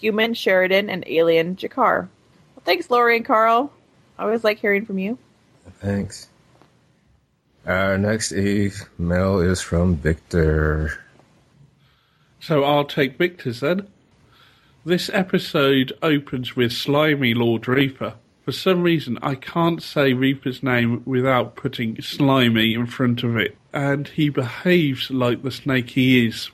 Human 0.00 0.34
Sheridan 0.34 0.90
and 0.90 1.04
Alien 1.06 1.56
G'Kar. 1.56 2.08
Well, 2.54 2.62
thanks, 2.64 2.90
Lori 2.90 3.16
and 3.16 3.24
Carl. 3.24 3.72
I 4.18 4.24
always 4.24 4.44
like 4.44 4.58
hearing 4.58 4.84
from 4.84 4.98
you. 4.98 5.18
Thanks. 5.78 6.28
Our 7.66 7.96
next 7.96 8.32
email 8.32 9.40
is 9.40 9.62
from 9.62 9.96
Victor. 9.96 11.03
So 12.46 12.62
I'll 12.62 12.84
take 12.84 13.16
Victor's 13.16 13.60
then. 13.60 13.88
This 14.84 15.08
episode 15.14 15.94
opens 16.02 16.54
with 16.54 16.74
slimy 16.74 17.32
Lord 17.32 17.62
Refa. 17.62 18.16
For 18.44 18.52
some 18.52 18.82
reason, 18.82 19.18
I 19.22 19.34
can't 19.34 19.82
say 19.82 20.12
Refa's 20.12 20.62
name 20.62 21.02
without 21.06 21.56
putting 21.56 22.02
slimy 22.02 22.74
in 22.74 22.84
front 22.84 23.22
of 23.22 23.38
it, 23.38 23.56
and 23.72 24.08
he 24.08 24.28
behaves 24.28 25.10
like 25.10 25.42
the 25.42 25.50
snake 25.50 25.88
he 25.88 26.26
is, 26.26 26.50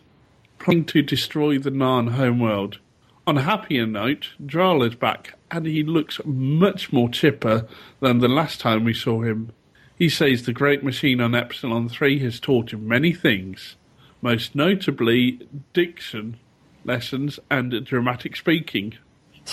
planning 0.60 0.84
to 0.84 1.02
destroy 1.02 1.58
the 1.58 1.72
Narn 1.72 2.12
homeworld. 2.12 2.78
On 3.26 3.36
a 3.36 3.42
happier 3.42 3.84
note, 3.84 4.28
Draal 4.46 4.84
is 4.84 4.94
back, 4.94 5.34
and 5.50 5.66
he 5.66 5.82
looks 5.82 6.20
much 6.24 6.92
more 6.92 7.08
chipper 7.08 7.66
than 7.98 8.20
the 8.20 8.28
last 8.28 8.60
time 8.60 8.84
we 8.84 8.94
saw 8.94 9.22
him. 9.22 9.50
He 9.96 10.08
says 10.08 10.44
the 10.44 10.52
great 10.52 10.84
machine 10.84 11.20
on 11.20 11.34
Epsilon 11.34 11.88
3 11.88 12.20
has 12.20 12.38
taught 12.38 12.72
him 12.72 12.86
many 12.86 13.12
things, 13.12 13.74
most 14.22 14.54
notably 14.54 15.48
diction 15.72 16.38
lessons 16.84 17.38
and 17.50 17.84
dramatic 17.84 18.36
speaking. 18.36 18.94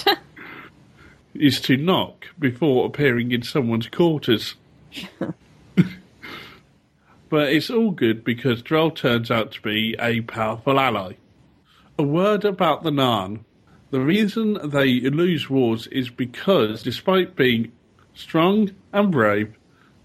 is 1.39 1.61
to 1.61 1.77
knock 1.77 2.27
before 2.39 2.85
appearing 2.85 3.31
in 3.31 3.43
someone's 3.43 3.87
quarters. 3.87 4.55
but 7.29 7.51
it's 7.51 7.69
all 7.69 7.91
good 7.91 8.23
because 8.23 8.61
Draal 8.61 8.91
turns 8.91 9.29
out 9.29 9.51
to 9.53 9.61
be 9.61 9.95
a 9.99 10.21
powerful 10.21 10.79
ally. 10.79 11.13
A 11.99 12.03
word 12.03 12.45
about 12.45 12.83
the 12.83 12.91
Narn. 12.91 13.41
The 13.89 14.01
reason 14.01 14.57
they 14.69 14.99
lose 14.99 15.49
wars 15.49 15.87
is 15.87 16.09
because, 16.09 16.83
despite 16.83 17.35
being 17.35 17.71
strong 18.13 18.71
and 18.91 19.11
brave, 19.11 19.55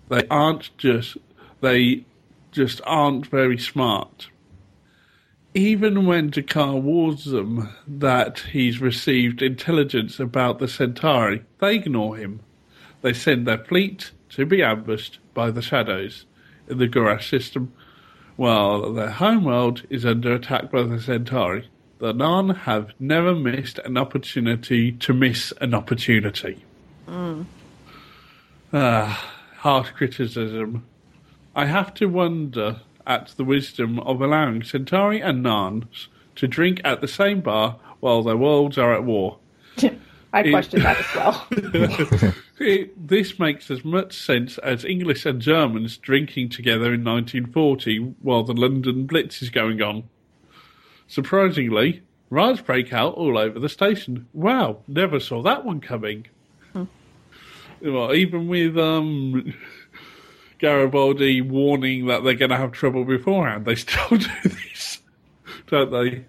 they 0.09 0.27
aren't 0.29 0.77
just 0.79 1.17
they 1.61 2.05
just 2.53 2.81
aren't 2.85 3.27
very 3.27 3.59
smart. 3.59 4.29
Even 5.55 6.07
when 6.07 6.31
G'Kar 6.31 6.81
warns 6.81 7.27
them 7.27 7.69
that 7.87 8.39
he's 8.39 8.81
received 8.81 9.43
intelligence 9.43 10.19
about 10.19 10.59
the 10.59 10.69
Centauri, 10.69 11.43
they 11.61 11.75
ignore 11.75 12.17
him. 12.17 12.41
They 13.03 13.13
send 13.13 13.47
their 13.47 13.59
fleet 13.59 14.13
to 14.31 14.47
be 14.47 14.63
ambushed 14.63 15.19
by 15.35 15.51
the 15.51 15.61
Shadows 15.61 16.25
in 16.69 16.79
the 16.79 16.89
Gorash 16.89 17.29
system, 17.29 17.71
while 18.37 18.95
their 18.95 19.11
homeworld 19.11 19.83
is 19.91 20.07
under 20.07 20.35
attack 20.35 20.71
by 20.71 20.85
the 20.85 20.99
Centauri. 20.99 21.69
The 21.99 22.15
Narn 22.15 22.57
have 22.57 22.93
never 22.99 23.35
missed 23.35 23.79
an 23.81 23.99
opportunity 23.99 24.93
to 24.93 25.13
miss 25.13 25.53
an 25.61 25.75
opportunity. 25.75 26.65
Mm. 27.07 27.45
Ah, 28.73 29.35
harsh 29.59 29.91
criticism. 29.91 30.87
I 31.55 31.67
have 31.67 31.93
to 31.95 32.07
wonder 32.07 32.81
at 33.07 33.29
the 33.37 33.45
wisdom 33.45 33.99
of 34.01 34.21
allowing 34.21 34.63
Centauri 34.63 35.21
and 35.21 35.45
Narns 35.45 36.09
to 36.37 36.49
drink 36.49 36.81
at 36.85 37.01
the 37.01 37.09
same 37.09 37.41
bar 37.41 37.79
while 38.01 38.23
their 38.23 38.37
worlds 38.37 38.79
are 38.79 38.95
at 38.95 39.05
war. 39.05 39.39
I 40.35 40.49
question 40.49 40.83
that 40.83 40.99
as 40.99 41.15
well. 41.15 42.33
It- 42.59 43.09
this 43.09 43.39
makes 43.41 43.71
as 43.73 43.85
much 43.85 44.15
sense 44.17 44.57
as 44.59 44.85
English 44.85 45.27
and 45.27 45.41
Germans 45.43 45.97
drinking 45.99 46.51
together 46.51 46.95
in 46.95 47.03
1940 47.05 48.15
while 48.23 48.45
the 48.45 48.53
London 48.55 49.05
Blitz 49.07 49.43
is 49.43 49.51
going 49.51 49.83
on. 49.83 50.05
Surprisingly, 51.09 52.03
riots 52.31 52.61
break 52.61 52.93
out 52.93 53.15
all 53.15 53.37
over 53.37 53.59
the 53.59 53.69
station. 53.69 54.27
Wow, 54.33 54.79
never 54.87 55.19
saw 55.19 55.43
that 55.43 55.65
one 55.65 55.81
coming. 55.81 56.27
Well, 57.83 58.15
even 58.15 58.47
with 58.47 58.79
um, 58.79 59.53
Garibaldi 60.63 61.41
warning 61.41 62.07
that 62.07 62.23
they're 62.23 62.35
going 62.35 62.51
to 62.51 62.57
have 62.57 62.71
trouble 62.71 63.05
beforehand, 63.05 63.65
they 63.65 63.75
still 63.75 64.09
do 64.11 64.29
this, 64.45 65.01
don't 65.67 65.91
they, 65.91 66.25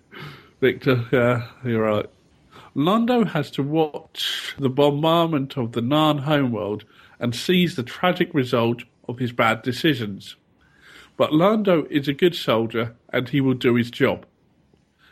Victor? 0.60 1.06
Yeah, 1.12 1.48
you're 1.64 1.84
right. 1.84 2.10
Londo 2.76 3.28
has 3.28 3.52
to 3.52 3.62
watch 3.62 4.56
the 4.58 4.70
bombardment 4.70 5.56
of 5.56 5.74
the 5.74 5.82
Narn 5.82 6.22
homeworld 6.22 6.84
and 7.20 7.36
sees 7.36 7.76
the 7.76 7.84
tragic 7.84 8.34
result 8.34 8.84
of 9.08 9.20
his 9.20 9.32
bad 9.32 9.62
decisions. 9.62 10.36
But 11.16 11.30
Londo 11.30 11.86
is 11.92 12.08
a 12.08 12.14
good 12.14 12.34
soldier 12.34 12.96
and 13.10 13.30
he 13.30 13.40
will 13.40 13.54
do 13.54 13.76
his 13.76 13.92
job. 13.92 14.26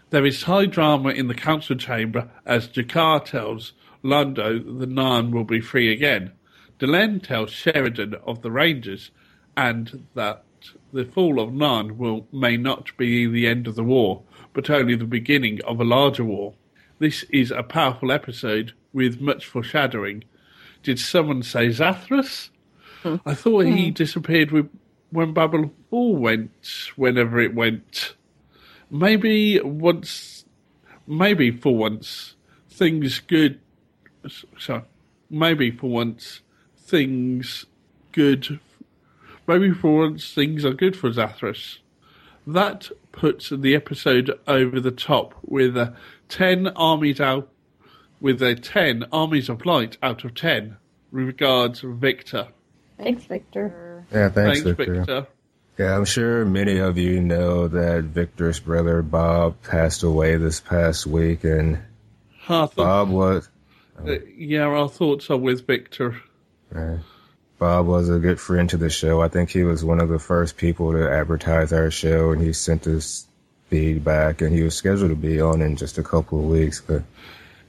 There 0.09 0.25
is 0.25 0.43
high 0.43 0.65
drama 0.65 1.09
in 1.09 1.27
the 1.27 1.35
council 1.35 1.75
chamber 1.75 2.27
as 2.43 2.67
G'Kar 2.67 3.23
tells 3.23 3.73
Londo 4.03 4.79
the 4.79 4.87
Narn 4.87 5.29
will 5.29 5.43
be 5.43 5.61
free 5.61 5.91
again. 5.91 6.31
Delenn 6.81 7.21
tells 7.21 7.51
Sheridan 7.51 8.15
of 8.25 8.41
the 8.41 8.49
Rangers 8.49 9.11
and 9.55 10.07
that 10.15 10.43
the 10.91 11.05
fall 11.05 11.39
of 11.39 11.51
Narn 11.51 11.91
will 11.97 12.25
may 12.31 12.57
not 12.57 12.97
be 12.97 13.27
the 13.27 13.45
end 13.45 13.67
of 13.67 13.75
the 13.75 13.83
war, 13.83 14.23
but 14.51 14.67
only 14.67 14.95
the 14.95 15.05
beginning 15.05 15.61
of 15.61 15.79
a 15.79 15.83
larger 15.83 16.23
war. 16.23 16.55
This 16.97 17.21
is 17.29 17.51
a 17.51 17.61
powerful 17.61 18.11
episode 18.11 18.73
with 18.93 19.21
much 19.21 19.45
foreshadowing. 19.45 20.23
Did 20.81 20.97
someone 20.97 21.43
say 21.43 21.67
Zathras? 21.67 22.49
Hmm. 23.03 23.17
I 23.27 23.35
thought 23.35 23.65
he 23.65 23.89
hmm. 23.89 23.93
disappeared 23.93 24.49
with, 24.49 24.67
when 25.11 25.35
Babylon 25.35 25.71
4 25.91 26.15
went, 26.15 26.51
whenever 26.95 27.39
it 27.39 27.53
went. 27.53 28.15
Maybe 28.89 29.59
once, 29.59 30.45
maybe 31.05 31.51
for 31.51 31.75
once, 31.75 32.35
things 32.71 33.19
good. 33.19 33.59
Sorry, 34.57 34.81
maybe 35.29 35.69
for 35.69 35.87
once, 35.87 36.41
things 36.91 37.65
good. 38.11 38.59
Maybe 39.47 39.71
for 39.71 39.97
once, 40.09 40.33
things 40.33 40.63
are 40.65 40.73
good 40.73 40.95
for 40.95 41.09
Zathras. 41.09 41.79
That 42.45 42.89
puts 43.11 43.49
the 43.49 43.73
episode 43.75 44.37
over 44.47 44.79
the 44.79 44.91
top 44.91 45.33
with 45.43 45.75
a 45.77 45.95
10 46.29 46.67
armies 46.69 47.19
out, 47.19 47.49
with 48.19 48.41
a 48.43 48.55
10 48.55 49.05
armies 49.11 49.49
of 49.49 49.65
light 49.65 49.97
out 50.03 50.23
of 50.23 50.35
10. 50.35 50.77
Regards, 51.11 51.81
Victor. 51.81 52.49
Thanks, 52.97 53.23
Victor. 53.23 54.05
Yeah, 54.11 54.29
thanks, 54.29 54.61
Thanks, 54.61 54.77
Victor. 54.77 54.95
Victor. 54.95 55.27
Yeah, 55.79 55.97
I'm 55.97 56.05
sure 56.05 56.45
many 56.45 56.77
of 56.77 56.97
you 56.97 57.21
know 57.21 57.67
that 57.69 58.03
Victor's 58.03 58.59
brother 58.59 59.01
Bob 59.01 59.55
passed 59.63 60.03
away 60.03 60.35
this 60.35 60.59
past 60.59 61.07
week, 61.07 61.43
and 61.43 61.77
I 62.47 62.65
thought- 62.67 62.75
Bob 62.75 63.09
was 63.09 63.49
Uh, 64.05 64.15
yeah, 64.35 64.63
our 64.63 64.89
thoughts 64.89 65.29
are 65.29 65.37
with 65.37 65.65
Victor. 65.67 66.15
Uh, 66.75 66.97
Bob 67.59 67.85
was 67.85 68.09
a 68.09 68.19
good 68.19 68.39
friend 68.39 68.69
to 68.71 68.77
the 68.77 68.89
show. 68.89 69.21
I 69.21 69.27
think 69.27 69.51
he 69.51 69.63
was 69.63 69.85
one 69.85 70.01
of 70.01 70.09
the 70.09 70.19
first 70.19 70.57
people 70.57 70.93
to 70.93 71.09
advertise 71.09 71.71
our 71.71 71.91
show, 71.91 72.31
and 72.31 72.41
he 72.41 72.53
sent 72.53 72.87
us 72.87 73.27
feedback, 73.69 74.41
and 74.41 74.53
he 74.53 74.63
was 74.63 74.75
scheduled 74.75 75.11
to 75.11 75.15
be 75.15 75.39
on 75.39 75.61
in 75.61 75.75
just 75.75 75.97
a 75.97 76.03
couple 76.03 76.39
of 76.39 76.45
weeks, 76.45 76.81
but 76.81 77.03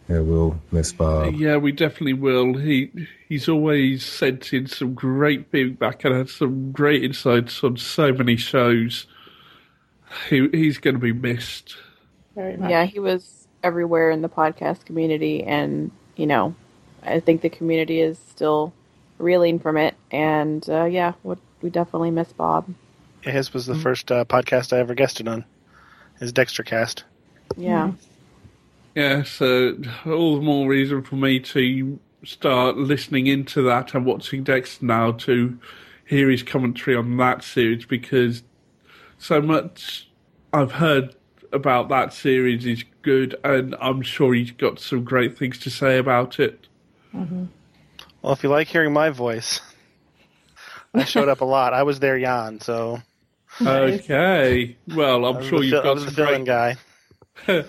yeah, 0.09 0.20
we'll 0.20 0.61
miss 0.70 0.93
Bob. 0.93 1.35
Yeah, 1.35 1.57
we 1.57 1.73
definitely 1.73 2.15
will. 2.15 2.55
He 2.55 2.91
he's 3.29 3.49
always 3.49 4.05
sent 4.05 4.53
in 4.53 4.66
some 4.66 4.95
great 4.95 5.51
feedback 5.51 6.05
and 6.05 6.15
had 6.15 6.29
some 6.29 6.73
great 6.73 7.05
insights 7.05 7.62
on 7.62 7.77
so 7.77 8.12
many 8.12 8.37
shows. 8.37 9.07
He 10.29 10.49
he's 10.49 10.79
going 10.79 10.95
to 10.95 11.01
be 11.01 11.12
missed. 11.12 11.77
Yeah, 12.37 12.85
he 12.85 12.99
was 12.99 13.47
everywhere 13.62 14.11
in 14.11 14.23
the 14.23 14.29
podcast 14.29 14.85
community, 14.85 15.45
and 15.45 15.91
you 16.16 16.27
know, 16.27 16.55
I 17.03 17.20
think 17.20 17.43
the 17.43 17.49
community 17.49 18.01
is 18.01 18.19
still 18.19 18.73
reeling 19.23 19.59
from 19.59 19.77
it. 19.77 19.94
And 20.11 20.69
uh, 20.69 20.85
yeah, 20.85 21.12
we 21.23 21.36
we 21.62 21.70
definitely 21.70 22.11
miss 22.11 22.32
Bob. 22.32 22.73
Yeah, 23.24 23.32
his 23.32 23.55
was 23.55 23.66
the 23.66 23.77
first 23.77 24.11
uh, 24.11 24.24
podcast 24.24 24.73
I 24.73 24.81
ever 24.81 24.94
guested 24.94 25.28
on, 25.28 25.44
his 26.19 26.32
Dexter 26.32 26.65
cast. 26.65 27.05
Yeah. 27.57 27.93
Yeah, 28.94 29.23
so 29.23 29.77
all 30.05 30.36
the 30.36 30.43
more 30.43 30.69
reason 30.69 31.03
for 31.03 31.16
me 31.16 31.40
to 31.40 31.99
start 32.24 32.77
listening 32.77 33.27
into 33.27 33.62
that 33.62 33.94
and 33.94 34.05
watching 34.05 34.43
Dexter 34.43 34.85
now 34.85 35.12
to 35.12 35.59
hear 36.05 36.28
his 36.28 36.43
commentary 36.43 36.97
on 36.97 37.16
that 37.16 37.43
series 37.43 37.86
because 37.86 38.43
so 39.19 39.40
much 39.40 40.09
I've 40.53 40.73
heard 40.73 41.15
about 41.53 41.89
that 41.89 42.12
series 42.12 42.66
is 42.66 42.85
good 43.03 43.35
and 43.44 43.74
I'm 43.81 44.03
sure 44.03 44.35
he's 44.35 44.51
got 44.51 44.78
some 44.78 45.05
great 45.05 45.39
things 45.39 45.59
to 45.61 45.70
say 45.70 45.99
about 45.99 46.39
it. 46.39 46.66
Mm-hmm. 47.15 47.44
Well, 48.23 48.32
if 48.32 48.43
you 48.43 48.49
like 48.49 48.69
hearing 48.69 48.93
my 48.93 49.11
voice, 49.11 49.61
I 50.94 51.05
showed 51.05 51.28
up 51.28 51.40
a 51.40 51.44
lot. 51.44 51.74
I 51.74 51.82
was 51.82 51.99
there, 51.99 52.19
Jan. 52.19 52.61
So 52.61 53.03
Okay. 53.61 54.77
Well, 54.89 55.24
I 55.24 55.31
I'm 55.31 55.43
sure 55.44 55.59
the 55.61 55.66
you've 55.66 55.73
fill- 55.73 55.81
I 55.81 55.85
got 55.85 55.94
was 55.94 56.05
the 56.07 56.11
some 56.12 56.24
great 56.27 56.44
guy. 56.44 56.77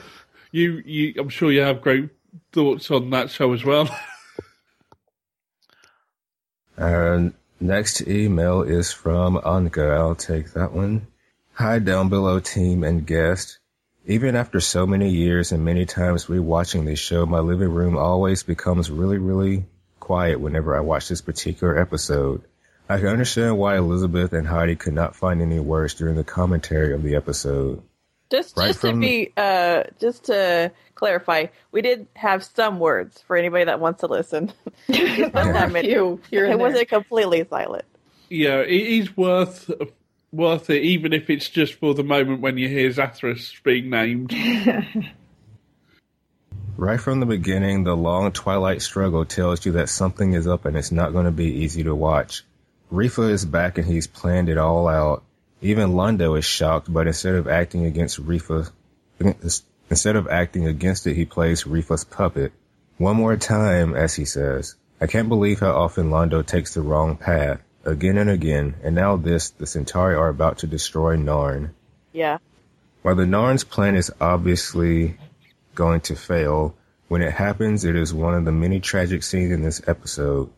you, 0.52 0.82
you, 0.86 1.14
I'm 1.18 1.30
sure 1.30 1.52
you 1.52 1.62
have 1.62 1.82
great 1.82 2.10
thoughts 2.52 2.90
on 2.92 3.10
that 3.12 3.30
show 3.32 3.52
as 3.54 3.64
well. 3.66 3.90
Our 6.78 7.32
next 7.60 8.08
email 8.08 8.62
is 8.64 8.92
from 8.92 9.38
Anka. 9.38 9.96
I'll 9.96 10.16
take 10.16 10.54
that 10.54 10.72
one. 10.72 11.08
Hi, 11.54 11.80
down 11.80 12.10
below 12.10 12.40
team 12.40 12.84
and 12.84 13.06
guest. 13.06 13.60
Even 14.06 14.36
after 14.36 14.60
so 14.60 14.86
many 14.86 15.10
years 15.10 15.52
and 15.52 15.64
many 15.64 15.86
times 15.86 16.26
rewatching 16.26 16.86
this 16.86 17.00
show, 17.00 17.26
my 17.26 17.40
living 17.40 17.72
room 17.72 17.96
always 17.96 18.44
becomes 18.44 18.92
really, 18.92 19.18
really 19.18 19.66
quiet 20.04 20.42
whenever 20.42 20.76
I 20.76 20.82
watch 20.82 21.08
this 21.08 21.22
particular 21.22 21.80
episode. 21.80 22.44
I 22.90 22.98
can 22.98 23.08
understand 23.08 23.58
why 23.58 23.78
Elizabeth 23.78 24.34
and 24.34 24.46
Heidi 24.46 24.76
could 24.76 24.94
not 24.94 25.16
find 25.16 25.42
any 25.42 25.62
words 25.62 25.94
during 25.94 26.16
the 26.16 26.26
commentary 26.26 26.94
of 26.94 27.04
the 27.04 27.16
episode. 27.16 27.82
Just 28.30 28.58
Right 28.58 28.68
just 28.68 28.82
to 28.82 28.94
be 29.00 29.32
uh 29.38 29.84
just 30.02 30.26
to 30.26 30.74
clarify, 30.96 31.46
we 31.72 31.82
did 31.82 32.08
have 32.16 32.44
some 32.44 32.80
words 32.80 33.22
for 33.22 33.38
anybody 33.38 33.64
that 33.64 33.80
wants 33.80 34.02
to 34.02 34.08
listen. 34.08 34.52
Just 34.92 35.34
not 35.34 35.54
that 35.54 35.72
many. 35.72 35.88
Few 35.88 36.20
here 36.30 36.44
and 36.44 36.54
it 36.54 36.60
wasn't 36.60 36.90
completely 36.90 37.46
silent. 37.50 37.86
yeah, 38.30 38.60
it 38.60 38.72
is 38.72 39.16
worth 39.16 39.72
worth 40.34 40.70
it, 40.70 40.84
even 40.84 41.14
if 41.14 41.30
it's 41.30 41.48
just 41.48 41.76
for 41.76 41.94
the 41.94 42.04
moment 42.04 42.42
when 42.42 42.58
you 42.58 42.68
hear 42.68 42.90
Zathras 42.90 43.64
being 43.64 43.90
named. 43.90 44.34
Right 46.76 47.00
from 47.00 47.20
the 47.20 47.26
beginning, 47.26 47.84
the 47.84 47.95
long 47.95 48.32
twilight 48.32 48.82
struggle 48.82 49.26
tells 49.26 49.66
you 49.66 49.74
that 49.74 49.90
something 49.90 50.34
is 50.34 50.48
up 50.48 50.66
and 50.66 50.76
it's 50.76 50.91
not 50.91 51.14
going 51.14 51.26
to 51.26 51.32
be 51.32 51.64
easy 51.64 51.84
to 51.84 51.94
watch. 51.94 52.44
Refa 52.91 53.30
is 53.30 53.45
back 53.45 53.78
and 53.78 53.88
he's 53.88 54.08
planned 54.08 54.50
it 54.50 54.58
all 54.58 54.88
out. 54.88 55.24
Even 55.62 55.91
Londo 55.91 56.38
is 56.38 56.45
shocked, 56.45 56.91
but 56.91 57.08
instead 57.08 57.36
of 57.36 57.48
acting 57.48 57.86
against 57.86 58.24
Refa, 58.26 58.70
instead 59.90 60.16
of 60.16 60.28
acting 60.28 60.68
against 60.68 61.08
it, 61.08 61.16
he 61.16 61.26
plays 61.26 61.64
Refa's 61.64 62.04
puppet. 62.04 62.52
One 62.98 63.18
more 63.18 63.38
time, 63.38 63.95
as 63.95 64.16
he 64.16 64.26
says. 64.26 64.76
I 65.00 65.08
can't 65.08 65.30
believe 65.30 65.60
how 65.60 65.72
often 65.72 66.10
Londo 66.10 66.45
takes 66.45 66.74
the 66.74 66.82
wrong 66.82 67.18
path, 67.18 67.62
again 67.86 68.18
and 68.18 68.30
again, 68.30 68.76
and 68.84 68.95
now 68.95 69.18
this, 69.18 69.52
the 69.52 69.68
Centauri 69.68 70.16
are 70.16 70.30
about 70.30 70.60
to 70.60 70.68
destroy 70.68 71.18
Narn. 71.18 71.72
Yeah. 72.12 72.40
While 73.04 73.16
the 73.16 73.24
Narn's 73.24 73.64
plan 73.64 73.95
is 73.95 74.12
obviously 74.20 75.18
going 75.76 76.02
to 76.02 76.16
fail, 76.16 76.76
when 77.08 77.22
it 77.22 77.34
happens, 77.34 77.86
it 77.86 77.95
is 77.95 78.14
one 78.14 78.34
of 78.34 78.45
the 78.45 78.52
many 78.52 78.80
tragic 78.80 79.24
scenes 79.24 79.52
in 79.52 79.62
this 79.62 79.82
episode. 79.88 80.50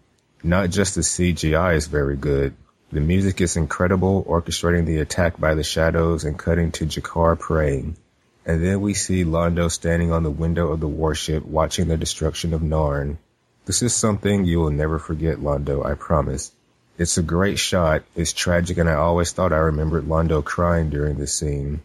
Not 0.43 0.69
just 0.69 0.95
the 0.95 1.01
CGI 1.01 1.75
is 1.75 1.87
very 1.87 2.15
good. 2.15 2.55
The 2.91 3.01
music 3.01 3.41
is 3.41 3.57
incredible, 3.57 4.23
orchestrating 4.23 4.85
the 4.85 4.99
attack 4.99 5.39
by 5.39 5.55
the 5.55 5.63
shadows 5.63 6.23
and 6.23 6.39
cutting 6.39 6.71
to 6.73 6.85
G'Kar 6.85 7.37
praying. 7.37 7.97
And 8.45 8.63
then 8.63 8.79
we 8.81 8.93
see 8.93 9.25
Londo 9.25 9.71
standing 9.71 10.11
on 10.11 10.23
the 10.23 10.29
window 10.29 10.71
of 10.71 10.79
the 10.79 10.87
warship 10.87 11.43
watching 11.43 11.87
the 11.87 11.97
destruction 11.97 12.53
of 12.53 12.61
Narn. 12.61 13.17
This 13.65 13.81
is 13.81 13.95
something 13.95 14.45
you 14.45 14.59
will 14.59 14.71
never 14.71 14.99
forget, 14.99 15.39
Londo, 15.39 15.83
I 15.83 15.95
promise. 15.95 16.51
It's 16.97 17.17
a 17.17 17.23
great 17.23 17.57
shot, 17.57 18.03
it's 18.15 18.31
tragic, 18.31 18.77
and 18.77 18.87
I 18.87 18.93
always 18.93 19.31
thought 19.31 19.51
I 19.51 19.57
remembered 19.57 20.05
Londo 20.05 20.41
crying 20.45 20.89
during 20.89 21.17
this 21.17 21.37
scene. 21.37 21.81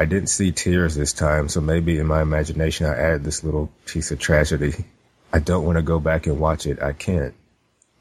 I 0.00 0.06
didn't 0.06 0.30
see 0.30 0.50
tears 0.50 0.94
this 0.94 1.12
time, 1.12 1.50
so 1.50 1.60
maybe 1.60 1.98
in 1.98 2.06
my 2.06 2.22
imagination 2.22 2.86
I 2.86 2.96
added 2.96 3.22
this 3.22 3.44
little 3.44 3.70
piece 3.84 4.10
of 4.10 4.18
tragedy. 4.18 4.72
I 5.30 5.40
don't 5.40 5.66
want 5.66 5.76
to 5.76 5.82
go 5.82 6.00
back 6.00 6.26
and 6.26 6.40
watch 6.40 6.64
it, 6.66 6.82
I 6.82 6.94
can't. 6.94 7.34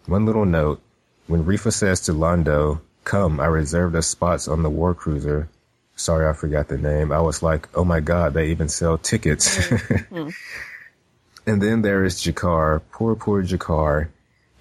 One 0.05 0.25
little 0.25 0.45
note. 0.45 0.79
When 1.27 1.43
Refa 1.43 1.73
says 1.73 1.99
to 2.05 2.13
Londo, 2.13 2.79
come, 3.03 3.41
I 3.41 3.47
reserved 3.47 3.97
us 3.97 4.07
spots 4.07 4.47
on 4.47 4.63
the 4.63 4.69
war 4.69 4.95
cruiser. 4.95 5.49
Sorry, 5.97 6.25
I 6.25 6.31
forgot 6.31 6.69
the 6.69 6.77
name. 6.77 7.11
I 7.11 7.19
was 7.19 7.43
like, 7.43 7.67
oh 7.75 7.83
my 7.83 7.99
god, 7.99 8.33
they 8.33 8.51
even 8.51 8.69
sell 8.69 8.97
tickets. 8.97 9.57
Mm, 9.57 10.07
mm. 10.07 10.33
and 11.47 11.61
then 11.61 11.81
there 11.81 12.05
is 12.05 12.15
G'Kar. 12.15 12.81
Poor, 12.93 13.15
poor 13.15 13.43
G'Kar. 13.43 14.07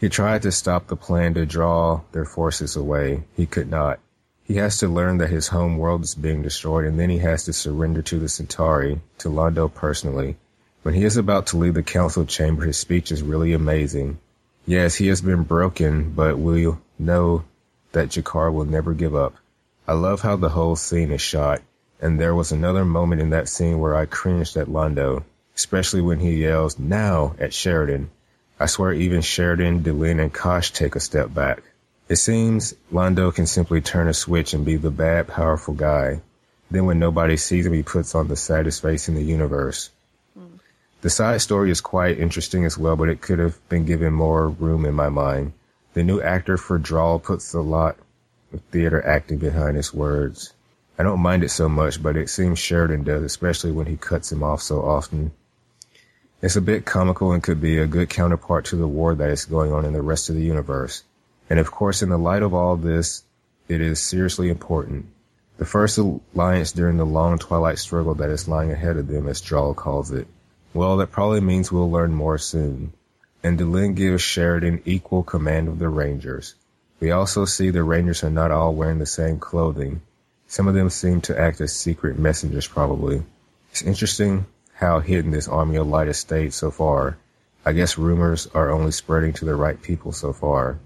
He 0.01 0.09
tried 0.09 0.43
to 0.43 0.51
stop 0.51 0.89
the 0.89 0.97
plan 0.97 1.35
to 1.35 1.47
draw 1.47 2.01
their 2.10 2.24
forces 2.24 2.74
away. 2.74 3.23
He 3.36 3.47
could 3.47 3.70
not. 3.70 4.01
He 4.49 4.55
has 4.55 4.79
to 4.79 4.89
learn 4.89 5.19
that 5.19 5.29
his 5.29 5.49
home 5.49 5.77
world 5.77 6.05
is 6.05 6.15
being 6.15 6.41
destroyed 6.41 6.87
and 6.87 6.99
then 6.99 7.11
he 7.11 7.19
has 7.19 7.45
to 7.45 7.53
surrender 7.53 8.01
to 8.01 8.19
the 8.19 8.31
Centauri, 8.31 8.99
to 9.19 9.29
Londo 9.29 9.73
personally. 9.73 10.37
When 10.83 10.95
he 10.95 11.05
is 11.05 11.19
about 11.19 11.49
to 11.49 11.59
leave 11.59 11.75
the 11.75 11.83
council 11.83 12.25
chamber, 12.25 12.65
his 12.65 12.79
speech 12.79 13.12
is 13.12 13.23
really 13.23 13.53
amazing. 13.53 14.19
Yes, 14.65 14.95
he 14.95 15.09
has 15.09 15.20
been 15.20 15.43
broken, 15.43 16.12
but 16.12 16.39
we 16.39 16.66
know 16.99 17.45
that 17.93 18.09
G'Kar 18.09 18.51
will 18.51 18.65
never 18.65 18.95
give 18.95 19.15
up. 19.15 19.35
I 19.87 19.93
love 19.93 20.23
how 20.23 20.37
the 20.37 20.49
whole 20.49 20.77
scene 20.77 21.12
is 21.12 21.20
shot, 21.20 21.61
and 22.01 22.19
there 22.19 22.35
was 22.35 22.51
another 22.51 22.87
moment 22.87 23.20
in 23.20 23.31
that 23.31 23.51
scene 23.51 23.79
where 23.79 23.95
I 23.95 24.07
cringed 24.07 24.57
at 24.57 24.69
Londo, 24.69 25.25
especially 25.57 26.01
when 26.01 26.20
he 26.20 26.43
yells, 26.43 26.79
now, 26.79 27.35
at 27.39 27.53
Sheridan. 27.53 28.11
I 28.59 28.65
swear 28.65 28.95
even 28.95 29.20
Sheridan, 29.20 29.83
Delenn, 29.83 30.23
and 30.23 30.33
Kosh 30.33 30.70
take 30.70 30.97
a 30.97 31.01
step 31.01 31.35
back. 31.35 31.62
It 32.09 32.16
seems 32.16 32.74
Londo 32.90 33.35
can 33.35 33.47
simply 33.47 33.82
turn 33.82 34.09
a 34.09 34.14
switch 34.14 34.55
and 34.55 34.64
be 34.64 34.76
the 34.76 34.90
bad, 34.90 35.28
powerful 35.28 35.74
guy. 35.74 36.22
Then 36.70 36.86
when 36.86 36.98
nobody 36.98 37.36
sees 37.36 37.66
him, 37.66 37.74
he 37.74 37.82
puts 37.82 38.14
on 38.14 38.28
the 38.28 38.36
saddest 38.36 38.80
face 38.80 39.09
in 39.09 39.14
the 39.14 39.22
universe. 39.22 39.90
Hmm. 40.35 40.56
The 41.02 41.10
side 41.10 41.43
story 41.43 41.70
is 41.70 41.82
quite 41.82 42.18
interesting 42.18 42.64
as 42.64 42.78
well, 42.78 42.97
but 42.97 43.10
it 43.10 43.20
could 43.20 43.39
have 43.39 43.56
been 43.68 43.85
given 43.85 44.14
more 44.14 44.48
room 44.48 44.86
in 44.86 44.94
my 44.94 45.10
mind. 45.10 45.52
The 45.93 46.02
new 46.02 46.20
actor 46.22 46.56
for 46.56 46.78
Draal 46.78 47.18
puts 47.18 47.52
a 47.52 47.60
lot 47.60 47.97
of 48.55 48.62
theater 48.70 49.05
acting 49.05 49.36
behind 49.36 49.76
his 49.76 49.93
words. 49.93 50.55
I 50.98 51.02
don't 51.02 51.20
mind 51.20 51.44
it 51.44 51.51
so 51.51 51.68
much, 51.68 52.02
but 52.02 52.16
it 52.16 52.30
seems 52.30 52.59
Sheridan 52.59 53.05
does, 53.05 53.22
especially 53.22 53.72
when 53.72 53.86
he 53.86 53.97
cuts 53.97 54.32
him 54.32 54.43
off 54.43 54.62
so 54.62 54.82
often. 54.82 55.32
It's 56.40 56.56
a 56.56 56.62
bit 56.62 56.86
comical 56.86 57.32
and 57.32 57.43
could 57.43 57.60
be 57.60 57.78
a 57.78 57.86
good 57.86 58.09
counterpart 58.09 58.66
to 58.66 58.76
the 58.76 58.89
war 58.89 59.14
that 59.14 59.30
is 59.30 59.44
going 59.44 59.72
on 59.72 59.85
in 59.85 59.93
the 59.93 60.02
rest 60.02 60.30
of 60.30 60.36
the 60.36 60.43
universe. 60.43 61.02
And 61.51 61.59
of 61.59 61.70
course, 61.70 62.03
in 62.03 62.09
the 62.09 62.19
light 62.19 62.43
of 62.43 62.55
all 62.55 62.77
this, 62.77 63.23
it 63.69 63.81
is 63.81 64.01
seriously 64.01 64.49
important. 64.49 65.07
The 65.59 65.65
first 65.65 65.99
alliance 65.99 66.73
during 66.73 66.99
the 66.99 67.07
long 67.07 67.39
twilight 67.39 67.79
struggle 67.79 68.15
that 68.15 68.31
is 68.31 68.47
lying 68.49 68.70
ahead 68.70 68.97
of 68.97 69.09
them, 69.09 69.29
as 69.29 69.41
Draal 69.41 69.75
calls 69.75 70.12
it. 70.12 70.29
Well, 70.73 70.99
that 70.99 71.11
probably 71.11 71.41
means 71.41 71.73
we'll 71.73 71.91
learn 71.91 72.15
more 72.15 72.39
soon. 72.39 72.93
And 73.43 73.59
Delenn 73.59 73.95
gives 73.95 74.23
Sheridan 74.23 74.83
equal 74.85 75.23
command 75.23 75.69
of 75.69 75.79
the 75.79 75.89
Rangers. 75.89 76.55
We 77.01 77.11
also 77.11 77.45
see 77.45 77.70
the 77.70 77.83
Rangers 77.83 78.23
are 78.25 78.31
not 78.31 78.51
all 78.51 78.75
wearing 78.75 78.99
the 78.99 79.07
same 79.07 79.39
clothing. 79.39 80.03
Some 80.47 80.69
of 80.69 80.75
them 80.75 80.91
seem 80.91 81.20
to 81.23 81.39
act 81.39 81.61
as 81.61 81.75
secret 81.75 82.19
messengers, 82.19 82.66
probably. 82.66 83.23
It's 83.70 83.83
interesting 83.83 84.47
how 84.75 85.01
hidden 85.01 85.31
this 85.31 85.49
Army 85.49 85.77
of 85.77 85.87
Light 85.87 86.07
has 86.07 86.19
stayed 86.19 86.53
so 86.53 86.70
far. 86.70 87.16
I 87.65 87.73
guess 87.73 87.99
rumors 87.99 88.47
are 88.55 88.70
only 88.70 88.93
spreading 88.93 89.33
to 89.35 89.45
the 89.45 89.55
right 89.55 89.81
people 89.81 90.12
so 90.12 90.33
far. 90.33 90.79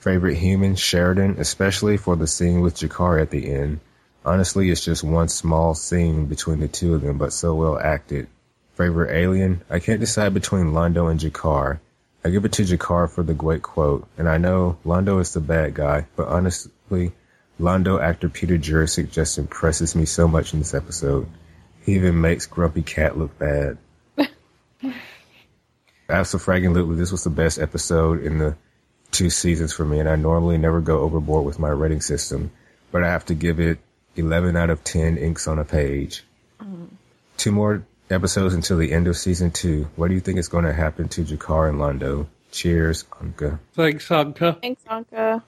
Favorite 0.00 0.36
human, 0.36 0.76
Sheridan, 0.76 1.36
especially 1.38 1.98
for 1.98 2.16
the 2.16 2.26
scene 2.26 2.62
with 2.62 2.74
G'Kar 2.74 3.20
at 3.20 3.28
the 3.28 3.52
end. 3.52 3.80
Honestly, 4.24 4.70
it's 4.70 4.82
just 4.82 5.04
one 5.04 5.28
small 5.28 5.74
scene 5.74 6.24
between 6.24 6.60
the 6.60 6.68
two 6.68 6.94
of 6.94 7.02
them, 7.02 7.18
but 7.18 7.34
so 7.34 7.54
well 7.54 7.78
acted. 7.78 8.26
Favorite 8.76 9.14
alien, 9.14 9.62
I 9.68 9.78
can't 9.78 10.00
decide 10.00 10.32
between 10.32 10.72
Londo 10.72 11.10
and 11.10 11.20
G'Kar. 11.20 11.80
I 12.24 12.30
give 12.30 12.46
it 12.46 12.52
to 12.52 12.62
G'Kar 12.62 13.10
for 13.10 13.22
the 13.22 13.34
great 13.34 13.60
quote, 13.60 14.08
and 14.16 14.26
I 14.26 14.38
know 14.38 14.78
Londo 14.86 15.20
is 15.20 15.34
the 15.34 15.40
bad 15.40 15.74
guy, 15.74 16.06
but 16.16 16.28
honestly, 16.28 17.12
Londo 17.60 18.00
actor 18.00 18.30
Peter 18.30 18.56
Jurasik 18.56 19.10
just 19.10 19.36
impresses 19.36 19.94
me 19.94 20.06
so 20.06 20.26
much 20.26 20.54
in 20.54 20.60
this 20.60 20.72
episode. 20.72 21.28
He 21.84 21.94
even 21.96 22.22
makes 22.22 22.46
Grumpy 22.46 22.82
Cat 22.82 23.18
look 23.18 23.38
bad. 23.38 23.76
Absolutely, 26.08 26.96
this 26.96 27.12
was 27.12 27.24
the 27.24 27.30
best 27.30 27.58
episode 27.58 28.24
in 28.24 28.38
the 28.38 28.56
two 29.10 29.30
seasons 29.30 29.72
for 29.72 29.84
me, 29.84 30.00
and 30.00 30.08
I 30.08 30.16
normally 30.16 30.58
never 30.58 30.80
go 30.80 31.00
overboard 31.00 31.44
with 31.44 31.58
my 31.58 31.68
rating 31.68 32.00
system, 32.00 32.50
but 32.90 33.02
I 33.02 33.08
have 33.08 33.26
to 33.26 33.34
give 33.34 33.60
it 33.60 33.78
11 34.16 34.56
out 34.56 34.70
of 34.70 34.82
10 34.84 35.18
inks 35.18 35.46
on 35.48 35.58
a 35.58 35.64
page. 35.64 36.24
Mm-hmm. 36.60 36.86
Two 37.36 37.52
more 37.52 37.84
episodes 38.10 38.54
until 38.54 38.76
the 38.76 38.92
end 38.92 39.06
of 39.06 39.16
season 39.16 39.50
two. 39.50 39.88
What 39.96 40.08
do 40.08 40.14
you 40.14 40.20
think 40.20 40.38
is 40.38 40.48
going 40.48 40.64
to 40.64 40.72
happen 40.72 41.08
to 41.10 41.22
G'Kar 41.22 41.68
and 41.68 41.78
Londo? 41.78 42.26
Cheers, 42.50 43.04
Anka. 43.22 43.58
Thanks, 43.74 44.08
Anka. 44.08 44.60
Thanks, 44.60 44.82
Anka. 44.84 45.42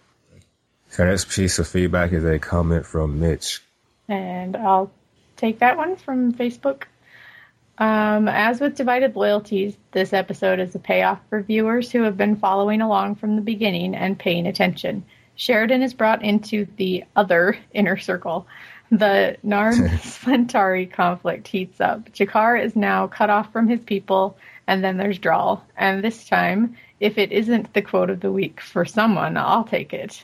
So 0.90 1.04
next 1.04 1.30
piece 1.30 1.58
of 1.58 1.66
feedback 1.66 2.12
is 2.12 2.24
a 2.24 2.38
comment 2.38 2.86
from 2.86 3.18
Mitch. 3.18 3.62
And 4.08 4.56
I'll 4.56 4.90
take 5.36 5.58
that 5.60 5.76
one 5.76 5.96
from 5.96 6.32
Facebook. 6.32 6.84
Um, 7.78 8.28
as 8.28 8.60
with 8.60 8.76
Divided 8.76 9.16
Loyalties, 9.16 9.76
this 9.92 10.12
episode 10.12 10.60
is 10.60 10.74
a 10.74 10.78
payoff 10.78 11.20
for 11.30 11.42
viewers 11.42 11.90
who 11.90 12.02
have 12.02 12.18
been 12.18 12.36
following 12.36 12.82
along 12.82 13.14
from 13.14 13.34
the 13.34 13.42
beginning 13.42 13.94
and 13.94 14.18
paying 14.18 14.46
attention. 14.46 15.04
Sheridan 15.36 15.82
is 15.82 15.94
brought 15.94 16.22
into 16.22 16.66
the 16.76 17.04
other 17.16 17.56
inner 17.72 17.96
circle. 17.96 18.46
The 18.90 19.38
Narn 19.42 19.88
Splintari 20.00 20.92
conflict 20.92 21.48
heats 21.48 21.80
up. 21.80 22.12
G'Kar 22.12 22.62
is 22.62 22.76
now 22.76 23.06
cut 23.06 23.30
off 23.30 23.50
from 23.52 23.66
his 23.66 23.80
people, 23.80 24.36
and 24.66 24.84
then 24.84 24.98
there's 24.98 25.18
Draal. 25.18 25.64
And 25.78 26.04
this 26.04 26.28
time, 26.28 26.76
if 27.00 27.16
it 27.16 27.32
isn't 27.32 27.72
the 27.72 27.80
quote 27.80 28.10
of 28.10 28.20
the 28.20 28.30
week 28.30 28.60
for 28.60 28.84
someone, 28.84 29.38
I'll 29.38 29.64
take 29.64 29.94
it. 29.94 30.22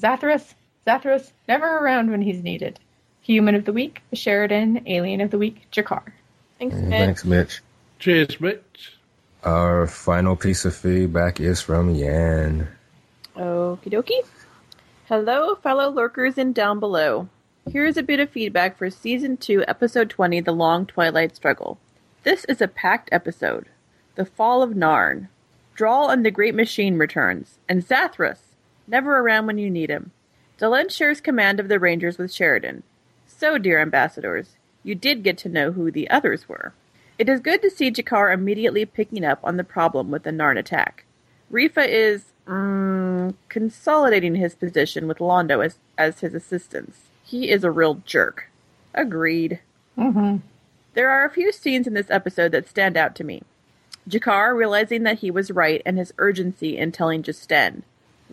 Zathras, 0.00 0.54
Zathras, 0.84 1.30
never 1.46 1.78
around 1.78 2.10
when 2.10 2.22
he's 2.22 2.42
needed. 2.42 2.80
Human 3.20 3.54
of 3.54 3.64
the 3.64 3.72
week, 3.72 4.02
Sheridan. 4.12 4.82
Alien 4.86 5.20
of 5.20 5.30
the 5.30 5.38
week, 5.38 5.68
G'Kar. 5.70 6.02
Thanks, 6.58 6.76
Mitch. 6.76 6.90
Thanks, 6.90 7.24
Mitch. 7.24 7.60
Cheers, 7.98 8.40
Mitch. 8.40 8.98
Our 9.44 9.86
final 9.86 10.34
piece 10.34 10.64
of 10.64 10.74
feedback 10.74 11.40
is 11.40 11.60
from 11.60 11.94
Yan. 11.94 12.68
Okie 13.36 13.92
dokie. 13.92 14.26
Hello, 15.06 15.54
fellow 15.54 15.88
lurkers 15.88 16.36
and 16.36 16.54
down 16.54 16.80
below. 16.80 17.28
Here 17.70 17.86
is 17.86 17.96
a 17.96 18.02
bit 18.02 18.18
of 18.18 18.30
feedback 18.30 18.76
for 18.76 18.90
Season 18.90 19.36
2, 19.36 19.64
Episode 19.68 20.10
20, 20.10 20.40
The 20.40 20.52
Long 20.52 20.84
Twilight 20.84 21.36
Struggle. 21.36 21.78
This 22.24 22.44
is 22.46 22.60
a 22.60 22.68
packed 22.68 23.08
episode. 23.12 23.66
The 24.16 24.24
Fall 24.24 24.62
of 24.62 24.70
Narn. 24.70 25.28
Draal 25.76 26.10
and 26.10 26.26
the 26.26 26.32
Great 26.32 26.56
Machine 26.56 26.98
returns, 26.98 27.58
and 27.68 27.86
Zathras, 27.86 28.40
never 28.88 29.18
around 29.18 29.46
when 29.46 29.58
you 29.58 29.70
need 29.70 29.90
him. 29.90 30.10
Delenn 30.58 30.90
shares 30.90 31.20
command 31.20 31.60
of 31.60 31.68
the 31.68 31.78
Rangers 31.78 32.18
with 32.18 32.32
Sheridan. 32.32 32.82
So, 33.28 33.58
dear 33.58 33.80
ambassadors, 33.80 34.56
you 34.82 34.94
did 34.94 35.22
get 35.22 35.38
to 35.38 35.48
know 35.48 35.72
who 35.72 35.90
the 35.90 36.08
others 36.10 36.48
were. 36.48 36.72
It 37.18 37.28
is 37.28 37.40
good 37.40 37.62
to 37.62 37.70
see 37.70 37.90
G'Kar 37.90 38.32
immediately 38.32 38.84
picking 38.84 39.24
up 39.24 39.40
on 39.42 39.56
the 39.56 39.64
problem 39.64 40.10
with 40.10 40.22
the 40.22 40.30
Narn 40.30 40.58
attack. 40.58 41.04
Refa 41.52 41.86
is 41.88 42.26
mm, 42.46 43.34
consolidating 43.48 44.36
his 44.36 44.54
position 44.54 45.08
with 45.08 45.18
Londo 45.18 45.64
as, 45.64 45.78
as 45.96 46.20
his 46.20 46.34
assistants. 46.34 47.08
He 47.24 47.50
is 47.50 47.64
a 47.64 47.70
real 47.70 48.02
jerk. 48.04 48.50
Agreed. 48.94 49.60
Mm-hmm. 49.96 50.36
There 50.94 51.10
are 51.10 51.24
a 51.24 51.30
few 51.30 51.52
scenes 51.52 51.86
in 51.86 51.94
this 51.94 52.10
episode 52.10 52.52
that 52.52 52.68
stand 52.68 52.96
out 52.96 53.14
to 53.16 53.24
me. 53.24 53.42
G'Kar 54.08 54.56
realizing 54.56 55.02
that 55.02 55.18
he 55.18 55.30
was 55.30 55.50
right 55.50 55.82
and 55.84 55.98
his 55.98 56.14
urgency 56.18 56.78
in 56.78 56.92
telling 56.92 57.22
G'Sten. 57.22 57.82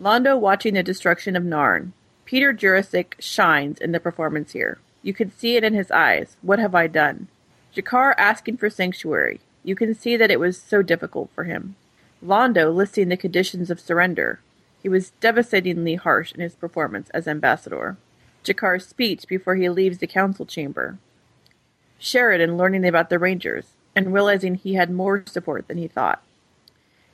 Londo 0.00 0.38
watching 0.38 0.74
the 0.74 0.82
destruction 0.82 1.36
of 1.36 1.42
Narn. 1.42 1.92
Peter 2.24 2.52
Jurasik 2.52 3.14
shines 3.18 3.78
in 3.78 3.92
the 3.92 4.00
performance 4.00 4.52
here. 4.52 4.78
You 5.06 5.14
can 5.14 5.30
see 5.30 5.54
it 5.54 5.62
in 5.62 5.72
his 5.72 5.92
eyes. 5.92 6.36
What 6.42 6.58
have 6.58 6.74
I 6.74 6.88
done? 6.88 7.28
G'Kar 7.72 8.12
asking 8.18 8.56
for 8.56 8.68
sanctuary. 8.68 9.38
You 9.62 9.76
can 9.76 9.94
see 9.94 10.16
that 10.16 10.32
it 10.32 10.40
was 10.40 10.60
so 10.60 10.82
difficult 10.82 11.30
for 11.32 11.44
him. 11.44 11.76
Londo 12.20 12.74
listing 12.74 13.08
the 13.08 13.16
conditions 13.16 13.70
of 13.70 13.78
surrender. 13.78 14.40
He 14.82 14.88
was 14.88 15.12
devastatingly 15.20 15.94
harsh 15.94 16.32
in 16.32 16.40
his 16.40 16.56
performance 16.56 17.08
as 17.10 17.28
ambassador. 17.28 17.96
G'Kar's 18.42 18.84
speech 18.84 19.28
before 19.28 19.54
he 19.54 19.68
leaves 19.68 19.98
the 19.98 20.08
council 20.08 20.44
chamber. 20.44 20.98
Sheridan 22.00 22.56
learning 22.56 22.84
about 22.84 23.08
the 23.08 23.20
Rangers 23.20 23.74
and 23.94 24.12
realizing 24.12 24.56
he 24.56 24.74
had 24.74 24.90
more 24.90 25.22
support 25.26 25.68
than 25.68 25.78
he 25.78 25.86
thought. 25.86 26.20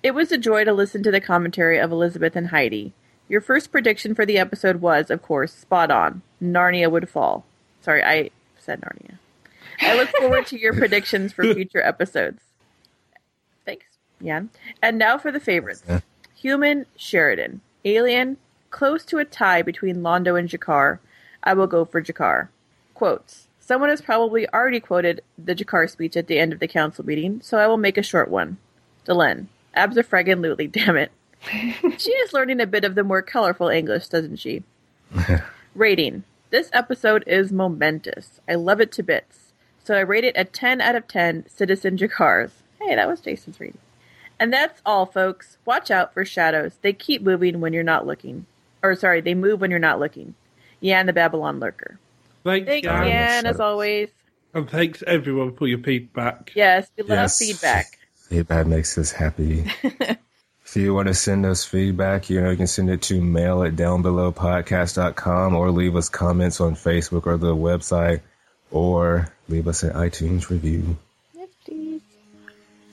It 0.02 0.14
was 0.14 0.32
a 0.32 0.38
joy 0.38 0.64
to 0.64 0.72
listen 0.72 1.02
to 1.02 1.10
the 1.10 1.20
commentary 1.20 1.76
of 1.78 1.92
Elizabeth 1.92 2.36
and 2.36 2.48
Heidi. 2.48 2.94
Your 3.28 3.42
first 3.42 3.70
prediction 3.70 4.14
for 4.14 4.24
the 4.24 4.38
episode 4.38 4.80
was, 4.80 5.10
of 5.10 5.20
course, 5.20 5.52
spot 5.52 5.90
on. 5.90 6.22
Narnia 6.42 6.90
would 6.90 7.10
fall. 7.10 7.44
Sorry, 7.82 8.02
I 8.02 8.30
said 8.58 8.80
Narnia. 8.80 9.18
I 9.80 9.96
look 9.96 10.08
forward 10.10 10.46
to 10.46 10.58
your 10.58 10.72
predictions 10.72 11.32
for 11.32 11.42
future 11.54 11.82
episodes. 11.82 12.42
Thanks, 13.66 13.86
Jan. 14.22 14.50
And 14.80 14.98
now 14.98 15.18
for 15.18 15.32
the 15.32 15.40
favorites. 15.40 15.82
Human, 16.36 16.86
Sheridan. 16.96 17.60
Alien, 17.84 18.36
close 18.70 19.04
to 19.06 19.18
a 19.18 19.24
tie 19.24 19.62
between 19.62 19.96
Londo 19.96 20.38
and 20.38 20.48
G'Kar. 20.48 20.98
I 21.42 21.54
will 21.54 21.66
go 21.66 21.84
for 21.84 22.00
G'Kar. 22.00 22.48
Quotes. 22.94 23.48
Someone 23.58 23.90
has 23.90 24.00
probably 24.00 24.48
already 24.50 24.80
quoted 24.80 25.22
the 25.38 25.54
G'Kar 25.54 25.88
speech 25.90 26.16
at 26.16 26.26
the 26.28 26.38
end 26.38 26.52
of 26.52 26.60
the 26.60 26.68
council 26.68 27.04
meeting, 27.04 27.40
so 27.42 27.58
I 27.58 27.66
will 27.66 27.76
make 27.76 27.98
a 27.98 28.02
short 28.02 28.30
one. 28.30 28.58
Delenn. 29.06 29.46
Absafragan 29.76 30.42
damn 30.72 30.96
it. 30.96 31.10
she 31.98 32.10
is 32.12 32.32
learning 32.32 32.60
a 32.60 32.66
bit 32.66 32.84
of 32.84 32.94
the 32.94 33.02
more 33.04 33.22
colorful 33.22 33.68
English, 33.68 34.08
doesn't 34.08 34.36
she? 34.36 34.62
Rating. 35.74 36.24
This 36.52 36.68
episode 36.74 37.24
is 37.26 37.50
momentous. 37.50 38.42
I 38.46 38.56
love 38.56 38.78
it 38.82 38.92
to 38.92 39.02
bits. 39.02 39.52
So 39.84 39.94
I 39.94 40.00
rate 40.00 40.24
it 40.24 40.34
a 40.36 40.44
10 40.44 40.82
out 40.82 40.94
of 40.94 41.08
10 41.08 41.46
Citizen 41.48 41.96
G'Kars. 41.96 42.50
Hey, 42.78 42.94
that 42.94 43.08
was 43.08 43.22
Jason's 43.22 43.58
reading. 43.58 43.78
And 44.38 44.52
that's 44.52 44.82
all, 44.84 45.06
folks. 45.06 45.56
Watch 45.64 45.90
out 45.90 46.12
for 46.12 46.26
shadows. 46.26 46.72
They 46.82 46.92
keep 46.92 47.22
moving 47.22 47.60
when 47.60 47.72
you're 47.72 47.82
not 47.82 48.06
looking. 48.06 48.44
Or, 48.82 48.94
sorry, 48.94 49.22
they 49.22 49.32
move 49.32 49.62
when 49.62 49.70
you're 49.70 49.78
not 49.80 49.98
looking. 49.98 50.34
Yan 50.80 51.06
the 51.06 51.14
Babylon 51.14 51.58
Lurker. 51.58 51.98
Thanks, 52.44 52.66
Thanks 52.68 52.84
Yan. 52.84 53.06
Yan, 53.06 53.46
as 53.46 53.58
always. 53.58 54.10
And 54.52 54.68
thanks 54.68 55.02
everyone 55.06 55.56
for 55.56 55.66
your 55.66 55.78
feedback. 55.78 56.52
Yes, 56.54 56.86
we 56.98 57.04
love 57.04 57.10
Yes. 57.18 57.38
feedback. 57.38 57.98
Feedback 58.28 58.66
makes 58.66 58.98
us 58.98 59.10
happy. 59.10 59.64
if 60.72 60.76
you 60.76 60.94
want 60.94 61.06
to 61.06 61.12
send 61.12 61.44
us 61.44 61.66
feedback, 61.66 62.30
you 62.30 62.40
know, 62.40 62.48
you 62.48 62.56
can 62.56 62.66
send 62.66 62.88
it 62.88 63.02
to 63.02 63.20
mail 63.20 63.62
at 63.62 63.76
downbelowpodcast.com 63.76 65.54
or 65.54 65.70
leave 65.70 65.94
us 65.96 66.08
comments 66.08 66.62
on 66.62 66.74
Facebook 66.74 67.26
or 67.26 67.36
the 67.36 67.54
website 67.54 68.22
or 68.70 69.28
leave 69.50 69.68
us 69.68 69.82
an 69.82 69.92
iTunes 69.92 70.48
review. 70.48 70.96
Yes, 71.34 71.50
please. 71.66 72.00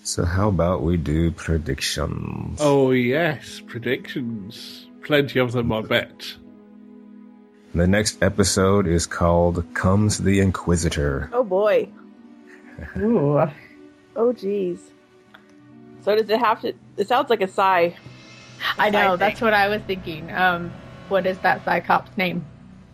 So 0.04 0.26
how 0.26 0.50
about 0.50 0.84
we 0.84 0.98
do 0.98 1.32
predictions? 1.32 2.60
Oh 2.62 2.92
yes, 2.92 3.62
predictions. 3.66 4.88
Plenty 5.06 5.40
of 5.40 5.54
them, 5.54 5.72
I 5.72 5.82
bet. 5.82 6.34
The 7.74 7.88
next 7.88 8.22
episode 8.22 8.88
is 8.88 9.06
called 9.06 9.64
Comes 9.74 10.18
the 10.18 10.42
Inquisitor. 10.42 11.30
Oh 11.32 11.46
boy. 11.46 11.88
Ooh. 12.98 13.42
Oh 14.18 14.34
geez. 14.34 14.82
So 16.02 16.16
does 16.16 16.30
it 16.30 16.40
have 16.40 16.62
to? 16.62 16.74
It 16.98 17.08
sounds 17.08 17.30
like 17.30 17.42
a 17.42 17.48
sigh. 17.48 17.96
I 18.78 18.90
know, 18.90 19.12
Side 19.12 19.20
that's 19.20 19.42
what 19.42 19.54
I 19.54 19.68
was 19.68 19.82
thinking. 19.84 20.32
Um, 20.32 20.72
what 21.08 21.26
is 21.26 21.38
that 21.40 21.64
Cyclops 21.66 22.16
name? 22.18 22.46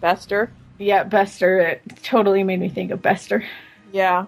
Bester. 0.01 0.51
Yeah, 0.77 1.03
Bester. 1.03 1.59
It 1.59 1.81
totally 2.03 2.43
made 2.43 2.59
me 2.59 2.69
think 2.69 2.91
of 2.91 3.01
Bester. 3.01 3.43
Yeah, 3.91 4.25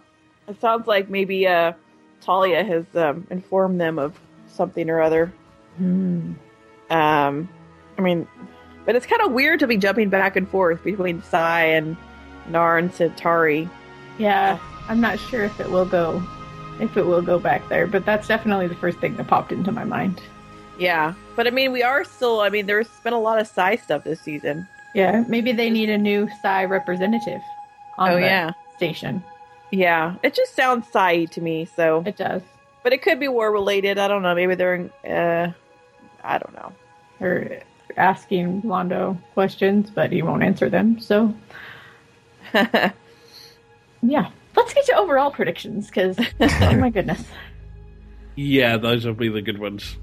it 0.47 0.59
sounds 0.61 0.87
like 0.87 1.09
maybe 1.09 1.47
uh, 1.47 1.73
Talia 2.21 2.63
has 2.63 2.85
um, 2.95 3.27
informed 3.29 3.79
them 3.81 3.99
of 3.99 4.19
something 4.47 4.89
or 4.89 5.01
other. 5.01 5.31
Hmm. 5.77 6.33
Um, 6.89 7.49
I 7.97 8.01
mean, 8.01 8.27
but 8.85 8.95
it's 8.95 9.05
kind 9.05 9.21
of 9.21 9.33
weird 9.33 9.59
to 9.59 9.67
be 9.67 9.77
jumping 9.77 10.09
back 10.09 10.35
and 10.35 10.47
forth 10.47 10.83
between 10.83 11.21
Psi 11.21 11.65
and 11.65 11.97
Narn 12.49 12.91
Centauri. 12.93 13.69
Yeah, 14.17 14.57
I'm 14.87 15.01
not 15.01 15.19
sure 15.19 15.43
if 15.43 15.59
it 15.59 15.69
will 15.69 15.85
go, 15.85 16.23
if 16.79 16.97
it 16.97 17.05
will 17.05 17.21
go 17.21 17.39
back 17.39 17.67
there, 17.69 17.87
but 17.87 18.05
that's 18.05 18.27
definitely 18.27 18.67
the 18.67 18.75
first 18.75 18.99
thing 18.99 19.15
that 19.17 19.27
popped 19.27 19.51
into 19.51 19.71
my 19.71 19.83
mind. 19.83 20.21
Yeah, 20.79 21.13
but 21.35 21.47
I 21.47 21.49
mean, 21.49 21.71
we 21.71 21.81
are 21.83 22.03
still. 22.03 22.41
I 22.41 22.49
mean, 22.49 22.65
there's 22.67 22.87
been 23.03 23.13
a 23.13 23.19
lot 23.19 23.39
of 23.39 23.47
Psi 23.47 23.77
stuff 23.77 24.03
this 24.03 24.21
season. 24.21 24.67
Yeah, 24.93 25.23
maybe 25.27 25.51
they 25.51 25.69
need 25.69 25.89
a 25.89 25.97
new 25.97 26.29
Psi 26.41 26.65
representative 26.65 27.41
on 27.97 28.11
Oh, 28.11 28.15
the 28.15 28.21
yeah. 28.21 28.51
station. 28.75 29.23
Yeah, 29.71 30.15
it 30.23 30.33
just 30.35 30.55
sounds 30.55 30.87
Psi 30.87 31.25
to 31.25 31.41
me. 31.41 31.65
So 31.65 32.03
It 32.05 32.15
does. 32.17 32.41
but 32.83 32.93
it 32.93 33.01
could 33.01 33.19
be 33.19 33.27
war 33.27 33.51
related. 33.51 33.97
I 33.97 34.07
don't 34.07 34.21
know. 34.21 34.33
Maybe 34.35 34.55
they're. 34.55 34.75
in- 34.75 35.11
Uh, 35.11 35.51
I 36.23 36.37
don't 36.37 36.53
know. 36.55 36.71
Or 37.19 37.59
asking 37.97 38.61
Londo 38.61 39.17
questions, 39.33 39.89
but 39.89 40.11
he 40.11 40.21
won't 40.21 40.43
answer 40.43 40.69
them. 40.69 40.99
So, 40.99 41.33
yeah, 44.01 44.29
let's 44.57 44.73
get 44.73 44.85
to 44.87 44.97
overall 44.97 45.31
predictions 45.31 45.87
because, 45.87 46.19
oh 46.39 46.75
my 46.75 46.89
goodness. 46.89 47.23
Yeah, 48.39 48.77
those 48.77 49.03
will 49.03 49.15
be 49.15 49.29
the 49.29 49.41
good 49.41 49.57
ones. 49.57 49.97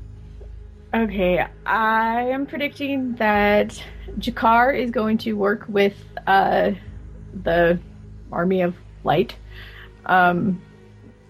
Okay, 0.92 1.46
I 1.64 2.22
am 2.22 2.46
predicting 2.46 3.14
that 3.14 3.80
G'Kar 4.18 4.76
is 4.76 4.90
going 4.90 5.18
to 5.18 5.34
work 5.34 5.64
with 5.68 5.94
uh, 6.26 6.72
the 7.44 7.78
Army 8.32 8.62
of 8.62 8.74
Light. 9.04 9.36
Um, 10.06 10.60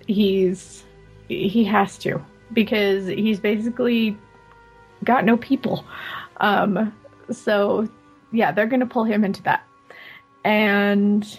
he's 0.06 0.84
he 1.28 1.62
has 1.64 1.98
to 1.98 2.24
because 2.54 3.06
he's 3.06 3.38
basically 3.38 4.16
got 5.04 5.26
no 5.26 5.36
people. 5.36 5.84
Um, 6.38 6.90
so 7.30 7.86
yeah, 8.32 8.50
they're 8.50 8.66
going 8.66 8.80
to 8.80 8.86
pull 8.86 9.04
him 9.04 9.24
into 9.24 9.42
that, 9.42 9.62
and 10.42 11.38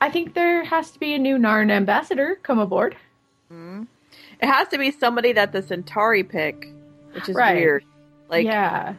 I 0.00 0.10
think 0.10 0.34
there 0.34 0.62
has 0.64 0.90
to 0.92 0.98
be 1.00 1.14
a 1.14 1.18
new 1.18 1.38
Narn 1.38 1.70
ambassador 1.70 2.38
come 2.42 2.58
aboard. 2.58 2.96
It 3.50 4.46
has 4.46 4.68
to 4.68 4.78
be 4.78 4.90
somebody 4.90 5.32
that 5.32 5.52
the 5.52 5.62
Centauri 5.62 6.22
pick, 6.22 6.68
which 7.12 7.28
is 7.28 7.34
Right. 7.34 7.56
weird. 7.56 7.84
Like, 8.28 8.44
yeah, 8.44 8.94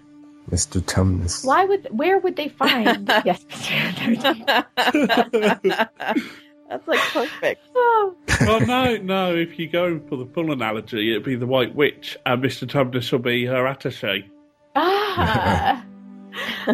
Mr. 0.50 0.82
Tumnus. 0.82 1.46
why 1.46 1.66
would 1.66 1.88
where 1.92 2.18
would 2.20 2.36
they 2.38 2.48
find 2.48 3.08
yes? 3.26 3.44
Mr. 3.46 4.44
Annoty? 4.78 6.24
That's 6.70 6.88
like 6.88 7.00
perfect. 7.00 7.62
well, 7.76 8.60
no, 8.66 8.98
no. 8.98 9.36
If 9.36 9.58
you 9.60 9.68
go 9.70 10.00
for 10.10 10.18
the 10.18 10.26
full 10.26 10.52
analogy, 10.52 11.12
it'd 11.12 11.24
be 11.24 11.36
the 11.36 11.46
White 11.46 11.76
Witch, 11.76 12.18
and 12.26 12.44
Mr. 12.44 12.68
Tumnus 12.68 13.12
will 13.12 13.20
be 13.20 13.46
her 13.46 13.64
attaché. 13.64 14.28
Ah. 14.76 15.86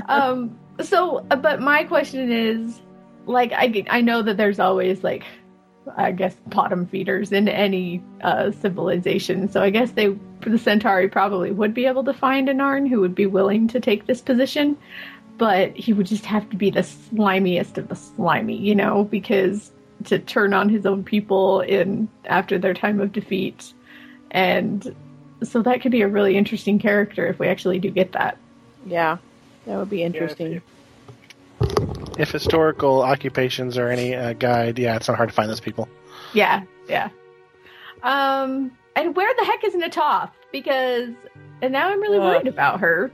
um. 0.08 0.58
So, 0.82 1.20
but 1.42 1.62
my 1.62 1.84
question 1.84 2.32
is, 2.32 2.82
like, 3.26 3.52
I 3.54 3.86
I 3.90 4.02
know 4.02 4.22
that 4.22 4.38
there's 4.38 4.60
always 4.60 5.04
like, 5.04 5.24
I 5.98 6.12
guess 6.12 6.36
bottom 6.48 6.86
feeders 6.86 7.32
in 7.32 7.48
any 7.48 8.02
uh, 8.22 8.52
civilization. 8.52 9.50
So 9.50 9.62
I 9.62 9.70
guess 9.70 9.92
they 9.92 10.16
the 10.42 10.58
Centauri 10.58 11.08
probably 11.08 11.52
would 11.52 11.74
be 11.74 11.86
able 11.86 12.04
to 12.04 12.14
find 12.14 12.50
a 12.50 12.54
Narn 12.54 12.88
who 12.88 13.00
would 13.02 13.16
be 13.16 13.26
willing 13.26 13.68
to 13.70 13.80
take 13.80 14.06
this 14.06 14.22
position, 14.22 14.78
but 15.38 15.76
he 15.76 15.94
would 15.94 16.06
just 16.06 16.26
have 16.26 16.50
to 16.50 16.58
be 16.58 16.70
the 16.70 16.82
slimiest 16.84 17.78
of 17.78 17.88
the 17.88 17.96
slimy, 17.96 18.58
you 18.58 18.76
know, 18.76 19.06
because 19.06 19.72
to 20.06 20.20
turn 20.20 20.54
on 20.54 20.70
his 20.70 20.86
own 20.86 21.04
people 21.04 21.62
in 21.62 22.10
after 22.26 22.58
their 22.58 22.74
time 22.74 23.00
of 23.00 23.12
defeat, 23.12 23.74
and 24.32 24.94
so 25.44 25.62
that 25.62 25.82
could 25.82 25.92
be 25.92 26.02
a 26.02 26.08
really 26.08 26.38
interesting 26.38 26.80
character 26.80 27.26
if 27.28 27.40
we 27.40 27.48
actually 27.48 27.80
do 27.80 27.90
get 27.90 28.12
that. 28.14 28.38
Yeah, 28.86 29.18
that 29.66 29.78
would 29.78 29.90
be 29.90 30.04
interesting. 30.04 30.54
If 30.54 30.64
historical 32.18 33.02
occupations 33.02 33.78
are 33.78 33.90
any 33.90 34.16
uh, 34.16 34.34
guide, 34.34 34.78
yeah, 34.80 34.96
it's 34.96 35.08
not 35.08 35.18
hard 35.18 35.30
to 35.30 35.36
find 35.36 35.50
those 35.50 35.60
people. 35.60 35.88
Yeah, 36.34 36.64
yeah. 36.88 37.10
Um, 38.04 38.72
and 38.96 39.16
where 39.16 39.34
the 39.40 39.46
heck 39.46 39.64
is 39.64 39.74
Na'Toth? 39.76 40.32
Because 40.52 41.10
and 41.62 41.72
now 41.72 41.90
I'm 41.90 42.02
really 42.02 42.18
Ugh. 42.18 42.24
worried 42.24 42.48
about 42.48 42.80
her 42.82 43.12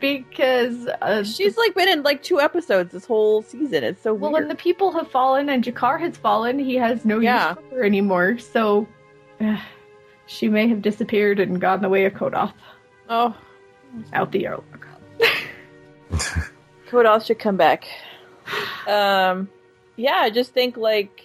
because 0.00 0.86
uh, 1.02 1.24
She's 1.24 1.56
like 1.56 1.74
been 1.74 1.88
in 1.88 2.02
like 2.02 2.22
two 2.22 2.40
episodes 2.40 2.92
this 2.92 3.04
whole 3.04 3.42
season. 3.42 3.82
It's 3.84 4.02
so 4.02 4.12
well, 4.14 4.30
weird. 4.32 4.44
when 4.44 4.48
the 4.48 4.54
people 4.54 4.92
have 4.92 5.10
fallen 5.10 5.48
and 5.48 5.64
G'Kar 5.64 5.98
has 6.00 6.16
fallen, 6.16 6.58
he 6.58 6.74
has 6.76 7.04
no 7.04 7.18
Yeah. 7.20 7.50
use 7.50 7.58
for 7.70 7.76
her 7.76 7.84
anymore. 7.84 8.38
So 8.38 8.86
uh, 9.40 9.56
she 10.26 10.48
may 10.48 10.68
have 10.68 10.82
disappeared 10.82 11.40
and 11.40 11.60
gone 11.60 11.80
the 11.82 11.88
way 11.88 12.04
of 12.04 12.12
Ko'Dath. 12.14 12.52
Oh, 13.08 13.36
out 14.12 14.32
the 14.32 14.46
airlock. 14.46 14.86
Ko'Dath 16.90 17.26
should 17.26 17.38
come 17.38 17.56
back. 17.56 17.86
Um, 18.86 19.48
yeah, 19.96 20.16
I 20.16 20.30
just 20.30 20.54
think 20.54 20.76
like 20.76 21.22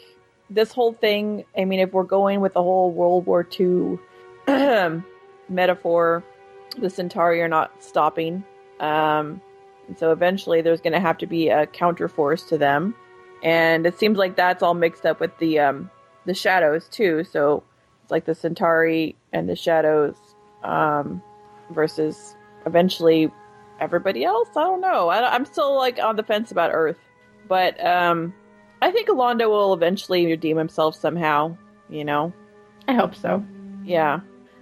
this 0.50 0.72
whole 0.72 0.94
thing. 0.94 1.46
I 1.58 1.66
mean, 1.66 1.80
if 1.80 1.94
we're 1.94 2.04
going 2.04 2.42
with 2.42 2.54
the 2.54 2.64
whole 2.64 2.92
World 2.92 3.26
War 3.26 3.48
II 3.60 4.00
metaphor, 5.50 6.24
the 6.78 6.90
Centauri 6.90 7.42
are 7.42 7.48
not 7.48 7.84
stopping. 7.84 8.44
Um, 8.80 9.42
and 9.88 9.98
so 9.98 10.12
eventually 10.12 10.62
there's 10.62 10.82
going 10.82 10.94
to 10.94 11.00
have 11.00 11.18
to 11.20 11.28
be 11.28 11.50
a 11.50 11.68
counterforce 11.68 12.48
to 12.50 12.58
them, 12.58 12.96
and 13.44 13.86
it 13.86 14.00
seems 14.00 14.18
like 14.18 14.36
that's 14.36 14.64
all 14.64 14.74
mixed 14.74 15.06
up 15.06 15.20
with 15.20 15.38
the 15.38 15.60
um, 15.60 15.90
the 16.26 16.34
shadows 16.34 16.88
too. 16.90 17.24
So 17.24 17.64
it's 18.02 18.12
like 18.12 18.26
the 18.26 18.36
Centauri 18.36 19.16
and 19.32 19.48
the 19.48 19.56
shadows 19.56 20.16
um, 20.64 21.22
versus 21.70 22.36
eventually 22.66 23.32
everybody 23.80 24.24
else. 24.24 24.50
I 24.56 24.64
don't 24.64 24.82
know. 24.82 25.10
I, 25.10 25.36
am 25.36 25.46
still 25.46 25.76
like 25.76 26.00
on 26.00 26.16
the 26.16 26.24
fence 26.24 26.52
about 26.52 26.72
Earth, 26.74 26.98
but 27.48 27.84
um, 27.86 28.34
I 28.82 28.92
think 28.92 29.08
Alondo 29.08 29.50
will 29.50 29.74
eventually 29.74 30.26
redeem 30.26 30.58
himself 30.58 30.96
somehow. 30.96 31.58
You 31.90 32.06
know, 32.06 32.34
I 32.88 32.94
hope 32.94 33.16
so. 33.16 33.44
Yeah, 33.84 34.22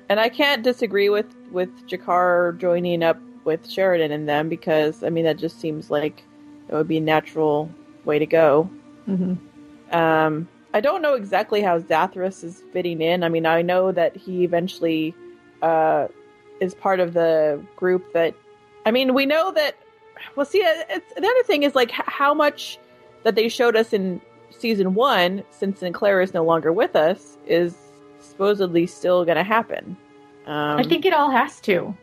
and 0.10 0.20
I 0.20 0.30
can't 0.30 0.64
disagree 0.64 1.10
with 1.10 1.28
with 1.52 1.70
G'Kar 1.88 2.58
joining 2.58 3.04
up 3.04 3.18
with 3.44 3.70
Sheridan 3.70 4.12
and 4.12 4.28
them 4.28 4.50
because 4.50 5.04
I 5.04 5.10
mean 5.10 5.26
that 5.26 5.38
just 5.38 5.60
seems 5.60 5.90
like 5.90 6.24
it 6.70 6.76
would 6.76 6.88
be 6.88 6.98
a 6.98 7.02
natural 7.02 7.70
way 8.06 8.20
to 8.20 8.26
go. 8.26 8.70
Mm-hmm. 9.08 9.96
Um, 9.96 10.48
I 10.74 10.82
don't 10.82 11.02
know 11.02 11.16
exactly 11.16 11.62
how 11.62 11.80
Zathras 11.80 12.44
is 12.44 12.64
fitting 12.72 13.02
in. 13.02 13.24
I 13.24 13.30
mean, 13.30 13.46
I 13.46 13.62
know 13.62 13.92
that 13.92 14.16
he 14.16 14.44
eventually 14.44 15.14
uh, 15.62 16.08
is 16.60 16.74
part 16.74 17.00
of 17.00 17.14
the 17.14 17.64
group 17.76 18.14
that. 18.14 18.36
I 18.86 18.92
mean, 18.92 19.14
we 19.14 19.26
know 19.26 19.52
that. 19.52 19.76
Well, 20.36 20.46
see, 20.46 20.60
it's, 20.60 21.14
the 21.14 21.28
other 21.28 21.44
thing 21.44 21.64
is 21.64 21.76
like 21.76 21.92
how 21.92 22.34
much 22.34 22.78
that 23.24 23.36
they 23.36 23.50
showed 23.50 23.76
us 23.76 23.94
in 23.94 24.22
season 24.50 24.94
one, 24.94 25.44
since 25.52 25.80
Sinclair 25.80 26.22
is 26.22 26.34
no 26.34 26.44
longer 26.44 26.72
with 26.72 26.96
us, 26.96 27.38
is 27.46 27.76
supposedly 28.20 28.88
still 28.88 29.26
going 29.26 29.38
to 29.38 29.44
happen. 29.44 29.98
Um, 30.46 30.80
I 30.80 30.84
think 30.84 31.06
it 31.06 31.14
all 31.14 31.32
has 31.32 31.60
to. 31.62 31.96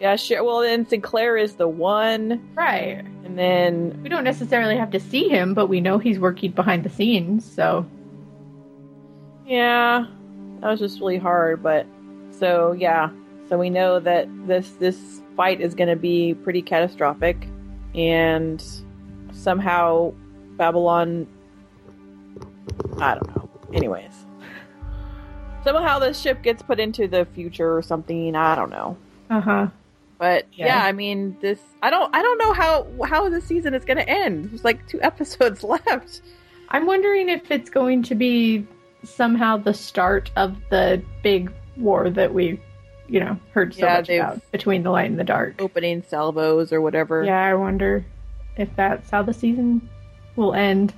Yeah, 0.00 0.16
sure. 0.16 0.44
Well, 0.44 0.60
then 0.60 0.86
Sinclair 0.86 1.36
is 1.38 1.54
the 1.54 1.68
one, 1.68 2.50
right? 2.54 3.02
And 3.24 3.38
then 3.38 3.98
We 4.02 4.08
don't 4.10 4.24
necessarily 4.24 4.76
have 4.76 4.90
to 4.90 5.00
see 5.00 5.28
him, 5.28 5.54
but 5.54 5.66
we 5.68 5.80
know 5.80 5.98
he's 5.98 6.18
working 6.18 6.50
behind 6.50 6.84
the 6.84 6.90
scenes. 6.90 7.50
So 7.50 7.86
Yeah, 9.46 10.06
that 10.60 10.70
was 10.70 10.80
just 10.80 11.00
really 11.00 11.16
hard. 11.16 11.62
But 11.62 11.86
so 12.30 12.72
yeah, 12.72 13.08
so 13.48 13.58
we 13.58 13.70
know 13.70 13.98
that 14.00 14.28
this 14.46 14.72
this 14.72 15.22
fight 15.36 15.60
is 15.60 15.74
going 15.74 15.88
to 15.88 15.96
be 15.96 16.34
pretty 16.34 16.60
catastrophic, 16.62 17.48
and 17.94 18.64
somehow 19.32 20.12
Babylon. 20.56 21.26
I 22.98 23.14
don't 23.14 23.36
know. 23.36 23.50
Anyways, 23.72 24.26
somehow 25.64 25.98
this 25.98 26.20
ship 26.20 26.42
gets 26.42 26.62
put 26.62 26.80
into 26.80 27.08
the 27.08 27.24
future 27.34 27.76
or 27.76 27.82
something. 27.82 28.34
I 28.34 28.54
don't 28.54 28.70
know. 28.70 28.96
uh 29.30 29.40
huh. 29.40 29.66
But 30.18 30.46
yeah. 30.52 30.66
Yeah. 30.66 30.84
I 30.84 30.92
mean, 30.92 31.36
this 31.40 31.60
I 31.82 31.90
don't 31.90 32.14
I 32.14 32.22
don't 32.22 32.38
know 32.38 32.52
how 32.52 32.86
how 33.04 33.28
the 33.28 33.40
season 33.40 33.74
is 33.74 33.84
going 33.84 33.98
to 33.98 34.08
end. 34.08 34.46
There's 34.46 34.64
like 34.64 34.86
two 34.88 35.00
episodes 35.02 35.62
left. 35.62 36.22
I'm 36.70 36.86
wondering 36.86 37.28
if 37.28 37.50
it's 37.50 37.70
going 37.70 38.02
to 38.04 38.14
be 38.14 38.66
somehow 39.04 39.56
the 39.56 39.74
start 39.74 40.30
of 40.36 40.56
the 40.70 41.00
big 41.22 41.52
war 41.76 42.10
that 42.10 42.34
we, 42.34 42.60
you 43.08 43.20
know, 43.20 43.38
heard 43.52 43.74
so 43.74 43.86
Yeah, 43.86 43.94
much 43.96 44.08
about 44.10 44.52
between 44.52 44.82
the 44.82 44.90
light 44.90 45.10
and 45.10 45.18
the 45.18 45.24
dark. 45.24 45.60
Opening 45.60 46.02
salvos 46.02 46.72
or 46.72 46.80
whatever. 46.80 47.24
Yeah, 47.24 47.42
I 47.44 47.54
wonder 47.54 48.04
if 48.56 48.68
that's 48.76 49.10
how 49.10 49.22
the 49.22 49.32
season 49.32 49.88
will 50.36 50.54
end. 50.54 50.92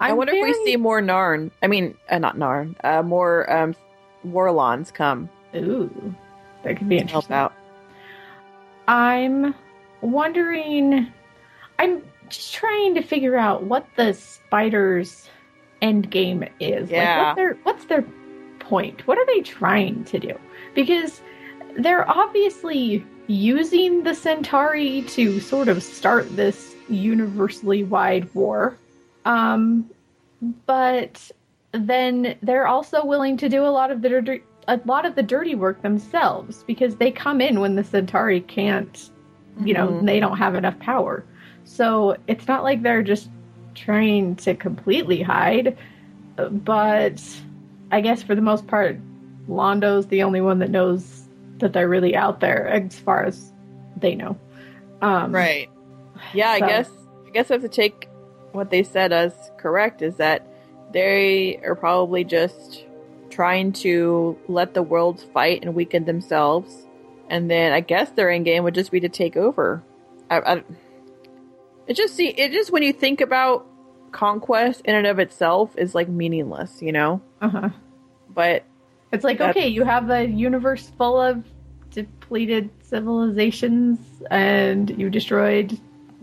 i 0.00 0.10
I'm 0.10 0.16
wonder 0.16 0.32
if 0.34 0.42
we 0.42 0.64
see 0.64 0.76
more 0.76 1.00
Narn. 1.00 1.50
I 1.62 1.66
mean, 1.66 1.96
uh, 2.10 2.18
not 2.18 2.36
Narn. 2.36 2.76
Uh, 2.84 3.02
more 3.02 3.50
um, 3.52 3.74
Vorlons 4.26 4.92
come. 4.92 5.28
Ooh, 5.54 6.14
that 6.62 6.76
could 6.76 6.88
be 6.88 6.96
Help 6.96 7.06
interesting. 7.30 7.34
out. 7.36 7.52
I'm 8.88 9.54
wondering. 10.00 11.12
I'm 11.78 12.02
just 12.28 12.54
trying 12.54 12.94
to 12.94 13.02
figure 13.02 13.36
out 13.36 13.64
what 13.64 13.86
the 13.96 14.12
spiders' 14.14 15.28
end 15.82 16.10
game 16.10 16.44
is. 16.60 16.90
Yeah. 16.90 17.16
Like, 17.16 17.26
what's 17.26 17.36
their 17.36 17.54
what's 17.62 17.84
their 17.86 18.04
point? 18.60 19.06
What 19.06 19.18
are 19.18 19.26
they 19.26 19.40
trying 19.40 20.04
to 20.04 20.18
do? 20.18 20.38
Because 20.74 21.20
they're 21.78 22.08
obviously 22.08 23.04
using 23.26 24.02
the 24.02 24.14
Centauri 24.14 25.02
to 25.02 25.40
sort 25.40 25.68
of 25.68 25.82
start 25.82 26.36
this 26.36 26.74
universally 26.88 27.82
wide 27.84 28.32
war. 28.34 28.76
Um, 29.24 29.88
but 30.66 31.30
then 31.72 32.36
they're 32.42 32.66
also 32.66 33.04
willing 33.04 33.36
to 33.38 33.48
do 33.48 33.64
a 33.64 33.68
lot 33.68 33.90
of 33.90 34.02
the 34.02 34.08
dirty, 34.08 34.42
a 34.68 34.80
lot 34.84 35.06
of 35.06 35.14
the 35.14 35.22
dirty 35.22 35.54
work 35.54 35.82
themselves 35.82 36.62
because 36.66 36.96
they 36.96 37.10
come 37.10 37.40
in 37.40 37.60
when 37.60 37.74
the 37.76 37.84
Centauri 37.84 38.40
can't, 38.40 39.10
you 39.64 39.74
know, 39.74 39.88
Mhm. 39.88 40.06
they 40.06 40.20
don't 40.20 40.36
have 40.36 40.54
enough 40.54 40.78
power. 40.78 41.24
So 41.64 42.16
it's 42.26 42.46
not 42.46 42.62
like 42.62 42.82
they're 42.82 43.02
just 43.02 43.30
trying 43.74 44.36
to 44.36 44.54
completely 44.54 45.22
hide, 45.22 45.76
but 46.36 47.22
I 47.90 48.00
guess 48.00 48.22
for 48.22 48.34
the 48.34 48.42
most 48.42 48.66
part, 48.66 48.98
Londo's 49.48 50.06
the 50.06 50.22
only 50.22 50.40
one 50.40 50.58
that 50.60 50.70
knows 50.70 51.23
that 51.58 51.72
they're 51.72 51.88
really 51.88 52.16
out 52.16 52.40
there 52.40 52.68
as 52.68 52.98
far 52.98 53.24
as 53.24 53.52
they 53.96 54.14
know. 54.14 54.38
Um, 55.02 55.32
Right. 55.32 55.68
Yeah, 56.32 56.50
I 56.50 56.60
guess 56.60 56.90
I 57.26 57.30
guess 57.30 57.50
I 57.50 57.54
have 57.54 57.62
to 57.62 57.68
take 57.68 58.08
what 58.52 58.70
they 58.70 58.82
said 58.82 59.12
as 59.12 59.32
correct 59.58 60.00
is 60.02 60.16
that 60.16 60.46
they 60.92 61.58
are 61.64 61.74
probably 61.74 62.24
just 62.24 62.84
trying 63.30 63.72
to 63.72 64.38
let 64.46 64.74
the 64.74 64.82
world 64.82 65.20
fight 65.32 65.64
and 65.64 65.74
weaken 65.74 66.04
themselves, 66.04 66.86
and 67.28 67.50
then 67.50 67.72
I 67.72 67.80
guess 67.80 68.10
their 68.10 68.30
end 68.30 68.44
game 68.44 68.62
would 68.62 68.74
just 68.74 68.92
be 68.92 69.00
to 69.00 69.08
take 69.08 69.36
over. 69.36 69.82
I, 70.30 70.38
I, 70.38 70.64
it 71.86 71.94
just 71.94 72.14
see 72.14 72.28
it 72.28 72.52
just 72.52 72.70
when 72.70 72.82
you 72.82 72.92
think 72.92 73.20
about 73.20 73.66
conquest 74.12 74.82
in 74.84 74.94
and 74.94 75.06
of 75.06 75.18
itself 75.18 75.76
is 75.76 75.94
like 75.94 76.08
meaningless, 76.08 76.80
you 76.80 76.92
know. 76.92 77.20
Uh 77.40 77.48
huh. 77.48 77.68
But 78.30 78.64
It's 79.14 79.24
like, 79.24 79.38
That's- 79.38 79.56
okay, 79.56 79.68
you 79.68 79.84
have 79.84 80.10
a 80.10 80.26
universe 80.26 80.90
full 80.98 81.20
of 81.20 81.44
depleted 81.90 82.70
civilizations 82.82 83.98
and 84.30 84.90
you 84.98 85.08
destroyed 85.10 85.78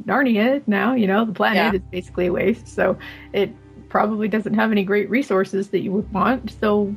Narnia 0.05 0.61
now, 0.67 0.93
you 0.93 1.07
know, 1.07 1.25
the 1.25 1.31
planet 1.33 1.57
Yeah. 1.57 1.73
is 1.73 1.81
basically 1.91 2.27
a 2.27 2.31
waste. 2.33 2.67
So 2.67 2.97
it 3.33 3.51
probably 3.89 4.27
doesn't 4.27 4.53
have 4.55 4.71
any 4.71 4.83
great 4.83 5.09
resources 5.09 5.69
that 5.69 5.79
you 5.81 5.91
would 5.91 6.11
want. 6.11 6.51
So 6.59 6.93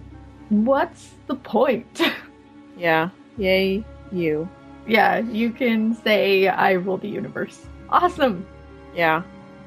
what's 0.48 1.10
the 1.26 1.34
point? 1.36 2.00
yeah, 2.78 3.10
yay 3.36 3.84
you. 4.12 4.48
yeah, 4.86 5.18
you 5.18 5.50
can 5.50 5.94
say, 6.02 6.46
I 6.48 6.72
rule 6.72 6.96
the 6.98 7.08
universe. 7.08 7.66
Awesome. 7.90 8.46
Yeah, 8.94 9.22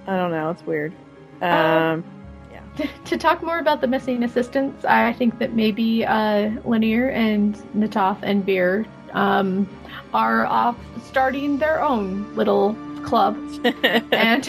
I 0.08 0.16
don't 0.16 0.32
know. 0.32 0.50
It's 0.52 0.66
weird. 0.66 0.94
Uh, 1.42 1.46
Um, 1.46 2.04
t- 2.04 2.08
to 3.06 3.18
talk 3.18 3.42
more 3.44 3.60
about 3.60 3.82
the 3.82 3.88
missing 3.88 4.24
assistants, 4.24 4.86
I 4.86 5.14
think 5.14 5.40
that 5.40 5.54
maybe 5.54 6.06
uh, 6.06 6.50
Lennier 6.66 7.12
and 7.12 7.56
Na'Toth 7.76 8.20
and 8.24 8.46
Vir 8.46 8.86
um, 9.14 9.68
are 10.14 10.46
off 10.46 10.78
starting 11.06 11.58
their 11.58 11.82
own 11.82 12.36
little 12.36 12.76
club. 13.04 13.36
and 14.12 14.48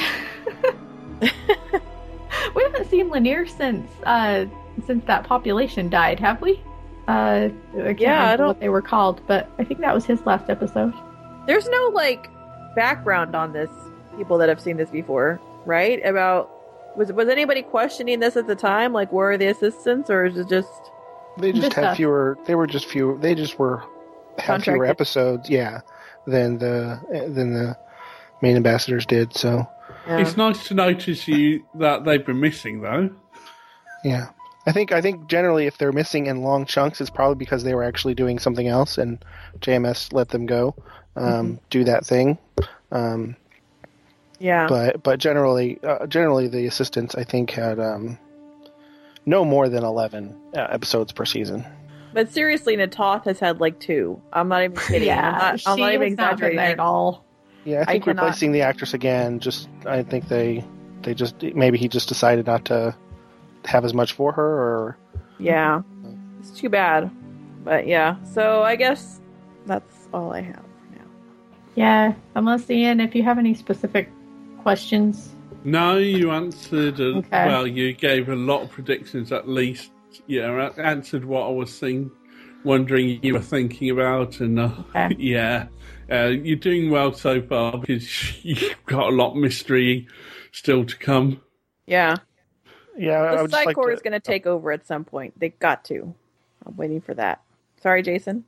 we 1.21 2.63
haven't 2.63 2.89
seen 2.91 3.09
Lennier 3.11 3.47
since 3.49 3.89
uh, 4.05 4.47
since 4.87 5.05
that 5.07 5.25
population 5.25 5.89
died, 5.89 6.21
have 6.21 6.41
we? 6.41 6.61
Uh, 7.09 7.49
I 7.77 7.97
Yeah, 7.99 8.31
I 8.33 8.37
don't- 8.37 8.49
what 8.49 8.61
they 8.61 8.69
were 8.69 8.83
called, 8.83 9.21
but 9.27 9.49
I 9.59 9.65
think 9.65 9.81
that 9.81 9.95
was 9.95 10.05
his 10.05 10.21
last 10.27 10.51
episode. 10.51 10.93
There's 11.47 11.69
no 11.69 11.91
like 11.95 12.29
background 12.75 13.35
on 13.35 13.53
this. 13.53 13.71
People 14.17 14.37
that 14.39 14.49
have 14.49 14.61
seen 14.61 14.77
this 14.77 14.91
before, 14.91 15.41
right? 15.65 16.05
About 16.05 16.51
was 16.97 17.13
was 17.13 17.29
anybody 17.29 17.63
questioning 17.63 18.21
this 18.21 18.37
at 18.37 18.47
the 18.47 18.57
time? 18.57 18.93
Like, 18.93 19.13
where 19.13 19.33
are 19.33 19.39
the 19.39 19.47
assistants, 19.49 20.11
or 20.11 20.25
is 20.27 20.37
it 20.37 20.49
just 20.49 20.69
They 21.39 21.53
just 21.53 21.65
Just 21.65 21.77
had 21.77 21.85
us. 21.85 21.97
fewer. 21.97 22.39
They 22.47 22.55
were 22.55 22.67
just 22.67 22.87
few. 22.87 23.19
They 23.21 23.35
just 23.35 23.59
were 23.59 23.83
had 24.39 24.63
fewer 24.63 24.85
episodes. 24.87 25.49
Yeah, 25.51 25.81
than 26.27 26.59
the 26.59 27.01
than 27.35 27.55
the 27.55 27.77
main 28.43 28.57
ambassadors 28.57 29.07
did. 29.07 29.35
So 29.35 29.67
It's 30.07 30.37
nice 30.37 30.67
to 30.69 30.75
notice 30.75 31.27
you 31.29 31.65
that 31.77 32.05
they've 32.05 32.25
been 32.25 32.41
missing 32.41 32.81
though. 32.81 33.11
yeah, 34.05 34.29
I 34.67 34.73
think 34.73 34.93
I 34.93 35.01
think 35.01 35.29
generally 35.29 35.67
if 35.67 35.79
they're 35.79 35.93
missing 35.93 36.27
in 36.27 36.43
long 36.43 36.67
chunks, 36.67 37.01
it's 37.01 37.11
probably 37.11 37.37
because 37.37 37.65
they 37.65 37.75
were 37.75 37.85
actually 37.85 38.15
doing 38.15 38.39
something 38.39 38.67
else, 38.69 38.99
and 38.99 39.25
JMS 39.61 40.13
let 40.13 40.29
them 40.31 40.47
go 40.47 40.75
um, 41.17 41.59
do 41.71 41.85
that 41.85 42.05
thing. 42.07 42.39
Um, 42.93 43.37
yeah? 44.39 44.67
but 44.69 45.03
but 45.03 45.19
generally 45.19 45.79
uh, 45.83 46.07
generally 46.07 46.49
the 46.49 46.67
assistants 46.67 47.15
I 47.15 47.25
think 47.25 47.51
had 47.51 47.79
um, 47.79 48.19
no 49.27 49.45
more 49.45 49.69
than 49.69 49.85
eleven 49.85 50.37
uh, 50.57 50.61
episodes 50.71 51.13
per 51.13 51.25
season. 51.25 51.65
But 52.15 52.33
seriously, 52.33 52.77
Na'Toth 52.77 53.25
has 53.27 53.39
had 53.39 53.61
like 53.61 53.79
two. 53.79 54.21
I'm 54.33 54.49
not 54.49 54.63
even 54.65 54.77
kidding. 54.77 55.09
Yeah, 55.09 55.27
I'm 55.31 55.39
not, 55.39 55.61
I'm 55.67 55.77
she 55.77 55.83
not 55.83 55.93
even 55.93 56.09
has 56.09 56.17
not 56.17 56.37
been 56.39 56.49
exaggerating 56.51 56.57
there 56.57 56.73
at 56.73 56.81
all. 56.81 57.25
Yeah, 57.65 57.79
I 57.81 57.83
I 57.83 57.85
think 57.93 58.05
cannot- 58.05 58.23
replacing 58.23 58.53
the 58.53 58.63
actress 58.63 58.95
again. 58.95 59.41
Just 59.41 59.69
I 59.85 60.03
think 60.03 60.29
they 60.29 60.65
they 61.03 61.15
just 61.15 61.43
maybe 61.43 61.79
he 61.79 61.89
just 61.89 62.09
decided 62.09 62.47
not 62.47 62.65
to 62.67 62.97
have 63.65 63.85
as 63.85 63.93
much 63.93 64.15
for 64.15 64.33
her, 64.33 64.43
or 64.43 64.99
Yeah, 65.39 65.83
it's 66.41 66.51
too 66.51 66.69
bad. 66.71 67.11
But 67.65 67.87
yeah, 67.87 68.17
so 68.25 68.63
I 68.63 68.77
guess 68.77 69.21
that's 69.67 70.09
all 70.15 70.33
I 70.33 70.41
have. 70.41 70.57
For 70.57 70.97
now 70.99 71.05
yeah, 71.75 72.15
unless 72.35 72.71
Ian, 72.71 73.01
if 73.01 73.15
you 73.15 73.23
have 73.23 73.39
any 73.39 73.53
specific 73.55 74.11
questions. 74.63 75.35
No, 75.65 75.97
you 75.99 76.31
answered. 76.31 77.01
A, 77.01 77.17
Okay. 77.19 77.47
Well, 77.47 77.67
you 77.67 77.93
gave 77.93 78.29
a 78.29 78.37
lot 78.37 78.63
of 78.63 78.71
predictions 78.71 79.33
at 79.33 79.49
least. 79.49 79.91
Yeah, 80.27 80.71
answered 80.79 81.25
what 81.25 81.43
I 81.47 81.51
was 81.51 81.79
think, 81.79 82.13
wondering 82.65 83.21
you 83.23 83.35
were 83.35 83.41
thinking 83.41 83.91
about, 83.91 84.41
and 84.41 84.59
uh, 84.61 84.71
Okay. 84.95 85.17
yeah, 85.19 85.67
uh, 86.11 86.27
you're 86.27 86.57
doing 86.57 86.91
well 86.91 87.13
so 87.13 87.41
far 87.43 87.79
because 87.79 88.45
you've 88.45 88.77
got 88.87 89.09
a 89.13 89.15
lot 89.15 89.31
of 89.33 89.37
mystery 89.37 90.07
still 90.53 90.85
to 90.85 90.97
come. 90.97 91.41
Yeah, 91.87 92.17
yeah, 92.97 93.21
I 93.23 93.37
the 93.37 93.43
would 93.43 93.51
just 93.51 93.53
like 93.53 93.69
Psi 93.69 93.75
Corps 93.75 93.89
to- 93.89 93.95
is 93.95 94.03
going 94.03 94.13
to 94.13 94.21
take 94.21 94.47
over 94.47 94.71
at 94.73 94.87
some 94.87 95.05
point. 95.05 95.39
They 95.39 95.51
got 95.51 95.85
to. 95.87 96.15
I'm 96.67 96.77
waiting 96.77 97.01
for 97.01 97.15
that. 97.15 97.43
Sorry, 97.83 98.03
Jason. 98.03 98.45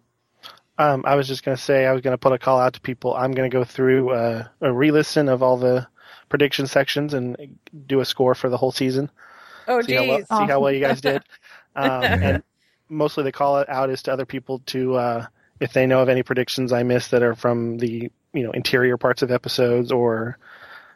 Um, 0.79 1.05
I 1.07 1.15
was 1.15 1.29
just 1.29 1.45
going 1.45 1.57
to 1.57 1.63
say 1.63 1.87
I 1.87 1.93
was 1.93 2.01
going 2.01 2.13
to 2.15 2.19
put 2.19 2.33
a 2.33 2.39
call 2.39 2.59
out 2.59 2.73
to 2.75 2.81
people. 2.81 3.15
I'm 3.15 3.33
going 3.33 3.51
to 3.51 3.55
go 3.55 3.65
through 3.65 4.11
uh, 4.11 4.47
a 4.63 4.73
re-listen 4.73 5.29
of 5.29 5.43
all 5.43 5.57
the 5.59 5.87
prediction 6.31 6.67
sections 6.67 7.13
and 7.13 7.59
do 7.87 8.01
a 8.01 8.05
score 8.07 8.35
for 8.35 8.49
the 8.49 8.57
whole 8.57 8.73
season. 8.73 9.11
Oh, 9.69 9.83
see 9.83 9.95
how, 9.95 10.07
well, 10.07 10.19
see 10.19 10.51
how 10.51 10.61
well 10.61 10.73
you 10.73 10.81
guys 10.81 11.03
did. 11.03 11.23
Um, 11.77 12.03
and 12.05 12.43
mostly 12.89 13.25
the 13.25 13.33
call 13.33 13.63
out 13.69 13.91
is 13.91 14.03
to 14.05 14.13
other 14.13 14.25
people 14.25 14.61
to 14.67 14.95
uh, 14.95 15.27
if 15.61 15.75
they 15.75 15.87
know 15.87 16.01
of 16.01 16.09
any 16.09 16.23
predictions 16.23 16.73
I 16.73 16.83
missed 16.83 17.11
that 17.11 17.23
are 17.23 17.35
from 17.35 17.77
the 17.77 18.11
you 18.33 18.43
know 18.43 18.53
interior 18.53 18.97
parts 18.97 19.21
of 19.21 19.31
episodes 19.31 19.93
or 19.93 20.39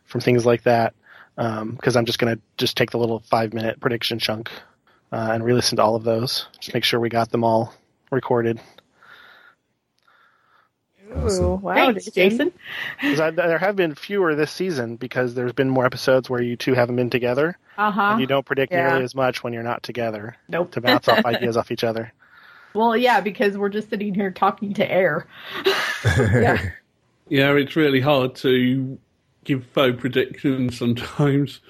from 0.06 0.23
things 0.23 0.47
like 0.47 0.62
that. 0.62 0.94
Because 1.36 1.97
I'm 1.97 2.06
just 2.06 2.20
going 2.20 2.36
to 2.36 2.40
just 2.56 2.77
take 2.77 2.93
the 2.93 2.98
little 2.98 3.19
five 3.28 3.52
minute 3.52 3.81
prediction 3.81 4.20
chunk 4.20 4.51
uh, 5.11 5.31
and 5.32 5.44
re-listen 5.44 5.77
to 5.77 5.82
all 5.82 5.97
of 5.97 6.05
those. 6.05 6.47
Just 6.61 6.74
make 6.74 6.85
sure 6.85 7.01
we 7.01 7.09
got 7.09 7.31
them 7.31 7.43
all 7.43 7.74
recorded. 8.12 8.61
Ooh, 11.16 11.54
wow, 11.62 11.74
Thanks, 11.74 12.06
Jason. 12.06 12.52
'Cause 13.00 13.20
I, 13.20 13.30
there 13.30 13.58
have 13.58 13.76
been 13.76 13.94
fewer 13.94 14.34
this 14.34 14.50
season 14.50 14.96
because 14.96 15.34
there's 15.34 15.52
been 15.52 15.70
more 15.70 15.86
episodes 15.86 16.28
where 16.28 16.42
you 16.42 16.56
two 16.56 16.74
haven't 16.74 16.96
been 16.96 17.10
together, 17.10 17.56
Uh 17.78 17.90
huh. 17.90 18.02
and 18.12 18.20
you 18.20 18.26
don't 18.26 18.44
predict 18.44 18.72
Yeah. 18.72 18.88
nearly 18.88 19.04
as 19.04 19.14
much 19.14 19.42
when 19.44 19.52
you're 19.52 19.62
not 19.62 19.82
together. 19.82 20.36
Nope. 20.48 20.72
To 20.72 20.80
bounce 20.80 21.08
off 21.08 21.24
ideas 21.24 21.56
off 21.56 21.70
each 21.70 21.84
other. 21.84 22.12
Well, 22.74 22.96
yeah, 22.96 23.20
because 23.20 23.56
we're 23.56 23.68
just 23.68 23.88
sitting 23.90 24.14
here 24.14 24.30
talking 24.32 24.74
to 24.74 24.90
air. 24.90 25.26
yeah. 26.04 26.70
yeah, 27.28 27.52
it's 27.52 27.76
really 27.76 28.00
hard 28.00 28.34
to 28.36 28.98
give 29.44 29.64
faux 29.66 30.00
predictions 30.00 30.76
sometimes, 30.78 31.60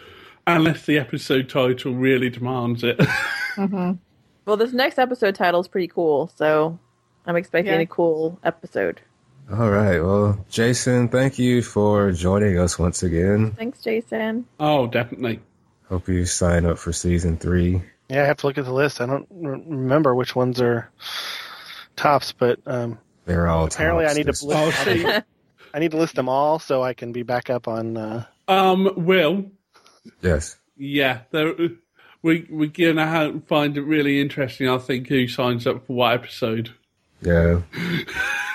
unless 0.46 0.86
the 0.86 0.98
episode 0.98 1.48
title 1.48 1.94
really 1.94 2.30
demands 2.30 2.82
it. 2.84 3.00
Mm-hmm. 3.56 3.92
Well, 4.46 4.56
this 4.56 4.72
next 4.72 4.98
episode 4.98 5.36
title 5.36 5.60
is 5.60 5.68
pretty 5.68 5.86
cool, 5.86 6.26
so 6.34 6.76
I'm 7.24 7.36
expecting 7.36 7.72
Yeah. 7.74 7.78
a 7.82 7.86
cool 7.86 8.36
episode. 8.42 9.00
All 9.52 9.70
right. 9.70 10.00
Well, 10.00 10.44
Jason, 10.48 11.08
thank 11.08 11.38
you 11.38 11.62
for 11.62 12.12
joining 12.12 12.58
us 12.58 12.78
once 12.78 13.02
again. 13.02 13.52
Thanks, 13.52 13.82
Jason. 13.82 14.46
oh, 14.58 14.86
definitely. 14.86 15.40
Hope 15.88 16.08
you 16.08 16.24
sign 16.24 16.64
up 16.64 16.78
for 16.78 16.92
season 16.92 17.36
three. 17.36 17.82
Yeah, 18.08 18.22
I 18.22 18.26
have 18.26 18.38
to 18.38 18.46
look 18.46 18.58
at 18.58 18.64
the 18.64 18.72
list. 18.72 19.00
I 19.00 19.06
don't 19.06 19.26
remember 19.30 20.14
which 20.14 20.34
ones 20.34 20.60
are 20.60 20.90
tops, 21.96 22.32
but 22.32 22.58
um, 22.66 22.98
They're 23.26 23.46
all 23.46 23.66
apparently 23.66 24.06
I 24.06 24.14
need 24.14 24.24
to 24.32 24.46
list. 24.46 24.86
I 24.86 24.94
need, 24.94 25.24
I 25.74 25.78
need 25.78 25.90
to 25.90 25.96
list 25.98 26.14
them 26.14 26.28
all 26.28 26.58
so 26.58 26.82
I 26.82 26.94
can 26.94 27.12
be 27.12 27.22
back 27.22 27.50
up 27.50 27.68
on. 27.68 27.96
Uh, 27.96 28.24
Um, 28.48 28.90
Will, 29.04 29.50
Yes. 30.22 30.56
yeah, 30.76 31.20
there, 31.30 31.54
we 32.22 32.46
we're 32.50 32.68
gonna 32.68 33.06
ha 33.06 33.32
find 33.46 33.76
it 33.76 33.82
really 33.82 34.20
interesting. 34.20 34.68
I 34.68 34.78
think 34.78 35.08
who 35.08 35.28
signs 35.28 35.66
up 35.66 35.86
for 35.86 35.92
what 35.96 36.14
episode. 36.14 36.70
Yeah. 37.20 37.60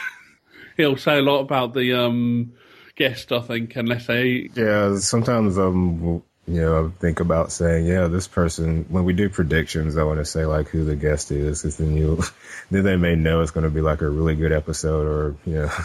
He'll 0.79 0.95
say 0.95 1.17
a 1.17 1.21
lot 1.21 1.41
about 1.41 1.73
the 1.73 1.93
um 1.93 2.53
guest, 2.95 3.33
I 3.33 3.41
think, 3.41 3.75
unless 3.75 4.07
they. 4.07 4.49
Yeah. 4.55 4.97
Sometimes 4.97 5.59
um, 5.59 6.23
you 6.47 6.61
know, 6.61 6.85
I 6.85 6.99
think 7.01 7.19
about 7.19 7.51
saying, 7.51 7.85
yeah, 7.85 8.07
this 8.07 8.29
person. 8.29 8.85
When 8.87 9.03
we 9.03 9.11
do 9.11 9.27
predictions, 9.29 9.97
I 9.97 10.03
want 10.03 10.19
to 10.19 10.25
say 10.25 10.45
like 10.45 10.69
who 10.69 10.85
the 10.85 10.95
guest 10.95 11.31
is, 11.31 11.61
because 11.61 11.75
then 11.75 11.97
you, 11.97 12.23
then 12.71 12.85
they 12.85 12.95
may 12.95 13.15
know 13.15 13.41
it's 13.41 13.51
going 13.51 13.65
to 13.65 13.69
be 13.69 13.81
like 13.81 14.01
a 14.01 14.09
really 14.09 14.35
good 14.35 14.53
episode, 14.53 15.05
or 15.05 15.35
you 15.45 15.55
know. 15.55 15.71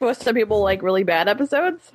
Well, 0.00 0.14
some 0.14 0.36
people 0.36 0.60
like 0.60 0.82
really 0.82 1.02
bad 1.02 1.26
episodes. 1.26 1.90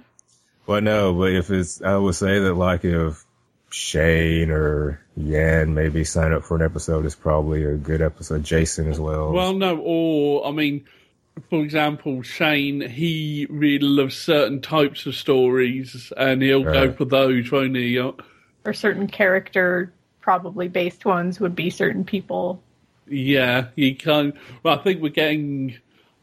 Well, 0.67 0.81
no, 0.81 1.13
but 1.13 1.31
if 1.31 1.49
it's, 1.49 1.81
I 1.81 1.95
would 1.95 2.15
say 2.15 2.37
that 2.37 2.53
like 2.53 2.83
if 2.83 3.23
Shane 3.69 4.51
or 4.51 4.99
Yan 5.15 5.73
maybe 5.73 6.03
sign 6.03 6.33
up 6.33 6.43
for 6.43 6.57
an 6.57 6.63
episode, 6.63 7.05
it's 7.05 7.15
probably 7.15 7.63
a 7.63 7.75
good 7.75 8.01
episode. 8.01 8.43
Jason 8.43 8.89
as 8.89 8.99
well. 8.99 9.31
Well, 9.31 9.53
no, 9.53 9.77
or 9.77 10.45
I 10.45 10.51
mean, 10.51 10.83
for 11.49 11.61
example, 11.61 12.21
Shane, 12.21 12.81
he 12.81 13.47
really 13.49 13.85
loves 13.85 14.15
certain 14.15 14.61
types 14.61 15.05
of 15.05 15.15
stories, 15.15 16.11
and 16.15 16.41
he'll 16.41 16.63
go 16.63 16.91
for 16.91 17.05
those, 17.05 17.51
won't 17.51 17.75
he? 17.75 17.99
Uh, 17.99 18.11
Or 18.65 18.73
certain 18.73 19.07
character, 19.07 19.91
probably 20.21 20.67
based 20.67 21.05
ones, 21.05 21.39
would 21.39 21.55
be 21.55 21.69
certain 21.69 22.05
people. 22.05 22.61
Yeah, 23.07 23.67
you 23.75 23.95
can. 23.95 24.33
Well, 24.61 24.79
I 24.79 24.83
think 24.83 25.01
we're 25.01 25.09
getting 25.09 25.77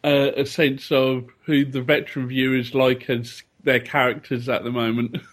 uh, 0.04 0.30
a 0.36 0.46
sense 0.46 0.90
of 0.90 1.28
who 1.44 1.64
the 1.64 1.82
veteran 1.82 2.28
viewers 2.28 2.74
like 2.74 3.10
as 3.10 3.42
their 3.64 3.80
characters 3.80 4.48
at 4.48 4.64
the 4.64 4.70
moment. 4.70 5.18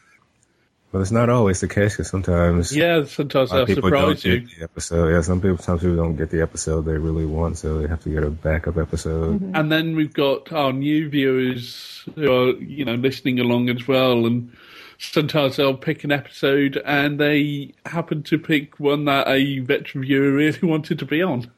but 0.91 0.99
it's 0.99 1.11
not 1.11 1.29
always 1.29 1.59
the 1.59 1.67
case 1.67 1.93
because 1.93 2.09
sometimes 2.09 2.75
Yeah, 2.75 3.03
sometimes 3.05 3.51
a 3.51 3.57
lot 3.59 3.67
people 3.67 3.89
don't 3.89 4.17
surprise 4.17 4.25
you. 4.25 4.39
get 4.39 4.57
the 4.57 4.63
episode. 4.63 5.09
Yeah, 5.13 5.21
some 5.21 5.41
people 5.41 5.57
sometimes 5.57 5.81
people 5.81 5.97
don't 5.97 6.15
get 6.15 6.29
the 6.29 6.41
episode 6.41 6.81
they 6.85 6.97
really 6.97 7.25
want, 7.25 7.57
so 7.57 7.79
they 7.79 7.87
have 7.87 8.01
to 8.03 8.09
get 8.09 8.23
a 8.23 8.29
backup 8.29 8.77
episode. 8.77 9.41
Mm-hmm. 9.41 9.55
And 9.55 9.71
then 9.71 9.95
we've 9.95 10.13
got 10.13 10.51
our 10.53 10.71
new 10.71 11.09
viewers 11.09 12.05
who 12.15 12.31
are, 12.31 12.51
you 12.55 12.85
know, 12.85 12.95
listening 12.95 13.39
along 13.39 13.69
as 13.69 13.87
well. 13.87 14.25
And 14.25 14.51
sometimes 14.97 15.57
they'll 15.57 15.75
pick 15.77 16.03
an 16.03 16.11
episode 16.11 16.81
and 16.85 17.19
they 17.19 17.73
happen 17.85 18.23
to 18.23 18.39
pick 18.39 18.79
one 18.79 19.05
that 19.05 19.27
a 19.27 19.59
veteran 19.59 20.03
viewer 20.05 20.31
really 20.31 20.59
wanted 20.63 20.99
to 20.99 21.05
be 21.05 21.21
on. 21.21 21.51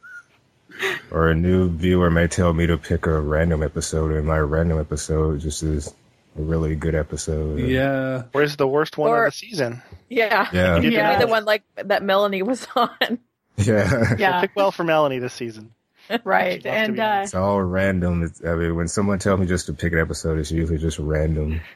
Or 1.12 1.30
a 1.30 1.36
new 1.36 1.70
viewer 1.70 2.10
may 2.10 2.28
tell 2.28 2.54
me 2.54 2.66
to 2.68 2.78
pick 2.78 3.06
a 3.06 3.20
random 3.20 3.64
episode, 3.64 4.12
and 4.12 4.26
my 4.26 4.38
random 4.40 4.80
episode 4.80 5.40
just 5.42 5.62
is 5.64 5.94
a 6.40 6.44
really 6.44 6.76
good 6.76 6.96
episode. 6.96 7.60
Yeah. 7.60 8.24
where's 8.32 8.56
the 8.56 8.68
worst 8.68 8.98
one 8.98 9.10
Or- 9.12 9.26
of 9.26 9.34
the 9.34 9.38
season? 9.38 9.82
Yeah, 10.10 10.48
Yeah. 10.54 10.78
You 10.78 10.90
Yeah. 10.92 11.20
the 11.20 11.28
one 11.28 11.46
like 11.46 11.64
that 11.76 12.02
Melanie 12.04 12.42
was 12.44 12.66
on. 12.76 13.20
Yeah. 13.58 14.16
Yeah, 14.18 14.42
Pick 14.42 14.52
well 14.56 14.72
for 14.72 14.84
Melanie 14.84 15.20
this 15.20 15.34
season. 15.34 15.74
right. 16.24 16.66
And 16.66 17.00
uh, 17.00 17.22
It's 17.24 17.36
all 17.36 17.62
random. 17.62 18.24
It's, 18.24 18.44
I 18.44 18.56
mean, 18.56 18.76
when 18.76 18.88
someone 18.88 19.20
tells 19.20 19.40
me 19.40 19.46
just 19.46 19.68
to 19.68 19.74
pick 19.74 19.94
an 19.94 20.00
episode, 20.00 20.40
it's 20.40 20.52
usually 20.52 20.80
just 20.80 20.98
random. 21.00 21.62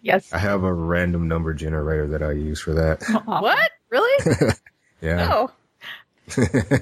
Yes. 0.00 0.32
I 0.32 0.38
have 0.38 0.62
a 0.62 0.72
random 0.72 1.26
number 1.26 1.52
generator 1.54 2.06
that 2.08 2.22
I 2.22 2.30
use 2.32 2.60
for 2.60 2.74
that. 2.74 3.02
What? 3.24 3.70
Really? 3.90 4.52
yeah. 5.02 5.28
Oh. 5.32 5.50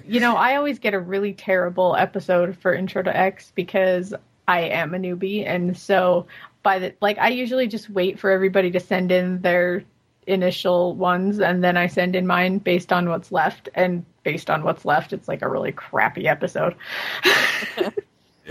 you 0.06 0.20
know, 0.20 0.36
I 0.36 0.56
always 0.56 0.78
get 0.78 0.92
a 0.92 1.00
really 1.00 1.32
terrible 1.32 1.96
episode 1.96 2.58
for 2.58 2.74
Intro 2.74 3.02
to 3.02 3.14
X 3.16 3.52
because 3.54 4.12
I 4.50 4.60
am 4.60 4.94
a 4.94 4.98
newbie, 4.98 5.46
and 5.46 5.76
so 5.76 6.26
by 6.62 6.78
the 6.78 6.94
like, 7.00 7.18
I 7.18 7.28
usually 7.28 7.68
just 7.68 7.88
wait 7.88 8.18
for 8.18 8.30
everybody 8.30 8.70
to 8.72 8.80
send 8.80 9.12
in 9.12 9.40
their 9.42 9.84
initial 10.26 10.94
ones, 10.94 11.40
and 11.40 11.62
then 11.62 11.76
I 11.76 11.86
send 11.86 12.16
in 12.16 12.26
mine 12.26 12.58
based 12.58 12.92
on 12.92 13.08
what's 13.08 13.30
left, 13.30 13.68
and 13.74 14.04
based 14.24 14.50
on 14.50 14.62
what's 14.64 14.84
left, 14.84 15.12
it's 15.12 15.28
like 15.28 15.42
a 15.42 15.48
really 15.48 15.72
crappy 15.72 16.26
episode. 16.26 16.74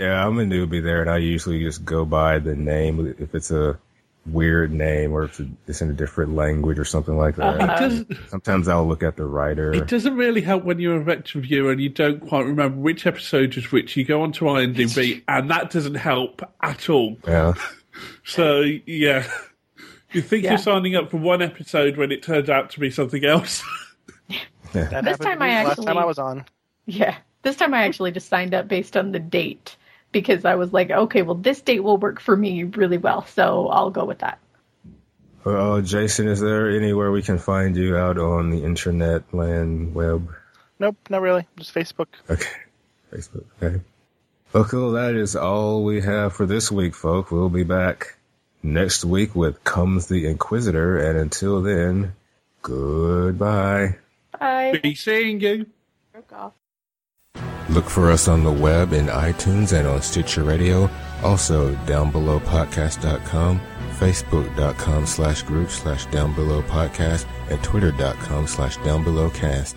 Yeah, 0.00 0.26
I'm 0.26 0.38
a 0.38 0.44
newbie 0.44 0.82
there, 0.82 1.02
and 1.02 1.10
I 1.10 1.18
usually 1.18 1.62
just 1.62 1.84
go 1.84 2.06
by 2.06 2.38
the 2.38 2.56
name. 2.56 3.14
If 3.18 3.34
it's 3.34 3.50
a 3.50 3.78
weird 4.26 4.70
name 4.72 5.12
or 5.12 5.24
if 5.24 5.40
it's 5.66 5.80
in 5.80 5.90
a 5.90 5.92
different 5.94 6.34
language 6.34 6.78
or 6.78 6.84
something 6.84 7.16
like 7.16 7.36
that. 7.36 7.60
Uh-huh. 7.60 7.84
It 7.86 8.08
does- 8.08 8.18
Sometimes 8.28 8.68
I'll 8.68 8.86
look 8.86 9.02
at 9.02 9.16
the 9.16 9.24
writer. 9.24 9.72
It 9.72 9.88
doesn't 9.88 10.16
really 10.16 10.40
help 10.42 10.64
when 10.64 10.78
you're 10.78 10.96
a 10.96 11.02
veteran 11.04 11.42
viewer 11.42 11.72
and 11.72 11.80
you 11.80 11.88
don't 11.88 12.20
quite 12.28 12.44
remember 12.44 12.76
which 12.78 13.06
episode 13.06 13.56
is 13.56 13.72
which. 13.72 13.96
You 13.96 14.04
go 14.04 14.22
onto 14.22 14.44
IMDb, 14.44 15.22
and 15.28 15.50
that 15.50 15.70
doesn't 15.70 15.94
help 15.94 16.42
at 16.62 16.88
all. 16.90 17.16
Yeah. 17.26 17.54
So 18.24 18.60
yeah, 18.86 19.26
you 20.12 20.22
think 20.22 20.44
Yeah. 20.44 20.50
you're 20.50 20.58
signing 20.58 20.94
up 20.96 21.10
for 21.10 21.16
one 21.16 21.40
episode 21.42 21.96
when 21.96 22.12
it 22.12 22.22
turns 22.22 22.48
out 22.50 22.70
to 22.70 22.80
be 22.80 22.90
something 22.90 23.24
else. 23.24 23.62
That 24.72 25.04
This 25.04 25.18
time 25.18 25.40
me 25.40 25.46
I 25.46 25.64
last 25.64 25.82
time 25.82 25.98
I 25.98 26.04
was 26.04 26.18
on. 26.20 26.44
Yeah. 26.86 27.16
This 27.42 27.56
time 27.56 27.74
I 27.74 27.82
actually 27.82 28.12
just 28.12 28.28
signed 28.28 28.54
up 28.54 28.68
based 28.68 28.96
on 28.96 29.10
the 29.10 29.18
date 29.18 29.74
because 30.12 30.44
I 30.44 30.56
was 30.56 30.72
like, 30.72 30.90
okay, 30.90 31.22
well, 31.22 31.34
this 31.34 31.60
date 31.60 31.80
will 31.80 31.96
work 31.96 32.20
for 32.20 32.36
me 32.36 32.64
really 32.64 32.98
well, 32.98 33.26
so 33.26 33.68
I'll 33.68 33.90
go 33.90 34.04
with 34.04 34.18
that. 34.18 34.38
Well, 35.44 35.80
Jason, 35.80 36.28
is 36.28 36.40
there 36.40 36.70
anywhere 36.70 37.10
we 37.10 37.22
can 37.22 37.38
find 37.38 37.76
you 37.76 37.96
out 37.96 38.18
on 38.18 38.50
the 38.50 38.62
internet 38.62 39.32
land 39.32 39.94
web? 39.94 40.30
Nope, 40.78 40.96
not 41.08 41.22
really. 41.22 41.46
Just 41.56 41.74
Facebook. 41.74 42.08
Okay. 42.28 42.50
Facebook. 43.12 43.44
Okay. 43.62 43.80
Well, 44.52 44.64
cool. 44.64 44.92
That 44.92 45.14
is 45.14 45.36
all 45.36 45.84
we 45.84 46.00
have 46.02 46.34
for 46.34 46.44
this 46.44 46.70
week, 46.70 46.94
folk. 46.94 47.30
We'll 47.30 47.48
be 47.48 47.64
back 47.64 48.18
next 48.62 49.04
week 49.04 49.34
with 49.34 49.62
Comes 49.64 50.08
the 50.08 50.26
Inquisitor, 50.26 50.98
and 50.98 51.18
until 51.18 51.62
then, 51.62 52.14
goodbye. 52.62 53.96
Bye. 54.38 54.80
Be 54.82 54.94
seeing 54.94 55.40
you. 55.40 55.66
Look 57.70 57.88
for 57.88 58.10
us 58.10 58.26
on 58.26 58.42
the 58.42 58.50
web 58.50 58.92
in 58.92 59.06
iTunes 59.06 59.78
and 59.78 59.86
on 59.86 60.02
Stitcher 60.02 60.42
Radio. 60.42 60.90
Also, 61.22 61.72
downbelowpodcast.com, 61.86 63.60
facebook.com 63.92 65.06
slash 65.06 65.42
group 65.42 65.70
slash 65.70 66.06
downbelowpodcast, 66.06 67.26
and 67.48 67.62
twitter.com 67.62 68.48
slash 68.48 68.76
downbelowcast. 68.78 69.74